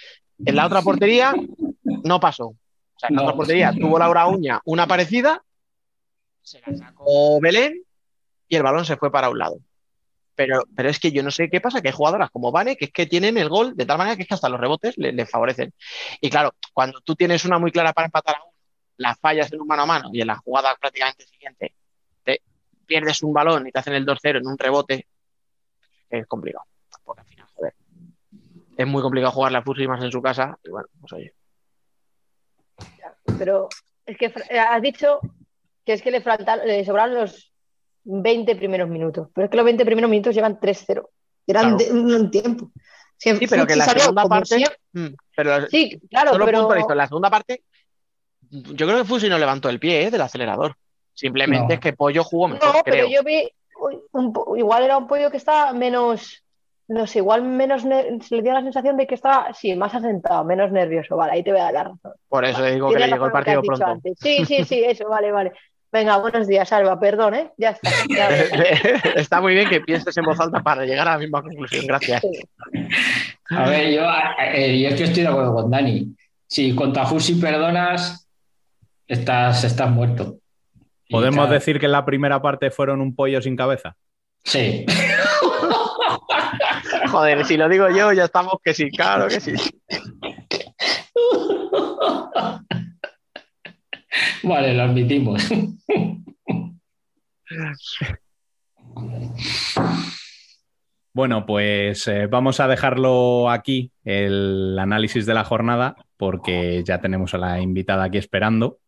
en 0.44 0.56
la 0.56 0.66
otra 0.66 0.82
portería 0.82 1.36
no 1.84 2.20
pasó. 2.20 2.56
O 3.02 3.08
sea, 3.08 3.10
en 3.10 3.16
la 3.16 3.22
No. 3.22 3.28
otra 3.28 3.38
portería 3.38 3.74
tuvo 3.74 3.98
Laura 3.98 4.28
Uña 4.28 4.62
una 4.66 4.86
parecida, 4.86 5.44
se 6.42 6.62
la 6.62 6.76
sacó 6.78 7.40
Belén 7.42 7.82
y 8.48 8.56
el 8.56 8.64
balón 8.64 8.86
se 8.86 8.98
fue 8.98 9.12
para 9.12 9.30
un 9.30 9.40
lado. 9.40 9.58
Pero, 10.36 10.64
pero 10.76 10.90
es 10.90 11.00
que 11.00 11.12
yo 11.12 11.24
no 11.24 11.32
sé 11.32 11.50
qué 11.50 11.60
pasa, 11.62 11.82
que 11.82 11.90
hay 11.90 11.94
jugadoras 11.94 12.30
como 12.30 12.52
Vane 12.52 12.76
que 12.78 12.86
es 12.86 12.92
que 12.92 13.06
tienen 13.06 13.38
el 13.38 13.50
gol 13.50 13.76
de 13.76 13.86
tal 13.86 13.98
manera 13.98 14.16
que 14.16 14.24
es 14.24 14.28
que 14.28 14.34
hasta 14.34 14.50
los 14.50 14.60
rebotes 14.60 14.98
le, 14.98 15.12
le 15.12 15.26
favorecen. 15.26 15.74
Y 16.20 16.30
claro, 16.30 16.54
cuando 16.74 17.02
tú 17.02 17.16
tienes 17.16 17.44
una 17.46 17.60
muy 17.60 17.72
clara 17.72 17.92
para 17.94 18.06
empatar 18.06 18.36
a 18.36 18.44
uno, 18.44 18.54
la 18.98 19.16
fallas 19.16 19.52
en 19.52 19.62
un 19.62 19.68
mano 19.68 19.84
a 19.84 19.86
mano 19.88 20.10
y 20.14 20.22
en 20.22 20.28
la 20.28 20.38
jugada 20.38 20.76
prácticamente 20.80 21.26
siguiente 21.26 21.74
te 22.24 22.42
pierdes 22.86 23.24
un 23.24 23.34
balón 23.34 23.68
y 23.68 23.72
te 23.72 23.80
hacen 23.80 23.94
el 23.94 24.06
2-0 24.06 24.38
en 24.38 24.48
un 24.48 24.58
rebote, 24.58 25.08
es 26.10 26.28
complicado. 26.28 26.66
Porque 27.04 27.22
al 27.22 27.28
final, 27.28 27.48
joder, 27.54 27.74
es 28.78 28.88
muy 28.88 29.02
complicado 29.02 29.32
jugar 29.32 29.52
la 29.52 29.64
fusil 29.64 29.88
más 29.88 30.04
en 30.04 30.12
su 30.12 30.22
casa. 30.22 30.58
Y 30.64 30.70
bueno, 30.70 30.88
pues 31.00 31.14
oye. 31.14 31.34
Pero 33.38 33.70
es 34.06 34.18
que 34.18 34.26
eh, 34.50 34.60
has 34.60 34.82
dicho 34.82 35.20
que 35.86 35.94
es 35.94 36.02
que 36.02 36.12
le, 36.12 36.22
faltan, 36.22 36.60
le 36.66 36.84
sobraron 36.86 37.16
los 37.16 37.52
20 38.04 38.56
primeros 38.56 38.90
minutos. 38.90 39.30
Pero 39.34 39.46
es 39.46 39.52
que 39.52 39.58
los 39.58 39.66
20 39.66 39.86
primeros 39.86 40.10
minutos 40.10 40.34
llevan 40.36 40.60
3-0. 40.60 41.08
Eran 41.48 41.78
Claro. 41.78 41.78
de- 41.78 41.92
un 41.92 42.32
tiempo. 42.32 42.72
Si 43.18 43.36
Sí, 43.36 43.48
pero 43.48 43.68
que 43.68 43.76
la 43.76 43.86
segunda 43.86 44.26
parte. 44.26 44.64
Mm, 44.94 45.08
pero 45.36 45.68
Sí, 45.68 46.00
claro, 46.10 46.32
solo 46.32 46.46
pero. 46.46 46.74
en 46.90 46.98
la 46.98 47.08
segunda 47.08 47.30
parte, 47.30 47.64
yo 48.50 48.88
creo 48.88 48.98
que 48.98 49.06
Fusi 49.06 49.30
no 49.30 49.38
levantó 49.38 49.70
el 49.70 49.80
pie 49.80 50.04
eh, 50.06 50.12
del 50.12 50.22
acelerador. 50.22 50.76
Simplemente 51.14 51.68
No. 51.68 51.74
es 51.76 51.80
que 51.80 51.94
Pollo 51.94 52.24
jugó 52.24 52.48
mejor, 52.48 52.68
No, 52.76 52.82
pero 52.84 53.06
creo. 53.08 53.10
yo 53.10 53.24
vi. 53.24 53.48
un 54.12 54.32
po- 54.34 54.56
igual 54.58 54.84
era 54.84 54.98
un 54.98 55.08
pollo 55.08 55.30
que 55.32 55.38
estaba 55.38 55.74
menos. 55.74 56.44
No 56.92 57.08
sé, 57.08 57.20
igual 57.20 57.44
menos. 57.44 57.84
Se 57.84 58.36
le 58.36 58.42
dio 58.42 58.52
la 58.52 58.62
sensación 58.62 58.98
de 58.98 59.08
que 59.08 59.16
estaba, 59.16 59.54
sí, 59.54 59.74
más 59.76 59.96
asentado, 59.96 60.44
menos 60.44 60.74
nervioso. 60.74 61.16
Vale, 61.16 61.32
ahí 61.32 61.44
te 61.44 61.52
voy 61.52 61.62
a 61.62 61.64
dar 61.64 61.74
la 61.74 61.84
razón. 61.86 62.12
Por 62.28 62.44
eso 62.44 62.66
digo 62.66 62.90
que 62.90 63.00
le 63.00 63.08
llegó 63.08 63.28
el 63.28 63.32
partido 63.32 63.62
pronto. 63.62 63.86
antes. 63.86 64.18
Sí, 64.20 64.44
sí, 64.46 64.66
sí, 64.66 64.84
eso, 64.84 65.08
vale, 65.08 65.32
vale. 65.32 65.54
Venga, 65.90 66.18
buenos 66.18 66.48
días, 66.48 66.70
Alba, 66.74 67.00
perdón, 67.00 67.36
¿eh? 67.36 67.52
Ya 67.58 67.70
está. 67.70 67.90
ya. 68.10 68.30
Está 69.16 69.40
muy 69.40 69.54
bien 69.54 69.70
que 69.70 69.80
pienses 69.80 70.18
en 70.18 70.26
voz 70.26 70.38
alta 70.42 70.62
para 70.62 70.84
llegar 70.84 71.08
a 71.08 71.12
la 71.12 71.18
misma 71.20 71.42
conclusión. 71.42 71.88
Gracias. 71.88 72.22
A 73.52 73.70
ver, 73.70 73.94
yo, 73.94 74.04
eh, 74.54 74.82
yo 74.82 74.90
es 74.90 74.96
que 74.96 75.04
estoy 75.06 75.24
de 75.24 75.30
acuerdo 75.30 75.54
con 75.54 75.72
Dani. 75.72 76.14
Si 76.46 76.76
contra 76.76 77.06
Fusi 77.06 77.36
perdonas, 77.36 78.28
estás, 79.08 79.64
estás 79.64 79.90
muerto. 79.90 80.40
¿Podemos 81.10 81.46
claro, 81.46 81.54
decir 81.54 81.80
que 81.80 81.86
en 81.86 81.94
la 81.94 82.04
primera 82.04 82.42
parte 82.42 82.70
fueron 82.70 83.00
un 83.00 83.16
pollo 83.16 83.42
sin 83.42 83.56
cabeza? 83.56 83.96
Sí. 84.44 84.86
Joder, 87.10 87.46
si 87.46 87.58
lo 87.58 87.70
digo 87.70 87.90
yo, 87.90 88.14
ya 88.14 88.26
estamos 88.26 88.56
que 88.64 88.74
sí, 88.74 88.90
claro 88.92 89.28
que 89.28 89.40
sí. 89.40 89.54
Vale, 94.44 94.74
lo 94.74 94.84
admitimos. 94.84 95.48
Bueno, 101.14 101.46
pues 101.46 102.08
eh, 102.08 102.28
vamos 102.28 102.62
a 102.62 102.68
dejarlo 102.68 103.50
aquí, 103.50 103.92
el 104.06 104.78
análisis 104.80 105.26
de 105.26 105.34
la 105.34 105.44
jornada, 105.44 105.96
porque 106.16 106.84
ya 106.86 107.02
tenemos 107.02 107.34
a 107.34 107.38
la 107.38 107.60
invitada 107.60 108.06
aquí 108.06 108.18
esperando. 108.18 108.80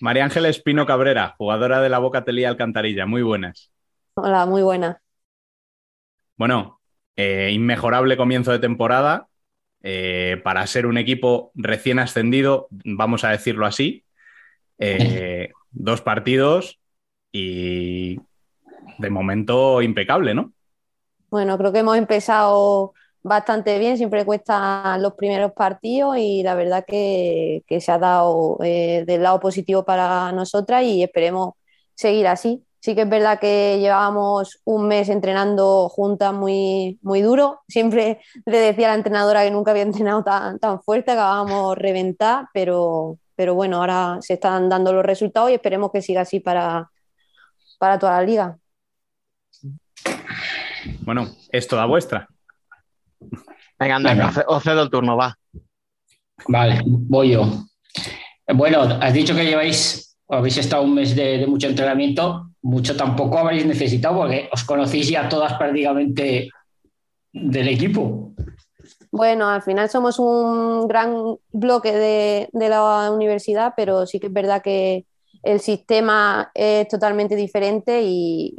María 0.00 0.24
Ángela 0.24 0.48
Espino 0.48 0.86
Cabrera, 0.86 1.34
jugadora 1.38 1.80
de 1.80 1.88
la 1.88 1.98
Boca 1.98 2.24
Telía 2.24 2.48
Alcantarilla. 2.48 3.06
Muy 3.06 3.22
buenas. 3.22 3.72
Hola, 4.14 4.44
muy 4.46 4.62
buena. 4.62 5.00
Bueno, 6.36 6.80
eh, 7.16 7.50
inmejorable 7.52 8.16
comienzo 8.16 8.52
de 8.52 8.58
temporada. 8.58 9.28
eh, 9.88 10.40
para 10.42 10.66
ser 10.66 10.86
un 10.86 10.98
equipo 10.98 11.52
recién 11.54 12.00
ascendido, 12.00 12.66
vamos 12.70 13.22
a 13.22 13.30
decirlo 13.30 13.66
así. 13.66 14.04
Eh, 14.78 15.50
dos 15.70 16.00
partidos 16.02 16.80
y 17.30 18.18
de 18.98 19.10
momento 19.10 19.82
impecable, 19.82 20.34
¿no? 20.34 20.52
Bueno, 21.30 21.56
creo 21.56 21.72
que 21.72 21.80
hemos 21.80 21.96
empezado 21.96 22.94
bastante 23.22 23.78
bien, 23.78 23.96
siempre 23.96 24.24
cuestan 24.24 25.02
los 25.02 25.14
primeros 25.14 25.52
partidos 25.52 26.16
y 26.18 26.42
la 26.42 26.54
verdad 26.54 26.84
que, 26.86 27.62
que 27.66 27.80
se 27.80 27.92
ha 27.92 27.98
dado 27.98 28.58
del 28.60 29.22
lado 29.22 29.38
positivo 29.38 29.84
para 29.84 30.32
nosotras 30.32 30.82
y 30.82 31.02
esperemos 31.02 31.54
seguir 31.94 32.26
así. 32.26 32.65
Sí 32.86 32.94
que 32.94 33.00
es 33.02 33.08
verdad 33.08 33.40
que 33.40 33.80
llevábamos 33.80 34.60
un 34.62 34.86
mes 34.86 35.08
entrenando 35.08 35.88
juntas 35.88 36.32
muy, 36.32 37.00
muy 37.02 37.20
duro. 37.20 37.62
Siempre 37.66 38.20
le 38.46 38.58
decía 38.58 38.86
a 38.86 38.90
la 38.90 38.94
entrenadora 38.98 39.42
que 39.42 39.50
nunca 39.50 39.72
había 39.72 39.82
entrenado 39.82 40.22
tan, 40.22 40.60
tan 40.60 40.80
fuerte, 40.80 41.10
acabábamos 41.10 41.76
reventar, 41.76 42.46
pero, 42.54 43.18
pero 43.34 43.56
bueno, 43.56 43.78
ahora 43.78 44.18
se 44.20 44.34
están 44.34 44.68
dando 44.68 44.92
los 44.92 45.04
resultados 45.04 45.50
y 45.50 45.54
esperemos 45.54 45.90
que 45.90 46.00
siga 46.00 46.20
así 46.20 46.38
para, 46.38 46.88
para 47.80 47.98
toda 47.98 48.12
la 48.20 48.22
liga. 48.22 48.56
Bueno, 51.00 51.26
es 51.50 51.66
toda 51.66 51.86
vuestra. 51.86 52.28
Venga, 53.80 53.96
anda, 53.96 54.10
Venga. 54.10 54.28
os- 54.28 54.44
os 54.46 54.62
cedo 54.62 54.82
el 54.84 54.90
turno, 54.90 55.16
va. 55.16 55.36
Vale, 56.46 56.82
voy 56.86 57.32
yo. 57.32 57.42
Bueno, 58.54 58.82
has 58.82 59.12
dicho 59.12 59.34
que 59.34 59.44
lleváis 59.44 60.16
habéis 60.28 60.56
estado 60.58 60.84
un 60.84 60.94
mes 60.94 61.16
de, 61.16 61.38
de 61.38 61.46
mucho 61.48 61.66
entrenamiento, 61.66 62.45
mucho 62.66 62.96
tampoco 62.96 63.38
habréis 63.38 63.64
necesitado 63.64 64.16
porque 64.16 64.48
os 64.52 64.64
conocéis 64.64 65.08
ya 65.08 65.28
todas 65.28 65.54
prácticamente 65.54 66.50
del 67.32 67.68
equipo. 67.68 68.32
Bueno, 69.12 69.48
al 69.48 69.62
final 69.62 69.88
somos 69.88 70.18
un 70.18 70.88
gran 70.88 71.36
bloque 71.52 71.92
de, 71.92 72.48
de 72.52 72.68
la 72.68 73.10
universidad, 73.12 73.74
pero 73.76 74.04
sí 74.04 74.18
que 74.18 74.26
es 74.26 74.32
verdad 74.32 74.62
que 74.62 75.06
el 75.44 75.60
sistema 75.60 76.50
es 76.54 76.88
totalmente 76.88 77.36
diferente 77.36 78.02
y, 78.02 78.56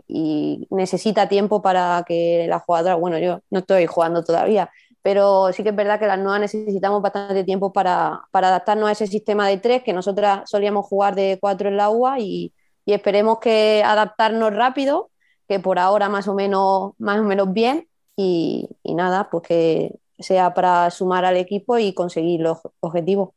necesita 0.69 1.27
tiempo 1.27 1.61
para 1.61 2.03
que 2.07 2.45
la 2.47 2.59
jugadora, 2.59 2.95
bueno, 2.95 3.17
yo 3.19 3.41
no 3.49 3.59
estoy 3.59 3.87
jugando 3.87 4.23
todavía, 4.23 4.69
pero 5.01 5.51
sí 5.51 5.63
que 5.63 5.69
es 5.69 5.75
verdad 5.75 5.99
que 5.99 6.07
las 6.07 6.19
nuevas 6.19 6.39
necesitamos 6.39 7.01
bastante 7.01 7.43
tiempo 7.43 7.73
para, 7.73 8.21
para 8.31 8.47
adaptarnos 8.49 8.87
a 8.87 8.91
ese 8.93 9.07
sistema 9.07 9.47
de 9.47 9.57
tres, 9.57 9.83
que 9.83 9.91
nosotras 9.91 10.49
solíamos 10.49 10.85
jugar 10.85 11.15
de 11.15 11.37
cuatro 11.41 11.67
en 11.67 11.77
la 11.77 11.89
UA 11.89 12.19
y, 12.19 12.53
y 12.87 12.93
esperemos 12.93 13.39
que 13.39 13.83
adaptarnos 13.85 14.55
rápido, 14.55 15.11
que 15.45 15.59
por 15.59 15.77
ahora 15.77 16.07
más 16.07 16.29
o 16.29 16.33
menos, 16.33 16.93
más 16.97 17.19
o 17.19 17.23
menos 17.23 17.51
bien 17.51 17.89
y, 18.15 18.69
y 18.81 18.95
nada, 18.95 19.29
pues 19.29 19.43
que 19.43 19.99
sea 20.17 20.53
para 20.53 20.89
sumar 20.89 21.25
al 21.25 21.35
equipo 21.35 21.77
y 21.77 21.93
conseguir 21.93 22.39
los 22.39 22.59
objetivos. 22.79 23.31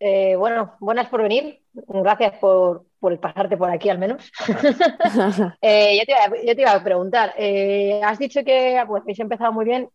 Eh, 0.00 0.34
bueno, 0.34 0.74
buenas 0.80 1.08
por 1.08 1.22
venir. 1.22 1.62
Gracias 1.72 2.36
por, 2.38 2.86
por 2.98 3.18
pasarte 3.20 3.56
por 3.56 3.70
aquí 3.70 3.90
al 3.90 3.98
menos. 3.98 4.28
Eh, 5.62 5.96
yo, 5.96 6.04
te 6.04 6.10
iba, 6.10 6.42
yo 6.44 6.56
te 6.56 6.62
iba 6.62 6.72
a 6.72 6.82
preguntar, 6.82 7.32
eh, 7.38 8.00
has 8.02 8.18
dicho 8.18 8.42
que 8.42 8.82
pues, 8.88 9.02
habéis 9.02 9.20
empezado 9.20 9.52
muy 9.52 9.64
bien. 9.64 9.88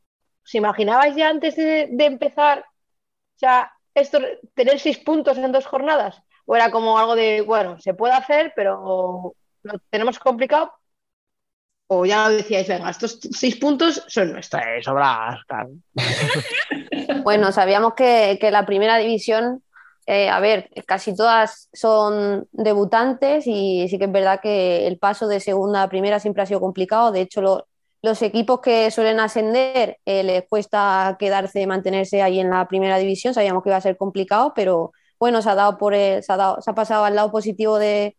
¿Os 0.45 0.55
imaginabais 0.55 1.17
ya 1.17 1.27
antes 1.27 1.57
de, 1.57 1.89
de 1.91 2.05
empezar 2.05 2.59
o 2.59 3.39
sea, 3.39 3.73
esto, 3.93 4.19
tener 4.53 4.79
seis 4.79 4.99
puntos 4.99 5.37
en 5.37 5.51
dos 5.51 5.65
jornadas? 5.65 6.23
¿O 6.51 6.55
era 6.57 6.69
como 6.69 6.99
algo 6.99 7.15
de, 7.15 7.41
bueno, 7.41 7.79
se 7.79 7.93
puede 7.93 8.13
hacer, 8.13 8.51
pero 8.57 9.33
lo 9.63 9.73
tenemos 9.89 10.19
complicado? 10.19 10.73
¿O 11.87 12.05
ya 12.05 12.27
lo 12.27 12.35
decíais, 12.35 12.67
venga, 12.67 12.89
estos 12.89 13.19
seis 13.41 13.55
puntos 13.55 14.03
son 14.07 14.33
nuestros? 14.33 14.61
Eh. 14.63 14.81
Bueno, 17.23 17.51
sabíamos 17.53 17.93
que, 17.93 18.37
que 18.41 18.51
la 18.51 18.65
primera 18.65 18.97
división, 18.97 19.63
eh, 20.07 20.27
a 20.29 20.39
ver, 20.41 20.69
casi 20.85 21.15
todas 21.15 21.69
son 21.71 22.47
debutantes 22.51 23.45
y 23.47 23.87
sí 23.89 23.97
que 23.97 24.05
es 24.05 24.11
verdad 24.11 24.39
que 24.41 24.87
el 24.87 24.97
paso 24.97 25.27
de 25.27 25.39
segunda 25.39 25.83
a 25.83 25.89
primera 25.89 26.19
siempre 26.19 26.43
ha 26.43 26.45
sido 26.45 26.59
complicado. 26.59 27.11
De 27.13 27.21
hecho, 27.21 27.41
lo- 27.41 27.67
los 28.01 28.21
equipos 28.23 28.59
que 28.61 28.89
suelen 28.91 29.19
ascender 29.19 29.97
eh, 30.05 30.23
les 30.23 30.47
cuesta 30.49 31.15
quedarse, 31.19 31.65
mantenerse 31.67 32.21
ahí 32.21 32.39
en 32.39 32.49
la 32.49 32.67
primera 32.67 32.97
división. 32.97 33.33
Sabíamos 33.33 33.63
que 33.63 33.69
iba 33.69 33.77
a 33.77 33.81
ser 33.81 33.95
complicado, 33.97 34.53
pero 34.55 34.91
bueno, 35.21 35.41
se 35.43 35.49
ha 35.51 35.55
dado 35.55 35.77
por 35.77 35.93
se 35.93 36.25
ha 36.29 36.35
dado- 36.35 36.59
se 36.61 36.71
ha 36.71 36.73
pasado 36.73 37.05
al 37.05 37.15
lado 37.15 37.31
positivo 37.31 37.77
de, 37.77 38.17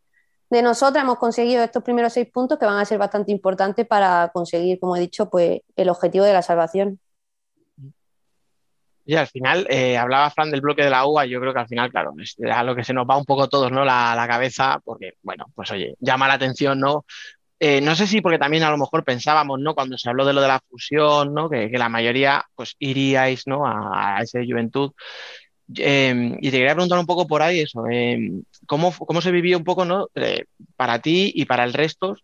de 0.51 0.63
nosotras. 0.63 1.03
Hemos 1.03 1.19
conseguido 1.19 1.65
estos 1.65 1.83
primeros 1.83 2.13
seis 2.13 2.29
puntos 2.33 2.59
que 2.61 2.65
van 2.67 2.79
a 2.79 2.85
ser 2.85 2.97
bastante 2.99 3.33
importantes 3.33 3.85
para 3.89 4.31
conseguir, 4.33 4.79
como 4.79 4.95
he 4.97 5.01
dicho, 5.01 5.29
pues 5.29 5.63
el 5.75 5.89
objetivo 5.89 6.25
de 6.25 6.33
la 6.33 6.43
salvación. 6.43 7.01
Y 9.05 9.17
al 9.17 9.27
final, 9.27 9.67
eh, 9.69 9.99
hablaba 9.99 10.31
Fran 10.31 10.53
del 10.53 10.61
bloque 10.61 10.85
de 10.85 10.91
la 10.91 11.05
UA, 11.05 11.27
yo 11.27 11.41
creo 11.41 11.53
que 11.53 11.59
al 11.59 11.67
final, 11.67 11.91
claro, 11.91 12.15
es 12.23 12.37
a 12.53 12.63
lo 12.63 12.77
que 12.77 12.85
se 12.85 12.95
nos 12.95 13.05
va 13.05 13.17
un 13.17 13.25
poco 13.25 13.49
todos, 13.49 13.73
¿no? 13.73 13.85
La, 13.85 14.15
la 14.15 14.29
cabeza, 14.29 14.81
porque, 14.85 15.15
bueno, 15.23 15.47
pues 15.57 15.73
oye, 15.73 15.97
llama 15.99 16.29
la 16.29 16.35
atención, 16.35 16.79
¿no? 16.79 17.05
Eh, 17.59 17.81
no 17.81 17.97
sé 17.97 18.07
si 18.07 18.21
porque 18.21 18.39
también 18.39 18.63
a 18.63 18.71
lo 18.71 18.79
mejor 18.79 19.03
pensábamos, 19.05 19.59
¿no? 19.59 19.75
Cuando 19.75 19.99
se 19.99 20.09
habló 20.09 20.25
de 20.25 20.33
lo 20.35 20.41
de 20.41 20.49
la 20.49 20.61
fusión, 20.71 21.35
¿no? 21.35 21.51
Que, 21.51 21.69
que 21.69 21.79
la 21.79 21.89
mayoría, 21.89 22.45
pues, 22.55 22.77
iríais, 22.79 23.49
¿no? 23.49 23.67
A, 23.67 24.19
a 24.19 24.23
ese 24.23 24.45
Juventud. 24.47 24.93
Eh, 25.77 26.37
y 26.41 26.51
te 26.51 26.57
quería 26.59 26.75
preguntar 26.75 26.99
un 26.99 27.07
poco 27.07 27.27
por 27.27 27.43
ahí 27.43 27.61
eso, 27.61 27.85
eh, 27.91 28.31
¿cómo, 28.67 28.93
cómo 28.93 29.21
se 29.21 29.31
vivió 29.31 29.59
un 29.59 29.65
poco, 29.65 29.85
¿no? 29.85 30.09
Eh, 30.15 30.45
para 30.77 30.99
ti 31.01 31.33
y 31.35 31.45
para 31.45 31.65
el 31.65 31.73
resto, 31.73 32.17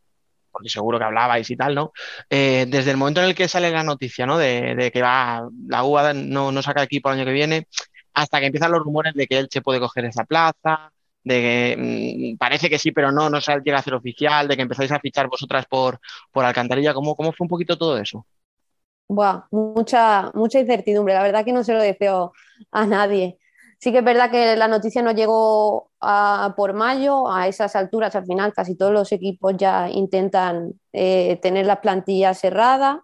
porque 0.51 0.68
seguro 0.68 0.99
que 0.99 1.05
hablabais 1.05 1.51
y 1.51 1.57
tal, 1.57 1.74
¿no? 1.74 1.92
Eh, 2.30 2.66
desde 2.68 2.90
el 2.92 2.96
momento 2.96 3.20
en 3.20 3.28
el 3.28 3.34
que 3.34 3.49
sale 3.49 3.70
la 3.70 3.84
noticia, 3.84 4.26
¿no? 4.26 4.38
De, 4.38 4.74
de 4.74 4.90
que 4.90 5.03
va, 5.03 5.49
la 5.68 5.84
UA 5.84 6.14
no, 6.14 6.53
no 6.53 6.62
saca 6.62 6.82
equipo 6.82 7.11
el 7.11 7.16
año 7.18 7.26
que 7.26 7.32
viene, 7.32 7.66
hasta 8.14 8.40
que 8.40 8.46
empiezan 8.46 8.72
los 8.72 8.82
rumores 8.82 9.14
de 9.14 9.26
que 9.26 9.38
él 9.38 9.49
se 9.51 9.62
puede 9.62 9.80
coger 9.80 10.07
esa 10.07 10.24
plaza, 10.24 10.92
de 11.24 11.40
que 11.76 12.32
mm, 12.34 12.38
parece 12.38 12.68
que 12.70 12.78
sí, 12.78 12.92
pero 12.92 13.12
no, 13.12 13.30
no 13.30 13.40
se 13.40 13.53
llega 13.64 13.76
a 13.78 13.80
hacer 13.80 13.94
oficial, 13.94 14.49
de 14.49 14.57
que 14.57 14.62
empezáis 14.62 14.92
a 14.92 15.01
fichar 15.01 15.28
vosotras 15.28 15.66
por, 15.66 16.01
por 16.32 16.44
Alcantarilla. 16.44 16.94
¿Cómo, 16.94 17.14
cómo 17.16 17.32
fue 17.32 17.44
un 17.44 17.49
poquito 17.49 17.76
todo 17.78 17.99
eso? 17.99 18.26
Buah, 19.09 19.46
mucha, 19.50 20.30
mucha 20.34 20.61
incertidumbre. 20.61 21.14
La 21.14 21.22
verdad 21.22 21.44
que 21.44 21.52
no 21.52 21.64
se 21.64 21.72
lo 21.72 21.80
deseo 21.82 22.32
a 22.70 22.86
nadie. 22.86 23.38
Sí 23.78 23.90
que 23.92 23.98
es 23.98 24.04
verdad 24.04 24.30
que 24.30 24.56
la 24.56 24.68
noticia 24.68 25.02
nos 25.02 25.14
llegó 25.14 25.90
por 26.56 26.74
mayo, 26.74 27.30
a 27.30 27.48
esas 27.48 27.74
alturas 27.76 28.14
al 28.16 28.26
final 28.26 28.52
casi 28.52 28.76
todos 28.76 28.92
los 28.92 29.11
equipos 29.12 29.54
ya 29.56 29.88
intentan 29.90 30.74
eh, 30.92 31.38
tener 31.42 31.66
las 31.66 31.78
plantillas 31.78 32.38
cerradas 32.40 32.98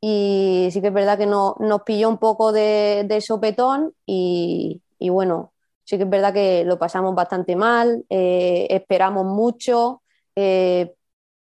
y 0.00 0.68
sí 0.72 0.80
que 0.80 0.88
es 0.88 0.92
verdad 0.94 1.18
que 1.18 1.26
no, 1.26 1.56
nos 1.60 1.82
pilló 1.82 2.08
un 2.08 2.18
poco 2.18 2.52
de, 2.52 3.04
de 3.06 3.20
sopetón 3.20 3.94
y, 4.06 4.82
y 4.98 5.08
bueno, 5.10 5.52
sí 5.84 5.96
que 5.98 6.04
es 6.04 6.10
verdad 6.10 6.32
que 6.32 6.64
lo 6.64 6.78
pasamos 6.78 7.14
bastante 7.14 7.56
mal, 7.56 8.04
eh, 8.10 8.66
esperamos 8.70 9.24
mucho 9.26 10.02
eh, 10.36 10.94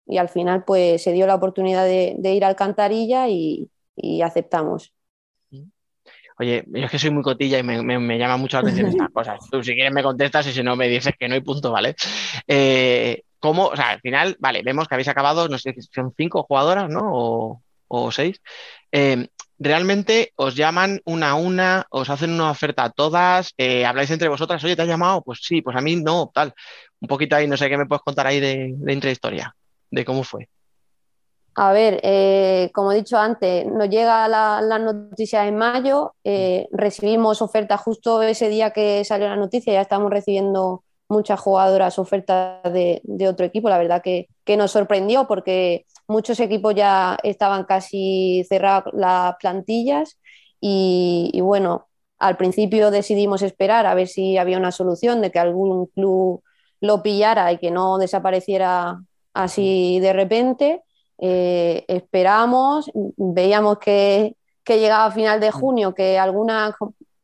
y 0.07 0.19
al 0.19 0.29
final 0.29 0.65
pues 0.65 1.03
se 1.03 1.13
dio 1.13 1.27
la 1.27 1.37
oportunidad 1.37 1.85
de, 1.85 2.17
de 2.19 2.35
ir 2.35 2.45
a 2.45 2.49
Alcantarilla 2.49 3.29
y, 3.29 3.71
y 3.97 4.23
aceptamos. 4.23 4.93
Oye, 6.37 6.65
yo 6.67 6.85
es 6.85 6.91
que 6.91 6.99
soy 6.99 7.11
muy 7.11 7.23
cotilla 7.23 7.59
y 7.59 7.63
me, 7.63 7.81
me- 7.83 7.99
me 7.99 8.19
llama 8.19 8.37
mucho 8.37 8.57
la 8.57 8.63
atención 8.63 8.89
estas 8.89 9.11
cosas. 9.13 9.39
Tú 9.51 9.63
si 9.63 9.75
quieres 9.75 9.93
me 9.93 10.03
contestas 10.03 10.47
y 10.49 10.53
si 10.53 10.63
no 10.63 10.75
me 10.77 10.89
dices 10.89 11.15
que 11.19 11.29
no 11.29 11.35
hay 11.35 11.41
punto, 11.41 11.71
¿vale? 11.71 11.95
Eh, 12.49 13.23
¿cómo? 13.39 13.67
O 13.69 13.77
sea, 13.77 13.91
al 13.91 14.01
final, 14.01 14.37
vale, 14.41 14.63
vemos 14.63 14.89
que 14.89 14.95
habéis 14.95 15.09
acabado, 15.09 15.49
no 15.49 15.59
sé, 15.59 15.73
si 15.75 15.83
son 15.83 16.13
cinco 16.17 16.43
jugadoras, 16.43 16.91
¿no? 16.91 17.03
O, 17.13 17.63
o 17.87 18.11
seis. 18.11 18.41
Eh, 18.91 19.29
¿realmente 19.61 20.33
os 20.35 20.57
llaman 20.57 21.01
una 21.05 21.31
a 21.31 21.35
una, 21.37 21.87
os 21.91 22.11
hacen 22.11 22.31
una 22.33 22.51
oferta 22.51 22.83
a 22.85 22.91
todas, 22.91 23.53
eh, 23.57 23.87
habláis 23.87 24.11
entre 24.11 24.29
vosotras, 24.29 24.63
oye, 24.65 24.75
¿te 24.75 24.83
has 24.83 24.89
llamado? 24.89 25.23
Pues 25.23 25.39
sí, 25.41 25.63
pues 25.63 25.77
a 25.77 25.81
mí 25.81 25.95
no, 25.97 26.31
tal. 26.35 26.53
Un 27.01 27.07
poquito 27.09 27.37
ahí, 27.37 27.47
no 27.47 27.57
sé 27.57 27.69
qué 27.69 27.77
me 27.79 27.87
puedes 27.87 28.03
contar 28.03 28.27
ahí 28.27 28.41
de, 28.41 28.75
de 28.77 28.93
intrahistoria, 28.93 29.55
de 29.91 30.05
cómo 30.05 30.25
fue. 30.25 30.49
A 31.57 31.73
ver, 31.73 32.01
eh, 32.03 32.71
como 32.75 32.93
he 32.93 32.97
dicho 32.97 33.17
antes, 33.17 33.67
nos 33.67 33.89
llega 33.89 34.27
la, 34.29 34.61
la 34.61 34.79
noticia 34.79 35.47
en 35.47 35.57
mayo, 35.57 36.15
eh, 36.25 36.67
recibimos 36.73 37.43
ofertas 37.43 37.81
justo 37.81 38.23
ese 38.23 38.49
día 38.49 38.71
que 38.73 39.05
salió 39.05 39.29
la 39.29 39.37
noticia, 39.37 39.73
ya 39.73 39.81
estamos 39.83 40.11
recibiendo 40.11 40.83
muchas 41.09 41.39
jugadoras 41.39 41.99
ofertas 41.99 42.61
de, 42.73 43.01
otro 43.29 43.47
equipo, 43.47 43.69
la 43.69 43.79
verdad 43.79 44.03
que, 44.03 44.29
nos 44.57 44.73
sorprendió 44.73 45.27
porque 45.29 45.87
muchos 46.09 46.41
equipos 46.41 46.75
ya 46.75 47.19
estaban 47.23 47.65
casi 47.65 48.45
cerradas 48.49 48.85
las 48.93 49.37
plantillas 49.37 50.19
y 50.61 51.41
bueno, 51.41 51.87
al 52.19 52.37
principio 52.37 52.91
decidimos 52.91 53.43
esperar 53.43 53.87
a 53.87 53.95
ver 53.95 54.09
si 54.09 54.39
había 54.39 54.59
una 54.59 54.73
solución 54.73 55.21
de 55.21 55.31
que 55.31 55.39
algún 55.39 55.87
club 55.89 56.43
lo 56.81 57.03
pillara 57.03 57.53
y 57.53 57.59
que 57.59 57.71
no 57.71 57.99
desapareciera 57.99 59.01
así 59.35 60.01
de 60.01 60.13
repente. 60.13 60.83
Eh, 61.19 61.85
esperamos, 61.89 62.91
veíamos 63.17 63.79
que, 63.79 64.37
que 64.65 64.79
llegaba 64.79 65.07
a 65.07 65.11
final 65.13 65.41
de 65.41 65.51
junio, 65.51 65.95
que 65.95 66.19
alguna, 66.19 66.77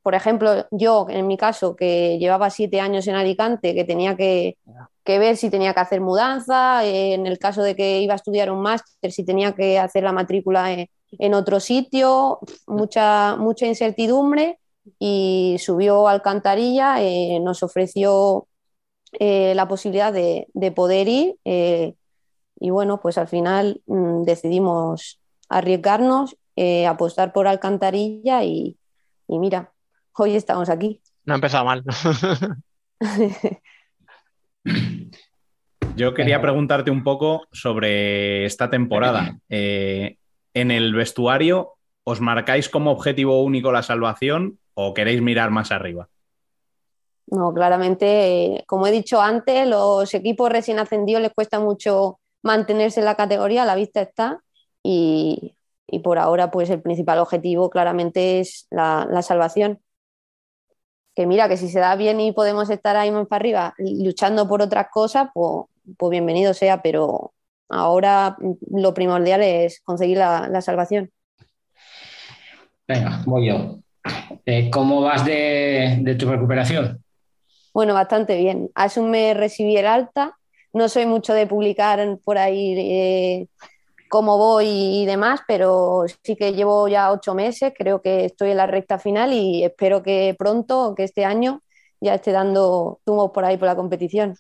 por 0.03 0.15
ejemplo, 0.15 0.67
yo 0.71 1.07
en 1.09 1.27
mi 1.27 1.37
caso, 1.37 1.77
que 1.77 2.19
llevaba 2.19 2.51
siete 2.51 2.81
años 2.81 3.07
en 3.07 3.17
Alicante, 3.17 3.75
que 3.75 3.85
tenía 3.85 4.17
que, 4.17 4.57
que 5.05 5.19
ver 5.19 5.37
si 5.37 5.51
tenía 5.51 5.75
que 5.75 5.81
hacer 5.81 6.01
mudanza, 6.01 6.85
eh, 6.85 7.15
en 7.15 7.27
el 7.27 7.39
caso 7.39 7.63
de 7.63 7.75
que 7.77 8.01
iba 8.01 8.15
a 8.15 8.17
estudiar 8.17 8.51
un 8.51 8.63
máster, 8.63 9.13
si 9.13 9.25
tenía 9.25 9.53
que 9.55 9.79
hacer 9.79 10.05
la 10.05 10.13
matrícula 10.13 10.73
en, 10.73 10.89
en 11.19 11.35
otro 11.35 11.61
sitio, 11.61 12.39
mucha, 12.67 13.37
mucha 13.37 13.67
incertidumbre 13.67 14.59
y 14.99 15.57
subió 15.59 16.09
Alcantarilla, 16.09 17.03
eh, 17.03 17.41
nos 17.41 17.63
ofreció 17.63 18.47
eh, 19.19 19.55
la 19.55 19.67
posibilidad 19.69 20.13
de, 20.13 20.49
de 20.55 20.73
poder 20.73 21.09
ir. 21.09 21.37
eh, 21.45 21.95
y 22.61 22.71
bueno, 22.71 23.01
pues 23.01 23.19
al 23.19 23.27
final 23.27 23.83
mm, 23.87 24.23
decidimos 24.23 25.19
arriesgarnos, 25.49 26.37
eh, 26.55 26.87
apostar 26.87 27.33
por 27.33 27.49
Alcantarilla 27.49 28.45
y, 28.45 28.77
y 29.27 29.39
mira, 29.39 29.73
hoy 30.17 30.37
estamos 30.37 30.69
aquí. 30.69 31.01
No 31.25 31.33
ha 31.33 31.37
empezado 31.37 31.65
mal. 31.65 31.83
Yo 35.97 36.15
quería 36.15 36.41
preguntarte 36.41 36.91
un 36.91 37.03
poco 37.03 37.47
sobre 37.51 38.45
esta 38.45 38.71
temporada. 38.71 39.39
Eh, 39.49 40.19
¿En 40.53 40.71
el 40.71 40.95
vestuario 40.95 41.75
os 42.05 42.21
marcáis 42.21 42.69
como 42.69 42.91
objetivo 42.91 43.43
único 43.43 43.73
la 43.73 43.83
salvación 43.83 44.59
o 44.75 44.95
queréis 44.95 45.23
mirar 45.23 45.51
más 45.51 45.73
arriba? 45.73 46.09
No, 47.27 47.55
claramente, 47.55 48.57
eh, 48.57 48.65
como 48.67 48.87
he 48.87 48.91
dicho 48.91 49.23
antes, 49.23 49.67
los 49.67 50.13
equipos 50.15 50.51
recién 50.51 50.79
ascendidos 50.79 51.23
les 51.23 51.33
cuesta 51.33 51.61
mucho 51.61 52.19
mantenerse 52.43 53.01
en 53.01 53.07
la 53.07 53.17
categoría, 53.17 53.65
la 53.65 53.75
vista 53.75 54.01
está, 54.01 54.43
y, 54.83 55.57
y 55.87 55.99
por 56.01 56.19
ahora 56.19 56.51
pues 56.51 56.71
el 56.71 56.81
principal 56.83 57.19
objetivo 57.19 57.71
claramente 57.71 58.41
es 58.41 58.67
la, 58.71 59.07
la 59.11 59.23
salvación. 59.23 59.81
que 61.15 61.27
mira, 61.27 61.49
que 61.49 61.57
si 61.57 61.69
se 61.69 61.81
da 61.81 61.97
bien 61.97 62.21
y 62.21 62.33
podemos 62.33 62.71
estar 62.71 62.97
ahí 62.97 63.11
más 63.11 63.27
para 63.27 63.41
arriba 63.41 63.75
luchando 63.79 64.49
por 64.49 64.63
otras 64.63 64.87
cosas, 64.91 65.29
pues, 65.35 65.67
pues 65.99 66.11
bienvenido 66.11 66.55
sea, 66.55 66.83
pero 66.83 67.33
ahora 67.69 68.37
lo 68.71 68.95
primordial 68.95 69.43
es 69.43 69.81
conseguir 69.83 70.19
la, 70.19 70.49
la 70.49 70.63
salvación. 70.63 71.11
Venga, 72.89 73.23
voy 73.27 73.49
yo. 73.49 73.79
Eh, 74.47 74.71
¿Cómo 74.71 75.03
vas 75.03 75.25
de, 75.25 75.99
de 76.01 76.15
tu 76.15 76.29
recuperación? 76.31 77.05
Bueno, 77.75 77.95
bastante 77.95 78.37
bien. 78.37 78.71
Hace 78.75 79.01
un 79.01 79.11
mes 79.11 79.37
recibí 79.37 79.77
el 79.77 79.87
alta. 79.87 80.39
No 80.73 80.89
soy 80.89 81.07
mucho 81.07 81.35
de 81.35 81.47
publicar 81.47 82.19
por 82.25 82.39
ahí 82.39 82.75
eh, 82.79 83.47
cómo 84.09 84.39
voy 84.39 84.67
y 84.69 85.07
demás, 85.07 85.41
pero 85.49 86.05
sí 86.23 86.37
que 86.37 86.53
llevo 86.53 86.89
ya 86.89 87.11
ocho 87.13 87.35
meses. 87.35 87.73
Creo 87.77 88.01
que 88.03 88.25
estoy 88.27 88.51
en 88.53 88.57
la 88.59 88.67
recta 88.67 88.99
final 88.99 89.33
y 89.33 89.65
espero 89.65 90.03
que 90.03 90.35
pronto, 90.39 90.95
que 90.97 91.05
este 91.05 91.25
año, 91.25 91.63
ya 92.01 92.15
esté 92.15 92.33
dando 92.33 93.01
tumos 93.05 93.31
por 93.33 93.45
ahí 93.45 93.57
por 93.57 93.67
la 93.67 93.77
competición. 93.77 94.37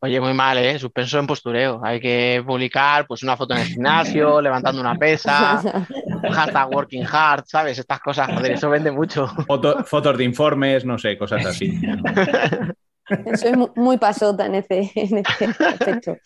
Oye, 0.00 0.20
muy 0.20 0.34
mal, 0.34 0.56
¿eh? 0.58 0.78
Suspenso 0.78 1.18
en 1.18 1.26
postureo. 1.26 1.80
Hay 1.82 2.00
que 2.00 2.42
publicar 2.46 3.06
pues 3.08 3.24
una 3.24 3.36
foto 3.36 3.54
en 3.54 3.60
el 3.60 3.66
gimnasio, 3.66 4.40
levantando 4.42 4.80
una 4.80 4.94
pesa, 4.94 5.60
hashtag 6.32 6.70
working 6.72 7.04
hard, 7.10 7.44
¿sabes? 7.46 7.78
Estas 7.78 7.98
cosas, 8.00 8.28
joder, 8.32 8.52
eso 8.52 8.70
vende 8.70 8.92
mucho. 8.92 9.26
Foto- 9.46 9.84
fotos 9.84 10.16
de 10.16 10.24
informes, 10.24 10.84
no 10.84 10.96
sé, 10.98 11.18
cosas 11.18 11.44
así. 11.46 11.72
Soy 13.36 13.52
mu- 13.54 13.72
muy 13.76 13.98
pasota 13.98 14.46
en 14.46 14.56
ese, 14.56 14.90
en 14.94 15.18
ese 15.18 15.44
aspecto. 15.64 16.16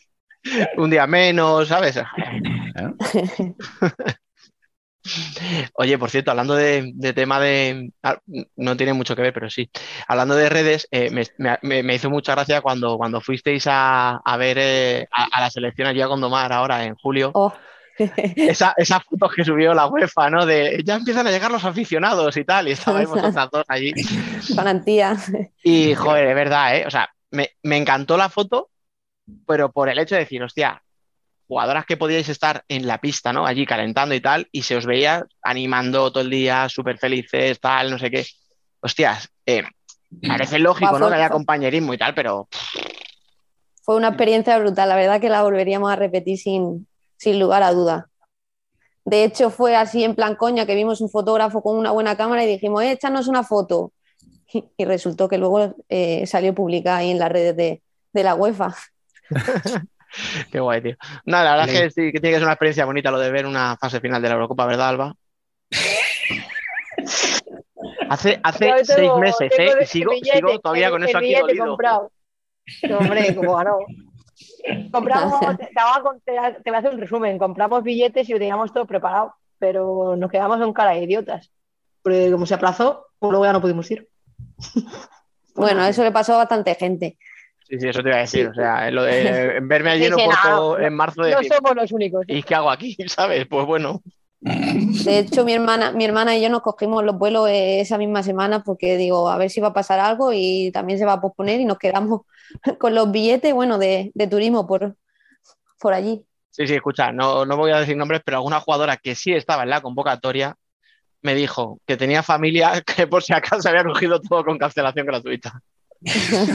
Un 0.76 0.90
día 0.90 1.06
menos, 1.06 1.68
¿sabes? 1.68 1.98
Oye, 5.74 5.98
por 5.98 6.10
cierto, 6.10 6.30
hablando 6.30 6.54
de, 6.54 6.92
de 6.94 7.12
tema 7.12 7.40
de... 7.40 7.90
ah, 8.04 8.18
No 8.56 8.76
tiene 8.76 8.92
mucho 8.92 9.16
que 9.16 9.22
ver, 9.22 9.32
pero 9.32 9.50
sí. 9.50 9.68
Hablando 10.06 10.36
de 10.36 10.48
redes, 10.48 10.86
eh, 10.92 11.10
me, 11.10 11.24
me- 11.62 11.82
me 11.82 11.94
hizo 11.94 12.09
mucha 12.09 12.32
gracia 12.34 12.60
cuando, 12.60 12.96
cuando 12.96 13.20
fuisteis 13.20 13.66
a, 13.68 14.16
a 14.24 14.36
ver 14.36 14.59
eh, 14.60 15.09
a, 15.12 15.24
a 15.32 15.40
la 15.40 15.50
selección 15.50 15.88
allí 15.88 16.00
a 16.00 16.06
Gondomar 16.06 16.52
ahora 16.52 16.84
en 16.84 16.94
julio. 16.94 17.32
Oh. 17.34 17.52
Esa, 17.98 18.74
esa 18.77 19.01
foto 19.01 19.28
que 19.28 19.44
subió 19.44 19.74
la 19.74 19.86
UEFA, 19.86 20.31
¿no? 20.31 20.47
De 20.47 20.82
ya 20.85 20.97
empiezan 20.97 21.27
a 21.27 21.31
llegar 21.31 21.51
los 21.51 21.64
aficionados 21.64 22.36
y 22.36 22.44
tal, 22.44 22.69
y 22.69 22.73
estabais 22.73 23.09
vosotras 23.09 23.48
dos 23.51 23.64
allí. 23.69 23.93
Garantía. 24.51 25.16
Y, 25.62 25.94
joder, 25.94 26.28
es 26.28 26.35
verdad, 26.35 26.77
¿eh? 26.77 26.86
O 26.86 26.90
sea, 26.90 27.09
me, 27.31 27.51
me 27.62 27.77
encantó 27.77 28.16
la 28.16 28.28
foto, 28.28 28.70
pero 29.47 29.70
por 29.73 29.89
el 29.89 29.98
hecho 29.98 30.14
de 30.14 30.23
decir, 30.23 30.43
hostia, 30.43 30.82
jugadoras 31.47 31.85
que 31.85 31.97
podíais 31.98 32.28
estar 32.28 32.64
en 32.69 32.86
la 32.86 32.98
pista, 32.98 33.32
¿no? 33.32 33.47
Allí 33.47 33.66
calentando 33.66 34.14
y 34.14 34.20
tal, 34.20 34.48
y 34.52 34.62
se 34.62 34.77
os 34.77 34.86
veía 34.86 35.27
animando 35.43 36.10
todo 36.10 36.23
el 36.23 36.31
día, 36.31 36.69
súper 36.69 36.98
felices, 36.98 37.60
tal, 37.60 37.90
no 37.90 37.98
sé 37.98 38.10
qué. 38.10 38.27
Hostias, 38.81 39.28
eh, 39.44 39.62
parece 40.27 40.59
lógico, 40.59 40.98
¿no? 40.98 41.09
Que 41.09 41.14
haya 41.16 41.28
compañerismo 41.28 41.93
y 41.94 41.98
tal, 41.98 42.14
pero 42.14 42.48
Fue 43.82 43.97
una 43.97 44.09
experiencia 44.09 44.59
brutal, 44.59 44.89
la 44.89 44.97
verdad 44.97 45.20
que 45.20 45.28
la 45.28 45.43
volveríamos 45.43 45.93
a 45.93 45.97
repetir 45.97 46.39
sin, 46.39 46.86
sin 47.22 47.38
lugar 47.38 47.62
a 47.62 47.72
duda. 47.72 48.08
De 49.04 49.22
hecho, 49.22 49.50
fue 49.50 49.76
así 49.76 50.02
en 50.02 50.14
plan 50.16 50.34
coña 50.34 50.66
que 50.66 50.74
vimos 50.74 51.00
un 51.00 51.08
fotógrafo 51.08 51.62
con 51.62 51.76
una 51.78 51.92
buena 51.92 52.16
cámara 52.16 52.42
y 52.42 52.48
dijimos, 52.48 52.82
eh, 52.82 52.90
échanos 52.92 53.28
una 53.28 53.44
foto. 53.44 53.92
Y, 54.52 54.64
y 54.76 54.84
resultó 54.84 55.28
que 55.28 55.38
luego 55.38 55.74
eh, 55.88 56.26
salió 56.26 56.52
publicada 56.54 56.98
ahí 56.98 57.10
en 57.12 57.18
las 57.20 57.30
redes 57.30 57.56
de, 57.56 57.80
de 58.12 58.24
la 58.24 58.34
UEFA. 58.34 58.74
qué 60.50 60.58
guay, 60.60 60.82
tío. 60.82 60.96
No, 61.24 61.42
la 61.44 61.52
verdad 61.56 61.68
Sí. 61.68 61.76
es 61.76 61.80
que 61.82 61.90
sí, 61.90 62.12
que 62.12 62.20
tiene 62.20 62.30
que 62.34 62.38
ser 62.38 62.42
una 62.44 62.52
experiencia 62.54 62.84
bonita 62.84 63.10
lo 63.12 63.18
de 63.20 63.30
ver 63.30 63.46
una 63.46 63.76
fase 63.80 64.00
final 64.00 64.20
de 64.20 64.28
la 64.28 64.34
Eurocopa, 64.34 64.66
¿verdad, 64.66 64.88
Alba? 64.88 65.14
Hace, 68.10 68.40
hace 68.42 68.84
seis 68.84 69.10
meses, 69.18 69.50
¿eh? 69.58 69.70
Y 69.82 69.86
sigo, 69.86 70.12
billete, 70.12 70.36
sigo 70.38 70.58
todavía 70.60 70.90
con 70.90 71.02
eso 71.04 71.18
aquí 71.18 71.34
dolido. 71.34 71.66
comprado. 71.66 72.10
No, 72.88 72.98
hombre, 72.98 73.34
como 73.34 73.56
ganó. 73.56 73.78
Compramos, 74.90 75.40
te, 75.56 75.64
te 75.66 75.72
voy 75.74 75.92
a 75.96 76.02
con- 76.02 76.20
te- 76.20 76.32
te 76.62 76.70
voy 76.70 76.76
a 76.76 76.78
hacer 76.78 76.94
un 76.94 77.00
resumen. 77.00 77.38
Compramos 77.38 77.82
billetes 77.82 78.28
y 78.28 78.32
lo 78.32 78.38
teníamos 78.38 78.72
todo 78.72 78.86
preparado, 78.86 79.34
pero 79.59 80.16
nos 80.16 80.30
quedamos 80.30 80.59
con 80.59 80.72
cara 80.72 80.92
de 80.92 81.02
idiotas. 81.04 81.50
Porque 82.02 82.30
como 82.32 82.46
se 82.46 82.54
aplazó, 82.54 83.06
pues 83.18 83.30
luego 83.30 83.44
ya 83.44 83.52
no 83.52 83.60
pudimos 83.60 83.90
ir. 83.90 84.09
Bueno, 85.54 85.84
eso 85.84 86.02
le 86.02 86.10
pasó 86.12 86.32
a 86.32 86.38
bastante 86.38 86.74
gente. 86.74 87.18
Sí, 87.68 87.78
sí, 87.78 87.86
eso 87.88 88.02
te 88.02 88.09
iba 88.09 88.16
a 88.16 88.20
decir. 88.22 88.48
O 88.48 88.54
sea, 88.54 88.90
lo 88.90 89.02
de 89.02 89.60
verme 89.62 89.90
allí 89.90 90.06
en 90.06 90.14
Sí, 90.14 90.24
no, 90.26 90.78
en 90.78 90.94
marzo 90.94 91.22
de 91.22 91.32
No 91.32 91.36
decir, 91.38 91.52
somos 91.52 91.76
los 91.76 91.92
únicos. 91.92 92.24
¿y 92.26 92.42
qué 92.42 92.54
hago 92.54 92.70
aquí? 92.70 92.96
¿Sabes? 93.06 93.46
Pues 93.46 93.66
bueno. 93.66 94.00
De 95.05 95.19
hecho, 95.19 95.44
mi 95.44 95.52
hermana, 95.52 95.93
mi 95.93 96.05
hermana 96.05 96.36
y 96.36 96.43
yo 96.43 96.48
nos 96.48 96.62
cogimos 96.62 97.05
los 97.05 97.16
vuelos 97.16 97.48
eh, 97.48 97.81
esa 97.81 97.97
misma 97.98 98.23
semana 98.23 98.62
porque 98.62 98.97
digo, 98.97 99.28
a 99.31 99.39
ver 99.39 99.51
si 99.51 99.60
va 99.60 99.69
a 99.69 99.73
pasar 99.73 100.01
algo 100.01 100.32
y 100.32 100.70
también 100.73 100.98
se 100.98 101.05
va 101.05 101.14
a 101.14 101.20
posponer 101.20 101.60
y 101.60 101.64
nos 101.64 101.78
quedamos 101.78 102.23
con 102.78 102.94
los 102.94 103.10
billetes, 103.12 103.55
bueno, 103.55 103.78
de, 103.78 104.10
de 104.14 104.27
turismo 104.27 104.66
por, 104.66 104.97
por 105.81 105.93
allí. 105.94 106.24
Sí, 106.51 106.66
sí, 106.66 106.74
escucha, 106.74 107.12
no, 107.12 107.47
no 107.47 107.56
voy 107.56 107.70
a 107.70 107.78
decir 107.81 107.97
nombres, 107.97 108.20
pero 108.24 108.39
alguna 108.39 108.60
jugadora 108.60 108.97
que 108.97 109.14
sí 109.14 109.32
estaba 109.32 109.62
en 109.62 109.70
la 109.70 109.81
convocatoria 109.81 110.56
me 111.23 111.35
dijo 111.35 111.78
que 111.86 111.97
tenía 111.97 112.23
familia 112.23 112.82
que 112.97 113.06
por 113.06 113.23
si 113.23 113.32
acaso 113.32 113.69
había 113.69 113.85
cogido 113.85 114.20
todo 114.20 114.44
con 114.44 114.59
cancelación 114.59 115.06
gratuita. 115.06 115.60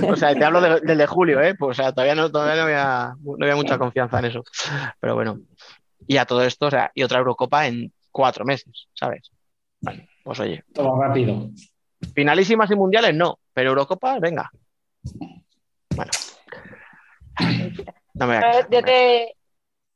O 0.09 0.15
sea, 0.17 0.35
te 0.35 0.43
hablo 0.43 0.59
de- 0.59 0.81
del 0.81 0.97
de 0.97 1.07
julio, 1.07 1.41
¿eh? 1.41 1.55
Pues 1.55 1.79
o 1.79 1.81
sea, 1.81 1.93
todavía 1.93 2.15
no, 2.15 2.29
todavía 2.29 2.55
no 2.57 2.63
había, 2.63 3.13
no 3.23 3.37
había 3.45 3.55
mucha 3.55 3.77
confianza 3.77 4.19
en 4.19 4.25
eso. 4.25 4.43
Pero 4.99 5.15
bueno. 5.15 5.39
Y 6.07 6.17
a 6.17 6.25
todo 6.25 6.43
esto, 6.43 6.67
o 6.67 6.71
sea, 6.71 6.91
y 6.95 7.03
otra 7.03 7.19
Eurocopa 7.19 7.67
en 7.67 7.91
cuatro 8.11 8.45
meses, 8.45 8.87
¿sabes? 8.93 9.29
Bueno, 9.81 10.03
pues 10.23 10.39
oye. 10.39 10.63
Todo 10.73 10.99
rápido. 10.99 11.49
Finalísimas 12.15 12.71
y 12.71 12.75
mundiales 12.75 13.13
no, 13.13 13.39
pero 13.53 13.69
Eurocopa, 13.69 14.17
venga. 14.19 14.49
Bueno. 15.95 16.11
No 18.13 18.25
me 18.25 18.37
voy 18.37 18.45
a 18.45 18.69
Yo 18.69 18.81
te, 18.81 19.35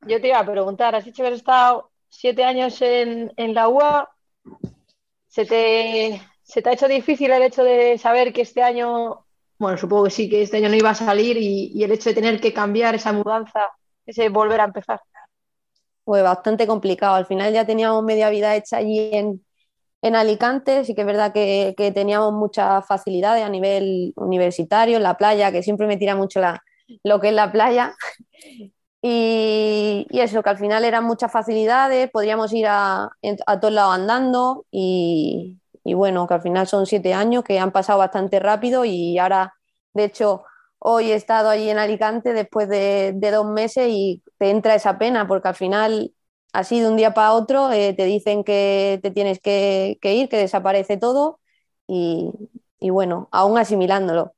yo 0.02 0.22
te 0.22 0.28
iba 0.28 0.40
a 0.40 0.46
preguntar, 0.46 0.96
has 0.96 1.06
dicho 1.06 1.24
que 1.24 1.30
has 1.30 1.36
estado 1.36 1.92
siete 2.10 2.44
años 2.44 2.82
en, 2.82 3.32
en 3.38 3.54
la 3.54 3.70
UA. 3.70 4.10
¿Se 5.28 5.46
te, 5.46 6.22
¿Se 6.44 6.62
te 6.62 6.70
ha 6.70 6.74
hecho 6.74 6.88
difícil 6.88 7.32
el 7.32 7.44
hecho 7.44 7.64
de 7.64 7.98
saber 7.98 8.34
que 8.34 8.42
este 8.42 8.62
año, 8.62 9.26
bueno, 9.58 9.78
supongo 9.78 10.04
que 10.04 10.10
sí, 10.10 10.30
que 10.30 10.42
este 10.42 10.58
año 10.58 10.70
no 10.70 10.76
iba 10.76 10.90
a 10.90 10.96
salir 10.96 11.38
y, 11.38 11.72
y 11.74 11.84
el 11.84 11.92
hecho 11.92 12.10
de 12.10 12.16
tener 12.16 12.42
que 12.42 12.54
cambiar 12.54 12.96
esa 12.96 13.14
mudanza, 13.14 13.70
ese 14.06 14.28
volver 14.30 14.60
a 14.60 14.66
empezar? 14.66 15.02
Fue 16.12 16.22
bastante 16.22 16.68
complicado. 16.68 17.16
Al 17.16 17.26
final 17.26 17.54
ya 17.54 17.66
teníamos 17.66 18.04
media 18.04 18.30
vida 18.30 18.54
hecha 18.56 18.78
allí 18.78 19.00
en, 19.14 19.46
en 20.02 20.16
Alicante. 20.16 20.86
Sí 20.86 20.96
que 20.96 21.02
es 21.02 21.08
verdad 21.08 21.34
que, 21.34 21.76
que 21.78 21.92
teníamos 21.92 22.34
muchas 22.34 22.86
facilidades 22.88 23.46
a 23.46 23.50
nivel 23.50 24.14
universitario, 24.18 24.98
en 24.98 25.04
la 25.04 25.18
playa, 25.18 25.52
que 25.52 25.64
siempre 25.64 25.88
me 25.88 25.98
tira 25.98 26.16
mucho 26.16 26.42
la, 26.42 26.64
lo 27.04 27.20
que 27.22 27.30
es 27.30 27.34
la 27.36 27.52
playa. 27.52 27.96
Y, 29.04 30.06
y 30.12 30.20
eso, 30.20 30.44
que 30.44 30.50
al 30.52 30.58
final 30.60 30.86
eran 30.86 31.04
muchas 31.06 31.32
facilidades, 31.32 32.10
podríamos 32.12 32.54
ir 32.54 32.68
a, 32.68 33.10
a 33.48 33.60
todos 33.60 33.74
lados 33.74 33.96
andando 33.96 34.66
y, 34.72 35.58
y 35.84 35.94
bueno, 35.96 36.28
que 36.28 36.36
al 36.36 36.42
final 36.42 36.68
son 36.68 36.86
siete 36.86 37.14
años 37.14 37.44
que 37.44 37.60
han 37.60 37.72
pasado 37.72 38.00
bastante 38.00 38.40
rápido 38.40 38.86
y 38.86 39.18
ahora, 39.18 39.56
de 39.94 40.04
hecho, 40.06 40.44
hoy 40.84 41.12
he 41.12 41.16
estado 41.16 41.50
allí 41.50 41.70
en 41.70 41.78
Alicante 41.78 42.34
después 42.34 42.68
de, 42.68 43.14
dos 43.32 43.46
meses 43.46 43.88
y 43.90 44.24
te 44.38 44.50
entra 44.50 44.76
esa 44.76 44.98
pena 44.98 45.28
porque 45.28 45.48
al 45.50 45.56
final, 45.56 46.14
así 46.54 46.80
de 46.80 46.88
un 46.88 46.98
día 46.98 47.14
para 47.14 47.34
otro, 47.34 47.72
eh, 47.72 47.94
te 47.94 48.06
dicen 48.06 48.44
que 48.44 49.00
te 49.04 49.12
tienes 49.12 49.40
que, 49.40 50.00
ir, 50.02 50.30
que 50.30 50.38
desaparece 50.38 50.98
todo 50.98 51.40
y, 51.88 52.32
y 52.80 52.90
bueno, 52.90 53.30
aún 53.32 53.58
asimilándolo. 53.60 54.34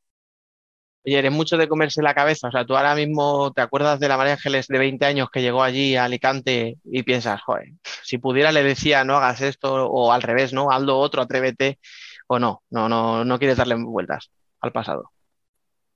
Oye, 1.05 1.17
eres 1.19 1.31
mucho 1.31 1.57
de 1.57 1.67
comerse 1.67 2.01
la 2.01 2.13
cabeza. 2.13 2.47
O 2.47 2.51
sea, 2.51 2.65
tú 2.65 2.75
ahora 2.77 2.95
mismo 2.95 3.51
te 3.53 3.61
acuerdas 3.61 3.99
de 3.99 4.07
la 4.07 4.17
María 4.17 4.33
Ángeles 4.33 4.67
de 4.67 4.79
20 4.79 5.05
años 5.05 5.29
que 5.31 5.41
llegó 5.41 5.63
allí 5.63 5.95
a 5.95 6.05
Alicante 6.05 6.77
y 6.85 7.03
piensas, 7.03 7.41
joder, 7.41 7.69
si 8.03 8.17
pudiera 8.17 8.51
le 8.51 8.63
decía 8.63 9.03
no 9.03 9.17
hagas 9.17 9.41
esto 9.41 9.87
o 9.87 10.11
al 10.11 10.21
revés, 10.21 10.53
¿no? 10.53 10.71
Hazlo 10.71 10.99
otro, 10.99 11.21
atrévete 11.21 11.79
o 12.27 12.39
no. 12.39 12.63
No, 12.69 12.89
no, 12.89 13.25
no 13.25 13.39
quieres 13.39 13.57
darle 13.57 13.75
vueltas 13.75 14.31
al 14.61 14.71
pasado. 14.71 15.11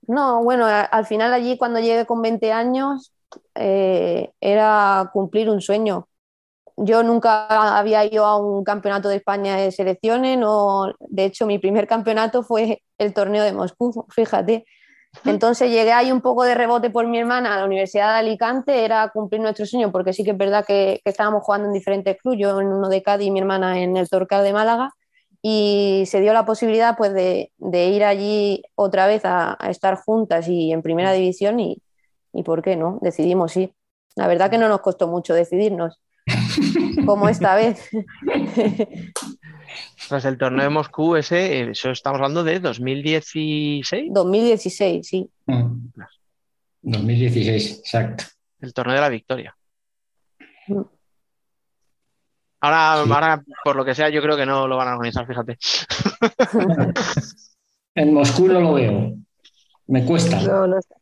No, 0.08 0.42
bueno, 0.42 0.66
al 0.66 1.06
final 1.06 1.34
allí 1.34 1.58
cuando 1.58 1.80
llegué 1.80 2.06
con 2.06 2.22
20 2.22 2.50
años 2.50 3.12
eh, 3.54 4.32
era 4.40 5.10
cumplir 5.12 5.50
un 5.50 5.60
sueño. 5.60 6.08
Yo 6.76 7.02
nunca 7.02 7.78
había 7.78 8.04
ido 8.06 8.24
a 8.26 8.38
un 8.38 8.64
campeonato 8.64 9.08
de 9.10 9.16
España 9.16 9.56
de 9.56 9.72
selecciones, 9.72 10.38
no, 10.38 10.94
de 11.00 11.24
hecho 11.26 11.46
mi 11.46 11.58
primer 11.58 11.86
campeonato 11.86 12.42
fue 12.42 12.82
el 12.98 13.14
torneo 13.14 13.44
de 13.44 13.52
Moscú, 13.52 14.06
fíjate. 14.10 14.64
Entonces 15.24 15.70
llegué 15.70 15.92
ahí 15.92 16.12
un 16.12 16.22
poco 16.22 16.44
de 16.44 16.54
rebote 16.54 16.90
por 16.90 17.06
mi 17.06 17.18
hermana 17.18 17.54
a 17.54 17.58
la 17.58 17.66
Universidad 17.66 18.14
de 18.14 18.20
Alicante, 18.20 18.84
era 18.84 19.10
cumplir 19.10 19.42
nuestro 19.42 19.66
sueño, 19.66 19.92
porque 19.92 20.12
sí 20.14 20.24
que 20.24 20.32
es 20.32 20.38
verdad 20.38 20.64
que, 20.66 21.00
que 21.04 21.10
estábamos 21.10 21.42
jugando 21.44 21.68
en 21.68 21.74
diferentes 21.74 22.16
clubes, 22.18 22.40
yo 22.40 22.60
en 22.60 22.68
uno 22.68 22.88
de 22.88 23.02
Cádiz 23.02 23.28
y 23.28 23.30
mi 23.30 23.40
hermana 23.40 23.80
en 23.80 23.96
el 23.96 24.08
Torcal 24.08 24.44
de 24.44 24.52
Málaga, 24.54 24.92
y 25.42 26.04
se 26.06 26.20
dio 26.20 26.32
la 26.32 26.44
posibilidad 26.44 26.96
pues 26.96 27.14
de, 27.14 27.52
de 27.58 27.88
ir 27.88 28.04
allí 28.04 28.62
otra 28.74 29.06
vez 29.06 29.24
a, 29.24 29.56
a 29.58 29.70
estar 29.70 29.96
juntas 29.96 30.48
y 30.48 30.72
en 30.72 30.82
primera 30.82 31.12
división 31.12 31.60
y, 31.60 31.82
y 32.32 32.42
¿por 32.42 32.62
qué 32.62 32.76
no? 32.76 32.98
Decidimos 33.02 33.56
ir. 33.56 33.72
La 34.16 34.26
verdad 34.26 34.50
que 34.50 34.58
no 34.58 34.68
nos 34.68 34.80
costó 34.80 35.06
mucho 35.06 35.34
decidirnos, 35.34 36.00
como 37.06 37.28
esta 37.28 37.54
vez. 37.54 37.88
Tras 40.08 40.24
el 40.24 40.38
torneo 40.38 40.64
de 40.64 40.70
Moscú, 40.70 41.16
ese, 41.16 41.60
eh, 41.60 41.70
eso 41.70 41.90
estamos 41.90 42.16
hablando 42.16 42.42
de 42.42 42.58
2016, 42.58 44.10
2016, 44.12 45.06
sí. 45.06 45.30
Mm. 45.46 45.88
2016, 46.82 47.78
exacto. 47.78 48.24
el 48.60 48.72
torneo 48.72 48.96
de 48.96 49.00
la 49.00 49.08
victoria. 49.08 49.56
Mm. 50.66 50.97
Ahora, 52.60 53.04
Sí. 53.04 53.12
ahora, 53.12 53.42
por 53.64 53.76
lo 53.76 53.84
que 53.84 53.94
sea, 53.94 54.08
yo 54.08 54.20
creo 54.20 54.36
que 54.36 54.46
no 54.46 54.66
lo 54.66 54.76
van 54.76 54.88
a 54.88 54.94
organizar, 54.96 55.26
fíjate. 55.26 55.58
En 57.94 58.14
Moscú 58.14 58.46
no 58.46 58.60
lo 58.60 58.74
veo. 58.74 59.14
Me 59.88 60.04
cuesta. 60.04 60.40
No, 60.42 60.66
no 60.68 60.76
sé. 60.80 60.94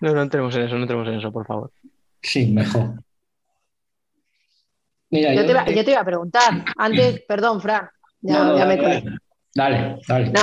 No, 0.00 0.14
no 0.14 0.22
entremos 0.22 0.54
en 0.56 0.62
eso, 0.62 0.74
no 0.76 0.82
entremos 0.82 1.06
en 1.08 1.14
eso, 1.14 1.30
por 1.30 1.46
favor. 1.46 1.70
Sí, 2.22 2.46
mejor. 2.46 2.94
Mira, 5.10 5.34
Yo 5.34 5.40
yo 5.40 5.46
te, 5.46 5.52
iba, 5.52 5.64
te- 5.64 5.74
yo 5.76 5.84
te 5.84 5.90
iba 5.90 6.00
a 6.00 6.04
preguntar, 6.04 6.64
antes, 6.76 7.20
perdón, 7.28 7.60
Fran, 7.60 7.90
ya, 8.22 8.38
No, 8.38 8.44
no, 8.52 8.56
ya 8.58 8.64
me 8.64 8.76
dale, 9.54 9.98
dale. 10.06 10.30
No, 10.30 10.40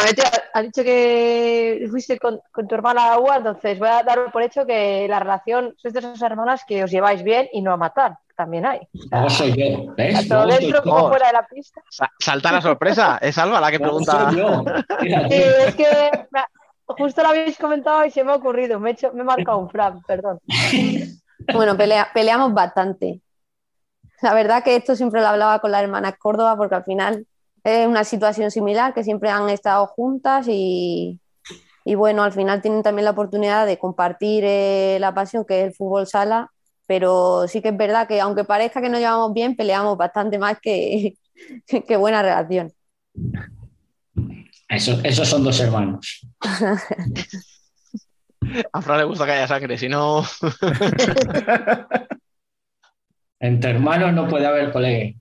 has 0.53 0.63
dicho 0.63 0.83
que 0.83 1.85
fuiste 1.89 2.17
con, 2.19 2.39
con 2.51 2.67
tu 2.67 2.75
hermana 2.75 3.05
a 3.05 3.09
la 3.11 3.19
UA, 3.19 3.37
entonces 3.37 3.77
voy 3.79 3.87
a 3.89 4.03
dar 4.03 4.31
por 4.31 4.41
hecho 4.41 4.65
que 4.65 5.07
la 5.09 5.19
relación, 5.19 5.73
sois 5.77 5.93
de 5.93 5.99
esas 5.99 6.21
hermanas 6.21 6.63
que 6.67 6.83
os 6.83 6.91
lleváis 6.91 7.23
bien 7.23 7.47
y 7.53 7.61
no 7.61 7.71
a 7.73 7.77
matar, 7.77 8.17
también 8.35 8.65
hay. 8.65 8.79
O 8.79 8.97
sea, 8.97 9.19
Luego 9.19 9.29
soy 9.29 9.51
yo, 9.55 9.93
¿ves? 9.95 10.27
tanto 10.27 10.43
soy 10.43 10.51
dentro 10.59 10.83
yo. 10.83 10.89
como 10.89 11.09
fuera 11.09 11.27
de 11.27 11.33
la 11.33 11.43
pista. 11.47 11.81
Sa- 11.89 12.11
salta 12.19 12.51
la 12.51 12.61
sorpresa, 12.61 13.17
es 13.21 13.37
Alba 13.37 13.61
la 13.61 13.71
que 13.71 13.79
pregunta. 13.79 14.29
soy 14.31 14.37
yo. 14.39 14.63
Sí, 15.29 15.41
es 15.67 15.75
que 15.75 15.85
me- 16.31 16.43
justo 16.87 17.21
lo 17.21 17.29
habéis 17.29 17.57
comentado 17.57 18.05
y 18.05 18.11
se 18.11 18.23
me 18.23 18.31
ha 18.31 18.35
ocurrido, 18.35 18.79
me 18.79 18.89
he, 18.89 18.93
hecho, 18.93 19.11
me 19.13 19.21
he 19.21 19.25
marcado 19.25 19.57
un 19.59 19.69
Fran, 19.69 20.01
perdón. 20.03 20.39
Bueno, 21.53 21.75
pelea- 21.77 22.09
peleamos 22.13 22.53
bastante. 22.53 23.21
La 24.21 24.33
verdad 24.33 24.63
que 24.63 24.75
esto 24.75 24.95
siempre 24.95 25.21
lo 25.21 25.27
hablaba 25.27 25.59
con 25.59 25.71
las 25.71 25.83
hermanas 25.83 26.15
Córdoba 26.17 26.57
porque 26.57 26.75
al 26.75 26.83
final 26.83 27.25
es 27.67 27.87
una 27.87 28.03
situación 28.03 28.51
similar, 28.51 28.93
que 28.93 29.03
siempre 29.03 29.29
han 29.29 29.49
estado 29.49 29.87
juntas 29.87 30.47
y, 30.49 31.19
y 31.85 31.95
bueno, 31.95 32.23
al 32.23 32.31
final 32.31 32.61
tienen 32.61 32.83
también 32.83 33.05
la 33.05 33.11
oportunidad 33.11 33.65
de 33.65 33.77
compartir 33.77 34.43
eh, 34.45 34.97
la 34.99 35.13
pasión 35.13 35.45
que 35.45 35.61
es 35.61 35.67
el 35.67 35.73
fútbol 35.73 36.07
sala, 36.07 36.51
pero 36.85 37.47
sí 37.47 37.61
que 37.61 37.69
es 37.69 37.77
verdad 37.77 38.07
que 38.07 38.21
aunque 38.21 38.43
parezca 38.45 38.81
que 38.81 38.89
nos 38.89 38.99
llevamos 38.99 39.33
bien, 39.33 39.55
peleamos 39.55 39.97
bastante 39.97 40.37
más 40.39 40.57
que, 40.61 41.15
que 41.87 41.97
buena 41.97 42.21
relación. 42.21 42.71
Eso- 44.69 44.99
esos 45.03 45.27
son 45.27 45.43
dos 45.43 45.59
hermanos. 45.59 46.25
A 48.71 48.81
Fran 48.81 48.99
le 48.99 49.03
gusta 49.03 49.25
que 49.25 49.31
haya 49.31 49.47
sangre, 49.47 49.77
si 49.77 49.89
no. 49.89 50.23
Entre 53.39 53.71
hermanos 53.71 54.13
no 54.13 54.27
puede 54.27 54.45
haber 54.45 54.71
colega. 54.71 55.13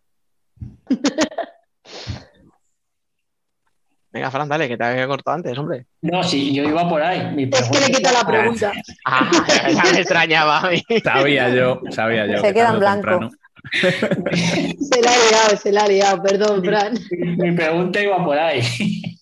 Venga, 4.17 4.31
Fran, 4.31 4.49
dale, 4.49 4.67
que 4.67 4.79
te 4.79 4.85
había 4.85 5.07
cortado 5.07 5.35
antes, 5.35 5.59
hombre. 5.59 5.85
No, 6.01 6.23
sí, 6.23 6.55
yo 6.55 6.65
iba 6.65 6.89
por 6.89 7.03
ahí. 7.03 7.35
Mi 7.35 7.43
Es 7.43 7.69
que 7.69 7.81
le 7.81 7.87
quita 7.97 8.13
la 8.13 8.27
pregunta. 8.27 8.73
Ah, 9.05 9.31
ya 9.69 9.93
me 9.93 10.01
extrañaba 10.01 10.61
a 10.61 10.71
mí. 10.71 10.83
Sabía 11.05 11.51
yo, 11.51 11.83
sabía 11.91 12.27
yo. 12.27 12.39
Se 12.39 12.47
que 12.47 12.55
queda 12.55 12.71
en 12.71 12.79
blanco. 12.79 13.11
temprano. 13.11 13.31
Se 14.81 15.03
la 15.03 15.11
ha 15.11 15.31
liado, 15.31 15.57
se 15.59 15.73
la 15.73 15.83
ha 15.83 15.89
liado, 15.89 16.23
perdón, 16.23 16.65
Fran. 16.65 16.99
Mi 17.11 17.53
pregunta 17.53 18.01
iba 18.01 18.25
por 18.25 18.39
ahí. 18.39 18.63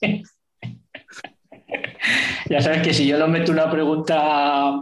ya 2.48 2.60
sabes 2.60 2.82
que 2.82 2.94
si 2.94 3.08
yo 3.08 3.18
no 3.18 3.26
meto 3.26 3.50
una 3.50 3.68
pregunta 3.68 4.80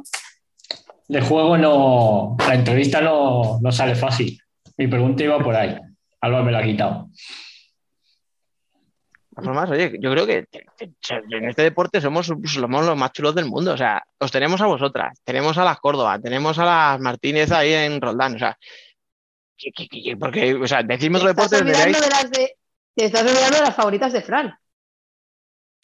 de 1.08 1.20
juego, 1.22 1.56
no, 1.56 2.36
la 2.46 2.54
entrevista 2.54 3.00
no, 3.00 3.60
no 3.62 3.72
sale 3.72 3.94
fácil. 3.94 4.38
Mi 4.76 4.88
pregunta 4.88 5.24
iba 5.24 5.38
por 5.38 5.56
ahí. 5.56 5.74
Alba 6.20 6.42
me 6.42 6.52
la 6.52 6.58
ha 6.58 6.64
quitado. 6.64 7.08
Formas, 9.34 9.70
oye, 9.70 9.96
yo 9.98 10.10
creo 10.10 10.26
que 10.26 10.44
en 11.30 11.48
este 11.48 11.62
deporte 11.62 12.00
somos, 12.00 12.26
somos 12.26 12.86
los 12.86 12.96
más 12.96 13.12
chulos 13.12 13.34
del 13.34 13.46
mundo. 13.46 13.72
O 13.72 13.76
sea, 13.76 14.02
os 14.18 14.30
tenemos 14.30 14.60
a 14.60 14.66
vosotras, 14.66 15.18
tenemos 15.24 15.56
a 15.58 15.64
las 15.64 15.78
Córdoba, 15.80 16.18
tenemos 16.18 16.58
a 16.58 16.64
las 16.64 17.00
Martínez 17.00 17.50
ahí 17.50 17.72
en 17.72 18.00
Roldán. 18.00 18.34
O 18.36 18.38
sea, 18.38 18.58
que- 19.56 19.70
que- 19.72 19.88
que- 19.88 20.16
porque, 20.18 20.54
o 20.54 20.66
sea, 20.66 20.82
decirme 20.82 21.18
otro 21.18 21.34
Te 21.34 21.40
estás 21.42 21.50
deporte, 21.50 21.72
olvidando 21.72 22.00
de 22.00 22.10
las 22.10 22.30
de, 22.30 22.56
te 22.94 23.04
estás 23.06 23.22
olvidando 23.22 23.56
de 23.58 23.62
las 23.64 23.74
favoritas 23.74 24.12
de 24.12 24.20
Fran. 24.22 24.54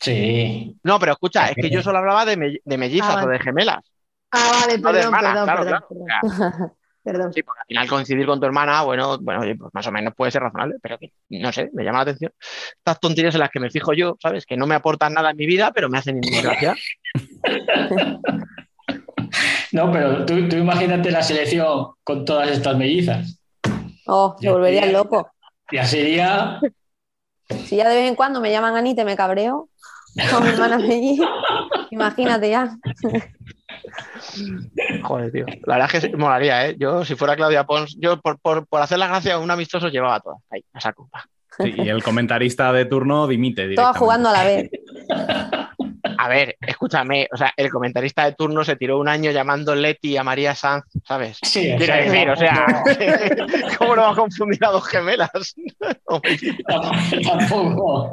Sí. 0.01 0.77
No, 0.83 0.99
pero 0.99 1.13
escucha, 1.13 1.49
es 1.49 1.57
que 1.57 1.71
yo 1.71 1.83
solo 1.83 1.99
hablaba 1.99 2.25
de, 2.25 2.37
me- 2.37 2.59
de 2.65 2.79
mellizas 2.79 3.17
Ah, 3.17 3.25
o 3.25 3.29
de 3.29 3.39
gemelas. 3.41 3.83
Ah, 4.31 4.51
vale, 4.61 4.79
no 4.79 4.93
de 4.93 4.99
perdón, 5.01 5.15
hermanas, 5.15 5.33
perdón, 5.33 5.45
claro, 5.45 5.89
perdón, 5.89 6.07
claro. 6.07 6.77
Perdón. 7.13 7.33
Sí, 7.33 7.43
porque 7.43 7.61
al 7.61 7.67
final 7.67 7.89
coincidir 7.89 8.27
con 8.27 8.39
tu 8.41 8.47
hermana, 8.47 8.83
bueno, 8.83 9.19
bueno, 9.21 9.41
pues 9.59 9.75
más 9.75 9.87
o 9.87 9.93
menos 9.93 10.15
puede 10.15 10.31
ser 10.31 10.43
razonable, 10.43 10.77
pero 10.83 10.99
que, 10.99 11.13
no 11.31 11.53
sé, 11.53 11.71
me 11.73 11.85
llama 11.85 11.99
la 11.99 12.03
atención. 12.03 12.33
Estas 12.77 13.01
tonterías 13.01 13.35
en 13.35 13.41
las 13.41 13.51
que 13.51 13.61
me 13.61 13.71
fijo 13.71 13.93
yo, 13.95 14.17
¿sabes? 14.21 14.45
Que 14.47 14.57
no 14.57 14.67
me 14.67 14.75
aportan 14.75 15.15
nada 15.15 15.31
en 15.31 15.37
mi 15.37 15.47
vida, 15.47 15.73
pero 15.73 15.89
me 15.89 15.99
hacen 15.99 16.21
gracia. 16.21 16.75
No, 19.73 19.93
pero 19.93 20.25
tú, 20.25 20.49
tú 20.49 20.57
imagínate 20.57 21.11
la 21.11 21.23
selección 21.23 21.89
con 22.03 22.25
todas 22.25 22.51
estas 22.51 22.77
mellizas. 22.77 23.39
Oh, 24.07 24.35
se 24.39 24.47
Ya 24.47 24.53
volverían 24.53 24.85
sería- 24.85 24.99
locos. 24.99 25.25
Ya 25.71 25.85
sería. 25.85 26.61
Si 27.67 27.77
ya 27.77 27.89
de 27.89 27.97
vez 27.97 28.09
en 28.09 28.15
cuando 28.15 28.41
me 28.41 28.51
llaman 28.51 28.77
Anita 28.77 29.03
y 29.03 29.05
me 29.05 29.17
cabreo 29.17 29.69
con 30.33 30.43
mi 30.43 30.49
hermana 30.51 30.79
melliza, 30.79 31.27
imagínate 31.91 32.51
ya. 32.51 32.77
Joder, 35.03 35.33
tío. 35.33 35.47
La 35.67 35.77
verdad 35.77 35.95
es 35.95 36.09
que 36.09 36.17
molaría, 36.17 36.69
¿eh? 36.69 36.77
Yo, 36.79 37.05
si 37.05 37.15
fuera 37.15 37.37
Claudia 37.37 37.65
Pons, 37.65 37.97
yo 37.99 38.21
por, 38.21 38.39
por, 38.39 38.67
por 38.67 38.83
hacer 38.83 38.99
la 38.99 39.09
gracia 39.09 39.35
a 39.35 39.39
un 39.39 39.51
amistoso 39.51 39.89
llevaba 39.89 40.21
todas. 40.21 40.41
Ahí, 40.51 40.65
a 40.73 40.81
saco. 40.81 41.09
va. 41.15 41.25
Sí, 41.59 41.75
y 41.77 41.89
el 41.89 42.03
comentarista 42.03 42.73
de 42.73 42.85
turno 42.85 43.27
dimite 43.27 43.75
Todas 43.75 43.97
jugando 43.97 44.29
a 44.29 44.33
la 44.33 44.45
vez. 44.45 44.71
A 46.21 46.29
ver, 46.29 46.57
escúchame, 46.61 47.29
o 47.33 47.37
sea, 47.37 47.53
el 47.57 47.71
comentarista 47.71 48.25
de 48.25 48.33
turno 48.33 48.65
se 48.65 48.77
tiró 48.77 48.99
un 48.99 49.09
año 49.09 49.31
llamando 49.31 49.75
Leti 49.75 50.17
a 50.17 50.25
María 50.25 50.55
Sanz, 50.55 50.85
¿sabes? 51.07 51.39
Sí, 51.43 51.75
Quiero 51.77 51.95
decir, 51.95 52.31
o 52.31 52.37
sea, 52.37 52.67
¿cómo 53.79 53.97
no 53.97 54.03
va 54.03 54.13
a 54.13 54.17
confundir 54.17 54.65
a 54.65 54.71
dos 54.71 54.87
gemelas? 54.87 55.31
Tampoco. 57.27 58.11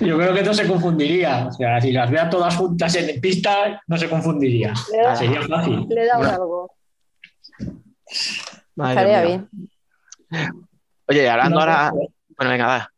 Yo 0.00 0.16
creo 0.18 0.34
que 0.34 0.42
no 0.42 0.52
se 0.54 0.66
confundiría. 0.66 1.46
O 1.46 1.52
sea, 1.52 1.80
si 1.80 1.92
las 1.92 2.10
vea 2.10 2.28
todas 2.28 2.56
juntas 2.56 2.94
en 2.96 3.20
pista, 3.20 3.80
no 3.86 3.96
se 3.96 4.08
confundiría. 4.08 4.72
Le 4.92 4.98
da, 5.02 5.16
Sería 5.16 5.42
fácil. 5.42 5.86
le 5.88 6.06
da 6.06 6.16
Bueno. 6.18 6.32
algo. 6.32 6.72
Madre 8.74 8.94
Estaría 9.00 9.22
bien. 9.22 9.48
Oye, 11.08 11.22
y 11.22 11.26
hablando 11.26 11.54
No, 11.56 11.60
ahora. 11.60 11.90
no, 11.94 12.08
Bueno, 12.36 12.50
venga, 12.52 12.66
va. 12.66 12.92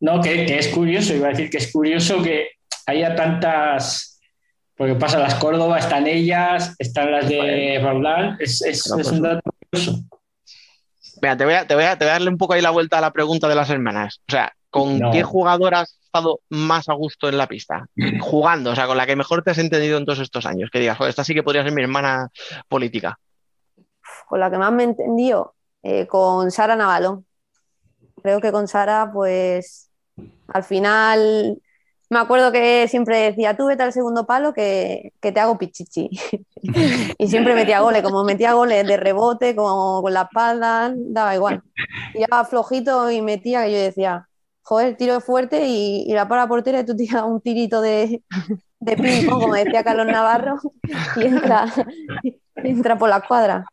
No, 0.00 0.20
que, 0.20 0.44
que 0.46 0.58
es 0.58 0.68
curioso, 0.68 1.14
iba 1.14 1.28
a 1.28 1.30
decir 1.30 1.48
que 1.48 1.58
es 1.58 1.72
curioso 1.72 2.22
que 2.22 2.48
haya 2.86 3.14
tantas. 3.14 4.20
Porque 4.76 4.94
pasa 4.94 5.18
las 5.18 5.36
Córdoba, 5.36 5.78
están 5.78 6.06
ellas, 6.06 6.74
están 6.78 7.10
las 7.10 7.28
de 7.28 7.80
Roldán. 7.82 8.36
Es, 8.40 8.60
es- 8.62 8.84
es 8.86 8.92
pues- 8.92 9.06
un 9.10 9.22
dato 9.22 9.50
curioso. 9.70 10.00
Venga, 11.22 11.36
te 11.38 11.44
voy, 11.46 11.54
a, 11.54 11.66
te, 11.66 11.74
voy 11.74 11.84
a, 11.84 11.96
te 11.96 12.04
voy 12.04 12.10
a 12.10 12.12
darle 12.12 12.28
un 12.28 12.36
poco 12.36 12.52
ahí 12.52 12.60
la 12.60 12.68
vuelta 12.70 12.98
a 12.98 13.00
la 13.00 13.10
pregunta 13.10 13.48
de 13.48 13.54
las 13.54 13.70
hermanas. 13.70 14.20
O 14.28 14.30
sea, 14.32 14.52
¿con 14.76 14.98
No. 14.98 15.10
qué 15.10 15.22
jugador 15.22 15.74
has 15.74 15.98
estado 16.04 16.40
más 16.48 16.88
a 16.88 16.94
gusto 16.94 17.28
en 17.28 17.38
la 17.38 17.46
pista? 17.46 17.86
Jugando, 18.20 18.70
o 18.70 18.74
sea, 18.74 18.86
con 18.86 18.96
la 18.96 19.06
que 19.06 19.16
mejor 19.16 19.42
te 19.42 19.50
has 19.50 19.58
entendido 19.58 19.98
en 19.98 20.04
todos 20.04 20.20
estos 20.20 20.46
años. 20.46 20.70
Que 20.70 20.80
digas, 20.80 20.98
joder, 20.98 21.10
esta 21.10 21.24
sí 21.24 21.34
que 21.34 21.42
podría 21.42 21.62
ser 21.62 21.72
mi 21.72 21.82
hermana 21.82 22.28
política. 22.68 23.18
Con 24.28 24.40
la 24.40 24.50
que 24.50 24.58
más 24.58 24.72
me 24.72 24.82
he 24.82 24.86
entendido, 24.86 25.54
eh, 25.82 26.06
con 26.06 26.50
Sara 26.50 26.76
Navalón. 26.76 27.26
Creo 28.22 28.40
que 28.40 28.50
con 28.52 28.66
Sara, 28.66 29.10
pues 29.12 29.90
al 30.48 30.64
final 30.64 31.60
me 32.08 32.18
acuerdo 32.20 32.52
que 32.52 32.86
siempre 32.88 33.18
decía, 33.18 33.56
tú 33.56 33.66
vete 33.66 33.82
al 33.82 33.92
segundo 33.92 34.26
palo 34.26 34.52
que, 34.52 35.12
que 35.20 35.32
te 35.32 35.40
hago 35.40 35.58
pichichi. 35.58 36.08
y 37.18 37.28
siempre 37.28 37.54
metía 37.54 37.80
goles, 37.80 38.02
como 38.02 38.24
metía 38.24 38.52
goles 38.52 38.86
de 38.86 38.96
rebote, 38.96 39.54
como 39.56 40.02
con 40.02 40.12
la 40.12 40.22
espalda, 40.22 40.92
daba 40.96 41.34
igual. 41.34 41.62
Tiraba 42.12 42.44
flojito 42.44 43.10
y 43.10 43.22
metía 43.22 43.64
que 43.64 43.72
yo 43.72 43.78
decía, 43.78 44.28
joder, 44.66 44.96
tiro 44.96 45.20
fuerte 45.20 45.64
y, 45.64 46.04
y 46.08 46.12
la 46.12 46.26
para 46.26 46.48
portera 46.48 46.80
y 46.80 46.84
tú 46.84 46.96
tiras 46.96 47.22
un 47.22 47.40
tirito 47.40 47.80
de, 47.80 48.20
de 48.80 48.96
ping 48.96 49.24
pong, 49.24 49.40
como 49.40 49.54
decía 49.54 49.84
Carlos 49.84 50.06
Navarro, 50.06 50.56
y 51.16 51.22
entra, 51.24 51.66
entra 52.56 52.98
por 52.98 53.08
la 53.08 53.20
cuadra. 53.20 53.64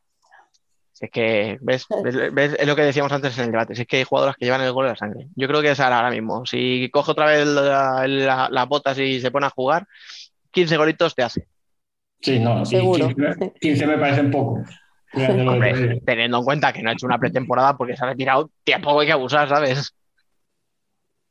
Si 0.92 1.06
es 1.06 1.12
que, 1.12 1.58
¿ves? 1.62 1.88
¿ves? 2.04 2.34
¿ves? 2.34 2.56
Es 2.60 2.68
lo 2.68 2.76
que 2.76 2.84
decíamos 2.84 3.12
antes 3.12 3.36
en 3.40 3.46
el 3.46 3.52
debate. 3.52 3.74
Si 3.74 3.82
es 3.82 3.88
que 3.88 3.98
hay 3.98 4.04
jugadoras 4.04 4.36
que 4.38 4.46
llevan 4.46 4.62
el 4.62 4.72
gol 4.72 4.86
en 4.86 4.92
la 4.92 4.96
sangre. 4.96 5.28
Yo 5.36 5.48
creo 5.48 5.62
que 5.64 5.72
es 5.72 5.78
Sara 5.78 5.98
ahora 5.98 6.12
mismo. 6.12 6.46
Si 6.46 6.88
coge 6.94 7.12
otra 7.12 7.26
vez 7.26 7.48
la- 7.48 8.06
la- 8.08 8.50
las 8.52 8.68
botas 8.68 9.00
y 9.00 9.20
se 9.20 9.32
pone 9.32 9.48
a 9.48 9.50
jugar, 9.50 9.88
15 10.52 10.78
golitos 10.78 11.16
te 11.16 11.24
hace. 11.24 11.48
Sí, 12.22 12.40
no, 12.40 12.64
sí, 12.64 12.76
Seguro. 12.76 13.08
15, 13.08 13.54
15 13.60 13.88
me 13.88 13.98
parecen 13.98 14.30
pocos. 14.30 14.70
Te 15.12 15.42
Hombre, 15.48 16.02
teniendo 16.06 16.38
en 16.38 16.44
cuenta 16.44 16.72
que 16.72 16.84
no 16.84 16.90
ha 16.92 16.94
hecho 16.94 17.08
una 17.08 17.18
pretemporada 17.20 17.76
porque 17.76 17.98
se 17.98 18.04
ha 18.06 18.10
retirado, 18.10 18.52
tampoco 18.64 19.00
hay 19.00 19.08
que 19.08 19.14
abusar, 19.14 19.50
¿sabes? 19.50 19.94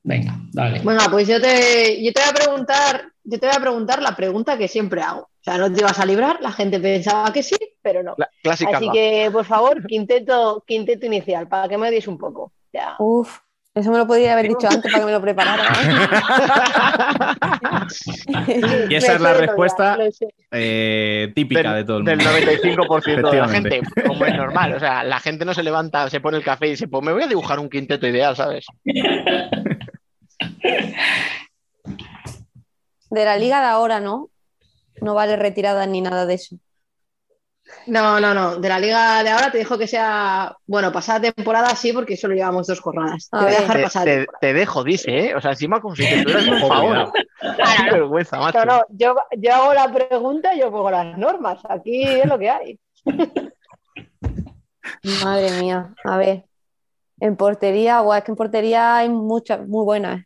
Venga, 0.05 0.37
dale. 0.53 0.81
Bueno, 0.81 1.01
pues 1.11 1.29
yo 1.29 1.41
te, 1.41 2.03
yo 2.03 2.13
te 2.13 2.21
voy 2.21 2.31
a 2.31 2.35
preguntar, 2.35 3.03
yo 3.23 3.39
te 3.39 3.47
voy 3.47 3.57
a 3.57 3.61
preguntar 3.61 4.03
la 4.03 4.17
pregunta 4.17 4.59
que 4.59 4.67
siempre 4.69 5.01
hago. 5.01 5.21
O 5.23 5.45
sea, 5.45 5.59
no 5.59 5.73
te 5.73 5.81
ibas 5.81 5.99
a 5.99 6.07
librar, 6.07 6.39
la 6.41 6.53
gente 6.53 6.81
pensaba 6.81 7.33
que 7.33 7.43
sí, 7.43 7.57
pero 7.83 8.03
no. 8.03 8.15
La- 8.17 8.29
clásica. 8.43 8.77
Así 8.77 8.87
va. 8.87 8.93
que, 8.93 9.29
por 9.33 9.45
favor, 9.45 9.87
quinteto, 9.87 10.65
quinteto 10.67 11.07
inicial, 11.07 11.49
para 11.49 11.69
que 11.69 11.79
me 11.79 11.91
deis 11.91 12.09
un 12.09 12.19
poco. 12.19 12.53
Ya. 12.73 12.97
Uf, 12.99 13.39
eso 13.75 13.91
me 13.91 13.99
lo 13.99 14.07
podría 14.07 14.33
haber 14.35 14.49
dicho 14.49 14.69
antes 14.69 14.91
para 14.93 15.01
que 15.01 15.07
me 15.07 15.13
lo 15.13 15.21
preparara. 15.21 15.65
Y 18.89 18.95
esa 18.95 19.15
es 19.15 19.21
la 19.21 19.35
respuesta 19.35 19.99
eh, 20.51 21.33
típica 21.35 21.75
de 21.75 21.85
todo 21.85 21.99
el 21.99 22.05
Del 22.05 22.19
mundo. 22.19 22.31
95% 22.33 23.31
de 23.31 23.39
la 23.39 23.49
gente, 23.49 23.81
como 24.07 24.25
es 24.25 24.35
normal. 24.35 24.75
O 24.75 24.81
sea, 24.81 25.05
la 25.05 25.19
gente 25.21 25.45
no 25.45 25.53
se 25.55 25.63
levanta, 25.63 26.09
se 26.09 26.21
pone 26.21 26.39
el 26.39 26.45
café 26.45 26.69
y 26.69 26.71
dice, 26.71 26.89
pues 26.89 27.03
me 27.05 27.13
voy 27.13 27.23
a 27.23 27.27
dibujar 27.27 27.59
un 27.59 27.69
quinteto 27.69 28.07
ideal, 28.07 28.37
¿sabes? 28.37 28.67
De 33.11 33.25
la 33.25 33.37
liga 33.37 33.61
de 33.61 33.67
ahora, 33.67 34.01
¿no? 34.01 34.31
No 35.01 35.15
vale 35.15 35.37
retirada 35.37 35.87
ni 35.87 36.01
nada 36.01 36.27
de 36.27 36.35
eso. 36.35 36.57
No, 37.87 38.21
no, 38.21 38.35
no. 38.35 38.57
De 38.57 38.69
la 38.69 38.79
liga 38.79 39.23
de 39.23 39.31
ahora 39.31 39.51
te 39.51 39.59
dejo 39.59 39.79
que 39.79 39.87
sea, 39.87 40.57
bueno, 40.67 40.93
pasada 40.93 41.33
temporada 41.33 41.75
sí, 41.75 41.93
porque 41.93 42.17
solo 42.17 42.35
llevamos 42.35 42.67
dos 42.67 42.81
jornadas. 42.81 43.29
Te 43.31 43.37
A 43.37 43.43
voy 43.43 43.49
a 43.49 43.51
ver. 43.53 43.61
dejar 43.61 43.77
Te, 43.77 43.83
pasada 43.83 44.25
te- 44.41 44.53
dejo, 44.53 44.85
dice, 44.85 45.19
¿eh? 45.31 45.35
O 45.35 45.41
sea, 45.41 45.53
encima 45.53 45.81
como 45.81 45.95
si 45.97 46.03
te 46.09 46.23
tuvieras 46.23 46.47
un 46.47 46.69
favor. 46.69 47.13
Qué 47.41 47.91
vergüenza, 47.93 48.39
macho. 48.39 48.65
No, 48.65 48.79
no, 48.79 48.83
yo, 48.91 49.15
yo 49.39 49.55
hago 49.55 49.75
la 49.75 49.93
pregunta 49.93 50.55
y 50.55 50.61
yo 50.61 50.71
pongo 50.71 50.91
las 50.91 51.17
normas. 51.19 51.61
Aquí 51.69 52.03
es 52.05 52.27
lo 52.27 52.39
que 52.39 52.51
hay. 52.51 52.79
Madre 55.25 55.51
mía, 55.61 55.95
a 56.05 56.17
ver. 56.19 56.45
En 57.21 57.37
portería, 57.37 58.01
guau, 58.01 58.19
es 58.19 58.25
que 58.25 58.33
en 58.33 58.37
portería 58.37 58.97
hay 58.97 59.09
muchas 59.09 59.67
muy 59.67 59.85
buenas. 59.85 60.25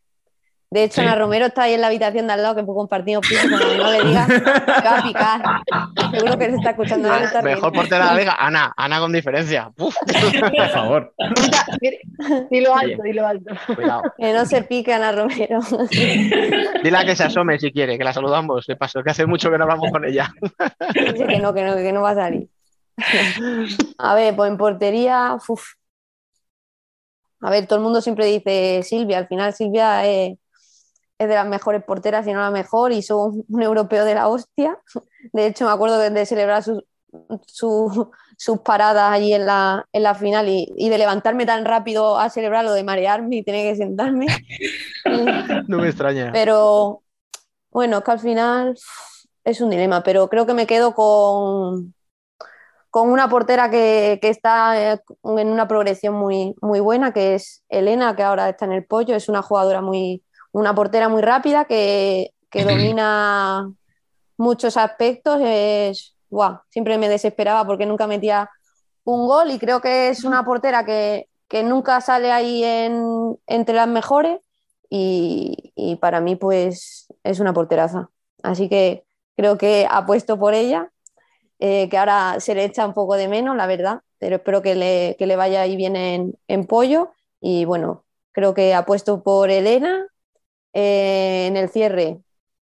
De 0.69 0.83
hecho, 0.85 0.97
Sí. 0.97 1.01
Ana 1.07 1.15
Romero 1.15 1.47
está 1.47 1.63
ahí 1.63 1.75
en 1.75 1.81
la 1.81 1.87
habitación 1.87 2.27
de 2.27 2.33
al 2.33 2.43
lado 2.43 2.57
que 2.57 2.67
compartimos 2.67 3.27
piso, 3.27 3.49
como 3.49 3.57
no 3.85 3.91
le 3.93 4.03
digas, 4.05 4.29
va 4.29 4.99
a 4.99 5.03
picar. 5.03 5.43
Seguro 6.11 6.39
que 6.39 6.47
se 6.51 6.57
está 6.57 6.71
escuchando. 6.71 7.13
ahora 7.13 7.25
está 7.25 7.41
Mejor 7.43 7.73
portera 7.73 8.07
de 8.07 8.11
la 8.13 8.19
liga, 8.19 8.37
Ana, 8.39 8.73
Ana 8.77 8.99
con 8.99 9.13
diferencia. 9.13 9.71
Uf, 9.79 9.95
Por 10.57 10.69
favor. 10.71 11.15
Dilo 12.51 12.75
alto, 12.75 13.03
dilo 13.05 13.27
alto. 13.27 13.55
cuidado. 13.75 14.03
Que 14.19 14.33
no 14.33 14.45
se 14.45 14.63
pique 14.63 14.93
Ana 14.93 15.13
Romero. 15.13 15.61
Dile 16.83 16.97
a 16.97 17.05
que 17.05 17.15
se 17.17 17.25
asome 17.25 17.59
si 17.59 17.71
quiere, 17.73 17.97
que 17.97 18.05
la 18.05 18.13
saludamos. 18.13 18.65
¿Qué 18.67 18.75
pasó? 18.77 19.03
Que 19.03 19.11
hace 19.11 19.25
mucho 19.27 19.51
que 19.51 19.59
no 19.59 19.65
hablamos 19.65 19.91
con 19.93 20.05
ella. 20.05 20.33
Dice 20.95 21.27
que 21.27 21.39
no, 21.39 21.55
que 21.55 21.63
no, 21.65 21.77
que 21.77 21.93
no 21.93 22.03
va 22.03 22.11
a 22.11 22.15
salir. 22.17 22.49
A 23.99 24.15
ver, 24.15 24.35
pues 24.35 24.51
en 24.51 24.57
portería, 24.57 25.37
uf. 25.49 25.63
A 27.43 27.51
ver, 27.51 27.67
todo 27.67 27.79
el 27.79 27.83
mundo 27.85 28.01
siempre 28.01 28.27
dice 28.27 28.83
Silvia. 28.83 29.19
Al 29.19 29.29
final 29.29 29.53
Silvia 29.53 30.05
es, 30.07 30.37
es 31.19 31.29
de 31.29 31.35
las 31.35 31.47
mejores 31.47 31.83
porteras, 31.85 32.25
si 32.25 32.33
no 32.33 32.41
la 32.41 32.51
mejor, 32.51 32.93
y 32.93 33.03
son 33.03 33.45
un 33.49 33.63
europeo 33.63 34.05
de 34.05 34.15
la 34.15 34.29
hostia. 34.29 34.79
De 35.33 35.47
hecho, 35.47 35.65
me 35.65 35.71
acuerdo 35.73 35.99
de, 35.99 36.27
celebrar 36.27 36.63
sus, 36.63 36.85
su- 37.47 38.11
sus 38.37 38.59
paradas 38.61 39.13
allí 39.13 39.33
en 39.33 39.47
la, 39.47 39.87
en 39.93 40.03
la 40.03 40.15
final 40.15 40.49
y, 40.49 40.71
y 40.77 40.89
de 40.91 40.99
levantarme 40.99 41.47
tan 41.47 41.65
rápido 41.65 42.19
a 42.19 42.29
celebrarlo, 42.29 42.73
de 42.75 42.85
marearme 42.85 43.37
y 43.37 43.43
tener 43.45 43.71
que 43.73 43.77
sentarme. 43.77 44.27
No 45.69 45.79
me 45.79 45.89
extraña. 45.89 46.31
Pero 46.33 47.03
bueno, 47.71 47.99
es 47.99 48.05
que 48.05 48.11
al 48.11 48.19
final 48.19 48.77
es 49.45 49.61
un 49.61 49.71
dilema, 49.71 50.03
pero 50.03 50.29
creo 50.29 50.47
que 50.47 50.55
me 50.55 50.67
quedo 50.67 50.95
con, 50.95 51.95
con 52.91 53.09
una 53.11 53.29
portera 53.29 53.71
que, 53.71 54.19
que 54.21 54.29
está 54.29 54.95
eh, 54.95 55.01
en 55.25 55.49
una 55.49 55.69
progresión 55.69 56.15
muy, 56.15 56.55
muy 56.61 56.81
buena, 56.81 57.13
que 57.13 57.37
es 57.37 57.63
Elena, 57.69 58.17
que 58.17 58.23
ahora 58.25 58.49
está 58.49 58.65
en 58.65 58.73
el 58.73 58.85
pollo, 58.85 59.15
es 59.15 59.29
una 59.29 59.43
jugadora 59.43 59.81
muy, 59.81 60.23
una 60.57 60.75
portera 60.75 61.09
muy 61.09 61.23
rápida 61.23 61.67
que, 61.67 62.33
que 62.51 62.65
domina 62.65 63.71
muchos 64.39 64.77
aspectos, 64.77 65.41
es, 65.43 66.17
siempre 66.71 66.99
me 66.99 67.09
desesperaba 67.09 67.67
porque 67.67 67.87
nunca 67.87 68.07
metía 68.07 68.51
un 69.05 69.27
gol 69.27 69.51
y 69.51 69.59
creo 69.59 69.81
que 69.81 70.09
es 70.09 70.25
una 70.25 70.45
portera 70.45 70.85
que, 70.85 71.29
que 71.49 71.63
nunca 71.63 72.01
sale 72.01 72.33
ahí 72.33 72.65
en- 72.65 73.39
entre 73.47 73.75
las 73.75 73.89
mejores 73.89 74.41
y, 74.91 75.73
y 75.77 75.97
para 75.97 76.21
mí 76.21 76.37
pues 76.37 77.07
es 77.25 77.41
una 77.41 77.53
porteraza. 77.53 78.11
Así 78.43 78.69
que 78.69 79.05
creo 79.37 79.59
que 79.59 79.87
apuesto 79.91 80.39
por 80.39 80.55
ella, 80.55 80.91
eh, 81.59 81.89
que 81.89 81.99
ahora 81.99 82.41
se 82.41 82.55
le 82.55 82.65
echa 82.65 82.87
un 82.87 82.95
poco 82.95 83.17
de 83.17 83.29
menos, 83.29 83.57
la 83.57 83.67
verdad, 83.67 84.01
pero 84.19 84.37
espero 84.37 84.63
que 84.63 84.75
le, 84.75 85.17
que 85.19 85.27
le 85.27 85.37
vaya 85.37 85.63
ahí 85.63 85.77
bien 85.77 85.97
en, 85.97 86.35
en 86.49 86.67
pollo 86.67 87.13
y 87.41 87.65
bueno, 87.65 88.05
creo 88.33 88.55
que 88.55 88.75
apuesto 88.75 89.23
por 89.23 89.51
Elena 89.51 90.07
eh, 90.79 91.47
en 91.47 91.57
el 91.57 91.69
cierre. 91.71 92.19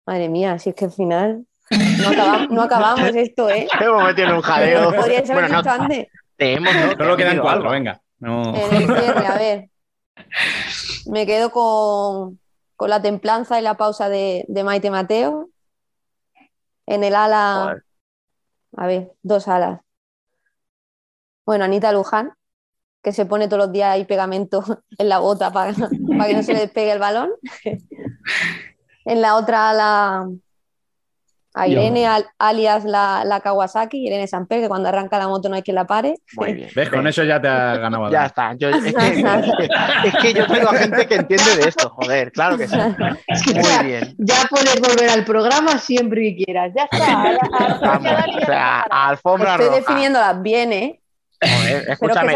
Madre 0.06 0.30
mía, 0.30 0.58
si 0.58 0.70
es 0.70 0.76
que 0.76 0.86
al 0.86 0.92
final 0.92 1.46
no, 2.02 2.10
acaba- 2.10 2.48
no 2.50 2.62
acabamos 2.64 3.14
esto, 3.16 3.50
¿eh? 3.50 3.68
Hemos 3.82 4.04
metido 4.06 4.30
en 4.30 4.36
un 4.36 4.42
jaleo. 4.42 4.94
Podríais 4.94 5.30
haber 5.30 5.50
Bueno, 5.50 5.62
no, 5.62 5.72
antes. 5.72 6.08
te 6.38 6.54
hemos, 6.54 6.74
no, 6.74 6.92
Solo 6.92 7.18
quedan 7.18 7.40
cuatro, 7.40 7.62
algo. 7.62 7.72
venga. 7.72 8.02
No. 8.20 8.56
En 8.56 8.74
el 8.76 8.86
cierre, 8.86 9.28
a 9.28 9.38
ver. 9.38 9.70
Me 11.08 11.26
quedo 11.26 11.52
con, 11.52 12.40
con 12.76 12.90
la 12.90 13.02
templanza 13.02 13.60
y 13.60 13.62
la 13.64 13.76
pausa 13.78 14.10
de, 14.10 14.46
de 14.48 14.64
Maite 14.64 14.90
Mateo. 14.92 15.50
En 16.86 17.04
el 17.04 17.16
ala, 17.16 17.78
a 18.78 18.88
ver, 18.88 19.12
dos 19.22 19.48
alas. 19.48 19.82
Bueno, 21.46 21.66
Anita 21.66 21.92
Luján, 21.92 22.34
que 23.02 23.14
se 23.14 23.26
pone 23.26 23.48
todos 23.48 23.64
los 23.66 23.72
días 23.72 23.92
ahí 23.94 24.06
pegamento 24.06 24.64
en 24.98 25.10
la 25.10 25.20
bota 25.20 25.52
para, 25.52 25.74
para 25.74 26.28
que 26.28 26.34
no 26.34 26.44
se 26.44 26.54
le 26.54 26.60
despegue 26.60 26.92
el 26.92 27.00
balón. 27.00 27.30
En 29.06 29.22
la 29.22 29.36
otra 29.36 29.70
ala, 29.70 30.28
a. 31.56 31.68
Irene, 31.68 32.06
al- 32.06 32.28
alias 32.38 32.84
la, 32.86 33.24
la 33.26 33.40
Kawasaki, 33.40 34.06
Irene 34.06 34.28
Samper, 34.28 34.62
que 34.62 34.68
cuando 34.68 34.88
arranca 34.90 35.18
la 35.18 35.28
moto 35.28 35.50
no 35.50 35.56
hay 35.56 35.64
quien 35.64 35.76
la 35.76 35.88
pare. 35.88 36.16
Muy 36.36 36.54
bien. 36.54 36.70
¿Ves? 36.76 36.90
Con 36.90 37.08
eso 37.08 37.24
ya 37.24 37.42
te 37.42 37.48
has 37.48 37.80
ganado. 37.80 38.06
a 38.06 38.12
Ya 38.12 38.26
está. 38.28 38.54
Yo- 38.54 38.70
es, 38.70 38.84
que, 38.84 38.90
es 40.06 40.16
que 40.22 40.34
yo 40.34 40.46
tengo 40.46 40.70
a 40.70 40.76
gente 40.76 41.08
que 41.08 41.16
entiende 41.16 41.56
de 41.56 41.70
esto, 41.70 41.90
joder, 41.90 42.32
claro 42.32 42.58
que 42.58 42.68
sí. 42.68 42.76
Muy 42.78 43.86
bien. 43.88 44.16
Ya 44.20 44.36
puedes 44.50 44.80
volver 44.80 45.10
al 45.10 45.24
programa 45.26 45.78
siempre 45.80 46.22
que 46.36 46.44
quieras. 46.46 46.72
Ya 46.76 46.84
está. 46.84 47.40
Vamos, 47.82 48.12
o 48.12 48.46
sea, 48.46 48.84
está. 48.84 49.08
alfombra 49.08 49.52
Estoy 49.54 49.68
roja. 49.68 49.80
definiéndolas 49.80 50.42
bien, 50.44 50.74
¿eh? 50.74 50.99
Joder, 51.42 51.86
escúchame, 51.90 52.34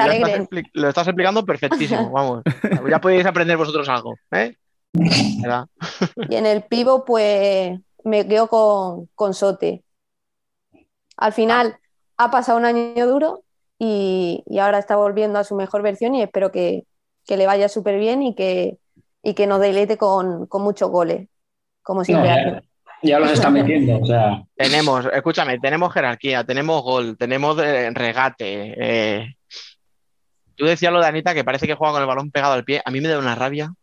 lo 0.74 0.88
estás, 0.88 1.06
lo 1.06 1.12
explicando 1.12 1.46
perfectísimo, 1.46 2.10
vamos. 2.10 2.44
Ya 2.90 3.00
podéis 3.00 3.26
aprender 3.26 3.58
vosotros 3.58 3.88
algo, 3.90 4.16
¿eh? 4.32 4.56
Y 6.30 6.36
en 6.36 6.46
el 6.46 6.64
pivo, 6.64 7.04
pues 7.04 7.80
me 8.04 8.28
quedo 8.28 8.48
con, 8.48 9.10
con 9.16 9.34
Sote. 9.34 9.84
Al 11.18 11.34
final 11.34 11.78
ha 12.18 12.32
pasado 12.32 12.58
un 12.58 12.66
año 12.66 13.08
duro 13.08 13.44
y, 13.80 14.44
y 14.46 14.60
ahora 14.60 14.80
está 14.80 14.96
volviendo 14.96 15.40
a 15.40 15.44
su 15.44 15.56
mejor 15.56 15.82
versión 15.82 16.16
y 16.16 16.22
espero 16.22 16.52
que, 16.52 16.86
que 17.26 17.38
le 17.38 17.46
vaya 17.46 17.70
súper 17.70 18.00
bien 18.00 18.22
y 18.22 18.36
que, 18.36 18.78
y 19.22 19.34
que 19.34 19.48
nos 19.48 19.60
deleite 19.60 19.98
con, 19.98 20.48
con 20.48 20.62
muchos 20.62 20.90
goles, 20.90 21.28
como 21.82 22.02
No, 22.02 22.06
siempre 22.06 22.32
hace. 22.32 22.68
Ya, 23.04 23.20
los 23.20 23.32
está 23.32 23.50
metiendo. 23.50 24.00
O 24.00 24.06
sea, 24.06 24.44
Tenemos, 24.56 25.06
escúchame, 25.14 25.60
tenemos 25.60 25.94
jerarquía, 25.94 26.44
tenemos 26.44 26.82
gol, 26.82 27.18
tenemos 27.18 27.58
eh, 27.62 27.90
regate. 27.94 28.74
eh. 28.78 29.36
Tú 30.56 30.66
decías 30.66 30.94
lo 30.94 31.00
de 31.02 31.08
Anita 31.08 31.34
que 31.34 31.44
parece 31.44 31.68
que 31.68 31.74
juega 31.74 31.94
con 31.94 32.02
el 32.02 32.08
balón 32.08 32.32
pegado 32.32 32.54
al 32.54 32.64
pie. 32.64 32.82
A 32.86 32.92
mí 32.92 33.02
me 33.02 33.08
da 33.10 33.18
una 33.20 33.36
rabia. 33.36 33.74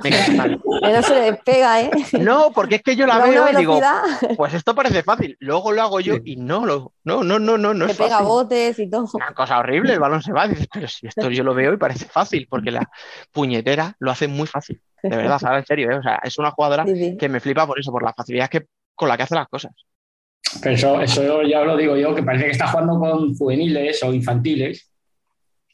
Me 0.00 0.10
no 0.92 1.02
se 1.02 1.14
le 1.14 1.20
despega, 1.32 1.80
¿eh? 1.80 1.90
No, 2.20 2.52
porque 2.54 2.76
es 2.76 2.82
que 2.82 2.94
yo 2.94 3.04
la 3.04 3.18
veo 3.18 3.50
y 3.52 3.56
digo, 3.56 3.80
pues 4.36 4.54
esto 4.54 4.72
parece 4.74 5.02
fácil. 5.02 5.36
Luego 5.40 5.72
lo 5.72 5.82
hago 5.82 5.98
yo 5.98 6.14
y 6.24 6.36
no 6.36 6.64
lo, 6.66 6.92
no, 7.02 7.24
no, 7.24 7.40
no, 7.40 7.58
no, 7.58 7.74
no 7.74 7.86
es 7.86 7.96
pega 7.96 8.10
fácil. 8.10 8.26
botes 8.26 8.78
y 8.78 8.88
todo. 8.88 9.08
Una 9.14 9.34
cosa 9.34 9.58
horrible, 9.58 9.94
el 9.94 9.98
balón 9.98 10.22
se 10.22 10.32
va. 10.32 10.46
Dices, 10.46 10.68
pero 10.72 10.86
si 10.86 11.08
esto 11.08 11.30
yo 11.30 11.42
lo 11.42 11.52
veo 11.52 11.72
y 11.72 11.78
parece 11.78 12.04
fácil, 12.04 12.46
porque 12.48 12.70
la 12.70 12.88
puñetera 13.32 13.96
lo 13.98 14.12
hace 14.12 14.28
muy 14.28 14.46
fácil. 14.46 14.80
De 15.02 15.16
verdad, 15.16 15.38
ahora 15.44 15.58
en 15.58 15.66
serio, 15.66 15.90
¿eh? 15.90 15.98
O 15.98 16.02
sea, 16.02 16.20
es 16.22 16.38
una 16.38 16.50
jugadora 16.50 16.84
Sí, 16.86 16.96
sí. 16.96 17.16
que 17.16 17.28
me 17.28 17.40
flipa 17.40 17.66
por 17.66 17.78
eso, 17.78 17.90
por 17.92 18.02
la 18.02 18.12
facilidad 18.12 18.48
que, 18.48 18.66
con 18.94 19.08
la 19.08 19.16
que 19.16 19.22
hace 19.24 19.34
las 19.34 19.48
cosas. 19.48 19.72
pero 20.62 20.74
eso, 20.74 21.00
eso 21.00 21.42
ya 21.42 21.60
lo 21.64 21.76
digo 21.76 21.96
yo, 21.96 22.14
que 22.14 22.22
parece 22.22 22.46
que 22.46 22.50
está 22.52 22.68
jugando 22.68 22.98
con 22.98 23.34
juveniles 23.34 24.02
o 24.02 24.12
infantiles 24.12 24.90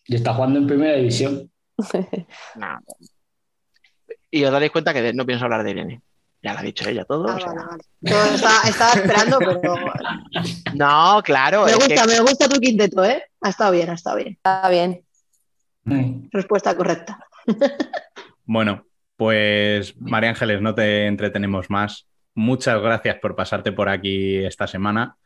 y 0.07 0.17
está 0.17 0.35
jugando 0.35 0.59
en 0.59 0.67
primera 0.67 0.97
división. 0.97 1.51
Nah. 2.57 2.79
Y 4.31 4.45
os 4.45 4.51
daréis 4.53 4.73
cuenta 4.73 4.93
que 4.93 5.13
no 5.13 5.25
pienso 5.25 5.45
hablar 5.45 5.63
de 5.63 5.71
Irene. 5.71 6.03
Ya 6.43 6.53
lo 6.53 6.59
ha 6.59 6.63
dicho 6.63 6.87
ella 6.89 7.05
todo. 7.05 7.27
Ah, 7.29 7.37
o 7.37 7.41
sea, 7.41 7.53
vale, 7.53 7.65
vale. 7.69 7.83
No, 8.01 8.25
estaba, 8.35 8.63
estaba 8.69 8.93
esperando, 8.93 9.39
pero 9.39 9.75
No, 10.75 11.23
claro. 11.25 11.65
me 11.65 11.75
gusta, 11.75 12.03
que- 12.03 12.07
me 12.09 12.21
gusta 12.21 12.49
tu 12.49 12.61
quinteto, 12.61 13.05
¿eh? 13.05 13.23
Ha 13.41 13.49
estado 13.49 13.73
bien, 13.73 13.89
ha 13.91 13.95
estado 13.95 14.17
bien. 14.17 14.29
Está 14.33 14.69
bien. 14.69 15.03
Mm. 15.85 16.29
Respuesta 16.33 16.77
correcta. 16.77 17.19
Bueno, 18.45 18.85
pues 19.17 19.97
María 20.01 20.31
Ángeles, 20.31 20.61
no 20.61 20.75
te 20.75 21.07
entretenemos 21.07 21.71
más. 21.71 22.09
Muchas 22.35 22.81
gracias 22.81 23.19
por 23.21 23.37
pasarte 23.37 23.73
por 23.73 23.89
aquí 23.89 24.39
esta 24.45 24.67
semana. 24.67 25.17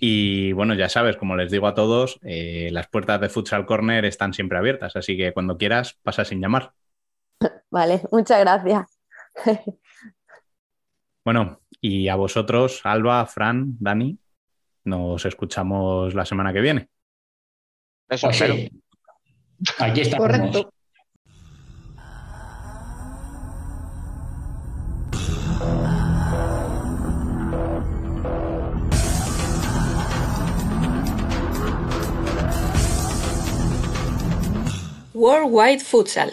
Y 0.00 0.52
bueno, 0.52 0.74
ya 0.74 0.88
sabes, 0.88 1.16
como 1.16 1.36
les 1.36 1.50
digo 1.50 1.66
a 1.66 1.74
todos, 1.74 2.18
eh, 2.22 2.70
las 2.72 2.88
puertas 2.88 3.20
de 3.20 3.28
Futsal 3.28 3.66
Corner 3.66 4.04
están 4.04 4.32
siempre 4.32 4.58
abiertas, 4.58 4.96
así 4.96 5.16
que 5.16 5.32
cuando 5.32 5.56
quieras, 5.56 5.98
pasa 6.02 6.24
sin 6.24 6.40
llamar. 6.40 6.72
Vale, 7.70 8.02
muchas 8.10 8.40
gracias. 8.40 8.98
Bueno, 11.24 11.60
y 11.80 12.08
a 12.08 12.16
vosotros, 12.16 12.80
Alba, 12.82 13.24
Fran, 13.26 13.76
Dani, 13.78 14.18
nos 14.82 15.24
escuchamos 15.24 16.14
la 16.14 16.24
semana 16.24 16.52
que 16.52 16.60
viene. 16.60 16.88
Eso 18.08 18.26
Pues 18.26 18.38
sí. 18.38 18.82
Aquí 19.78 20.00
estamos. 20.00 20.26
Correcto. 20.26 20.72
Worldwide 35.22 35.78
Futsal. 35.78 36.32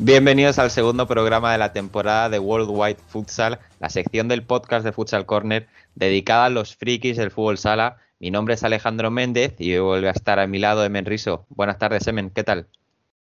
Bienvenidos 0.00 0.58
al 0.58 0.72
segundo 0.72 1.06
programa 1.06 1.52
de 1.52 1.58
la 1.58 1.72
temporada 1.72 2.28
de 2.28 2.40
Worldwide 2.40 2.96
Futsal, 3.06 3.60
la 3.78 3.88
sección 3.88 4.26
del 4.26 4.42
podcast 4.42 4.84
de 4.84 4.90
Futsal 4.90 5.26
Corner 5.26 5.68
dedicada 5.94 6.46
a 6.46 6.50
los 6.50 6.74
frikis 6.74 7.16
del 7.16 7.30
fútbol 7.30 7.58
sala. 7.58 7.98
Mi 8.18 8.32
nombre 8.32 8.54
es 8.54 8.64
Alejandro 8.64 9.12
Méndez 9.12 9.54
y 9.60 9.72
hoy 9.74 9.82
vuelve 9.82 10.08
a 10.08 10.10
estar 10.10 10.40
a 10.40 10.48
mi 10.48 10.58
lado 10.58 10.84
Emen 10.84 11.06
Riso. 11.06 11.46
Buenas 11.50 11.78
tardes, 11.78 12.08
Emen, 12.08 12.30
¿qué 12.30 12.42
tal? 12.42 12.66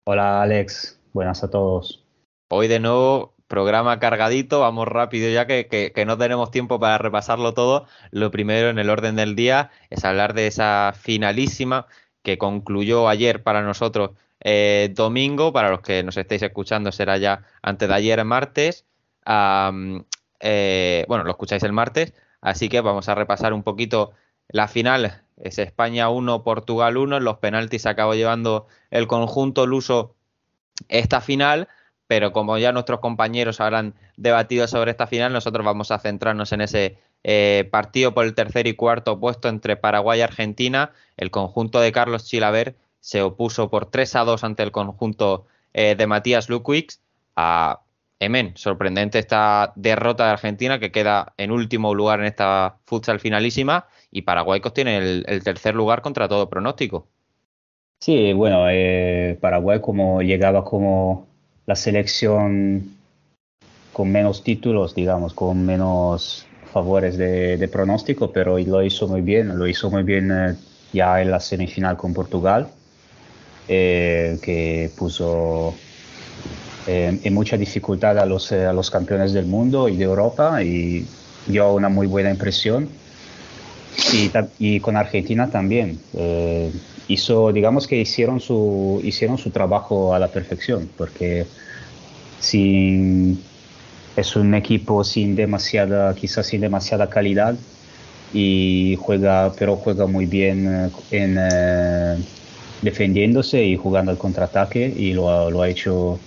Hola, 0.03 0.43
Alex. 0.43 0.99
Buenas 1.13 1.43
a 1.43 1.49
todos. 1.49 2.06
Hoy 2.49 2.69
de 2.69 2.79
nuevo 2.79 3.33
programa 3.47 3.99
cargadito, 3.99 4.61
vamos 4.61 4.87
rápido 4.87 5.29
ya 5.29 5.47
que, 5.47 6.03
no 6.05 6.17
tenemos 6.17 6.49
tiempo 6.49 6.79
para 6.79 6.97
repasarlo 6.97 7.53
todo. 7.53 7.87
Lo 8.11 8.31
primero 8.31 8.69
en 8.69 8.79
el 8.79 8.89
orden 8.89 9.17
del 9.17 9.35
día 9.35 9.69
es 9.89 10.05
hablar 10.05 10.33
de 10.33 10.47
esa 10.47 10.93
finalísima 10.97 11.87
que 12.23 12.37
concluyó 12.37 13.09
ayer 13.09 13.43
para 13.43 13.63
nosotros 13.63 14.11
eh, 14.39 14.93
domingo, 14.95 15.51
para 15.51 15.69
los 15.69 15.81
que 15.81 16.03
nos 16.03 16.15
estéis 16.15 16.41
escuchando 16.41 16.93
será 16.93 17.17
ya 17.17 17.43
antes 17.61 17.89
de 17.89 17.95
ayer 17.95 18.23
martes. 18.23 18.85
Eh, 20.39 21.05
bueno, 21.09 21.23
lo 21.25 21.31
escucháis 21.31 21.63
el 21.63 21.73
martes, 21.73 22.13
así 22.39 22.69
que 22.69 22.79
vamos 22.79 23.09
a 23.09 23.15
repasar 23.15 23.51
un 23.51 23.63
poquito 23.63 24.11
la 24.47 24.69
final. 24.69 25.23
Es 25.35 25.59
España 25.59 26.09
1, 26.09 26.43
Portugal 26.43 26.95
1. 26.95 27.17
En 27.17 27.23
los 27.25 27.39
penaltis 27.39 27.85
acabó 27.85 28.13
llevando 28.13 28.67
el 28.89 29.05
conjunto 29.07 29.65
luso 29.65 30.15
esta 30.89 31.21
final, 31.21 31.67
pero 32.07 32.31
como 32.31 32.57
ya 32.57 32.71
nuestros 32.71 32.99
compañeros 32.99 33.59
habrán 33.59 33.93
debatido 34.15 34.67
sobre 34.67 34.91
esta 34.91 35.07
final, 35.07 35.33
nosotros 35.33 35.65
vamos 35.65 35.91
a 35.91 35.99
centrarnos 35.99 36.51
en 36.53 36.61
ese 36.61 36.97
eh, 37.23 37.67
partido 37.71 38.13
por 38.13 38.25
el 38.25 38.33
tercer 38.33 38.67
y 38.67 38.73
cuarto 38.73 39.19
puesto 39.19 39.49
entre 39.49 39.75
Paraguay 39.75 40.19
y 40.19 40.23
Argentina. 40.23 40.93
El 41.17 41.31
conjunto 41.31 41.79
de 41.81 41.91
Carlos 41.91 42.25
Chilaver 42.25 42.75
se 42.99 43.21
opuso 43.21 43.69
por 43.69 43.87
3 43.87 44.15
a 44.15 44.23
2 44.23 44.43
ante 44.43 44.63
el 44.63 44.71
conjunto 44.71 45.45
eh, 45.73 45.95
de 45.95 46.07
Matías 46.07 46.49
Lukwix 46.49 47.01
a 47.35 47.81
Emen. 48.19 48.53
Sorprendente 48.55 49.19
esta 49.19 49.73
derrota 49.75 50.25
de 50.25 50.31
Argentina 50.31 50.79
que 50.79 50.91
queda 50.91 51.33
en 51.37 51.51
último 51.51 51.93
lugar 51.93 52.19
en 52.21 52.25
esta 52.27 52.77
futsal 52.85 53.19
finalísima 53.19 53.87
y 54.11 54.21
Paraguay 54.21 54.61
tiene 54.73 54.97
el, 54.97 55.25
el 55.27 55.43
tercer 55.43 55.75
lugar 55.75 56.01
contra 56.01 56.27
todo 56.27 56.49
pronóstico. 56.49 57.07
Sí, 57.99 58.31
bueno, 58.33 58.69
eh, 58.69 59.37
Paraguay 59.41 59.81
como 59.81 60.21
llegaba 60.21 60.63
como 60.63 61.26
la 61.67 61.75
selección 61.75 62.95
con 63.91 64.09
menos 64.11 64.43
títulos, 64.43 64.95
digamos, 64.95 65.33
con 65.33 65.65
menos 65.65 66.47
favores 66.71 67.17
de, 67.17 67.57
de 67.57 67.67
pronóstico, 67.67 68.31
pero 68.31 68.57
lo 68.57 68.83
hizo 68.83 69.07
muy 69.07 69.21
bien, 69.21 69.57
lo 69.57 69.67
hizo 69.67 69.89
muy 69.89 70.03
bien 70.03 70.31
eh, 70.31 70.55
ya 70.93 71.21
en 71.21 71.29
la 71.29 71.39
semifinal 71.39 71.97
con 71.97 72.13
Portugal, 72.13 72.69
eh, 73.67 74.39
que 74.41 74.91
puso 74.97 75.75
eh, 76.87 77.19
en 77.21 77.33
mucha 77.33 77.57
dificultad 77.57 78.17
a 78.17 78.25
los, 78.25 78.51
a 78.53 78.71
los 78.71 78.89
campeones 78.89 79.33
del 79.33 79.45
mundo 79.45 79.89
y 79.89 79.97
de 79.97 80.05
Europa 80.05 80.63
y 80.63 81.05
dio 81.47 81.73
una 81.73 81.89
muy 81.89 82.07
buena 82.07 82.29
impresión. 82.29 82.87
Y, 84.13 84.31
y 84.59 84.79
con 84.79 84.95
Argentina 84.95 85.49
también. 85.49 85.99
Eh, 87.07 87.13
hizo, 87.13 87.51
digamos 87.51 87.87
que 87.87 87.97
hicieron 87.97 88.39
su, 88.39 89.01
hicieron 89.03 89.37
su 89.37 89.49
trabajo 89.49 90.13
a 90.13 90.19
la 90.19 90.27
perfección, 90.27 90.89
porque 90.97 91.45
sin, 92.39 93.39
es 94.15 94.35
un 94.35 94.53
equipo 94.53 95.03
sin 95.03 95.35
demasiada, 95.35 96.13
quizás 96.15 96.47
sin 96.47 96.61
demasiada 96.61 97.09
calidad, 97.09 97.55
y 98.33 98.97
juega, 98.99 99.53
pero 99.57 99.77
juega 99.77 100.05
muy 100.05 100.25
bien 100.25 100.91
en, 101.11 101.37
eh, 101.39 102.17
defendiéndose 102.81 103.63
y 103.63 103.77
jugando 103.77 104.11
al 104.11 104.17
contraataque, 104.17 104.93
y 104.97 105.13
lo, 105.13 105.29
ha 105.61 105.69
hecho 105.69 106.19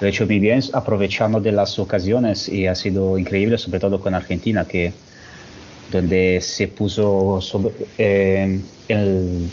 lo 0.00 0.06
ha 0.06 0.08
hecho 0.08 0.26
muy 0.26 0.38
bien, 0.38 0.60
aprovechando 0.72 1.40
de 1.40 1.52
las 1.52 1.78
ocasiones, 1.78 2.48
y 2.48 2.66
ha 2.66 2.74
sido 2.74 3.18
increíble, 3.18 3.58
sobre 3.58 3.80
todo 3.80 4.00
con 4.00 4.14
Argentina, 4.14 4.64
que 4.66 4.92
donde 5.92 6.40
se 6.40 6.68
puso 6.68 7.40
sobre, 7.40 7.74
eh, 7.98 8.60
el, 8.88 9.50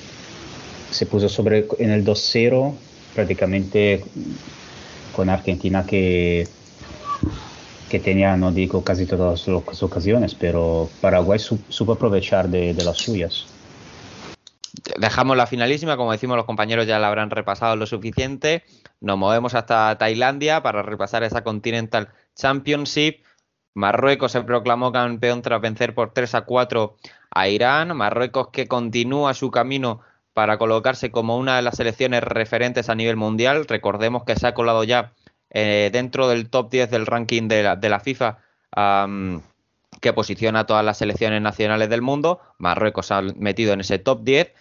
se 0.91 1.05
puso 1.05 1.29
sobre 1.29 1.67
en 1.79 1.91
el 1.91 2.05
2-0 2.05 2.73
prácticamente 3.13 4.03
con 5.15 5.29
Argentina 5.29 5.85
que, 5.85 6.47
que 7.89 7.99
tenía, 7.99 8.37
no 8.37 8.51
digo 8.51 8.83
casi 8.83 9.05
todas 9.05 9.47
las 9.47 9.83
ocasiones, 9.83 10.35
pero 10.35 10.89
Paraguay 11.01 11.39
su, 11.39 11.59
supo 11.69 11.93
aprovechar 11.93 12.49
de, 12.49 12.73
de, 12.73 12.83
las 12.83 12.97
suyas. 12.97 13.47
Dejamos 14.99 15.35
la 15.35 15.47
finalísima, 15.47 15.97
como 15.97 16.11
decimos 16.11 16.37
los 16.37 16.45
compañeros 16.45 16.85
ya 16.85 16.99
la 16.99 17.07
habrán 17.07 17.31
repasado 17.31 17.75
lo 17.75 17.87
suficiente. 17.87 18.63
Nos 19.01 19.17
movemos 19.17 19.55
hasta 19.55 19.97
Tailandia 19.97 20.61
para 20.61 20.83
repasar 20.83 21.23
esa 21.23 21.43
Continental 21.43 22.09
Championship. 22.35 23.23
Marruecos 23.73 24.31
se 24.31 24.41
proclamó 24.41 24.91
campeón 24.91 25.41
tras 25.41 25.61
vencer 25.61 25.93
por 25.95 26.13
3 26.13 26.35
a 26.35 26.41
4 26.41 26.95
a 27.31 27.47
Irán. 27.47 27.95
Marruecos 27.97 28.49
que 28.49 28.67
continúa 28.67 29.33
su 29.33 29.49
camino 29.51 30.01
para 30.37 30.59
colocarse 30.59 31.09
como 31.09 31.35
una 31.35 31.55
de 31.55 31.63
las 31.63 31.77
selecciones 31.77 32.21
referentes 32.21 32.89
a 32.89 32.93
nivel 32.93 33.15
mundial. 33.15 33.65
Recordemos 33.67 34.23
que 34.23 34.35
se 34.35 34.45
ha 34.45 34.53
colado 34.53 34.83
ya 34.83 35.13
eh, 35.49 35.89
dentro 35.91 36.27
del 36.27 36.51
top 36.51 36.69
10 36.69 36.91
del 36.91 37.07
ranking 37.07 37.47
de 37.47 37.63
la, 37.63 37.99
FIFA 37.99 38.37
que 39.99 40.13
posiciona 40.13 40.59
a 40.59 40.65
todas 40.67 40.85
las 40.85 40.99
selecciones 40.99 41.41
nacionales 41.41 41.89
del 41.89 42.03
mundo. 42.03 42.39
Marruecos 42.59 43.09
ha 43.11 43.23
metido 43.23 43.73
en 43.73 43.79
ese 43.79 43.97
top 43.97 44.21
10. 44.21 44.53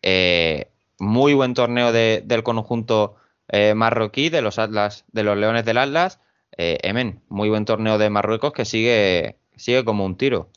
Eh, 0.00 0.70
muy 0.98 1.34
buen 1.34 1.52
torneo 1.52 1.92
de, 1.92 2.22
del 2.24 2.42
conjunto 2.42 3.16
eh, 3.48 3.74
marroquí, 3.74 4.30
de 4.30 4.40
los 4.40 4.58
Atlas, 4.58 5.04
de 5.12 5.24
los 5.24 5.36
Leones 5.36 5.66
del 5.66 5.76
Atlas. 5.76 6.20
Emen, 6.56 7.20
muy 7.28 7.50
buen 7.50 7.66
torneo 7.66 7.98
de 7.98 8.08
Marruecos 8.08 8.54
que 8.54 8.64
sigue, 8.64 9.36
sigue 9.56 9.84
como 9.84 10.06
un 10.06 10.16
tiro. 10.16 10.48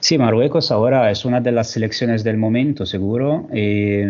Sí, 0.00 0.18
Marruecos 0.18 0.70
ahora 0.70 1.10
es 1.10 1.24
una 1.24 1.40
de 1.40 1.52
las 1.52 1.70
selecciones 1.70 2.22
del 2.22 2.36
momento, 2.36 2.86
seguro. 2.86 3.48
Y 3.52 4.00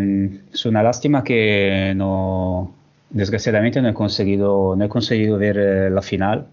es 0.52 0.66
una 0.66 0.82
lástima 0.82 1.24
que 1.24 1.94
no, 1.96 2.74
desgraciadamente 3.10 3.80
no 3.80 3.88
he 3.88 3.94
conseguido, 3.94 4.76
no 4.76 4.84
he 4.84 4.88
conseguido 4.88 5.38
ver 5.38 5.56
eh, 5.58 5.90
la 5.90 6.02
final. 6.02 6.46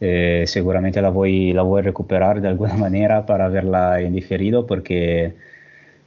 Eh, 0.00 0.44
seguramente 0.46 1.02
la 1.02 1.10
voy, 1.10 1.52
la 1.52 1.62
voy 1.62 1.80
a 1.80 1.82
recuperar 1.82 2.40
de 2.40 2.48
alguna 2.48 2.74
manera 2.76 3.26
para 3.26 3.48
verla 3.48 4.00
en 4.00 4.14
diferido 4.14 4.66
porque 4.66 5.34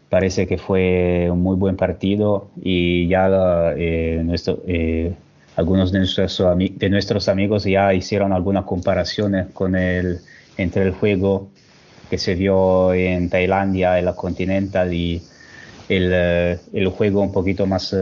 parece 0.10 0.48
que 0.48 0.57
fue 0.60 1.27
un 1.31 1.41
muy 1.41 1.56
buen 1.56 1.76
partido 1.76 2.49
y 2.61 3.07
ya 3.07 3.73
eh, 3.76 4.23
eh, 4.68 5.14
algunos 5.56 5.91
de 5.91 5.99
nuestros, 5.99 6.44
de 6.57 6.90
nuestros 6.90 7.30
amigos 7.30 7.64
ya 7.64 7.94
hicieron 7.94 8.31
algunas 8.34 8.65
comparaciones 8.65 9.48
con 9.53 9.76
el, 9.76 10.19
entre 10.57 10.84
el 10.84 10.91
juego 10.91 11.49
que 12.14 12.19
se 12.19 12.35
vio 12.35 12.94
en 12.94 13.27
Tailandia, 13.27 13.98
en 13.98 14.06
la 14.06 14.14
Continental 14.14 14.94
y 14.94 15.19
el, 15.90 16.14
el 16.72 16.88
juego 16.90 17.22
un 17.22 17.31
poquito 17.31 17.65
más, 17.65 17.95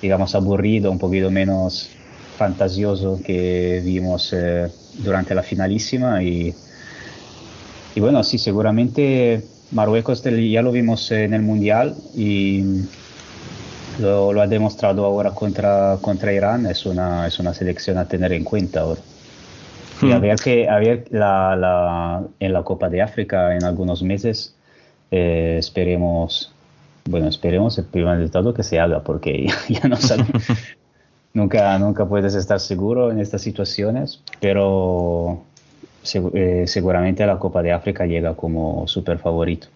digamos, 0.00 0.34
aburrido, 0.34 0.90
un 0.90 0.98
poquito 0.98 1.30
menos 1.30 1.90
fantasioso 2.38 3.20
que 3.22 3.82
vimos 3.84 4.32
eh, 4.32 4.68
durante 5.04 5.34
la 5.34 5.42
finalísima 5.42 6.22
y, 6.22 6.54
y, 7.94 8.00
bueno, 8.00 8.24
sí, 8.24 8.38
seguramente 8.38 9.42
Marruecos 9.72 10.22
ya 10.24 10.62
lo 10.62 10.72
vimos 10.72 11.10
en 11.10 11.34
el 11.34 11.42
Mundial 11.42 11.96
y 12.16 12.64
lo, 13.98 14.32
lo, 14.32 14.40
ha 14.40 14.46
demostrado 14.46 15.04
ahora 15.04 15.32
contra, 15.32 15.98
contra 16.00 16.32
Irán, 16.32 16.64
es 16.64 16.86
una, 16.86 17.26
es 17.26 17.38
una 17.38 17.52
selección 17.52 17.98
a 17.98 18.08
tener 18.08 18.32
en 18.32 18.44
cuenta 18.44 18.80
ahora. 18.80 19.02
Hmm. 20.00 20.06
Y 20.06 20.12
a 20.12 20.18
ver, 20.18 20.36
que, 20.36 20.68
a 20.68 20.78
ver 20.78 21.04
la, 21.10 21.56
la, 21.56 22.22
en 22.40 22.52
la 22.52 22.62
Copa 22.62 22.88
de 22.88 23.02
África 23.02 23.54
en 23.54 23.64
algunos 23.64 24.02
meses, 24.02 24.54
eh, 25.10 25.56
esperemos, 25.58 26.52
bueno, 27.04 27.28
esperemos 27.28 27.78
el 27.78 27.86
primer 27.86 28.16
resultado 28.16 28.54
que 28.54 28.62
se 28.62 28.78
haga, 28.78 29.02
porque 29.02 29.46
ya, 29.46 29.54
ya 29.82 29.88
no 29.88 29.96
sabemos. 29.96 30.44
nunca, 31.32 31.78
nunca 31.78 32.06
puedes 32.06 32.34
estar 32.34 32.60
seguro 32.60 33.10
en 33.10 33.20
estas 33.20 33.42
situaciones, 33.42 34.22
pero 34.40 35.42
eh, 36.34 36.64
seguramente 36.66 37.26
la 37.26 37.38
Copa 37.38 37.62
de 37.62 37.72
África 37.72 38.06
llega 38.06 38.34
como 38.34 38.86
súper 38.86 39.18
favorito. 39.18 39.68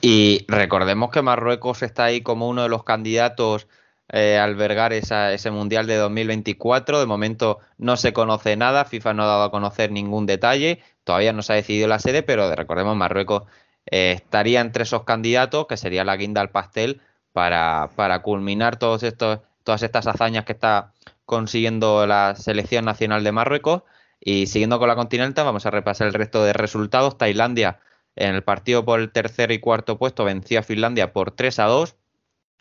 Y 0.00 0.44
recordemos 0.48 1.10
que 1.10 1.22
Marruecos 1.22 1.82
está 1.82 2.04
ahí 2.04 2.20
como 2.20 2.48
uno 2.48 2.62
de 2.62 2.68
los 2.68 2.84
candidatos 2.84 3.66
eh, 4.10 4.38
albergar 4.38 4.92
esa, 4.92 5.32
ese 5.32 5.50
Mundial 5.50 5.86
de 5.86 5.96
2024. 5.96 7.00
De 7.00 7.06
momento 7.06 7.58
no 7.78 7.96
se 7.96 8.12
conoce 8.12 8.56
nada, 8.56 8.84
FIFA 8.84 9.14
no 9.14 9.22
ha 9.24 9.26
dado 9.26 9.42
a 9.44 9.50
conocer 9.50 9.90
ningún 9.90 10.26
detalle, 10.26 10.82
todavía 11.04 11.32
no 11.32 11.42
se 11.42 11.52
ha 11.52 11.56
decidido 11.56 11.88
la 11.88 11.98
sede, 11.98 12.22
pero 12.22 12.54
recordemos 12.54 12.96
Marruecos 12.96 13.44
eh, 13.90 14.12
estaría 14.12 14.60
entre 14.60 14.84
esos 14.84 15.04
candidatos, 15.04 15.66
que 15.66 15.76
sería 15.76 16.04
la 16.04 16.16
guinda 16.16 16.40
al 16.40 16.50
pastel, 16.50 17.00
para, 17.32 17.90
para 17.96 18.22
culminar 18.22 18.78
todos 18.78 19.02
estos, 19.02 19.40
todas 19.64 19.82
estas 19.82 20.06
hazañas 20.06 20.44
que 20.44 20.52
está 20.52 20.92
consiguiendo 21.24 22.06
la 22.06 22.34
selección 22.36 22.84
nacional 22.84 23.22
de 23.24 23.32
Marruecos. 23.32 23.82
Y 24.20 24.46
siguiendo 24.46 24.78
con 24.78 24.88
la 24.88 24.96
continental, 24.96 25.44
vamos 25.44 25.66
a 25.66 25.70
repasar 25.70 26.08
el 26.08 26.14
resto 26.14 26.42
de 26.42 26.52
resultados. 26.52 27.18
Tailandia 27.18 27.78
en 28.16 28.34
el 28.34 28.42
partido 28.42 28.84
por 28.84 28.98
el 29.00 29.12
tercer 29.12 29.52
y 29.52 29.60
cuarto 29.60 29.98
puesto 29.98 30.24
venció 30.24 30.58
a 30.58 30.62
Finlandia 30.62 31.12
por 31.12 31.30
3 31.30 31.58
a 31.60 31.64
2. 31.66 31.96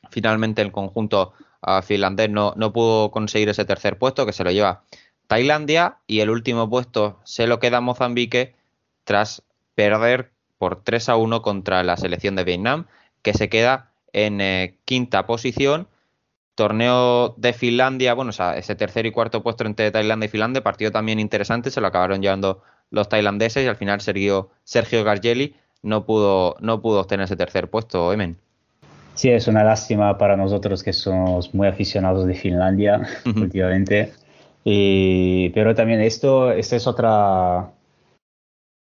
Finalmente 0.09 0.61
el 0.61 0.71
conjunto 0.71 1.33
uh, 1.65 1.81
finlandés 1.81 2.29
no, 2.29 2.53
no 2.55 2.73
pudo 2.73 3.11
conseguir 3.11 3.49
ese 3.49 3.65
tercer 3.65 3.97
puesto 3.97 4.25
que 4.25 4.33
se 4.33 4.43
lo 4.43 4.51
lleva 4.51 4.83
Tailandia 5.27 5.97
y 6.07 6.21
el 6.21 6.29
último 6.29 6.69
puesto 6.69 7.19
se 7.23 7.47
lo 7.47 7.59
queda 7.59 7.81
Mozambique 7.81 8.55
tras 9.03 9.43
perder 9.75 10.31
por 10.57 10.83
3 10.83 11.09
a 11.09 11.15
1 11.17 11.41
contra 11.41 11.83
la 11.83 11.97
selección 11.97 12.35
de 12.35 12.43
Vietnam 12.43 12.87
que 13.21 13.33
se 13.33 13.49
queda 13.49 13.91
en 14.13 14.41
eh, 14.41 14.77
quinta 14.85 15.27
posición. 15.27 15.87
Torneo 16.55 17.35
de 17.37 17.53
Finlandia, 17.53 18.15
bueno, 18.15 18.29
o 18.29 18.33
sea, 18.33 18.57
ese 18.57 18.73
tercer 18.75 19.05
y 19.05 19.11
cuarto 19.11 19.43
puesto 19.43 19.63
entre 19.63 19.91
Tailandia 19.91 20.25
y 20.25 20.29
Finlandia, 20.29 20.63
partido 20.63 20.91
también 20.91 21.19
interesante, 21.19 21.69
se 21.69 21.81
lo 21.81 21.87
acabaron 21.87 22.21
llevando 22.21 22.63
los 22.89 23.09
tailandeses 23.09 23.63
y 23.63 23.67
al 23.67 23.75
final 23.75 24.01
Sergio, 24.01 24.49
Sergio 24.63 25.03
Gargeli 25.03 25.55
no 25.83 26.05
pudo, 26.05 26.55
no 26.59 26.81
pudo 26.81 27.01
obtener 27.01 27.25
ese 27.25 27.35
tercer 27.35 27.69
puesto, 27.69 28.11
Emen. 28.11 28.39
Sí, 29.17 29.31
es 29.31 29.47
una 29.47 29.63
lástima 29.63 30.15
para 30.19 30.37
nosotros 30.37 30.83
que 30.83 30.93
somos 30.93 31.51
muy 31.55 31.67
aficionados 31.67 32.27
de 32.27 32.35
Finlandia 32.35 33.01
últimamente. 33.25 34.13
Y, 34.63 35.49
pero 35.55 35.73
también 35.73 36.01
esto, 36.01 36.51
esta 36.51 36.75
es 36.75 36.85
otra, 36.85 37.71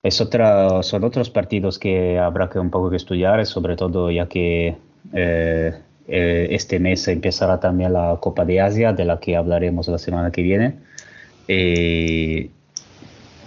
es 0.01 0.20
otra, 0.20 0.81
son 0.85 1.03
otros 1.03 1.28
partidos 1.28 1.77
que 1.77 2.20
habrá 2.20 2.49
que 2.49 2.61
un 2.61 2.70
poco 2.70 2.89
que 2.89 2.99
estudiar, 2.99 3.44
sobre 3.47 3.74
todo 3.74 4.12
ya 4.12 4.28
que 4.28 4.77
eh, 5.12 5.74
eh, 6.07 6.47
este 6.51 6.78
mes 6.78 7.09
empezará 7.09 7.59
también 7.59 7.93
la 7.93 8.16
Copa 8.20 8.44
de 8.44 8.61
Asia, 8.61 8.93
de 8.93 9.05
la 9.05 9.19
que 9.19 9.36
hablaremos 9.36 9.89
la 9.89 9.99
semana 9.99 10.31
que 10.31 10.43
viene. 10.43 10.77
Eh, 11.49 12.49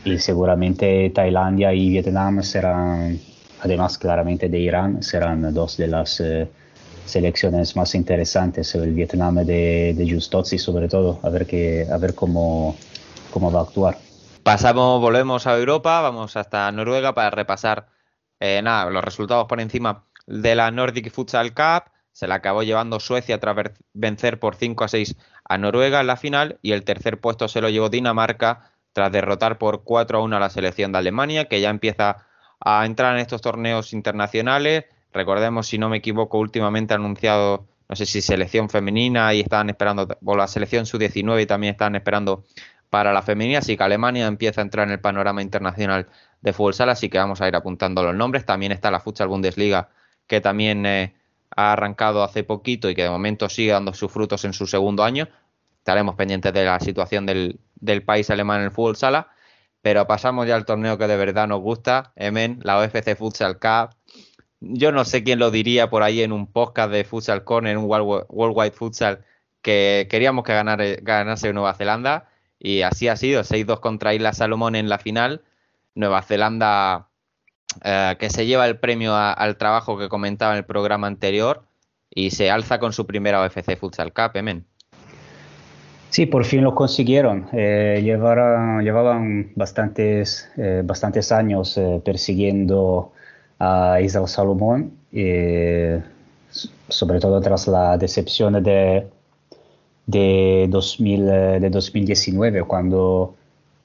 y 0.03 0.19
seguramente 0.19 1.09
Tailandia 1.11 1.73
y 1.73 1.87
Vietnam 1.87 2.43
serán, 2.43 3.17
además 3.61 3.97
claramente 3.97 4.49
de 4.49 4.59
Irán, 4.59 5.01
serán 5.01 5.53
dos 5.53 5.77
de 5.77 5.87
las 5.87 6.19
eh, 6.19 6.49
selecciones 7.05 7.75
más 7.75 7.95
interesantes. 7.95 8.75
El 8.75 8.93
Vietnam 8.93 9.35
de, 9.35 9.93
de 9.95 10.11
Justozzi 10.11 10.57
sobre 10.57 10.87
todo, 10.87 11.19
a 11.23 11.29
ver, 11.29 11.45
que, 11.45 11.87
a 11.91 11.97
ver 11.97 12.15
cómo, 12.15 12.75
cómo 13.31 13.51
va 13.51 13.61
a 13.61 13.63
actuar. 13.63 13.97
Pasamos, 14.43 15.01
volvemos 15.01 15.47
a 15.47 15.57
Europa, 15.57 16.01
vamos 16.01 16.37
hasta 16.37 16.71
Noruega 16.71 17.15
para 17.15 17.31
repasar 17.31 17.87
eh, 18.39 18.61
nada, 18.61 18.89
los 18.91 19.03
resultados 19.03 19.47
por 19.47 19.59
encima 19.59 20.05
de 20.27 20.55
la 20.55 20.69
Nordic 20.71 21.11
Futsal 21.11 21.53
Cup. 21.53 21.91
Se 22.11 22.27
la 22.27 22.35
acabó 22.35 22.63
llevando 22.63 22.99
Suecia 22.99 23.39
tras 23.39 23.55
vencer 23.93 24.39
por 24.39 24.55
5 24.55 24.83
a 24.83 24.87
6 24.87 25.15
a 25.45 25.57
Noruega 25.57 25.99
en 26.01 26.07
la 26.07 26.15
final 26.15 26.59
y 26.61 26.71
el 26.71 26.83
tercer 26.83 27.19
puesto 27.19 27.47
se 27.47 27.59
lo 27.59 27.69
llevó 27.69 27.89
Dinamarca 27.89 28.71
tras 28.93 29.11
derrotar 29.11 29.57
por 29.57 29.83
4 29.83 30.19
a 30.19 30.21
1 30.21 30.37
a 30.37 30.39
la 30.39 30.49
selección 30.49 30.91
de 30.91 30.99
Alemania, 30.99 31.45
que 31.45 31.59
ya 31.59 31.69
empieza 31.69 32.25
a 32.59 32.85
entrar 32.85 33.15
en 33.15 33.21
estos 33.21 33.41
torneos 33.41 33.91
internacionales. 33.91 34.85
Recordemos, 35.15 35.67
si 35.67 35.77
no 35.77 35.87
me 35.87 35.97
equivoco, 35.97 36.37
últimamente 36.37 36.93
ha 36.93 36.97
anunciado, 36.97 37.65
no 37.87 37.95
sé 37.95 38.05
si 38.05 38.21
selección 38.21 38.69
femenina 38.69 39.33
y 39.33 39.39
estaban 39.39 39.69
esperando, 39.69 40.09
o 40.25 40.35
la 40.35 40.45
selección 40.45 40.85
sub-19 40.85 41.41
y 41.41 41.45
también 41.45 41.71
estaban 41.71 41.95
esperando 41.95 42.43
para 42.89 43.13
la 43.13 43.21
femenina, 43.21 43.59
así 43.59 43.77
que 43.77 43.83
Alemania 43.83 44.27
empieza 44.27 44.59
a 44.59 44.63
entrar 44.63 44.85
en 44.87 44.91
el 44.91 44.99
panorama 44.99 45.41
internacional 45.41 46.07
de 46.41 46.51
fútbol 46.51 46.73
sala, 46.73 46.91
así 46.91 47.07
que 47.07 47.17
vamos 47.17 47.39
a 47.39 47.47
ir 47.47 47.55
apuntando 47.55 48.03
los 48.03 48.13
nombres. 48.13 48.45
También 48.45 48.73
está 48.73 48.91
la 48.91 48.99
Futsal 48.99 49.29
Bundesliga, 49.29 49.87
que 50.27 50.41
también 50.41 50.85
eh, 50.85 51.15
ha 51.55 51.71
arrancado 51.71 52.21
hace 52.21 52.43
poquito 52.43 52.89
y 52.89 52.95
que 52.95 53.03
de 53.03 53.09
momento 53.09 53.47
sigue 53.47 53.71
dando 53.71 53.93
sus 53.93 54.11
frutos 54.11 54.43
en 54.43 54.51
su 54.51 54.67
segundo 54.67 55.05
año. 55.05 55.29
Estaremos 55.77 56.15
pendientes 56.15 56.51
de 56.51 56.65
la 56.65 56.81
situación 56.81 57.25
del, 57.25 57.61
del 57.75 58.03
país 58.03 58.29
alemán 58.29 58.59
en 58.59 58.65
el 58.65 58.71
fútbol 58.71 58.97
sala. 58.97 59.29
Pero 59.81 60.07
pasamos 60.07 60.45
ya 60.45 60.55
al 60.55 60.65
torneo 60.65 60.97
que 60.97 61.07
de 61.07 61.15
verdad 61.15 61.47
nos 61.47 61.61
gusta, 61.61 62.11
Emen, 62.17 62.59
la 62.63 62.79
UFC 62.81 63.15
Futsal 63.15 63.59
Cup. 63.59 63.95
Yo 64.61 64.91
no 64.91 65.05
sé 65.05 65.23
quién 65.23 65.39
lo 65.39 65.51
diría 65.51 65.89
por 65.89 66.03
ahí 66.03 66.21
en 66.21 66.31
un 66.31 66.47
podcast 66.47 66.91
de 66.91 67.03
Futsal 67.03 67.43
Corner, 67.43 67.73
en 67.73 67.77
un 67.77 67.85
Worldwide 67.85 68.71
Futsal, 68.71 69.23
que 69.61 70.07
queríamos 70.09 70.43
que 70.43 70.53
ganase 71.01 71.53
Nueva 71.53 71.73
Zelanda. 71.73 72.29
Y 72.59 72.81
así 72.81 73.07
ha 73.07 73.15
sido, 73.15 73.41
6-2 73.41 73.79
contra 73.79 74.13
Isla 74.13 74.33
Salomón 74.33 74.75
en 74.75 74.89
la 74.89 74.97
final. 74.97 75.43
Nueva 75.93 76.21
Zelanda 76.21 77.09
eh, 77.83 78.15
que 78.19 78.29
se 78.29 78.45
lleva 78.45 78.65
el 78.67 78.79
premio 78.79 79.15
al 79.15 79.57
trabajo 79.57 79.97
que 79.97 80.09
comentaba 80.09 80.53
en 80.53 80.59
el 80.59 80.65
programa 80.65 81.07
anterior 81.07 81.63
y 82.09 82.31
se 82.31 82.49
alza 82.49 82.79
con 82.79 82.93
su 82.93 83.05
primera 83.05 83.45
UFC 83.45 83.77
Futsal 83.77 84.13
Cup, 84.13 84.31
Emen. 84.35 84.65
Sí, 86.15 86.25
por 86.25 86.45
fin 86.45 86.63
lo 86.63 86.73
consiguieron. 86.73 87.49
Eh, 87.51 87.99
llevaban 88.01 89.51
bastantes, 89.55 90.49
eh, 90.55 90.81
bastantes 90.85 91.33
años 91.33 91.77
eh, 91.77 92.01
persiguiendo 92.05 93.11
a 93.59 93.99
Israel 94.01 94.27
Salomón, 94.27 94.91
sobre 96.89 97.19
todo 97.19 97.41
tras 97.41 97.67
la 97.67 97.97
decepción 97.97 98.61
de, 98.63 99.07
de, 100.05 100.67
2000, 100.69 101.25
de 101.25 101.69
2019, 101.69 102.63
cuando 102.63 103.35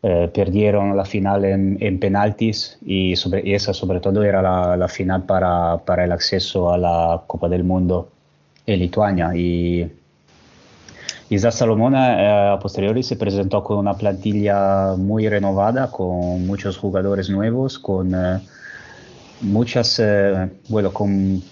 perdieron 0.01 0.97
la 0.97 1.05
final 1.05 1.45
en, 1.45 1.77
en 1.81 2.01
penaltis 2.01 2.79
y, 2.85 3.17
sobre, 3.17 3.47
y, 3.47 3.55
esa 3.55 3.75
sobre 3.75 4.01
todo 4.01 4.23
era 4.25 4.41
la, 4.41 4.77
la 4.77 4.89
final 4.89 5.25
para, 5.25 5.77
para, 5.85 6.05
el 6.05 6.13
acceso 6.13 6.73
a 6.73 6.79
la 6.79 7.23
Copa 7.27 7.49
del 7.51 7.65
Mundo 7.65 8.09
en 8.67 8.79
Lituania. 8.79 9.35
Y 9.37 9.91
Isa 11.31 11.53
Salomona 11.53 12.23
eh, 12.23 12.53
a 12.55 12.59
posteriori 12.59 13.05
se 13.05 13.15
presentó 13.15 13.63
con 13.63 13.79
una 13.79 13.95
plantilla 13.95 14.97
muy 14.97 15.29
renovada, 15.29 15.91
con 15.91 16.45
muchos 16.45 16.77
jugadores 16.77 17.31
nuevos, 17.31 17.79
con 17.79 18.15
eh, 18.15 18.41
muchas, 19.41 19.99
eh, 19.99 20.49
bueno, 20.69 20.93
con, 20.93 21.43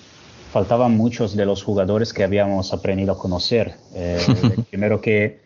faltaban 0.52 0.96
muchos 0.96 1.36
de 1.36 1.46
los 1.46 1.62
jugadores 1.62 2.12
que 2.12 2.24
habíamos 2.24 2.72
aprendido 2.72 3.12
a 3.12 3.18
conocer. 3.18 3.74
el, 3.94 4.64
primero 4.70 5.00
que, 5.00 5.40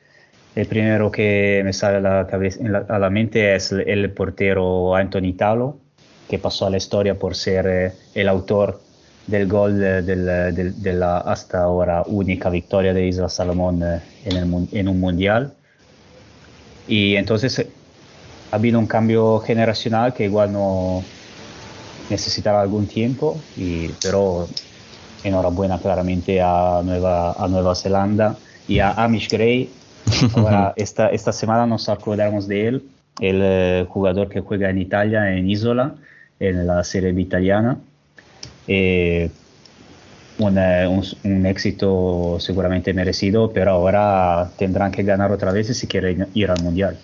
el 0.54 0.66
primero 0.66 1.10
que 1.10 1.62
me 1.64 1.72
sale 1.72 1.96
a 1.96 2.00
la, 2.00 2.26
cabeza, 2.26 2.60
la, 2.62 2.78
a 2.88 2.98
la 2.98 3.10
mente 3.10 3.54
es 3.54 3.72
el, 3.72 3.88
el, 3.88 4.10
portero 4.12 4.94
Anthony 4.94 5.34
Talo, 5.36 5.78
que 6.28 6.38
pasó 6.38 6.66
a 6.66 6.70
la 6.70 6.76
historia 6.76 7.18
por 7.18 7.34
ser 7.34 7.94
el 8.14 8.28
autor 8.28 8.80
del 9.26 9.48
gol 9.48 9.78
de, 9.78 10.02
de, 10.02 10.16
de, 10.16 10.72
de, 10.72 10.92
la 10.92 11.18
hasta 11.18 11.62
ahora 11.62 12.02
única 12.06 12.50
victoria 12.50 12.92
de 12.92 13.06
Isla 13.06 13.28
Salomón 13.28 13.82
en, 14.24 14.36
el, 14.36 14.68
en, 14.72 14.88
un 14.88 15.00
mundial. 15.00 15.54
Y 16.88 17.16
entonces 17.16 17.64
ha 18.50 18.56
habido 18.56 18.78
un 18.78 18.86
cambio 18.86 19.38
generacional 19.38 20.12
que 20.12 20.24
igual 20.24 20.52
no 20.52 21.04
necesitaba 22.10 22.62
algún 22.62 22.86
tiempo, 22.86 23.40
y, 23.56 23.88
pero 24.02 24.48
enhorabuena 25.24 25.78
claramente 25.78 26.40
a 26.40 26.82
Nueva, 26.84 27.32
a 27.32 27.48
Nueva 27.48 27.74
Zelanda 27.74 28.36
y 28.68 28.80
a 28.80 28.90
Amish 28.90 29.28
Gray. 29.28 29.70
Ahora, 30.36 30.72
esta, 30.76 31.08
esta 31.08 31.32
semana 31.32 31.66
nos 31.66 31.88
acordamos 31.88 32.48
de 32.48 32.68
él, 32.68 32.82
el 33.20 33.40
eh, 33.42 33.86
jugador 33.88 34.28
que 34.28 34.40
juega 34.40 34.68
en 34.70 34.78
Italia, 34.78 35.36
en 35.36 35.48
Isola, 35.48 35.94
en 36.40 36.66
la 36.66 36.82
serie 36.82 37.10
italiana 37.20 37.78
eh, 38.66 39.30
una, 40.38 40.88
un, 40.88 41.04
un, 41.24 41.46
éxito 41.46 42.36
seguramente 42.40 42.94
merecido, 42.94 43.52
pero 43.52 43.72
ahora 43.72 44.50
tendrán 44.56 44.90
que 44.90 45.02
ganar 45.02 45.30
otra 45.30 45.52
vez 45.52 45.76
si 45.76 45.86
quieren 45.86 46.26
ir 46.34 46.50
al 46.50 46.62
Mundial. 46.62 46.98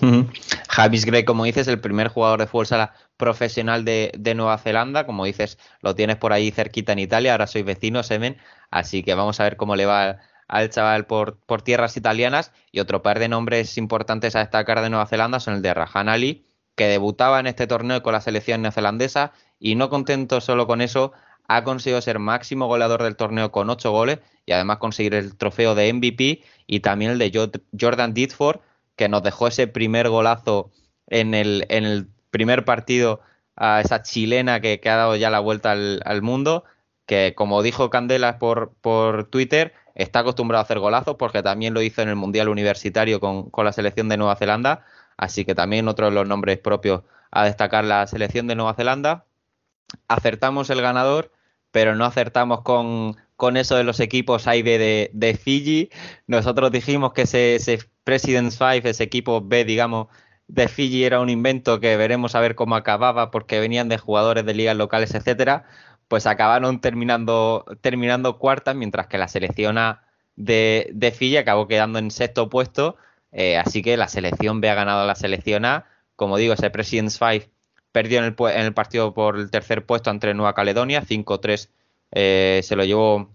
Uh 0.00 0.06
-huh. 0.06 0.26
Javis 0.74 1.04
Gray, 1.04 1.24
como 1.24 1.44
dices, 1.44 1.68
el 1.68 1.80
primer 1.80 2.08
jugador 2.08 2.40
de 2.40 2.64
sala 2.66 2.94
profesional 3.16 3.84
de, 3.84 4.32
Nueva 4.34 4.58
Zelanda, 4.58 5.06
como 5.06 5.24
dices, 5.24 5.56
lo 5.82 5.94
tienes 5.94 6.16
por 6.16 6.32
ahí 6.32 6.50
cerquita 6.50 6.92
en 6.92 6.98
Italia, 6.98 7.30
ahora 7.30 7.46
soy 7.46 7.62
vecino, 7.62 8.02
Semen, 8.02 8.38
así 8.72 9.04
que 9.04 9.14
vamos 9.14 9.38
a 9.38 9.44
ver 9.44 9.56
cómo 9.56 9.76
le 9.76 9.86
va 9.86 10.18
al 10.48 10.70
chaval 10.70 11.06
por, 11.06 11.38
tierras 11.62 11.96
italianas. 11.96 12.50
Y 12.72 12.80
otro 12.80 13.02
par 13.02 13.20
de 13.20 13.28
nombres 13.28 13.78
importantes 13.78 14.34
a 14.34 14.40
destacar 14.40 14.80
de 14.80 14.90
Nueva 14.90 15.06
Zelanda 15.06 15.38
son 15.38 15.54
el 15.54 15.62
de 15.62 15.74
Rahan 15.74 16.08
Ali, 16.08 16.44
que 16.74 16.88
debutaba 16.88 17.38
en 17.38 17.46
este 17.46 17.68
torneo 17.68 18.02
con 18.02 18.12
la 18.12 18.20
selección 18.20 18.62
neozelandesa 18.62 19.30
y 19.60 19.76
no 19.76 19.90
contento 19.90 20.40
solo 20.40 20.66
con 20.66 20.80
eso, 20.80 21.12
ha 21.46 21.62
conseguido 21.62 22.00
ser 22.00 22.18
máximo 22.18 22.66
goleador 22.66 23.04
del 23.04 23.14
torneo 23.14 23.52
con 23.52 23.70
8 23.70 23.92
goles 23.92 24.18
y 24.44 24.50
además 24.50 24.78
conseguir 24.78 25.14
el 25.14 25.36
trofeo 25.36 25.76
de 25.76 25.92
MVP 25.92 26.42
y 26.66 26.80
también 26.80 27.12
el 27.12 27.18
de 27.18 27.60
Jordan 27.78 28.12
Ditford, 28.12 28.58
que 28.96 29.08
nos 29.08 29.22
dejó 29.22 29.48
ese 29.48 29.66
primer 29.66 30.08
golazo 30.08 30.70
en 31.06 31.34
el, 31.34 31.66
en 31.68 31.84
el 31.84 32.08
primer 32.30 32.64
partido 32.64 33.20
a 33.56 33.80
esa 33.80 34.02
chilena 34.02 34.60
que, 34.60 34.80
que 34.80 34.90
ha 34.90 34.96
dado 34.96 35.16
ya 35.16 35.30
la 35.30 35.40
vuelta 35.40 35.72
al, 35.72 36.22
mundo, 36.22 36.64
que 37.06 37.34
como 37.36 37.62
dijo 37.62 37.90
Candelas 37.90 38.36
por, 38.36 38.74
por 38.80 39.24
Twitter, 39.24 39.74
está 39.94 40.20
acostumbrado 40.20 40.60
a 40.60 40.64
hacer 40.64 40.78
golazos 40.78 41.16
porque 41.16 41.42
también 41.42 41.74
lo 41.74 41.82
hizo 41.82 42.02
en 42.02 42.08
el 42.08 42.16
Mundial 42.16 42.48
Universitario 42.48 43.20
con, 43.20 43.50
con 43.50 43.64
la 43.64 43.72
selección 43.72 44.08
de 44.08 44.16
Nueva 44.16 44.36
Zelanda, 44.36 44.84
así 45.16 45.44
que 45.44 45.54
también 45.54 45.88
otro 45.88 46.06
de 46.06 46.12
los 46.12 46.26
nombres 46.26 46.58
propios 46.58 47.02
a 47.30 47.44
destacar 47.44 47.84
la 47.84 48.06
selección 48.06 48.46
de 48.46 48.56
Nueva 48.56 48.74
Zelanda. 48.74 49.26
Acertamos 50.08 50.70
el 50.70 50.80
ganador 50.80 51.30
pero 51.74 51.96
no 51.96 52.04
acertamos 52.04 52.60
con, 52.60 53.16
con 53.44 53.58
eso 53.58 53.76
de 53.76 53.84
los 53.84 54.00
equipos 54.00 54.46
A 54.46 54.56
y 54.56 54.62
B 54.62 54.78
de, 54.78 55.10
de 55.12 55.34
Fiji. 55.36 55.90
Nosotros 56.26 56.72
dijimos 56.72 57.12
que 57.12 57.22
ese, 57.22 57.56
ese 57.56 57.78
President's 58.02 58.56
Five, 58.56 58.88
ese 58.88 59.04
equipo 59.04 59.42
B, 59.42 59.66
digamos, 59.66 60.06
de 60.48 60.66
Fiji 60.66 61.04
era 61.04 61.20
un 61.20 61.28
invento 61.28 61.78
que 61.78 61.94
veremos 61.98 62.34
a 62.34 62.40
ver 62.40 62.54
cómo 62.54 62.74
acababa 62.74 63.30
porque 63.30 63.60
venían 63.60 63.90
de 63.90 63.98
jugadores 63.98 64.46
de 64.46 64.54
ligas 64.54 64.78
locales, 64.78 65.14
etcétera. 65.14 65.66
Pues 66.08 66.26
acabaron 66.26 66.80
terminando, 66.80 67.66
terminando 67.82 68.38
mientras 68.74 69.08
que 69.08 69.18
la 69.18 69.28
selección 69.28 69.76
A 69.76 70.04
de, 70.36 70.88
de 70.94 71.10
Fiji 71.10 71.36
acabó 71.36 71.68
quedando 71.68 71.98
en 71.98 72.10
sexto 72.10 72.48
puesto. 72.48 72.96
Eh, 73.30 73.58
así 73.58 73.82
que 73.82 73.98
la 73.98 74.08
selección 74.08 74.62
B 74.62 74.70
ha 74.70 74.74
ganado 74.74 75.02
a 75.02 75.06
la 75.06 75.16
selección 75.16 75.66
A. 75.66 75.84
Como 76.16 76.38
digo, 76.38 76.54
ese 76.54 76.70
President's 76.70 77.18
Five 77.18 77.50
perdió 77.92 78.20
en 78.20 78.24
el, 78.24 78.36
en 78.38 78.64
el 78.64 78.72
partido 78.72 79.12
por 79.12 79.36
el 79.36 79.50
tercer 79.50 79.84
puesto 79.84 80.08
ante 80.08 80.32
Nueva 80.32 80.54
Caledonia, 80.54 81.02
5-3 81.02 81.68
eh, 82.14 82.60
se 82.62 82.76
lo 82.76 82.84
llevó 82.84 83.28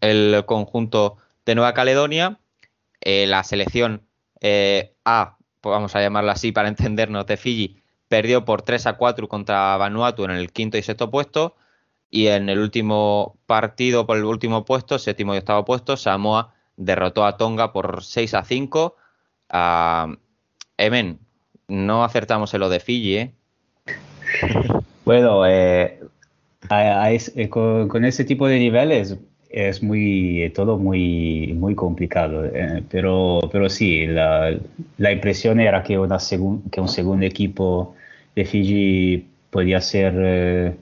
el 0.00 0.44
conjunto 0.46 1.16
de 1.46 1.54
Nueva 1.54 1.72
Caledonia. 1.74 2.38
Eh, 3.00 3.26
la 3.26 3.44
selección 3.44 4.02
eh, 4.40 4.94
A, 5.04 5.36
vamos 5.62 5.94
a 5.94 6.00
llamarla 6.00 6.32
así 6.32 6.52
para 6.52 6.68
entendernos, 6.68 7.26
de 7.26 7.36
Fiji, 7.36 7.80
perdió 8.08 8.44
por 8.44 8.62
3 8.62 8.86
a 8.88 8.92
4 8.94 9.28
contra 9.28 9.76
Vanuatu 9.76 10.24
en 10.24 10.32
el 10.32 10.52
quinto 10.52 10.76
y 10.76 10.82
sexto 10.82 11.10
puesto. 11.10 11.56
Y 12.10 12.28
en 12.28 12.48
el 12.48 12.58
último 12.58 13.36
partido 13.46 14.06
por 14.06 14.16
el 14.16 14.24
último 14.24 14.64
puesto, 14.64 14.98
séptimo 14.98 15.34
y 15.34 15.38
octavo 15.38 15.64
puesto, 15.64 15.96
Samoa 15.96 16.54
derrotó 16.76 17.24
a 17.24 17.36
Tonga 17.36 17.72
por 17.72 18.04
6 18.04 18.34
a 18.34 18.44
5. 18.44 18.96
Ah, 19.50 20.14
Emen, 20.76 21.18
no 21.68 22.04
acertamos 22.04 22.52
en 22.54 22.60
lo 22.60 22.68
de 22.68 22.80
Fiji, 22.80 23.16
¿eh? 23.16 23.34
Bueno, 25.04 25.44
eh, 25.46 26.00
a- 26.68 27.02
a 27.04 27.12
es- 27.12 27.32
eh, 27.36 27.48
con, 27.48 27.88
con 27.88 28.04
ese 28.04 28.24
tipo 28.24 28.46
de 28.48 28.58
niveles 28.58 29.16
es 29.50 29.82
muy 29.82 30.42
eh, 30.42 30.50
todo 30.50 30.78
muy 30.78 31.52
muy 31.56 31.74
complicado, 31.74 32.44
eh, 32.44 32.82
pero 32.90 33.40
pero 33.52 33.68
sí, 33.70 34.06
la, 34.06 34.56
la 34.98 35.12
impresión 35.12 35.60
era 35.60 35.82
que 35.82 35.98
una 35.98 36.18
segun- 36.18 36.62
que 36.70 36.80
un 36.80 36.88
segundo 36.88 37.24
equipo 37.26 37.94
de 38.34 38.44
Fiji 38.44 39.26
podía 39.50 39.80
ser 39.80 40.14
eh, 40.18 40.72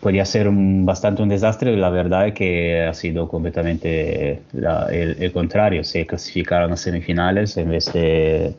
podía 0.00 0.24
ser 0.24 0.48
un- 0.48 0.84
bastante 0.86 1.22
un 1.22 1.28
desastre. 1.28 1.76
La 1.76 1.90
verdad 1.90 2.28
es 2.28 2.34
que 2.34 2.82
ha 2.82 2.94
sido 2.94 3.28
completamente 3.28 4.42
la- 4.52 4.88
el, 4.92 5.16
el 5.22 5.32
contrario. 5.32 5.84
Se 5.84 6.06
clasificaron 6.06 6.72
a 6.72 6.76
semifinales 6.76 7.56
en 7.56 7.70
vez 7.70 7.92
de 7.92 8.54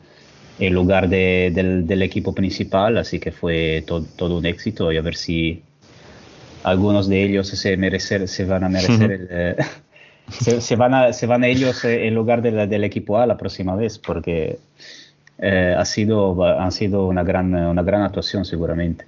en 0.58 0.72
lugar 0.74 1.08
de- 1.08 1.52
del, 1.54 1.86
del 1.86 2.02
equipo 2.02 2.34
principal, 2.34 2.96
así 2.98 3.20
que 3.20 3.30
fue 3.32 3.84
to- 3.86 4.04
todo 4.16 4.38
un 4.38 4.46
éxito 4.46 4.90
y 4.92 4.96
a 4.96 5.02
ver 5.02 5.14
si 5.16 5.62
algunos 6.66 7.08
de 7.08 7.22
ellos 7.22 7.46
se, 7.46 7.76
merecer, 7.76 8.26
se 8.26 8.44
van 8.44 8.64
a 8.64 8.68
merecer 8.68 9.12
el, 9.12 9.28
eh, 9.30 9.56
se, 10.30 10.60
se 10.60 10.74
van 10.74 10.94
a, 10.94 11.12
se 11.12 11.26
van 11.26 11.44
a 11.44 11.46
ellos 11.46 11.84
eh, 11.84 12.08
en 12.08 12.14
lugar 12.16 12.42
de 12.42 12.50
la- 12.50 12.66
del 12.66 12.82
equipo 12.82 13.18
A 13.18 13.26
la 13.26 13.36
próxima 13.36 13.76
vez, 13.76 14.00
porque 14.00 14.58
eh, 15.38 15.76
ha 15.78 15.84
sido, 15.84 16.44
han 16.44 16.72
sido 16.72 17.06
una 17.06 17.22
gran, 17.22 17.54
una 17.54 17.82
gran 17.84 18.02
actuación 18.02 18.44
seguramente. 18.44 19.06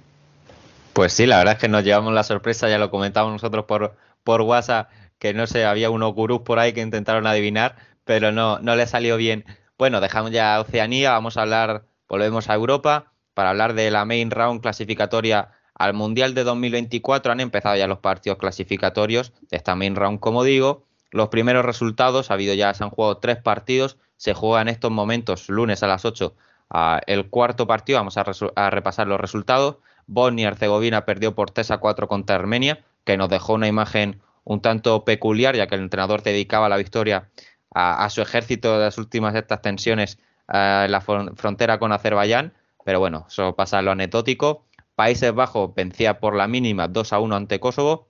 Pues 0.93 1.11
sí, 1.11 1.25
la 1.25 1.37
verdad 1.39 1.55
es 1.55 1.59
que 1.59 1.67
nos 1.67 1.83
llevamos 1.83 2.13
la 2.13 2.23
sorpresa, 2.23 2.69
ya 2.69 2.77
lo 2.77 2.89
comentamos 2.89 3.33
nosotros 3.33 3.65
por, 3.65 3.93
por 4.23 4.41
WhatsApp, 4.41 4.89
que 5.19 5.33
no 5.33 5.45
sé, 5.45 5.65
había 5.65 5.89
unos 5.89 6.13
gurús 6.13 6.41
por 6.43 6.59
ahí 6.59 6.71
que 6.71 6.79
intentaron 6.81 7.27
adivinar, 7.27 7.75
pero 8.05 8.31
no, 8.31 8.59
no 8.59 8.77
le 8.77 8.87
salió 8.87 9.17
bien. 9.17 9.43
Bueno, 9.77 9.99
dejamos 9.99 10.31
ya 10.31 10.61
Oceanía, 10.61 11.11
vamos 11.11 11.35
a 11.35 11.41
hablar, 11.41 11.83
volvemos 12.07 12.49
a 12.49 12.53
Europa 12.55 13.11
para 13.33 13.49
hablar 13.49 13.73
de 13.73 13.91
la 13.91 14.05
main 14.05 14.31
round 14.31 14.61
clasificatoria 14.61 15.49
al 15.79 15.95
Mundial 15.95 16.35
de 16.35 16.43
2024. 16.43 17.31
Han 17.31 17.39
empezado 17.39 17.75
ya 17.75 17.87
los 17.87 17.97
partidos 17.99 18.37
clasificatorios 18.37 19.33
de 19.49 19.57
esta 19.57 19.73
main 19.75 19.95
round, 19.95 20.19
como 20.19 20.43
digo. 20.43 20.83
Los 21.11 21.29
primeros 21.29 21.65
resultados, 21.65 22.29
ha 22.29 22.35
habido 22.35 22.53
ya, 22.53 22.71
se 22.75 22.83
han 22.83 22.91
jugado 22.91 23.17
tres 23.17 23.37
partidos, 23.37 23.97
se 24.17 24.35
juega 24.35 24.61
en 24.61 24.67
estos 24.67 24.91
momentos, 24.91 25.49
lunes 25.49 25.81
a 25.81 25.87
las 25.87 26.05
8, 26.05 26.35
ah, 26.69 27.01
el 27.07 27.29
cuarto 27.29 27.65
partido, 27.65 27.97
vamos 27.97 28.17
a, 28.17 28.25
a 28.55 28.69
repasar 28.69 29.07
los 29.07 29.19
resultados. 29.19 29.77
Bosnia 30.05 30.43
y 30.43 30.47
Herzegovina 30.47 31.05
perdió 31.05 31.33
por 31.33 31.49
3 31.51 31.71
a 31.71 31.77
4 31.79 32.07
contra 32.07 32.35
Armenia, 32.35 32.83
que 33.05 33.17
nos 33.17 33.29
dejó 33.29 33.53
una 33.53 33.67
imagen 33.67 34.21
un 34.43 34.61
tanto 34.61 35.03
peculiar, 35.03 35.55
ya 35.55 35.65
que 35.67 35.75
el 35.75 35.81
entrenador 35.81 36.21
dedicaba 36.21 36.69
la 36.69 36.77
victoria 36.77 37.29
a, 37.73 38.03
a 38.05 38.09
su 38.11 38.21
ejército 38.21 38.77
de 38.77 38.85
las 38.85 38.97
últimas 38.99 39.33
estas 39.35 39.61
tensiones 39.61 40.19
eh, 40.53 40.83
en 40.85 40.91
la 40.91 41.01
fron- 41.01 41.35
frontera 41.35 41.79
con 41.79 41.91
Azerbaiyán. 41.91 42.53
Pero 42.85 42.99
bueno, 42.99 43.25
eso 43.29 43.55
pasa 43.55 43.79
a 43.79 43.81
lo 43.81 43.91
anecdótico. 43.91 44.65
Países 44.99 45.33
Bajos 45.33 45.73
vencía 45.73 46.19
por 46.19 46.35
la 46.35 46.49
mínima 46.49 46.89
2 46.89 47.13
a 47.13 47.19
1 47.21 47.33
ante 47.33 47.61
Kosovo. 47.61 48.09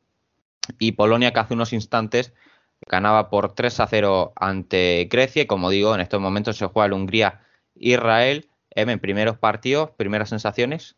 Y 0.80 0.94
Polonia, 0.94 1.32
que 1.32 1.40
hace 1.40 1.54
unos 1.54 1.72
instantes 1.72 2.34
ganaba 2.88 3.30
por 3.30 3.54
3 3.54 3.82
a 3.82 3.86
0 3.86 4.34
ante 4.36 5.08
Grecia. 5.08 5.44
Y 5.44 5.46
como 5.46 5.70
digo, 5.70 5.94
en 5.94 6.02
estos 6.02 6.20
momentos 6.20 6.58
se 6.58 6.66
juega 6.66 6.88
el 6.88 6.94
Hungría-Israel. 6.94 8.48
En 8.72 8.98
primeros 8.98 9.38
partidos, 9.38 9.92
primeras 9.98 10.30
sensaciones. 10.30 10.96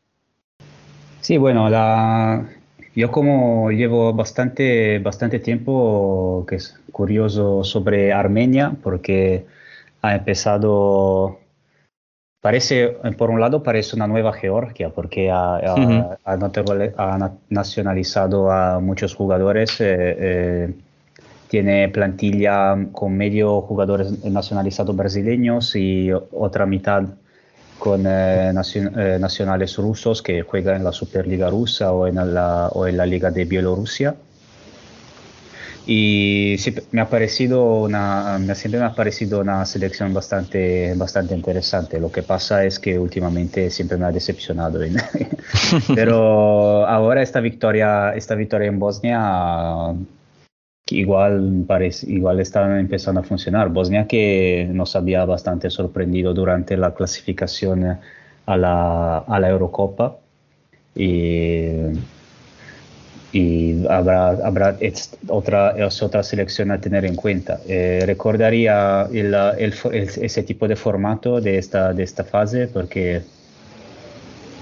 Sí, 1.20 1.36
bueno, 1.36 1.70
la, 1.70 2.48
yo 2.96 3.12
como 3.12 3.70
llevo 3.72 4.14
bastante, 4.14 5.00
bastante 5.00 5.40
tiempo, 5.40 6.46
que 6.48 6.56
es 6.56 6.80
curioso 6.94 7.66
sobre 7.66 8.14
Armenia, 8.14 8.78
porque 8.82 9.46
ha 10.02 10.16
empezado, 10.16 11.42
parece, 12.42 12.98
por 13.18 13.30
un 13.30 13.40
lado 13.40 13.64
parece 13.64 13.96
una 13.96 14.08
nueva 14.08 14.34
Georgia, 14.34 14.90
porque 14.90 15.32
ha, 15.32 15.60
nacionalizado 17.50 18.52
a 18.52 18.80
muchos 18.80 19.16
jugadores, 19.16 19.80
eh, 19.80 19.86
eh, 20.20 20.74
tiene 21.48 21.90
plantilla 21.90 22.78
con 22.92 23.16
medio 23.16 23.62
jugadores 23.62 24.24
nacionalizados 24.26 24.96
brasileños 24.96 25.76
y 25.76 26.10
otra 26.12 26.66
mitad 26.66 27.04
con 27.78 28.06
eh, 28.06 28.52
nacion- 28.54 28.94
eh, 28.98 29.18
nacionales 29.20 29.76
rusos 29.78 30.22
que 30.22 30.44
juegan 30.44 30.78
en 30.78 30.84
la 30.84 30.92
Superliga 30.92 31.50
rusa 31.50 31.92
o 31.94 32.08
en 32.08 32.16
la, 32.34 32.70
o 32.70 32.88
en 32.88 32.96
la 32.96 33.06
Liga 33.06 33.32
de 33.32 33.46
Bielorrusia. 33.46 34.16
Y 35.88 36.56
sí, 36.60 36.76
me 36.92 37.02
ha 37.02 37.10
parecido 37.10 37.82
una, 37.84 38.38
siempre 38.54 38.80
me 38.80 38.86
ha 38.86 38.94
parecido 38.94 39.42
una 39.42 39.66
selección 39.66 40.14
bastante, 40.14 40.94
bastante 40.96 41.34
interesante. 41.36 42.00
Lo 42.00 42.12
que 42.12 42.22
pasa 42.22 42.64
es 42.66 42.80
que 42.80 43.00
últimamente 43.00 43.70
siempre 43.72 43.98
me 43.98 44.06
ha 44.06 44.12
decepcionado. 44.12 44.80
Pero 45.96 46.86
ahora 46.88 47.22
esta 47.22 47.40
victoria, 47.40 48.14
esta 48.16 48.36
victoria 48.36 48.68
en 48.68 48.80
Bosnia 48.80 49.96
igual, 50.92 51.64
parece, 51.68 52.12
igual 52.12 52.40
están 52.40 52.78
empezando 52.78 53.22
a 53.22 53.24
funcionar. 53.24 53.70
Bosnia 53.70 54.08
que 54.08 54.70
nos 54.72 54.96
había 54.96 55.26
bastante 55.26 55.70
sorprendido 55.70 56.34
durante 56.34 56.78
la 56.78 56.94
clasificación 56.94 57.98
a 58.46 58.58
la, 58.58 59.18
a 59.20 59.40
la 59.40 59.50
Eurocopa 59.50 60.18
y, 60.96 61.72
y 63.34 63.86
habrá, 63.88 64.30
habrá 64.44 64.78
otra, 65.28 65.72
es 65.72 66.02
otra 66.04 66.22
selección 66.24 66.72
a 66.72 66.80
tener 66.82 67.06
en 67.06 67.16
cuenta. 67.16 67.60
Eh, 67.68 68.04
recordaría 68.06 69.08
el, 69.12 69.34
el 69.58 69.74
el- 69.94 70.10
ese 70.22 70.44
tipo 70.44 70.68
de 70.68 70.76
formato 70.76 71.40
de 71.40 71.58
esta, 71.58 71.94
de 71.94 72.04
esta 72.04 72.24
fase 72.24 72.68
porque 72.68 73.22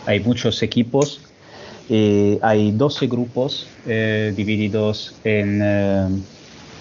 hay 0.06 0.20
muchos 0.20 0.62
equipos 0.64 1.22
eh, 1.92 2.38
hay 2.44 2.72
12 2.72 3.08
grupos 3.08 3.68
eh, 3.88 4.32
divididos 4.36 5.16
en 5.24 5.60
eh, 5.64 6.08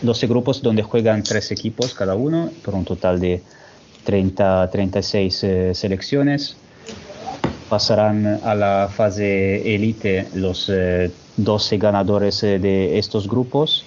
12 0.02 0.26
grupos 0.26 0.60
donde 0.62 0.82
juegan 0.82 1.22
tres 1.22 1.50
equipos 1.50 1.94
cada 1.94 2.14
uno, 2.14 2.50
por 2.62 2.74
un 2.74 2.84
total 2.84 3.18
de 3.18 3.40
30, 4.04 4.68
36 4.70 5.44
eh, 5.44 5.74
selecciones. 5.74 6.56
Pasarán 7.70 8.40
a 8.44 8.54
la 8.54 8.88
fase 8.94 9.74
elite 9.74 10.26
los 10.34 10.68
eh, 10.72 11.10
12 11.38 11.78
ganadores 11.78 12.42
eh, 12.42 12.58
de 12.58 12.98
estos 12.98 13.28
grupos 13.28 13.84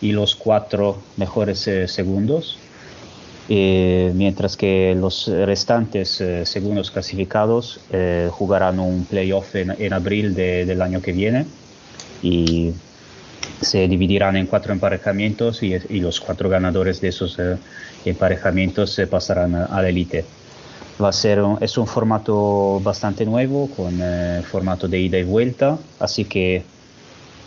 y 0.00 0.12
los 0.12 0.34
cuatro 0.34 0.98
mejores 1.16 1.66
eh, 1.68 1.86
segundos. 1.88 2.58
Eh, 3.48 4.12
mientras 4.14 4.56
que 4.56 4.94
los 4.96 5.26
restantes 5.26 6.22
segundos 6.44 6.90
clasificados 6.92 7.80
jugarán 8.30 8.78
un 8.78 9.04
playoff 9.06 9.56
en, 9.56 9.70
en 9.76 9.92
abril 9.92 10.34
de- 10.34 10.64
del 10.66 10.80
año 10.82 11.00
que 11.02 11.12
viene 11.12 11.46
y 12.22 12.70
se 13.60 13.88
dividirán 13.88 14.36
en 14.36 14.46
cuatro 14.46 14.72
emparejamientos 14.72 15.62
y, 15.64 15.76
los 16.00 16.20
cuatro 16.20 16.48
ganadores 16.48 17.00
de 17.00 17.08
esos 17.08 17.36
emparejamientos 18.04 18.92
se 18.94 19.06
pasarán 19.08 19.54
a, 19.56 19.64
a 19.66 19.82
la 19.82 19.88
elite. 19.88 20.24
A 20.98 21.12
ser 21.12 21.40
es 21.60 21.76
un 21.78 21.86
formato 21.88 22.78
bastante 22.80 23.24
nuevo 23.24 23.68
con 23.74 24.00
formato 24.44 24.86
de 24.86 25.00
ida 25.00 25.18
y 25.18 25.24
vuelta, 25.24 25.78
así 25.98 26.24
que 26.26 26.62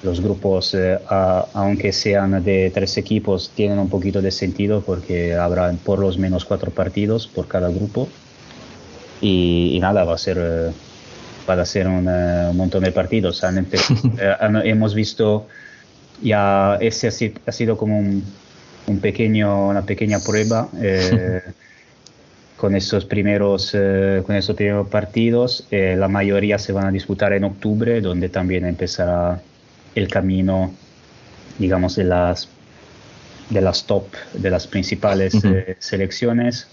los 0.04 0.22
grupos, 0.22 0.74
eh, 0.74 1.00
a- 1.10 1.46
aunque 1.54 1.92
sean 1.94 2.44
de 2.44 2.72
tres 2.74 2.98
equipos, 2.98 3.52
tienen 3.56 3.80
un 3.80 3.90
poquito 3.90 4.22
de 4.22 4.32
sentido 4.32 4.82
porque 4.82 5.34
habrá 5.34 5.72
por 5.84 6.00
lo 6.00 6.12
menos 6.18 6.46
cuatro 6.46 6.72
partidos 6.72 7.28
por 7.28 7.48
cada 7.48 7.70
grupo. 7.70 8.10
Y, 9.22 9.72
y 9.76 9.80
nada, 9.80 10.04
va 10.04 10.16
a 10.16 10.18
ser, 10.18 10.38
eh, 10.40 10.72
para 11.46 11.62
hacer 11.64 11.88
un, 11.88 12.08
eh, 12.10 12.48
un 12.50 12.58
montón 12.58 12.84
de 12.84 12.92
partidos. 12.92 13.44
Han 13.44 13.58
eh, 14.20 14.36
han- 14.40 14.66
hemos 14.66 14.94
visto 14.94 15.48
ya 16.22 16.78
ese 16.82 17.08
ha 17.46 17.52
sido 17.52 17.78
como 17.78 17.98
un, 17.98 18.24
un 18.88 19.00
pequeño, 19.00 19.70
una 19.70 19.82
pequeña 19.84 20.20
prueba 20.20 20.68
eh, 20.82 21.42
con 22.58 22.76
esos 22.76 23.06
primeros, 23.06 23.72
eh, 23.74 24.22
con 24.26 24.36
esos 24.36 24.56
primeros 24.56 24.88
partidos. 24.90 25.66
Eh, 25.72 25.96
la 25.98 26.08
mayoría 26.10 26.58
se 26.60 26.74
van 26.74 26.86
a 26.88 26.92
disputar 26.92 27.32
en 27.34 27.46
octubre, 27.46 28.02
donde 28.02 28.28
también 28.30 28.66
empezará 28.66 29.40
el 29.96 30.08
camino, 30.08 30.74
digamos, 31.60 31.96
de 31.96 32.04
las 32.06 32.50
de 33.50 33.62
las 33.62 33.86
top, 33.86 34.08
de 34.34 34.50
las 34.50 34.68
principales 34.68 35.36
eh, 35.44 35.76
selecciones. 35.80 36.68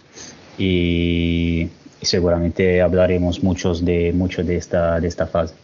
Y, 0.56 1.68
y 2.00 2.06
seguramente 2.06 2.80
hablaremos 2.80 3.42
muchos 3.42 3.84
de 3.84 4.12
mucho 4.12 4.42
de 4.42 4.56
esta 4.56 5.00
de 5.00 5.08
esta 5.08 5.26
fase. 5.26 5.54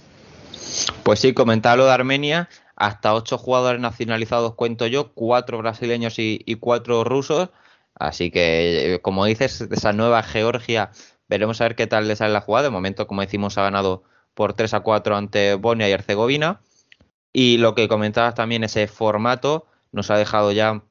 Pues 1.03 1.21
sí, 1.21 1.33
comentaba 1.33 1.77
lo 1.77 1.87
de 1.87 1.93
Armenia, 1.93 2.49
hasta 2.77 3.15
ocho 3.15 3.39
jugadores 3.39 3.81
nacionalizados 3.81 4.55
cuento 4.55 4.87
yo, 4.87 5.13
cuatro 5.13 5.59
brasileños 5.59 6.19
y, 6.19 6.43
y 6.45 6.57
cuatro 6.57 7.05
rusos, 7.05 7.51
así 7.95 8.31
que 8.31 8.95
eh, 8.95 9.01
como 9.01 9.25
dices, 9.25 9.61
esa 9.71 9.93
nueva 9.93 10.23
Georgia, 10.23 10.91
veremos 11.29 11.61
a 11.61 11.65
ver 11.65 11.77
qué 11.77 11.87
tal 11.87 12.09
le 12.09 12.17
sale 12.17 12.33
la 12.33 12.41
jugada, 12.41 12.65
de 12.65 12.71
momento 12.71 13.07
como 13.07 13.23
decimos 13.23 13.57
ha 13.59 13.63
ganado 13.63 14.03
por 14.35 14.53
3 14.53 14.75
a 14.75 14.81
4 14.81 15.17
ante 15.17 15.55
Bosnia 15.55 15.89
y 15.89 15.93
Herzegovina, 15.93 16.61
y 17.39 17.59
lo 17.59 17.75
que 17.75 17.87
comentabas 17.87 18.35
también, 18.35 18.65
ese 18.65 18.87
formato 18.87 19.67
nos 19.93 20.11
ha 20.11 20.17
dejado 20.17 20.53
ya 20.53 20.83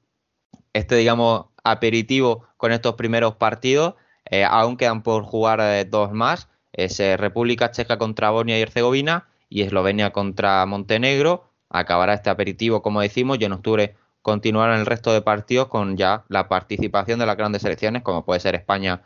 este, 0.73 0.95
digamos, 0.95 1.47
aperitivo 1.63 2.45
con 2.57 2.71
estos 2.71 2.93
primeros 2.93 3.37
partidos. 3.37 3.95
Eh, 4.29 4.43
aún 4.43 4.77
quedan 4.77 5.01
por 5.01 5.23
jugar 5.23 5.59
eh, 5.59 5.85
dos 5.85 6.11
más. 6.11 6.47
Es 6.71 6.99
eh, 6.99 7.17
República 7.17 7.71
Checa 7.71 7.97
contra 7.97 8.29
Bosnia 8.29 8.59
y 8.59 8.61
Herzegovina 8.61 9.27
y 9.49 9.63
Eslovenia 9.63 10.11
contra 10.11 10.63
Montenegro. 10.67 11.49
Acabará 11.71 12.13
este 12.13 12.29
aperitivo, 12.29 12.83
como 12.83 13.01
decimos, 13.01 13.39
y 13.39 13.45
en 13.45 13.53
octubre 13.53 13.95
continuarán 14.21 14.79
el 14.79 14.85
resto 14.85 15.13
de 15.13 15.23
partidos 15.23 15.67
con 15.67 15.97
ya 15.97 16.25
la 16.29 16.47
participación 16.47 17.17
de 17.17 17.25
las 17.25 17.37
grandes 17.37 17.63
selecciones, 17.63 18.03
como 18.03 18.23
puede 18.23 18.39
ser 18.39 18.53
España, 18.53 19.01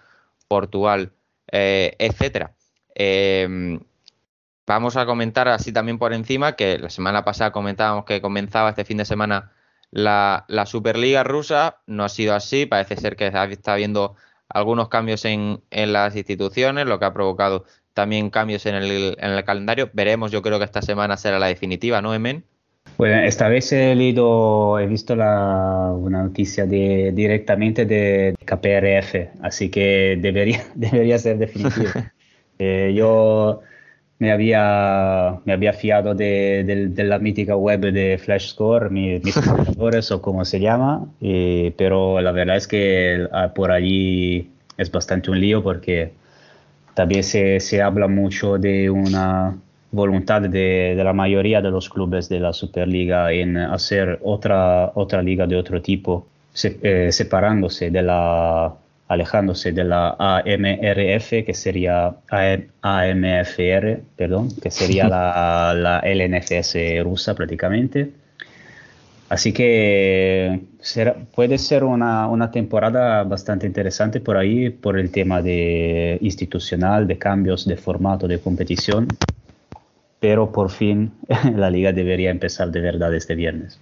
Portugal, 0.49 1.13
eh, 1.53 1.95
etcétera. 1.99 2.53
Vamos 4.69 4.97
a 4.97 5.07
comentar 5.07 5.47
así 5.47 5.73
también 5.73 5.97
por 5.97 6.13
encima 6.13 6.55
que 6.55 6.77
la 6.77 6.91
semana 6.91 7.25
pasada 7.25 7.51
comentábamos 7.51 8.05
que 8.05 8.21
comenzaba 8.21 8.69
este 8.69 8.85
fin 8.85 8.97
de 8.97 9.05
semana 9.05 9.51
la, 9.89 10.45
la 10.47 10.67
Superliga 10.67 11.23
rusa. 11.23 11.77
No 11.87 12.03
ha 12.03 12.09
sido 12.09 12.35
así, 12.35 12.67
parece 12.67 12.95
ser 12.95 13.15
que 13.15 13.25
está 13.25 13.73
habiendo 13.73 14.15
algunos 14.47 14.87
cambios 14.87 15.25
en, 15.25 15.59
en 15.71 15.91
las 15.91 16.15
instituciones, 16.15 16.85
lo 16.85 16.99
que 16.99 17.05
ha 17.05 17.13
provocado 17.13 17.65
también 17.95 18.29
cambios 18.29 18.67
en 18.67 18.75
el, 18.75 19.17
en 19.19 19.31
el 19.31 19.43
calendario. 19.43 19.89
Veremos, 19.93 20.31
yo 20.31 20.43
creo 20.43 20.59
que 20.59 20.65
esta 20.65 20.83
semana 20.83 21.17
será 21.17 21.39
la 21.39 21.47
definitiva, 21.47 22.03
¿no, 22.03 22.13
Emen? 22.13 22.43
Bueno, 22.99 23.23
esta 23.23 23.49
vez 23.49 23.71
he 23.71 23.95
leído, 23.95 24.77
he 24.77 24.85
visto 24.85 25.15
la, 25.15 25.91
una 25.97 26.21
noticia 26.21 26.67
de, 26.67 27.11
directamente 27.11 27.87
de 27.87 28.35
KPRF, 28.45 29.31
así 29.41 29.69
que 29.71 30.19
debería, 30.21 30.63
debería 30.75 31.17
ser 31.17 31.39
definitivo. 31.39 31.89
Eh, 32.61 32.93
yo 32.93 33.61
me 34.19 34.31
había, 34.31 35.39
me 35.45 35.53
había 35.53 35.73
fiado 35.73 36.13
de, 36.15 36.63
de- 36.65 36.87
de 36.89 37.03
la 37.05 37.19
mítica 37.19 37.55
web 37.55 37.79
de 37.81 38.17
Flash 38.17 38.49
Score, 38.49 38.89
mi- 38.91 39.19
mis 39.19 39.35
computadores 39.41 40.11
o 40.11 40.21
como 40.21 40.45
se 40.45 40.59
llama, 40.59 41.07
y- 41.21 41.71
pero 41.71 42.21
la 42.21 42.31
verdad 42.31 42.57
es 42.57 42.67
que 42.67 43.27
ah, 43.31 43.53
por 43.53 43.71
allí 43.71 44.49
es 44.77 44.91
bastante 44.91 45.31
un 45.31 45.39
lío 45.39 45.63
porque 45.63 46.13
también 46.93 47.23
se, 47.23 47.59
se 47.59 47.81
habla 47.81 48.07
mucho 48.07 48.57
de 48.57 48.89
una 48.89 49.57
voluntad 49.91 50.41
de, 50.41 50.93
de 50.95 51.03
la 51.03 51.13
mayoría 51.13 51.61
de 51.61 51.71
los 51.71 51.89
clubes 51.89 52.29
de 52.29 52.39
la 52.39 52.53
Superliga 52.53 53.31
en 53.31 53.57
hacer 53.57 54.19
otra, 54.23 54.91
otra 54.95 55.21
liga 55.23 55.47
de 55.47 55.55
otro 55.55 55.81
tipo, 55.81 56.27
se- 56.53 56.79
eh, 56.83 57.11
separándose 57.11 57.89
de 57.91 58.01
la, 58.03 58.73
alejándose 59.10 59.72
de 59.73 59.84
la 59.84 60.15
AMRF, 60.18 61.44
que 61.45 61.53
sería 61.53 62.15
AM 62.30 62.68
AMFR, 62.81 64.02
perdón, 64.15 64.49
que 64.61 64.72
sería 64.72 65.07
la, 65.10 65.73
la 65.76 65.99
LNFS 66.06 66.76
rusa 67.03 67.34
prácticamente. 67.36 68.11
Así 69.27 69.52
que 69.52 70.61
será- 70.80 71.15
puede 71.36 71.57
ser 71.57 71.84
una, 71.84 72.27
una 72.27 72.49
temporada 72.52 73.23
bastante 73.23 73.68
interesante 73.68 74.19
por 74.22 74.38
ahí, 74.38 74.69
por 74.69 74.98
el 74.98 75.11
tema 75.11 75.41
de 75.41 76.18
institucional, 76.22 77.06
de 77.07 77.18
cambios 77.18 77.68
de 77.68 77.77
formato 77.77 78.27
de 78.27 78.40
competición, 78.40 79.07
pero 80.19 80.52
por 80.52 80.69
fin 80.69 81.11
la 81.56 81.69
liga 81.69 81.91
debería 81.94 82.31
empezar 82.31 82.72
de 82.72 82.80
verdad 82.81 83.14
este 83.14 83.36
viernes. 83.36 83.80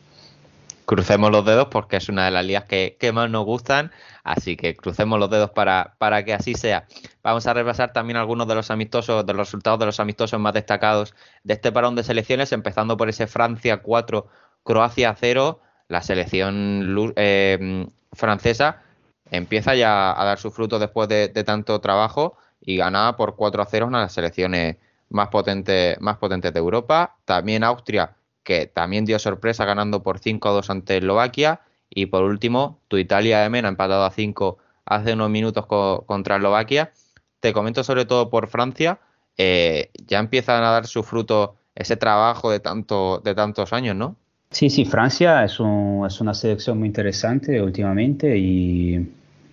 Crucemos 0.88 1.32
los 1.32 1.44
dedos 1.44 1.68
porque 1.68 1.98
es 1.98 2.08
una 2.08 2.24
de 2.24 2.32
las 2.32 2.46
ligas 2.46 2.64
que, 2.64 3.12
más 3.14 3.30
nos 3.30 3.44
gustan, 3.44 3.92
así 4.24 4.56
que 4.56 4.74
crucemos 4.74 5.20
los 5.20 5.30
dedos 5.30 5.50
para, 5.50 5.96
para 5.98 6.24
que 6.24 6.34
así 6.34 6.54
sea. 6.54 6.88
Vamos 7.22 7.46
a 7.46 7.54
repasar 7.54 7.92
también 7.92 8.16
algunos 8.16 8.48
de 8.48 8.56
los 8.56 8.72
amistosos, 8.72 9.26
de 9.26 9.34
los 9.34 9.48
resultados 9.48 9.80
de 9.80 9.86
los 9.86 10.00
amistosos 10.00 10.40
más 10.40 10.54
destacados 10.54 11.14
de 11.44 11.56
este 11.56 11.74
parón 11.74 11.96
de 11.96 12.04
selecciones, 12.04 12.54
empezando 12.54 12.96
por 12.96 13.10
ese 13.10 13.28
Francia 13.28 13.82
4, 13.82 14.28
Croacia 14.64 15.14
0. 15.20 15.60
La 15.90 16.02
selección 16.02 17.14
eh, 17.18 17.86
francesa 18.14 18.82
empieza 19.30 19.76
ya 19.76 20.18
a 20.18 20.24
dar 20.24 20.40
sus 20.40 20.54
frutos 20.54 20.80
después 20.80 21.10
de, 21.10 21.28
tanto 21.44 21.82
trabajo 21.82 22.38
y 22.62 22.78
gana 22.78 23.18
por 23.18 23.36
4 23.36 23.62
a 23.62 23.66
0 23.66 23.88
una 23.88 23.98
de 23.98 24.06
las 24.06 24.14
selecciones 24.14 24.78
más 25.10 25.28
potentes, 25.28 26.00
más 26.00 26.16
potentes 26.16 26.54
de 26.54 26.60
Europa. 26.60 27.18
También 27.26 27.66
Austria, 27.66 28.16
que 28.48 28.66
también 28.66 29.04
dio 29.04 29.20
sorpresa 29.20 29.66
ganando 29.66 30.02
por 30.04 30.20
5 30.20 30.48
a 30.48 30.54
2 30.54 30.70
ante 30.70 30.96
Eslovaquia. 30.98 31.60
Y 31.90 32.06
por 32.06 32.24
último, 32.24 32.80
tu 32.88 32.96
Italia 32.98 33.44
M 33.46 33.60
ha 33.60 33.68
empatado 33.68 34.06
a 34.06 34.12
5 34.12 34.58
hace 34.86 35.12
unos 35.14 35.30
minutos 35.30 35.66
co- 35.66 36.06
contra 36.08 36.38
Eslovaquia. 36.38 36.94
Te 37.42 37.52
comento 37.52 37.84
sobre 37.84 38.06
todo 38.06 38.30
por 38.30 38.48
Francia. 38.48 39.00
eh, 39.38 39.92
ya 40.08 40.20
empiezan 40.20 40.64
a 40.64 40.72
dar 40.72 40.88
su 40.88 41.04
fruto 41.04 41.56
ese 41.76 41.98
trabajo 41.98 42.50
de, 42.50 42.60
tanto, 42.62 43.20
de 43.24 43.36
tantos 43.36 43.74
años, 43.74 43.96
¿no? 43.98 44.16
Sí, 44.50 44.70
sí, 44.70 44.86
Francia 44.86 45.44
es, 45.44 45.60
un- 45.60 46.06
es 46.08 46.22
una 46.22 46.34
selección 46.34 46.80
muy 46.80 46.88
interesante 46.88 47.62
últimamente 47.62 48.38
y 48.38 49.06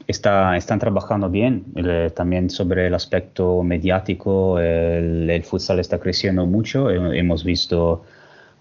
está, 0.07 0.57
están 0.57 0.79
trabajando 0.79 1.29
bien. 1.29 1.65
Eh, 1.77 2.11
también 2.15 2.49
sobre 2.49 2.87
el 2.87 2.95
aspecto 2.95 3.63
mediático, 3.63 4.59
el, 4.61 5.29
el 5.29 5.43
futsal 5.43 5.81
está 5.81 5.99
creciendo 5.99 6.47
mucho. 6.47 6.89
Hemos 6.91 7.43
visto 7.45 8.05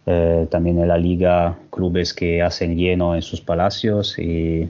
eh, 0.06 0.48
también 0.50 0.80
en 0.80 0.88
la 0.88 0.98
liga 0.98 1.58
clubes 1.70 2.14
que 2.14 2.42
hacen 2.42 2.78
lleno 2.78 3.16
en 3.16 3.22
sus 3.22 3.42
palacios 3.42 4.20
y 4.20 4.70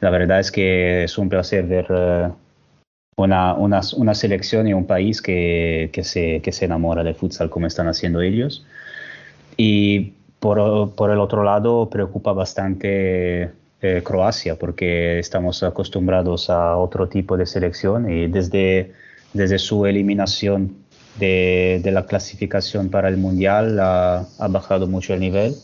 la 0.00 0.10
verdad 0.10 0.40
es 0.40 0.50
que 0.50 1.04
es 1.04 1.18
un 1.18 1.28
placer 1.28 1.66
ver 1.66 1.86
eh, 1.90 2.28
una, 3.16 3.54
una, 3.54 3.80
una 3.96 4.14
selección 4.14 4.66
y 4.66 4.72
un 4.72 4.86
país 4.86 5.20
que, 5.20 5.90
que, 5.92 6.02
se, 6.04 6.40
que 6.40 6.52
se 6.52 6.64
enamora 6.64 7.04
del 7.04 7.14
futsal 7.14 7.50
como 7.50 7.66
están 7.66 7.88
haciendo 7.88 8.22
ellos. 8.22 8.64
Y 9.56 10.14
por, 10.38 10.94
por 10.94 11.10
el 11.10 11.18
otro 11.18 11.44
lado, 11.44 11.90
preocupa 11.90 12.32
bastante 12.32 13.50
eh, 13.82 14.02
Croacia, 14.02 14.56
porque 14.56 15.18
estamos 15.18 15.62
acostumbrados 15.62 16.48
a 16.48 16.76
otro 16.76 17.08
tipo 17.08 17.36
de 17.36 17.46
selección 17.46 18.10
y 18.10 18.26
desde, 18.26 18.92
desde 19.34 19.58
su 19.58 19.84
eliminación 19.84 20.76
de, 21.18 21.80
de 21.82 21.90
la 21.90 22.06
clasificación 22.06 22.88
para 22.88 23.08
el 23.08 23.16
Mundial 23.16 23.78
ha, 23.80 24.26
ha 24.38 24.48
bajado 24.48 24.86
mucho 24.86 25.14
el 25.14 25.20
nivel 25.20 25.54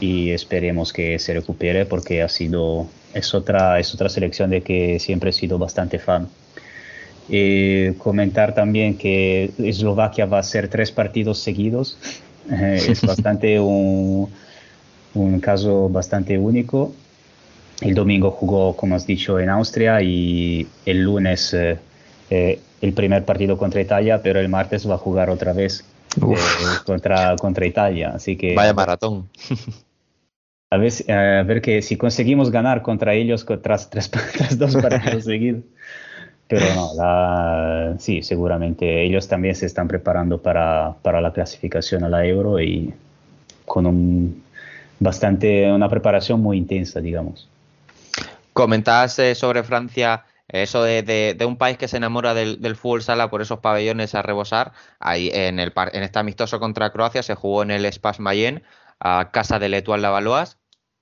y 0.00 0.30
esperemos 0.30 0.92
que 0.92 1.18
se 1.18 1.32
recupere 1.34 1.86
porque 1.86 2.22
ha 2.22 2.28
sido, 2.28 2.88
es 3.14 3.34
otra, 3.34 3.78
es 3.78 3.94
otra 3.94 4.08
selección 4.08 4.50
de 4.50 4.62
que 4.62 4.98
siempre 4.98 5.30
he 5.30 5.32
sido 5.32 5.58
bastante 5.58 5.98
fan. 5.98 6.28
Y 7.28 7.92
comentar 7.92 8.52
también 8.54 8.98
que 8.98 9.52
Eslovaquia 9.58 10.26
va 10.26 10.38
a 10.38 10.40
hacer 10.40 10.68
tres 10.68 10.90
partidos 10.90 11.38
seguidos. 11.38 11.96
Eh, 12.50 12.84
es 12.88 13.00
bastante 13.06 13.60
un, 13.60 14.28
un 15.14 15.40
caso 15.40 15.88
bastante 15.88 16.36
único. 16.36 16.92
El 17.80 17.94
domingo 17.94 18.30
jugó, 18.30 18.76
como 18.76 18.96
has 18.96 19.06
dicho, 19.06 19.38
en 19.38 19.50
Austria 19.50 20.02
y 20.02 20.66
el 20.84 21.02
lunes 21.02 21.54
eh, 21.54 21.78
eh, 22.30 22.60
el 22.80 22.92
primer 22.92 23.24
partido 23.24 23.56
contra 23.56 23.80
Italia, 23.80 24.20
pero 24.22 24.40
el 24.40 24.48
martes 24.48 24.88
va 24.88 24.94
a 24.94 24.98
jugar 24.98 25.30
otra 25.30 25.52
vez 25.52 25.84
eh, 26.16 26.36
contra, 26.84 27.36
contra 27.36 27.66
Italia. 27.66 28.12
Así 28.14 28.36
que 28.36 28.54
Vaya 28.54 28.72
maratón. 28.74 29.28
a 30.70 30.76
ver, 30.78 30.90
si- 30.90 31.10
a 31.10 31.42
ver 31.42 31.60
que 31.60 31.82
si 31.82 31.96
conseguimos 31.96 32.50
ganar 32.50 32.82
contra 32.82 33.14
ellos 33.14 33.46
tras, 33.62 33.90
tras, 33.90 34.10
tras 34.36 34.58
dos 34.58 34.76
partidos 34.76 35.24
seguidos. 35.26 35.62
Pero 36.48 36.66
no, 36.74 36.92
la- 36.94 37.94
sí, 37.98 38.22
seguramente 38.22 39.02
ellos 39.04 39.26
también 39.28 39.54
se 39.54 39.66
están 39.66 39.88
preparando 39.88 40.38
para, 40.42 40.94
para 41.02 41.20
la 41.20 41.32
clasificación 41.32 42.04
a 42.04 42.08
la 42.08 42.26
Euro 42.26 42.60
y 42.60 42.92
con 43.64 43.86
un 43.86 44.42
bastante 44.98 45.70
una 45.72 45.88
preparación 45.88 46.40
muy 46.40 46.58
intensa, 46.58 47.00
digamos. 47.00 47.48
Comentabas 48.52 49.18
eh, 49.18 49.34
sobre 49.34 49.62
Francia 49.62 50.24
Eso 50.48 50.82
de, 50.82 51.36
un 51.46 51.56
país 51.56 51.78
que 51.78 51.88
se 51.88 51.96
enamora 51.96 52.34
del, 52.34 52.76
fútbol 52.76 53.02
sala 53.02 53.30
por 53.30 53.42
esos 53.42 53.60
pabellones 53.60 54.14
a 54.14 54.22
rebosar, 54.22 54.72
ahí 55.00 55.30
en, 55.32 55.58
el, 55.58 55.72
en 55.92 56.02
este 56.02 56.18
amistoso 56.18 56.60
contra 56.60 56.90
Croacia 56.90 57.22
se 57.22 57.34
jugó 57.34 57.62
en 57.62 57.70
el 57.70 57.90
Spas 57.90 58.20
Mayen 58.20 58.62
a 59.00 59.30
casa 59.32 59.58
del 59.58 59.74
Etoile 59.74 60.02
Lavalois, 60.02 60.58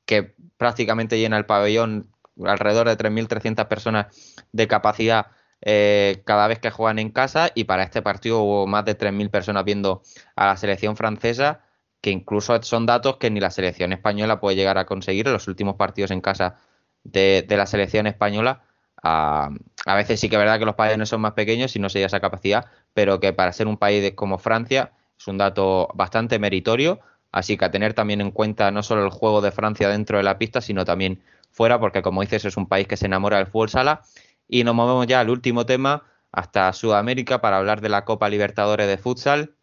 que 0.07 0.35
prácticamente 0.57 1.19
llena 1.19 1.37
el 1.37 1.47
pabellón 1.47 2.11
alrededor 2.45 2.89
de 2.89 2.97
3.300 2.97 3.67
personas 3.69 4.07
de 4.53 4.69
capacidad 4.69 5.29
eh, 5.63 6.23
cada 6.25 6.47
vez 6.47 6.59
que 6.59 6.71
juegan 6.71 6.99
en 6.99 7.11
casa 7.11 7.51
y 7.55 7.65
para 7.65 7.83
este 7.83 8.03
partido 8.03 8.41
hubo 8.41 8.67
más 8.67 8.85
de 8.85 8.97
3.000 8.97 9.31
personas 9.31 9.65
viendo 9.65 10.03
a 10.37 10.47
la 10.47 10.57
selección 10.57 10.97
francesa 10.97 11.61
que 12.01 12.11
incluso 12.11 12.63
son 12.63 12.87
datos 12.87 13.19
que 13.19 13.31
ni 13.31 13.41
la 13.41 13.51
selección 13.51 13.93
española 13.93 14.41
puede 14.41 14.57
llegar 14.57 14.79
a 14.79 14.87
conseguir 14.87 15.27
en 15.27 15.35
los 15.35 15.49
últimos 15.49 15.77
partidos 15.77 16.11
en 16.13 16.21
casa 16.23 16.57
de 17.05 17.45
la 17.49 17.67
selección 17.67 18.07
española. 18.07 18.63
A, 19.03 19.51
veces 19.87 20.21
sí 20.21 20.29
que 20.29 20.37
es 20.37 20.41
verdad 20.41 20.59
que 20.59 20.65
los 20.65 20.75
pabellones 20.75 21.09
son 21.09 21.21
más 21.21 21.33
pequeños 21.33 21.75
y 21.77 21.79
no 21.79 21.89
se 21.89 21.99
llega 21.99 22.07
a 22.07 22.09
esa 22.09 22.21
capacidad, 22.21 22.67
pero 22.95 23.21
que 23.21 23.33
para 23.33 23.53
ser 23.53 23.67
un 23.67 23.77
país 23.77 24.13
como 24.15 24.39
Francia 24.39 24.93
es 25.19 25.27
un 25.27 25.39
dato 25.39 25.89
bastante 25.95 26.39
meritorio. 26.39 27.01
Así 27.33 27.57
que 27.57 27.65
a 27.65 27.71
tener 27.71 27.95
también 27.95 28.21
en 28.21 28.33
cuenta 28.33 28.71
no 28.71 28.83
solo 28.83 29.05
el 29.05 29.11
juego 29.11 29.41
de 29.41 29.53
Francia 29.53 29.89
dentro 29.89 30.17
de 30.19 30.25
la 30.25 30.39
pista, 30.39 30.61
sino 30.61 30.85
también 30.85 31.23
fuera, 31.51 31.79
porque 31.79 32.03
como 32.03 32.23
dices, 32.23 32.45
es 32.45 32.57
un 32.57 32.67
país 32.67 32.89
que 32.89 32.97
se 32.97 33.07
enamora 33.07 33.37
del 33.37 33.47
fútbol 33.47 33.69
sala. 33.69 34.03
Y 34.49 34.65
nos 34.65 34.75
movemos 34.75 35.07
ya 35.07 35.21
al 35.21 35.31
último 35.31 35.65
tema, 35.65 36.03
hasta 36.33 36.73
Sudamérica, 36.73 37.41
para 37.41 37.59
hablar 37.59 37.81
de 37.81 37.89
la 37.89 38.05
Copa 38.05 38.29
Libertadores 38.29 38.89
de 38.89 38.99
Futsal. 38.99 39.55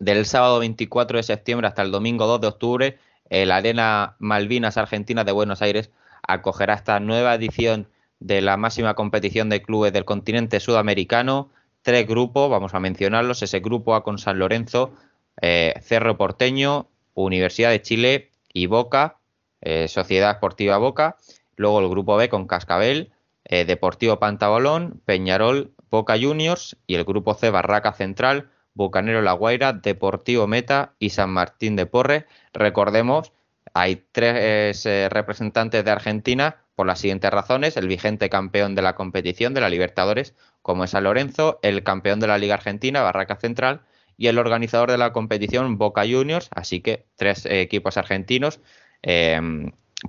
Del 0.00 0.26
sábado 0.26 0.58
24 0.58 1.18
de 1.18 1.22
septiembre 1.22 1.68
hasta 1.68 1.82
el 1.82 1.92
domingo 1.92 2.26
2 2.26 2.40
de 2.40 2.46
octubre, 2.46 2.98
el 3.28 3.52
Arena 3.52 4.16
Malvinas 4.18 4.76
Argentina 4.76 5.24
de 5.24 5.32
Buenos 5.32 5.62
Aires 5.62 5.90
acogerá 6.26 6.74
esta 6.74 6.98
nueva 7.00 7.34
edición 7.34 7.88
de 8.20 8.42
la 8.42 8.56
máxima 8.56 8.94
competición 8.94 9.48
de 9.48 9.62
clubes 9.62 9.92
del 9.92 10.04
continente 10.04 10.60
sudamericano. 10.60 11.50
Tres 11.82 12.06
grupos, 12.06 12.50
vamos 12.50 12.74
a 12.74 12.80
mencionarlos. 12.80 13.42
Ese 13.42 13.60
grupo 13.60 13.94
A 13.94 14.04
con 14.04 14.18
San 14.18 14.38
Lorenzo, 14.38 14.92
eh, 15.40 15.74
Cerro 15.82 16.16
Porteño, 16.16 16.88
Universidad 17.14 17.70
de 17.70 17.82
Chile 17.82 18.30
y 18.52 18.66
Boca, 18.66 19.16
eh, 19.62 19.88
Sociedad 19.88 20.32
Esportiva 20.32 20.76
Boca. 20.76 21.16
Luego 21.56 21.80
el 21.80 21.88
grupo 21.88 22.16
B 22.16 22.28
con 22.28 22.46
Cascabel, 22.46 23.10
eh, 23.44 23.64
Deportivo 23.64 24.18
Pantabolón, 24.18 25.00
Peñarol, 25.06 25.72
Boca 25.90 26.16
Juniors 26.20 26.76
y 26.86 26.94
el 26.94 27.04
grupo 27.04 27.34
C 27.34 27.50
Barraca 27.50 27.94
Central, 27.94 28.50
Bucanero 28.74 29.22
La 29.22 29.32
Guaira, 29.32 29.72
Deportivo 29.72 30.46
Meta 30.46 30.92
y 30.98 31.10
San 31.10 31.30
Martín 31.30 31.74
de 31.74 31.86
Porres. 31.86 32.24
Recordemos, 32.52 33.32
hay 33.72 34.04
tres 34.12 34.84
representantes 35.10 35.84
de 35.84 35.90
Argentina 35.90 36.56
por 36.80 36.86
las 36.86 36.98
siguientes 36.98 37.30
razones. 37.30 37.76
El 37.76 37.88
vigente 37.88 38.30
campeón 38.30 38.74
de 38.74 38.80
la 38.80 38.94
competición 38.94 39.52
de 39.52 39.60
la 39.60 39.68
Libertadores, 39.68 40.34
como 40.62 40.84
es 40.84 40.92
San 40.92 41.04
Lorenzo, 41.04 41.58
el 41.60 41.82
campeón 41.82 42.20
de 42.20 42.26
la 42.26 42.38
Liga 42.38 42.54
Argentina, 42.54 43.02
Barraca 43.02 43.36
Central, 43.36 43.82
y 44.16 44.28
el 44.28 44.38
organizador 44.38 44.90
de 44.90 44.96
la 44.96 45.12
competición, 45.12 45.76
Boca 45.76 46.04
Juniors. 46.10 46.48
Así 46.54 46.80
que 46.80 47.04
tres 47.16 47.44
eh, 47.44 47.60
equipos 47.60 47.98
argentinos 47.98 48.60
eh, 49.02 49.38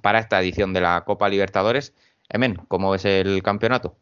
para 0.02 0.19
esta 0.19 0.39
edición 0.39 0.72
de 0.72 0.80
la 0.80 1.03
Copa 1.03 1.27
Libertadores. 1.27 1.93
Emen, 2.30 2.56
¿cómo 2.69 2.91
ves 2.91 3.03
el 3.03 3.43
campeonato? 3.43 3.98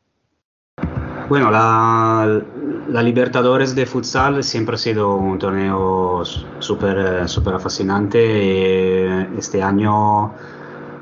Bueno, 1.27 1.49
la, 1.49 2.39
la 2.87 3.01
Libertadores 3.01 3.73
de 3.73 3.87
futsal 3.87 4.43
siempre 4.43 4.75
ha 4.75 4.77
sido 4.77 5.15
un 5.15 5.39
torneo 5.39 6.23
súper 6.59 7.27
súper 7.27 7.59
fascinante. 7.59 8.19
eh, 8.21 9.27
Este 9.39 9.63
año, 9.63 10.35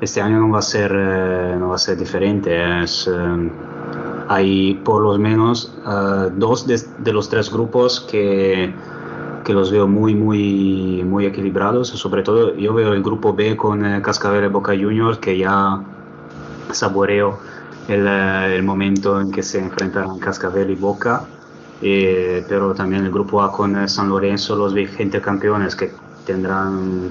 este 0.00 0.20
año 0.20 0.40
no 0.40 0.50
va 0.50 0.60
a 0.60 0.62
ser, 0.62 0.92
eh, 0.94 1.56
no 1.58 1.70
va 1.70 1.74
a 1.76 1.78
ser 1.78 1.96
diferente. 1.96 2.82
Es, 2.82 3.08
eh, 3.12 3.50
hay 4.28 4.74
por 4.84 5.02
lo 5.02 5.18
menos 5.18 5.74
eh, 5.86 6.30
dos 6.36 6.66
de, 6.66 6.80
de 6.98 7.12
los 7.12 7.28
tres 7.28 7.50
grupos 7.50 8.00
que, 8.00 8.72
que 9.44 9.52
los 9.52 9.70
veo 9.70 9.88
muy, 9.88 10.14
muy, 10.14 11.02
muy 11.04 11.26
equilibrados. 11.26 11.88
Sobre 11.88 12.22
todo 12.22 12.54
yo 12.54 12.74
veo 12.74 12.92
el 12.92 13.02
grupo 13.02 13.34
B 13.34 13.56
con 13.56 13.84
eh, 13.84 14.02
Cascabel 14.02 14.48
Boca 14.50 14.72
Juniors 14.72 15.18
que 15.18 15.38
ya 15.38 15.82
saboreo 16.70 17.38
el, 17.88 18.06
eh, 18.06 18.56
el 18.56 18.62
momento 18.62 19.20
en 19.20 19.30
que 19.30 19.42
se 19.42 19.58
enfrentarán 19.58 20.18
Cascabel 20.18 20.70
y 20.70 20.74
Boca, 20.74 21.24
eh, 21.80 22.44
pero 22.48 22.74
también 22.74 23.04
el 23.04 23.10
grupo 23.10 23.42
A 23.42 23.50
con 23.50 23.76
eh, 23.76 23.88
San 23.88 24.08
Lorenzo, 24.08 24.54
los 24.56 24.74
vigentes 24.74 25.22
campeones 25.22 25.74
que 25.74 25.92
tendrán 26.26 27.10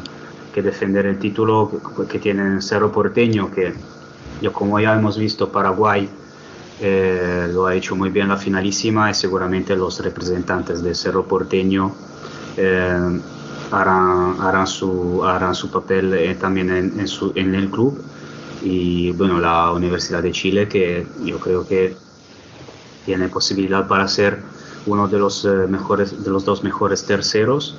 que 0.58 0.64
defender 0.64 1.06
el 1.06 1.20
título, 1.20 1.70
que, 1.70 2.08
que 2.08 2.18
tienen 2.18 2.64
Cerro 2.64 2.92
Porteño, 2.92 3.52
que 3.52 3.76
yo 4.42 4.52
como 4.52 4.80
ya 4.80 4.96
hemos 4.96 5.16
visto 5.16 5.52
Paraguay 5.52 6.10
eh, 6.82 7.48
lo 7.54 7.68
ha 7.68 7.76
hecho 7.76 7.96
muy 7.96 8.10
bien 8.10 8.28
la 8.28 8.38
finalísima 8.38 9.12
y 9.12 9.14
seguramente 9.14 9.76
los 9.76 10.00
representantes 10.04 10.82
de 10.82 10.96
Cerro 10.96 11.28
Porteño 11.28 11.92
eh, 12.58 13.20
harán, 13.72 14.38
harán, 14.42 14.66
su, 14.66 15.24
harán 15.24 15.54
su 15.54 15.70
papel 15.70 16.12
eh, 16.16 16.34
también 16.34 16.72
en, 16.72 17.00
en 17.02 17.08
su- 17.08 17.34
en 17.36 17.54
el 17.54 17.70
club. 17.70 18.02
Y 18.64 19.12
bueno, 19.12 19.40
la 19.40 19.72
Universidad 19.72 20.24
de 20.24 20.32
Chile 20.32 20.68
que 20.68 21.06
yo 21.24 21.38
creo 21.40 21.68
que 21.68 21.96
tiene 23.06 23.28
posibilidad 23.30 23.88
para 23.88 24.08
ser 24.08 24.40
uno 24.88 25.08
de 25.08 25.20
los 25.20 25.46
eh, 25.46 25.50
mejores 25.70 26.24
de 26.24 26.32
los 26.32 26.46
dos 26.46 26.64
mejores 26.64 27.06
terceros. 27.06 27.76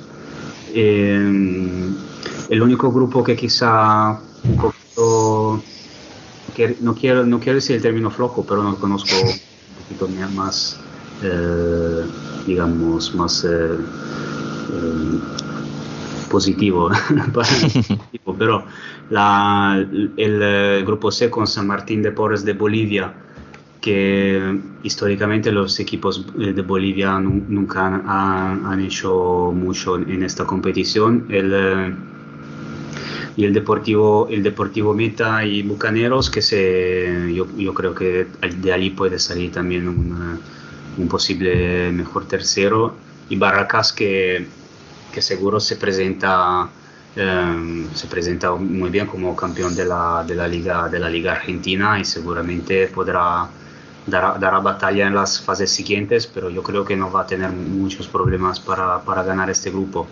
Eh, 0.73 1.89
el 2.49 2.61
único 2.63 2.91
grupo 2.91 3.23
que 3.23 3.35
quizá 3.35 4.21
un 4.43 4.59
poquito 4.59 5.65
que 6.53 6.77
no 6.81 6.95
quiero 6.95 7.25
no 7.25 7.39
quiero 7.39 7.55
decir 7.57 7.75
el 7.77 7.81
término 7.81 8.11
flojo 8.11 8.45
pero 8.45 8.63
no 8.63 8.79
conozco 8.79 9.15
un 9.67 9.75
poquito 9.75 10.09
más 10.09 10.85
eh, 11.21 12.07
digamos 12.45 13.15
más 13.15 13.45
eh, 13.45 13.49
eh, 14.69 15.21
positivo 16.27 16.89
pero 18.37 18.65
la- 19.09 19.77
el, 20.17 20.83
grupo 20.85 21.11
C 21.11 21.29
con 21.29 21.47
San 21.47 21.67
Martín 21.67 22.01
de 22.01 22.11
Porres 22.11 22.45
de 22.45 22.53
Bolivia 22.53 23.13
que 23.81 24.59
históricamente 24.83 25.51
los 25.51 25.79
equipos 25.79 26.25
de 26.35 26.61
Bolivia 26.61 27.19
nu- 27.19 27.45
nunca 27.47 27.87
han, 27.87 28.65
han- 28.65 28.81
hecho 28.81 29.51
mucho 29.55 29.97
en 29.97 30.23
esta 30.23 30.45
competición 30.45 31.25
el 31.29 31.95
y 33.39 33.45
el 33.45 33.53
Deportivo, 33.53 34.27
el 34.29 34.43
Deportivo 34.43 34.93
Meta 34.93 35.45
y 35.45 35.63
Bucaneros, 35.63 36.29
que 36.29 36.41
se, 36.41 37.33
yo, 37.33 37.47
yo 37.57 37.73
creo 37.73 37.95
que 37.95 38.27
de 38.65 38.73
ahí 38.73 38.89
puede 38.91 39.17
salir 39.19 39.51
también 39.51 39.87
una- 39.87 40.37
un 40.97 41.07
posible 41.07 41.91
mejor 41.93 42.27
tercero, 42.27 42.79
y 43.29 43.35
Barracas 43.37 43.93
que, 43.93 44.45
que 45.13 45.21
seguro 45.21 45.59
se 45.61 45.77
presenta, 45.77 46.69
eh, 47.15 47.89
se 47.93 48.07
presenta 48.07 48.51
muy 48.55 48.89
bien 48.89 49.07
como 49.07 49.35
campeón 49.35 49.73
de 49.75 49.85
la, 49.85 50.23
de 50.27 50.35
la, 50.35 50.47
Liga, 50.47 50.89
de 50.89 50.99
la 50.99 51.09
Liga 51.09 51.33
Argentina 51.33 51.97
y 51.99 52.03
seguramente 52.05 52.87
podrá 52.87 53.49
dar, 54.05 54.39
dará 54.39 54.59
batalla 54.59 55.07
en 55.07 55.15
las 55.15 55.41
fases 55.41 55.71
siguientes, 55.71 56.27
pero 56.27 56.49
yo 56.49 56.61
creo 56.63 56.83
que 56.85 56.95
no 56.97 57.11
va 57.11 57.21
a 57.21 57.27
tener 57.27 57.51
muchos 57.51 58.07
problemas 58.09 58.59
para, 58.59 59.03
para 59.05 59.23
ganar 59.23 59.49
este 59.49 59.69
grupo. 59.71 60.07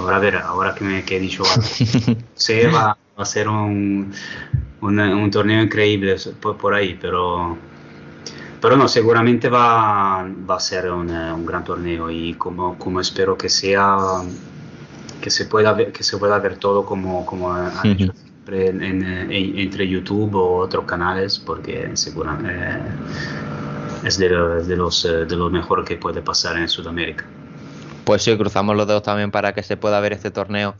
Ahora 0.00 0.16
a 0.16 0.20
ver, 0.20 0.36
ahora 0.36 0.74
que, 0.74 0.84
me, 0.84 1.04
que 1.04 1.16
he 1.16 1.20
dicho 1.20 1.42
algo, 1.50 1.62
se 2.34 2.68
va, 2.68 2.96
a 3.16 3.24
ser 3.24 3.48
un, 3.48 4.12
un, 4.80 4.98
un 5.00 5.30
torneo 5.30 5.62
increíble 5.62 6.16
por, 6.40 6.56
por 6.58 6.74
ahí, 6.74 6.96
pero, 7.00 7.58
pero 8.60 8.76
no, 8.76 8.88
seguramente 8.88 9.48
va, 9.48 10.22
va 10.24 10.56
a 10.56 10.60
ser 10.60 10.90
un, 10.90 11.10
eh, 11.10 11.32
un 11.32 11.46
gran 11.46 11.64
torneo 11.64 12.10
y 12.10 12.34
como, 12.34 12.78
como 12.78 13.00
espero 13.00 13.36
que 13.36 13.48
sea, 13.48 13.96
que 15.20 15.30
se 15.30 15.46
pueda 15.46 15.72
ver, 15.72 15.92
que 15.92 16.02
se 16.04 16.16
pueda 16.18 16.38
ver 16.38 16.56
todo 16.58 16.84
como, 16.84 17.24
como 17.26 17.52
han 17.52 17.90
hecho 17.92 18.12
siempre 18.14 18.68
en- 18.68 18.82
en, 18.82 19.02
eh, 19.02 19.22
en- 19.38 19.58
entre 19.58 19.88
YouTube 19.88 20.34
o 20.36 20.56
otros 20.58 20.84
canales, 20.86 21.38
porque 21.38 21.96
seguramente 21.96 22.94
es 24.02 24.18
de, 24.18 24.28
los- 24.28 24.66
de 24.66 24.76
los, 24.76 25.04
eh, 25.04 25.24
de 25.26 25.36
lo 25.36 25.50
mejor 25.50 25.84
que 25.84 25.96
puede 25.96 26.22
pasar 26.22 26.56
en 26.58 26.68
Sudamérica. 26.68 27.24
Pues 28.04 28.22
sí, 28.22 28.36
cruzamos 28.36 28.76
los 28.76 28.86
dedos 28.86 29.02
también 29.02 29.30
para 29.30 29.52
que 29.52 29.62
se 29.62 29.76
pueda 29.76 30.00
ver 30.00 30.12
este 30.12 30.30
torneo 30.30 30.74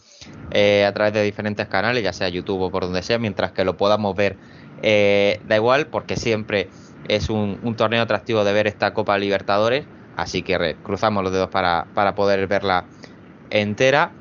eh, 0.51 0.85
a 0.85 0.93
través 0.93 1.13
de 1.13 1.23
diferentes 1.23 1.69
canales, 1.69 2.03
ya 2.03 2.13
sea 2.13 2.29
YouTube 2.29 2.61
o 2.63 2.71
por 2.71 2.85
donde 2.85 3.03
sea, 3.03 3.19
mientras 3.19 3.53
que 3.53 3.65
lo 3.65 3.77
podamos 3.77 4.17
ver. 4.17 4.37
eh, 4.83 5.41
da 5.47 5.57
igual, 5.57 5.87
porque 5.89 6.17
siempre 6.17 6.69
es 7.09 7.29
un, 7.29 7.75
torneo 7.77 8.03
atractivo 8.03 8.45
de 8.45 8.53
ver 8.53 8.67
esta 8.67 8.95
Copa 8.95 9.19
Libertadores, 9.19 9.85
así 10.17 10.43
que 10.43 10.77
cruzamos 10.83 11.23
los 11.23 11.33
dedos 11.33 11.49
para, 11.49 11.87
para 11.95 12.15
poder 12.15 12.47
verla 12.47 12.87
entera. 13.51 14.13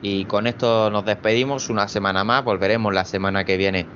Y 0.00 0.26
con 0.26 0.46
esto 0.46 0.90
nos 0.90 1.04
despedimos 1.04 1.70
una 1.70 1.88
semana 1.88 2.22
más, 2.24 2.44
volveremos 2.44 2.94
la 2.94 3.04
semana 3.04 3.44
que 3.44 3.56
viene 3.56 3.86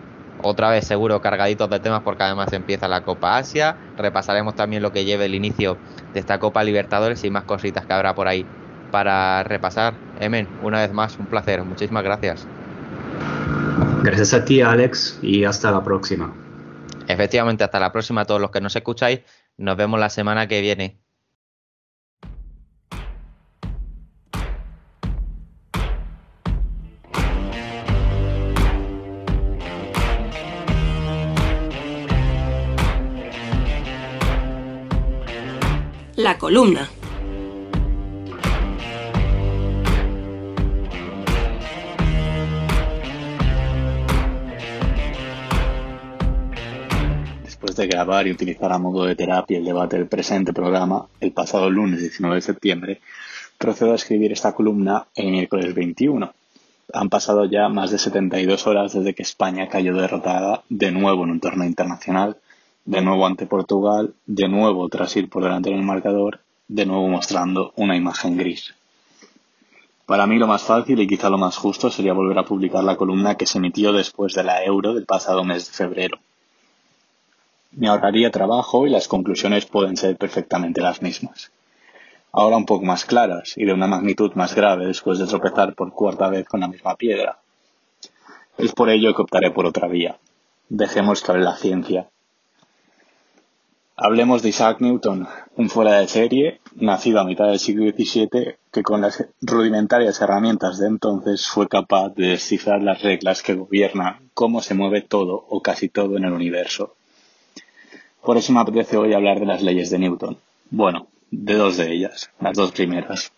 otra 0.43 0.71
vez 0.71 0.87
seguro 0.87 1.21
cargaditos 1.21 1.71
de 1.71 1.81
temas 1.81 2.03
porque 2.03 2.25
además 2.25 2.53
empieza 2.53 2.89
la 2.89 3.03
Copa 3.03 3.39
Asia, 3.39 3.77
repasaremos 3.97 4.55
también 4.55 4.83
lo 4.83 4.93
que 4.93 5.05
lleve 5.05 5.27
el 5.27 5.35
inicio 5.35 5.79
de 6.13 6.21
esta 6.21 6.39
Copa 6.39 6.65
Libertadores 6.65 7.25
y 7.25 7.31
más 7.31 7.45
cositas 7.45 7.87
que 7.87 7.93
habrá 7.93 8.15
por 8.15 8.29
ahí 8.29 8.47
para 8.91 9.43
repasar. 9.45 9.95
Emen, 10.21 10.49
una 10.63 10.81
vez 10.81 10.93
más, 10.93 11.19
un 11.19 11.27
placer, 11.27 11.63
muchísimas 11.65 12.05
gracias. 12.05 12.47
Gracias 14.03 14.35
a 14.35 14.45
ti, 14.45 14.61
Alex, 14.61 15.19
y 15.23 15.45
hasta 15.45 15.71
la 15.71 15.83
próxima. 15.83 16.33
Efectivamente, 17.09 17.65
hasta 17.65 17.81
la 17.81 17.93
próxima 17.93 18.23
a 18.23 18.25
todos 18.25 18.41
los 18.41 18.51
que 18.51 18.61
nos 18.61 18.75
escucháis. 18.77 19.21
Nos 19.57 19.77
vemos 19.77 19.99
la 19.99 20.11
semana 20.11 20.47
que 20.49 20.61
viene. 20.61 21.02
La 36.23 36.39
columna. 36.39 36.89
Después 47.43 47.75
de 47.75 47.89
grabar 47.89 48.29
y 48.29 48.31
utilizar 48.31 48.71
a 48.71 48.79
modo 48.79 49.05
de 49.05 49.17
terapia 49.17 49.59
el 49.59 49.65
debate 49.65 49.97
del 49.97 50.07
presente 50.07 50.53
programa, 50.53 51.07
el 51.19 51.33
pasado 51.33 51.69
lunes 51.69 51.99
19 51.99 52.37
de 52.37 52.41
septiembre, 52.41 53.01
procedo 53.59 53.91
a 53.91 53.97
escribir 53.97 54.31
esta 54.31 54.53
columna 54.53 55.07
el 55.17 55.33
miércoles 55.33 55.75
21. 55.75 56.33
Han 56.93 57.09
pasado 57.09 57.47
ya 57.47 57.69
más 57.69 57.91
de 57.91 57.99
72 57.99 58.69
horas 58.69 58.93
desde 58.93 59.13
que 59.13 59.25
España 59.25 59.69
cayó 59.69 59.97
derrotada 59.97 60.63
de 60.69 60.93
nuevo 60.93 61.25
en 61.25 61.31
un 61.31 61.41
torneo 61.41 61.67
internacional, 61.67 62.37
de 62.85 63.01
nuevo 63.01 63.27
ante 63.27 63.47
Portugal, 63.47 64.15
de 64.27 64.49
nuevo 64.49 64.89
tras 64.89 65.17
ir 65.17 65.29
por 65.29 65.43
delante 65.43 65.71
en 65.71 65.77
el 65.77 65.85
marcador, 65.85 66.41
de 66.69 66.87
nuevo 66.87 67.09
mostrando 67.09 67.73
una 67.77 67.97
imagen 67.97 68.37
gris. 68.37 68.75
Para 70.07 70.27
mí 70.27 70.37
lo 70.37 70.47
más 70.47 70.63
fácil 70.63 71.01
y 71.01 71.07
quizá 71.07 71.31
lo 71.31 71.39
más 71.39 71.57
justo 71.57 71.91
sería 71.91 72.13
volver 72.13 72.39
a 72.39 72.45
publicar 72.45 72.83
la 72.83 72.97
columna 72.97 73.37
que 73.37 73.47
se 73.47 73.59
emitió 73.59 73.93
después 73.93 74.35
de 74.35 74.45
la 74.45 74.65
Euro 74.65 74.95
del 74.95 75.07
pasado 75.07 75.45
mes 75.45 75.67
de 75.67 75.73
febrero. 75.73 76.19
Me 77.71 77.89
ahorraría 77.89 78.31
trabajo 78.31 78.87
y 78.87 78.91
las 78.91 79.09
conclusiones 79.09 79.65
pueden 79.65 79.97
ser 79.97 80.17
perfectamente 80.17 80.83
las 80.83 81.01
mismas. 81.01 81.53
Ahora 82.33 82.57
un 82.57 82.67
poco 82.67 82.85
más 82.85 83.05
claras 83.05 83.55
y 83.57 83.65
de 83.65 83.73
una 83.73 83.87
magnitud 83.87 84.33
más 84.35 84.55
grave 84.55 84.87
después 84.87 85.19
de 85.19 85.27
tropezar 85.27 85.75
por 85.75 85.93
cuarta 85.93 86.29
vez 86.29 86.47
con 86.47 86.61
la 86.61 86.69
misma 86.69 86.97
piedra. 86.97 87.39
Es 88.59 88.73
por 88.73 88.91
ello 88.91 89.15
que 89.15 89.23
optaré 89.23 89.51
por 89.51 89.67
otra 89.67 89.89
vía. 89.89 90.19
Dejemos 90.69 91.23
que 91.23 91.33
hable 91.33 91.45
la 91.45 91.57
ciencia. 91.57 92.09
Hablemos 93.95 94.43
de 94.43 94.49
Isaac 94.49 94.81
Newton, 94.81 95.29
un 95.57 95.69
fuera 95.69 95.99
de 95.99 96.09
serie, 96.09 96.61
nacido 96.77 97.21
a 97.21 97.25
mitad 97.25 97.49
del 97.49 97.59
siglo 97.59 97.85
XVII, 97.91 98.57
que 98.73 98.83
con 98.83 99.03
las 99.03 99.27
rudimentarias 99.43 100.19
herramientas 100.23 100.79
de 100.79 100.87
entonces 100.87 101.47
fue 101.47 101.69
capaz 101.69 102.09
de 102.15 102.29
descifrar 102.29 102.83
las 102.83 103.03
reglas 103.03 103.43
que 103.43 103.55
gobiernan 103.55 104.31
cómo 104.33 104.63
se 104.63 104.75
mueve 104.75 105.03
todo 105.03 105.45
o 105.49 105.61
casi 105.61 105.91
todo 105.91 106.17
en 106.17 106.25
el 106.25 106.33
universo. 106.33 106.95
Por 108.25 108.39
eso 108.39 108.53
me 108.55 108.61
apetece 108.61 108.97
hoy 108.97 109.13
hablar 109.13 109.41
de 109.41 109.47
las 109.47 109.63
leyes 109.63 109.91
de 109.91 109.99
Newton. 109.99 110.39
Bueno, 110.71 111.09
de 111.31 111.55
dos 111.55 111.77
de 111.77 111.93
ellas, 111.93 112.31
las 112.41 112.57
dos 112.57 112.73
primeras. 112.73 113.31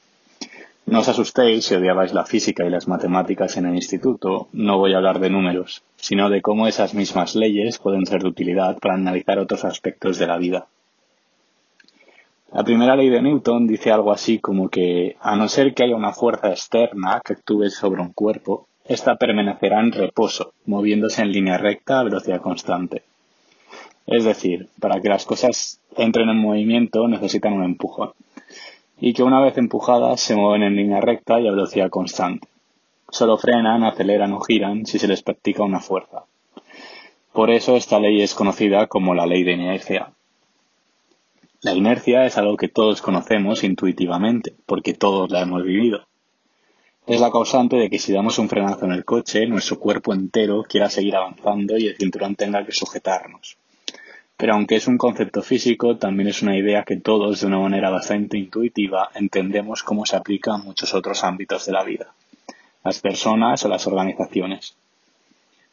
No 0.87 1.01
os 1.01 1.09
asustéis 1.09 1.65
si 1.65 1.75
odiabais 1.75 2.13
la 2.13 2.27
física 2.27 2.65
y 2.65 2.71
las 2.71 2.89
matemáticas 2.89 3.57
en 3.57 3.67
el 3.67 3.75
instituto, 3.75 4.49
no 4.53 4.79
voy 4.79 4.93
a 4.93 4.99
hablar 4.99 5.19
de 5.19 5.31
números, 5.31 5.83
sino 5.97 6.29
de 6.29 6.43
cómo 6.43 6.67
esas 6.67 6.93
mismas 6.93 7.35
leyes 7.35 7.79
pueden 7.79 8.05
ser 8.05 8.23
de 8.23 8.29
utilidad 8.29 8.79
para 8.79 8.95
analizar 8.95 9.39
otros 9.39 9.65
aspectos 9.65 10.19
de 10.19 10.27
la 10.27 10.37
vida. 10.37 10.67
La 12.53 12.63
primera 12.63 12.95
ley 12.95 13.09
de 13.09 13.23
Newton 13.23 13.67
dice 13.67 13.91
algo 13.91 14.13
así 14.13 14.39
como 14.39 14.69
que, 14.69 15.17
a 15.21 15.35
no 15.37 15.49
ser 15.49 15.75
que 15.75 15.85
haya 15.85 15.97
una 15.97 16.13
fuerza 16.13 16.51
externa 16.51 17.21
que 17.25 17.33
actúe 17.33 17.71
sobre 17.71 18.03
un 18.03 18.13
cuerpo, 18.13 18.69
ésta 18.85 19.17
permanecerá 19.17 19.81
en 19.81 19.91
reposo, 19.91 20.53
moviéndose 20.67 21.23
en 21.23 21.33
línea 21.33 21.57
recta 21.57 21.99
a 21.99 22.05
velocidad 22.05 22.43
constante. 22.43 23.03
Es 24.07 24.25
decir, 24.25 24.69
para 24.79 25.01
que 25.01 25.09
las 25.09 25.25
cosas 25.25 25.81
entren 25.97 26.29
en 26.29 26.37
movimiento 26.37 27.09
necesitan 27.09 27.55
un 27.55 27.65
empujón. 27.65 28.13
Y 29.07 29.13
que 29.13 29.23
una 29.23 29.39
vez 29.39 29.59
empujadas 29.59 30.19
se 30.19 30.35
mueven 30.35 30.63
en 30.63 30.77
línea 30.77 30.99
recta 30.99 31.39
y 31.39 31.47
a 31.47 31.51
velocidad 31.51 31.91
constante. 31.91 32.49
Solo 33.11 33.37
frenan, 33.37 33.85
aceleran 33.85 34.33
o 34.33 34.41
giran 34.41 34.87
si 34.87 34.99
se 34.99 35.07
les 35.07 35.23
practica 35.23 35.63
una 35.63 35.81
fuerza. 35.81 36.25
Por 37.35 37.51
eso 37.51 37.77
esta 37.77 38.01
ley 38.01 38.23
es 38.23 38.35
conocida 38.35 38.87
como 38.87 39.15
la 39.15 39.27
ley 39.27 39.45
de 39.45 39.53
inercia. 39.53 40.11
La 41.61 41.75
inercia 41.75 42.25
es 42.25 42.39
algo 42.39 42.57
que 42.57 42.69
todos 42.69 43.03
conocemos 43.03 43.63
intuitivamente, 43.63 44.55
porque 44.65 44.95
todos 44.95 45.31
la 45.31 45.43
hemos 45.43 45.65
vivido. 45.65 46.07
Es 47.07 47.21
la 47.21 47.31
causante 47.31 47.77
de 47.77 47.91
que 47.91 47.99
si 47.99 48.15
damos 48.15 48.39
un 48.39 48.49
frenazo 48.49 48.87
en 48.87 48.93
el 48.93 49.05
coche, 49.05 49.47
nuestro 49.47 49.79
cuerpo 49.79 50.15
entero 50.15 50.63
quiera 50.67 50.89
seguir 50.89 51.15
avanzando 51.15 51.77
y 51.77 51.89
el 51.89 51.99
cinturón 51.99 52.37
tenga 52.37 52.65
que 52.65 52.73
sujetarnos. 52.73 53.59
Pero 54.37 54.55
aunque 54.55 54.77
es 54.77 54.89
un 54.89 54.99
concepto 54.99 55.43
físico, 55.43 55.97
también 55.97 56.29
es 56.29 56.43
una 56.43 56.57
idea 56.57 56.83
que 56.83 56.97
todos, 56.97 57.41
de 57.41 57.47
una 57.47 57.59
manera 57.59 57.91
bastante 57.91 58.37
intuitiva, 58.37 59.11
entendemos 59.15 59.83
cómo 59.83 60.05
se 60.07 60.17
aplica 60.17 60.55
a 60.55 60.59
muchos 60.59 60.93
otros 60.93 61.23
ámbitos 61.23 61.67
de 61.67 61.73
la 61.73 61.85
vida, 61.85 62.13
las 62.83 63.01
personas 63.01 63.65
o 63.65 63.69
las 63.69 63.87
organizaciones. 63.87 64.77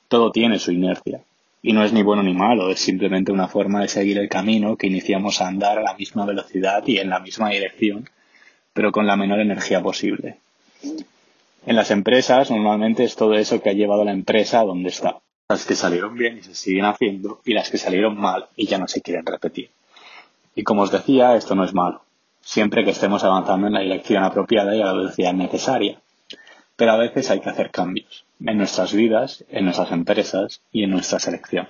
Todo 0.07 0.31
tiene 0.31 0.59
su 0.59 0.71
inercia, 0.71 1.21
y 1.63 1.73
no 1.73 1.83
es 1.83 1.91
ni 1.91 2.03
bueno 2.03 2.21
ni 2.21 2.33
malo, 2.33 2.69
es 2.69 2.79
simplemente 2.79 3.31
una 3.31 3.47
forma 3.47 3.81
de 3.81 3.87
seguir 3.87 4.19
el 4.19 4.29
camino 4.29 4.75
que 4.77 4.87
iniciamos 4.87 5.41
a 5.41 5.47
andar 5.47 5.79
a 5.79 5.83
la 5.83 5.95
misma 5.95 6.25
velocidad 6.25 6.83
y 6.85 6.99
en 6.99 7.09
la 7.09 7.19
misma 7.19 7.49
dirección, 7.49 8.07
pero 8.73 8.91
con 8.91 9.07
la 9.07 9.15
menor 9.15 9.39
energía 9.39 9.81
posible. 9.81 10.37
En 11.65 11.75
las 11.75 11.89
empresas 11.89 12.51
normalmente 12.51 13.03
es 13.03 13.15
todo 13.15 13.33
eso 13.33 13.61
que 13.61 13.69
ha 13.69 13.73
llevado 13.73 14.03
a 14.03 14.05
la 14.05 14.11
empresa 14.11 14.59
a 14.59 14.65
donde 14.65 14.89
está 14.89 15.19
las 15.51 15.65
que 15.65 15.75
salieron 15.75 16.15
bien 16.15 16.37
y 16.37 16.43
se 16.43 16.55
siguen 16.55 16.85
haciendo 16.85 17.41
y 17.45 17.53
las 17.53 17.69
que 17.69 17.77
salieron 17.77 18.17
mal 18.17 18.47
y 18.55 18.67
ya 18.67 18.77
no 18.77 18.87
se 18.87 19.01
quieren 19.01 19.25
repetir. 19.25 19.69
Y 20.55 20.63
como 20.63 20.83
os 20.83 20.91
decía, 20.91 21.35
esto 21.35 21.55
no 21.55 21.63
es 21.63 21.73
malo, 21.73 22.03
siempre 22.41 22.83
que 22.85 22.91
estemos 22.91 23.23
avanzando 23.23 23.67
en 23.67 23.73
la 23.73 23.81
dirección 23.81 24.23
apropiada 24.23 24.75
y 24.75 24.81
a 24.81 24.85
la 24.85 24.93
velocidad 24.93 25.33
necesaria. 25.33 25.99
Pero 26.75 26.93
a 26.93 26.97
veces 26.97 27.29
hay 27.29 27.41
que 27.41 27.49
hacer 27.49 27.69
cambios 27.69 28.25
en 28.43 28.57
nuestras 28.57 28.93
vidas, 28.93 29.43
en 29.49 29.65
nuestras 29.65 29.91
empresas 29.91 30.61
y 30.71 30.83
en 30.83 30.91
nuestra 30.91 31.19
selección. 31.19 31.67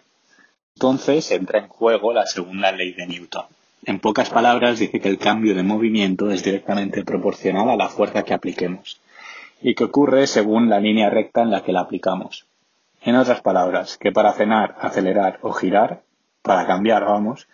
Entonces 0.75 1.31
entra 1.31 1.59
en 1.59 1.67
juego 1.67 2.13
la 2.13 2.25
segunda 2.25 2.71
ley 2.71 2.93
de 2.93 3.07
Newton. 3.07 3.45
En 3.85 3.99
pocas 3.99 4.29
palabras 4.29 4.77
dice 4.77 4.99
que 4.99 5.09
el 5.09 5.17
cambio 5.17 5.55
de 5.55 5.63
movimiento 5.63 6.29
es 6.29 6.43
directamente 6.43 7.03
proporcional 7.03 7.69
a 7.69 7.75
la 7.75 7.89
fuerza 7.89 8.23
que 8.23 8.35
apliquemos 8.35 9.01
y 9.59 9.73
que 9.73 9.85
ocurre 9.85 10.27
según 10.27 10.69
la 10.69 10.79
línea 10.79 11.09
recta 11.09 11.41
en 11.41 11.49
la 11.49 11.63
que 11.63 11.71
la 11.71 11.81
aplicamos. 11.81 12.45
En 13.03 13.15
otras 13.15 13.41
palabras, 13.41 13.97
que 13.97 14.11
para 14.11 14.33
frenar, 14.33 14.75
acelerar 14.79 15.39
o 15.41 15.53
girar, 15.53 16.03
para 16.43 16.67
cambiar, 16.67 17.03
vamos, 17.03 17.47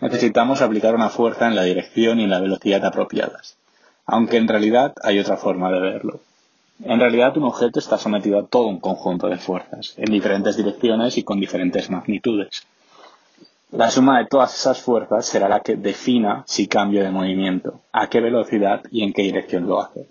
necesitamos 0.00 0.62
aplicar 0.62 0.94
una 0.94 1.10
fuerza 1.10 1.46
en 1.46 1.54
la 1.54 1.64
dirección 1.64 2.20
y 2.20 2.24
en 2.24 2.30
la 2.30 2.40
velocidad 2.40 2.82
apropiadas, 2.86 3.58
aunque 4.06 4.38
en 4.38 4.48
realidad 4.48 4.94
hay 5.02 5.18
otra 5.18 5.36
forma 5.36 5.70
de 5.70 5.80
verlo. 5.80 6.20
En 6.82 7.00
realidad 7.00 7.36
un 7.36 7.44
objeto 7.44 7.78
está 7.78 7.98
sometido 7.98 8.38
a 8.38 8.46
todo 8.46 8.66
un 8.66 8.80
conjunto 8.80 9.28
de 9.28 9.36
fuerzas, 9.36 9.92
en 9.98 10.10
diferentes 10.10 10.56
direcciones 10.56 11.18
y 11.18 11.22
con 11.22 11.38
diferentes 11.38 11.90
magnitudes. 11.90 12.66
La 13.72 13.90
suma 13.90 14.20
de 14.20 14.26
todas 14.26 14.54
esas 14.54 14.80
fuerzas 14.80 15.26
será 15.26 15.50
la 15.50 15.60
que 15.60 15.76
defina 15.76 16.44
si 16.46 16.66
cambio 16.66 17.02
de 17.02 17.10
movimiento, 17.10 17.80
a 17.92 18.08
qué 18.08 18.20
velocidad 18.20 18.82
y 18.90 19.02
en 19.02 19.12
qué 19.12 19.22
dirección 19.22 19.66
lo 19.66 19.82
hace. 19.82 20.06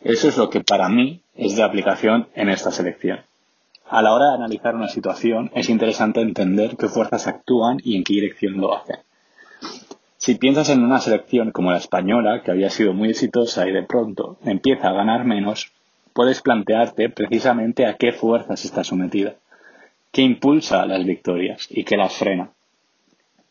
Eso 0.00 0.28
es 0.28 0.36
lo 0.36 0.48
que 0.48 0.60
para 0.60 0.88
mí 0.88 1.22
es 1.34 1.56
de 1.56 1.62
aplicación 1.64 2.28
en 2.34 2.50
esta 2.50 2.70
selección. 2.70 3.20
A 3.88 4.02
la 4.02 4.12
hora 4.14 4.28
de 4.28 4.34
analizar 4.34 4.74
una 4.74 4.88
situación 4.88 5.50
es 5.54 5.68
interesante 5.68 6.20
entender 6.20 6.76
qué 6.76 6.88
fuerzas 6.88 7.26
actúan 7.26 7.78
y 7.82 7.96
en 7.96 8.04
qué 8.04 8.14
dirección 8.14 8.58
lo 8.58 8.74
hacen. 8.74 8.96
Si 10.16 10.36
piensas 10.36 10.68
en 10.68 10.84
una 10.84 11.00
selección 11.00 11.50
como 11.50 11.72
la 11.72 11.78
española, 11.78 12.42
que 12.42 12.52
había 12.52 12.70
sido 12.70 12.92
muy 12.92 13.10
exitosa 13.10 13.68
y 13.68 13.72
de 13.72 13.82
pronto 13.82 14.38
empieza 14.44 14.88
a 14.88 14.92
ganar 14.92 15.24
menos, 15.24 15.72
puedes 16.12 16.42
plantearte 16.42 17.10
precisamente 17.10 17.86
a 17.86 17.96
qué 17.96 18.12
fuerzas 18.12 18.64
está 18.64 18.84
sometida, 18.84 19.34
qué 20.12 20.22
impulsa 20.22 20.86
las 20.86 21.04
victorias 21.04 21.66
y 21.70 21.84
qué 21.84 21.96
las 21.96 22.14
frena. 22.14 22.50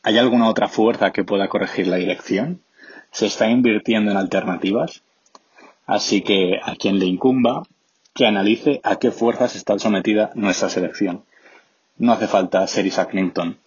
¿Hay 0.04 0.18
alguna 0.18 0.50
otra 0.50 0.68
fuerza 0.68 1.12
que 1.12 1.24
pueda 1.24 1.50
corregir 1.50 1.88
la 1.88 1.98
dirección? 1.98 2.62
¿Se 3.12 3.26
está 3.26 3.50
invirtiendo 3.50 4.12
en 4.12 4.18
alternativas? 4.18 5.04
Así 5.86 6.22
que 6.22 6.60
a 6.64 6.76
quien 6.76 7.00
le 7.00 7.06
incumba, 7.06 7.64
que 8.14 8.26
analice 8.26 8.82
a 8.84 8.98
qué 8.98 9.12
fuerzas 9.12 9.56
está 9.56 9.78
sometida 9.80 10.32
nuestra 10.36 10.70
selección. 10.70 11.24
No 11.98 12.14
hace 12.14 12.28
falta 12.28 12.66
ser 12.68 12.86
Isaac 12.86 13.14
Newton. 13.14 13.58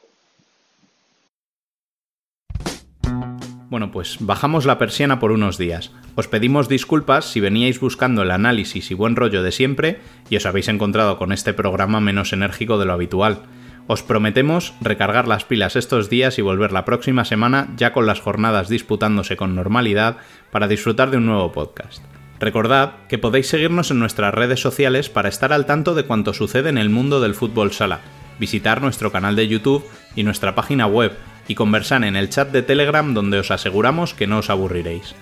Bueno, 3.71 3.91
pues 3.91 4.19
bajamos 4.21 4.67
la 4.67 4.79
persiana 4.79 5.19
por 5.19 5.33
unos 5.33 5.59
días. 5.59 5.91
Os 6.15 6.29
pedimos 6.29 6.69
disculpas 6.69 7.25
si 7.25 7.41
veníais 7.41 7.81
buscando 7.81 8.23
el 8.23 8.31
análisis 8.31 8.91
y 8.91 8.95
buen 8.95 9.17
rollo 9.17 9.43
de 9.43 9.51
siempre 9.51 9.99
y 10.31 10.37
os 10.37 10.47
habéis 10.47 10.69
encontrado 10.69 11.19
con 11.19 11.33
este 11.33 11.55
programa 11.55 11.99
menos 11.99 12.33
enérgico 12.33 12.79
de 12.79 12.85
lo 12.85 12.93
habitual. 12.93 13.43
Os 13.87 14.03
prometemos 14.03 14.75
recargar 14.81 15.27
las 15.27 15.45
pilas 15.45 15.77
estos 15.77 16.09
días 16.09 16.39
y 16.39 16.43
volver 16.43 16.73
la 16.73 16.85
próxima 16.85 17.25
semana 17.25 17.75
ya 17.77 17.93
con 17.93 18.07
las 18.07 18.21
jornadas 18.21 18.69
disputándose 18.69 19.37
con 19.37 19.57
normalidad 19.57 20.19
para 20.53 20.69
disfrutar 20.69 21.11
de 21.11 21.17
un 21.17 21.27
nuevo 21.27 21.51
podcast. 21.51 22.03
Recordad 22.41 22.95
que 23.09 23.19
podéis 23.19 23.49
seguirnos 23.49 23.91
en 23.91 23.99
nuestras 23.99 24.35
redes 24.35 24.61
sociales 24.61 25.09
para 25.09 25.29
estar 25.29 25.53
al 25.53 25.67
tanto 25.67 25.95
de 25.95 26.05
cuanto 26.05 26.35
sucede 26.35 26.69
en 26.69 26.79
el 26.79 26.91
mundo 26.91 27.21
del 27.21 27.35
fútbol 27.35 27.73
sala. 27.73 28.01
visitar 28.39 28.83
nuestro 28.83 29.13
canal 29.13 29.37
de 29.37 29.47
YouTube 29.47 29.85
y 30.17 30.25
nuestra 30.25 30.57
página 30.57 30.89
web 30.89 31.13
y 31.47 31.55
conversar 31.55 32.03
en 32.03 32.17
el 32.17 32.31
chat 32.31 32.51
de 32.51 32.63
Telegram 32.63 33.15
donde 33.15 33.39
os 33.39 33.53
aseguramos 33.53 34.13
que 34.13 34.27
no 34.27 34.39
os 34.39 34.51
aburriréis. 34.51 35.15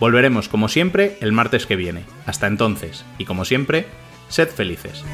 Volveremos 0.00 0.48
como 0.48 0.68
siempre 0.68 1.18
el 1.20 1.32
martes 1.32 1.66
que 1.66 1.76
viene. 1.76 2.04
Hasta 2.26 2.46
entonces, 2.46 3.04
y 3.18 3.26
como 3.26 3.44
siempre, 3.44 3.86
sed 4.28 4.48
felices. 4.48 5.04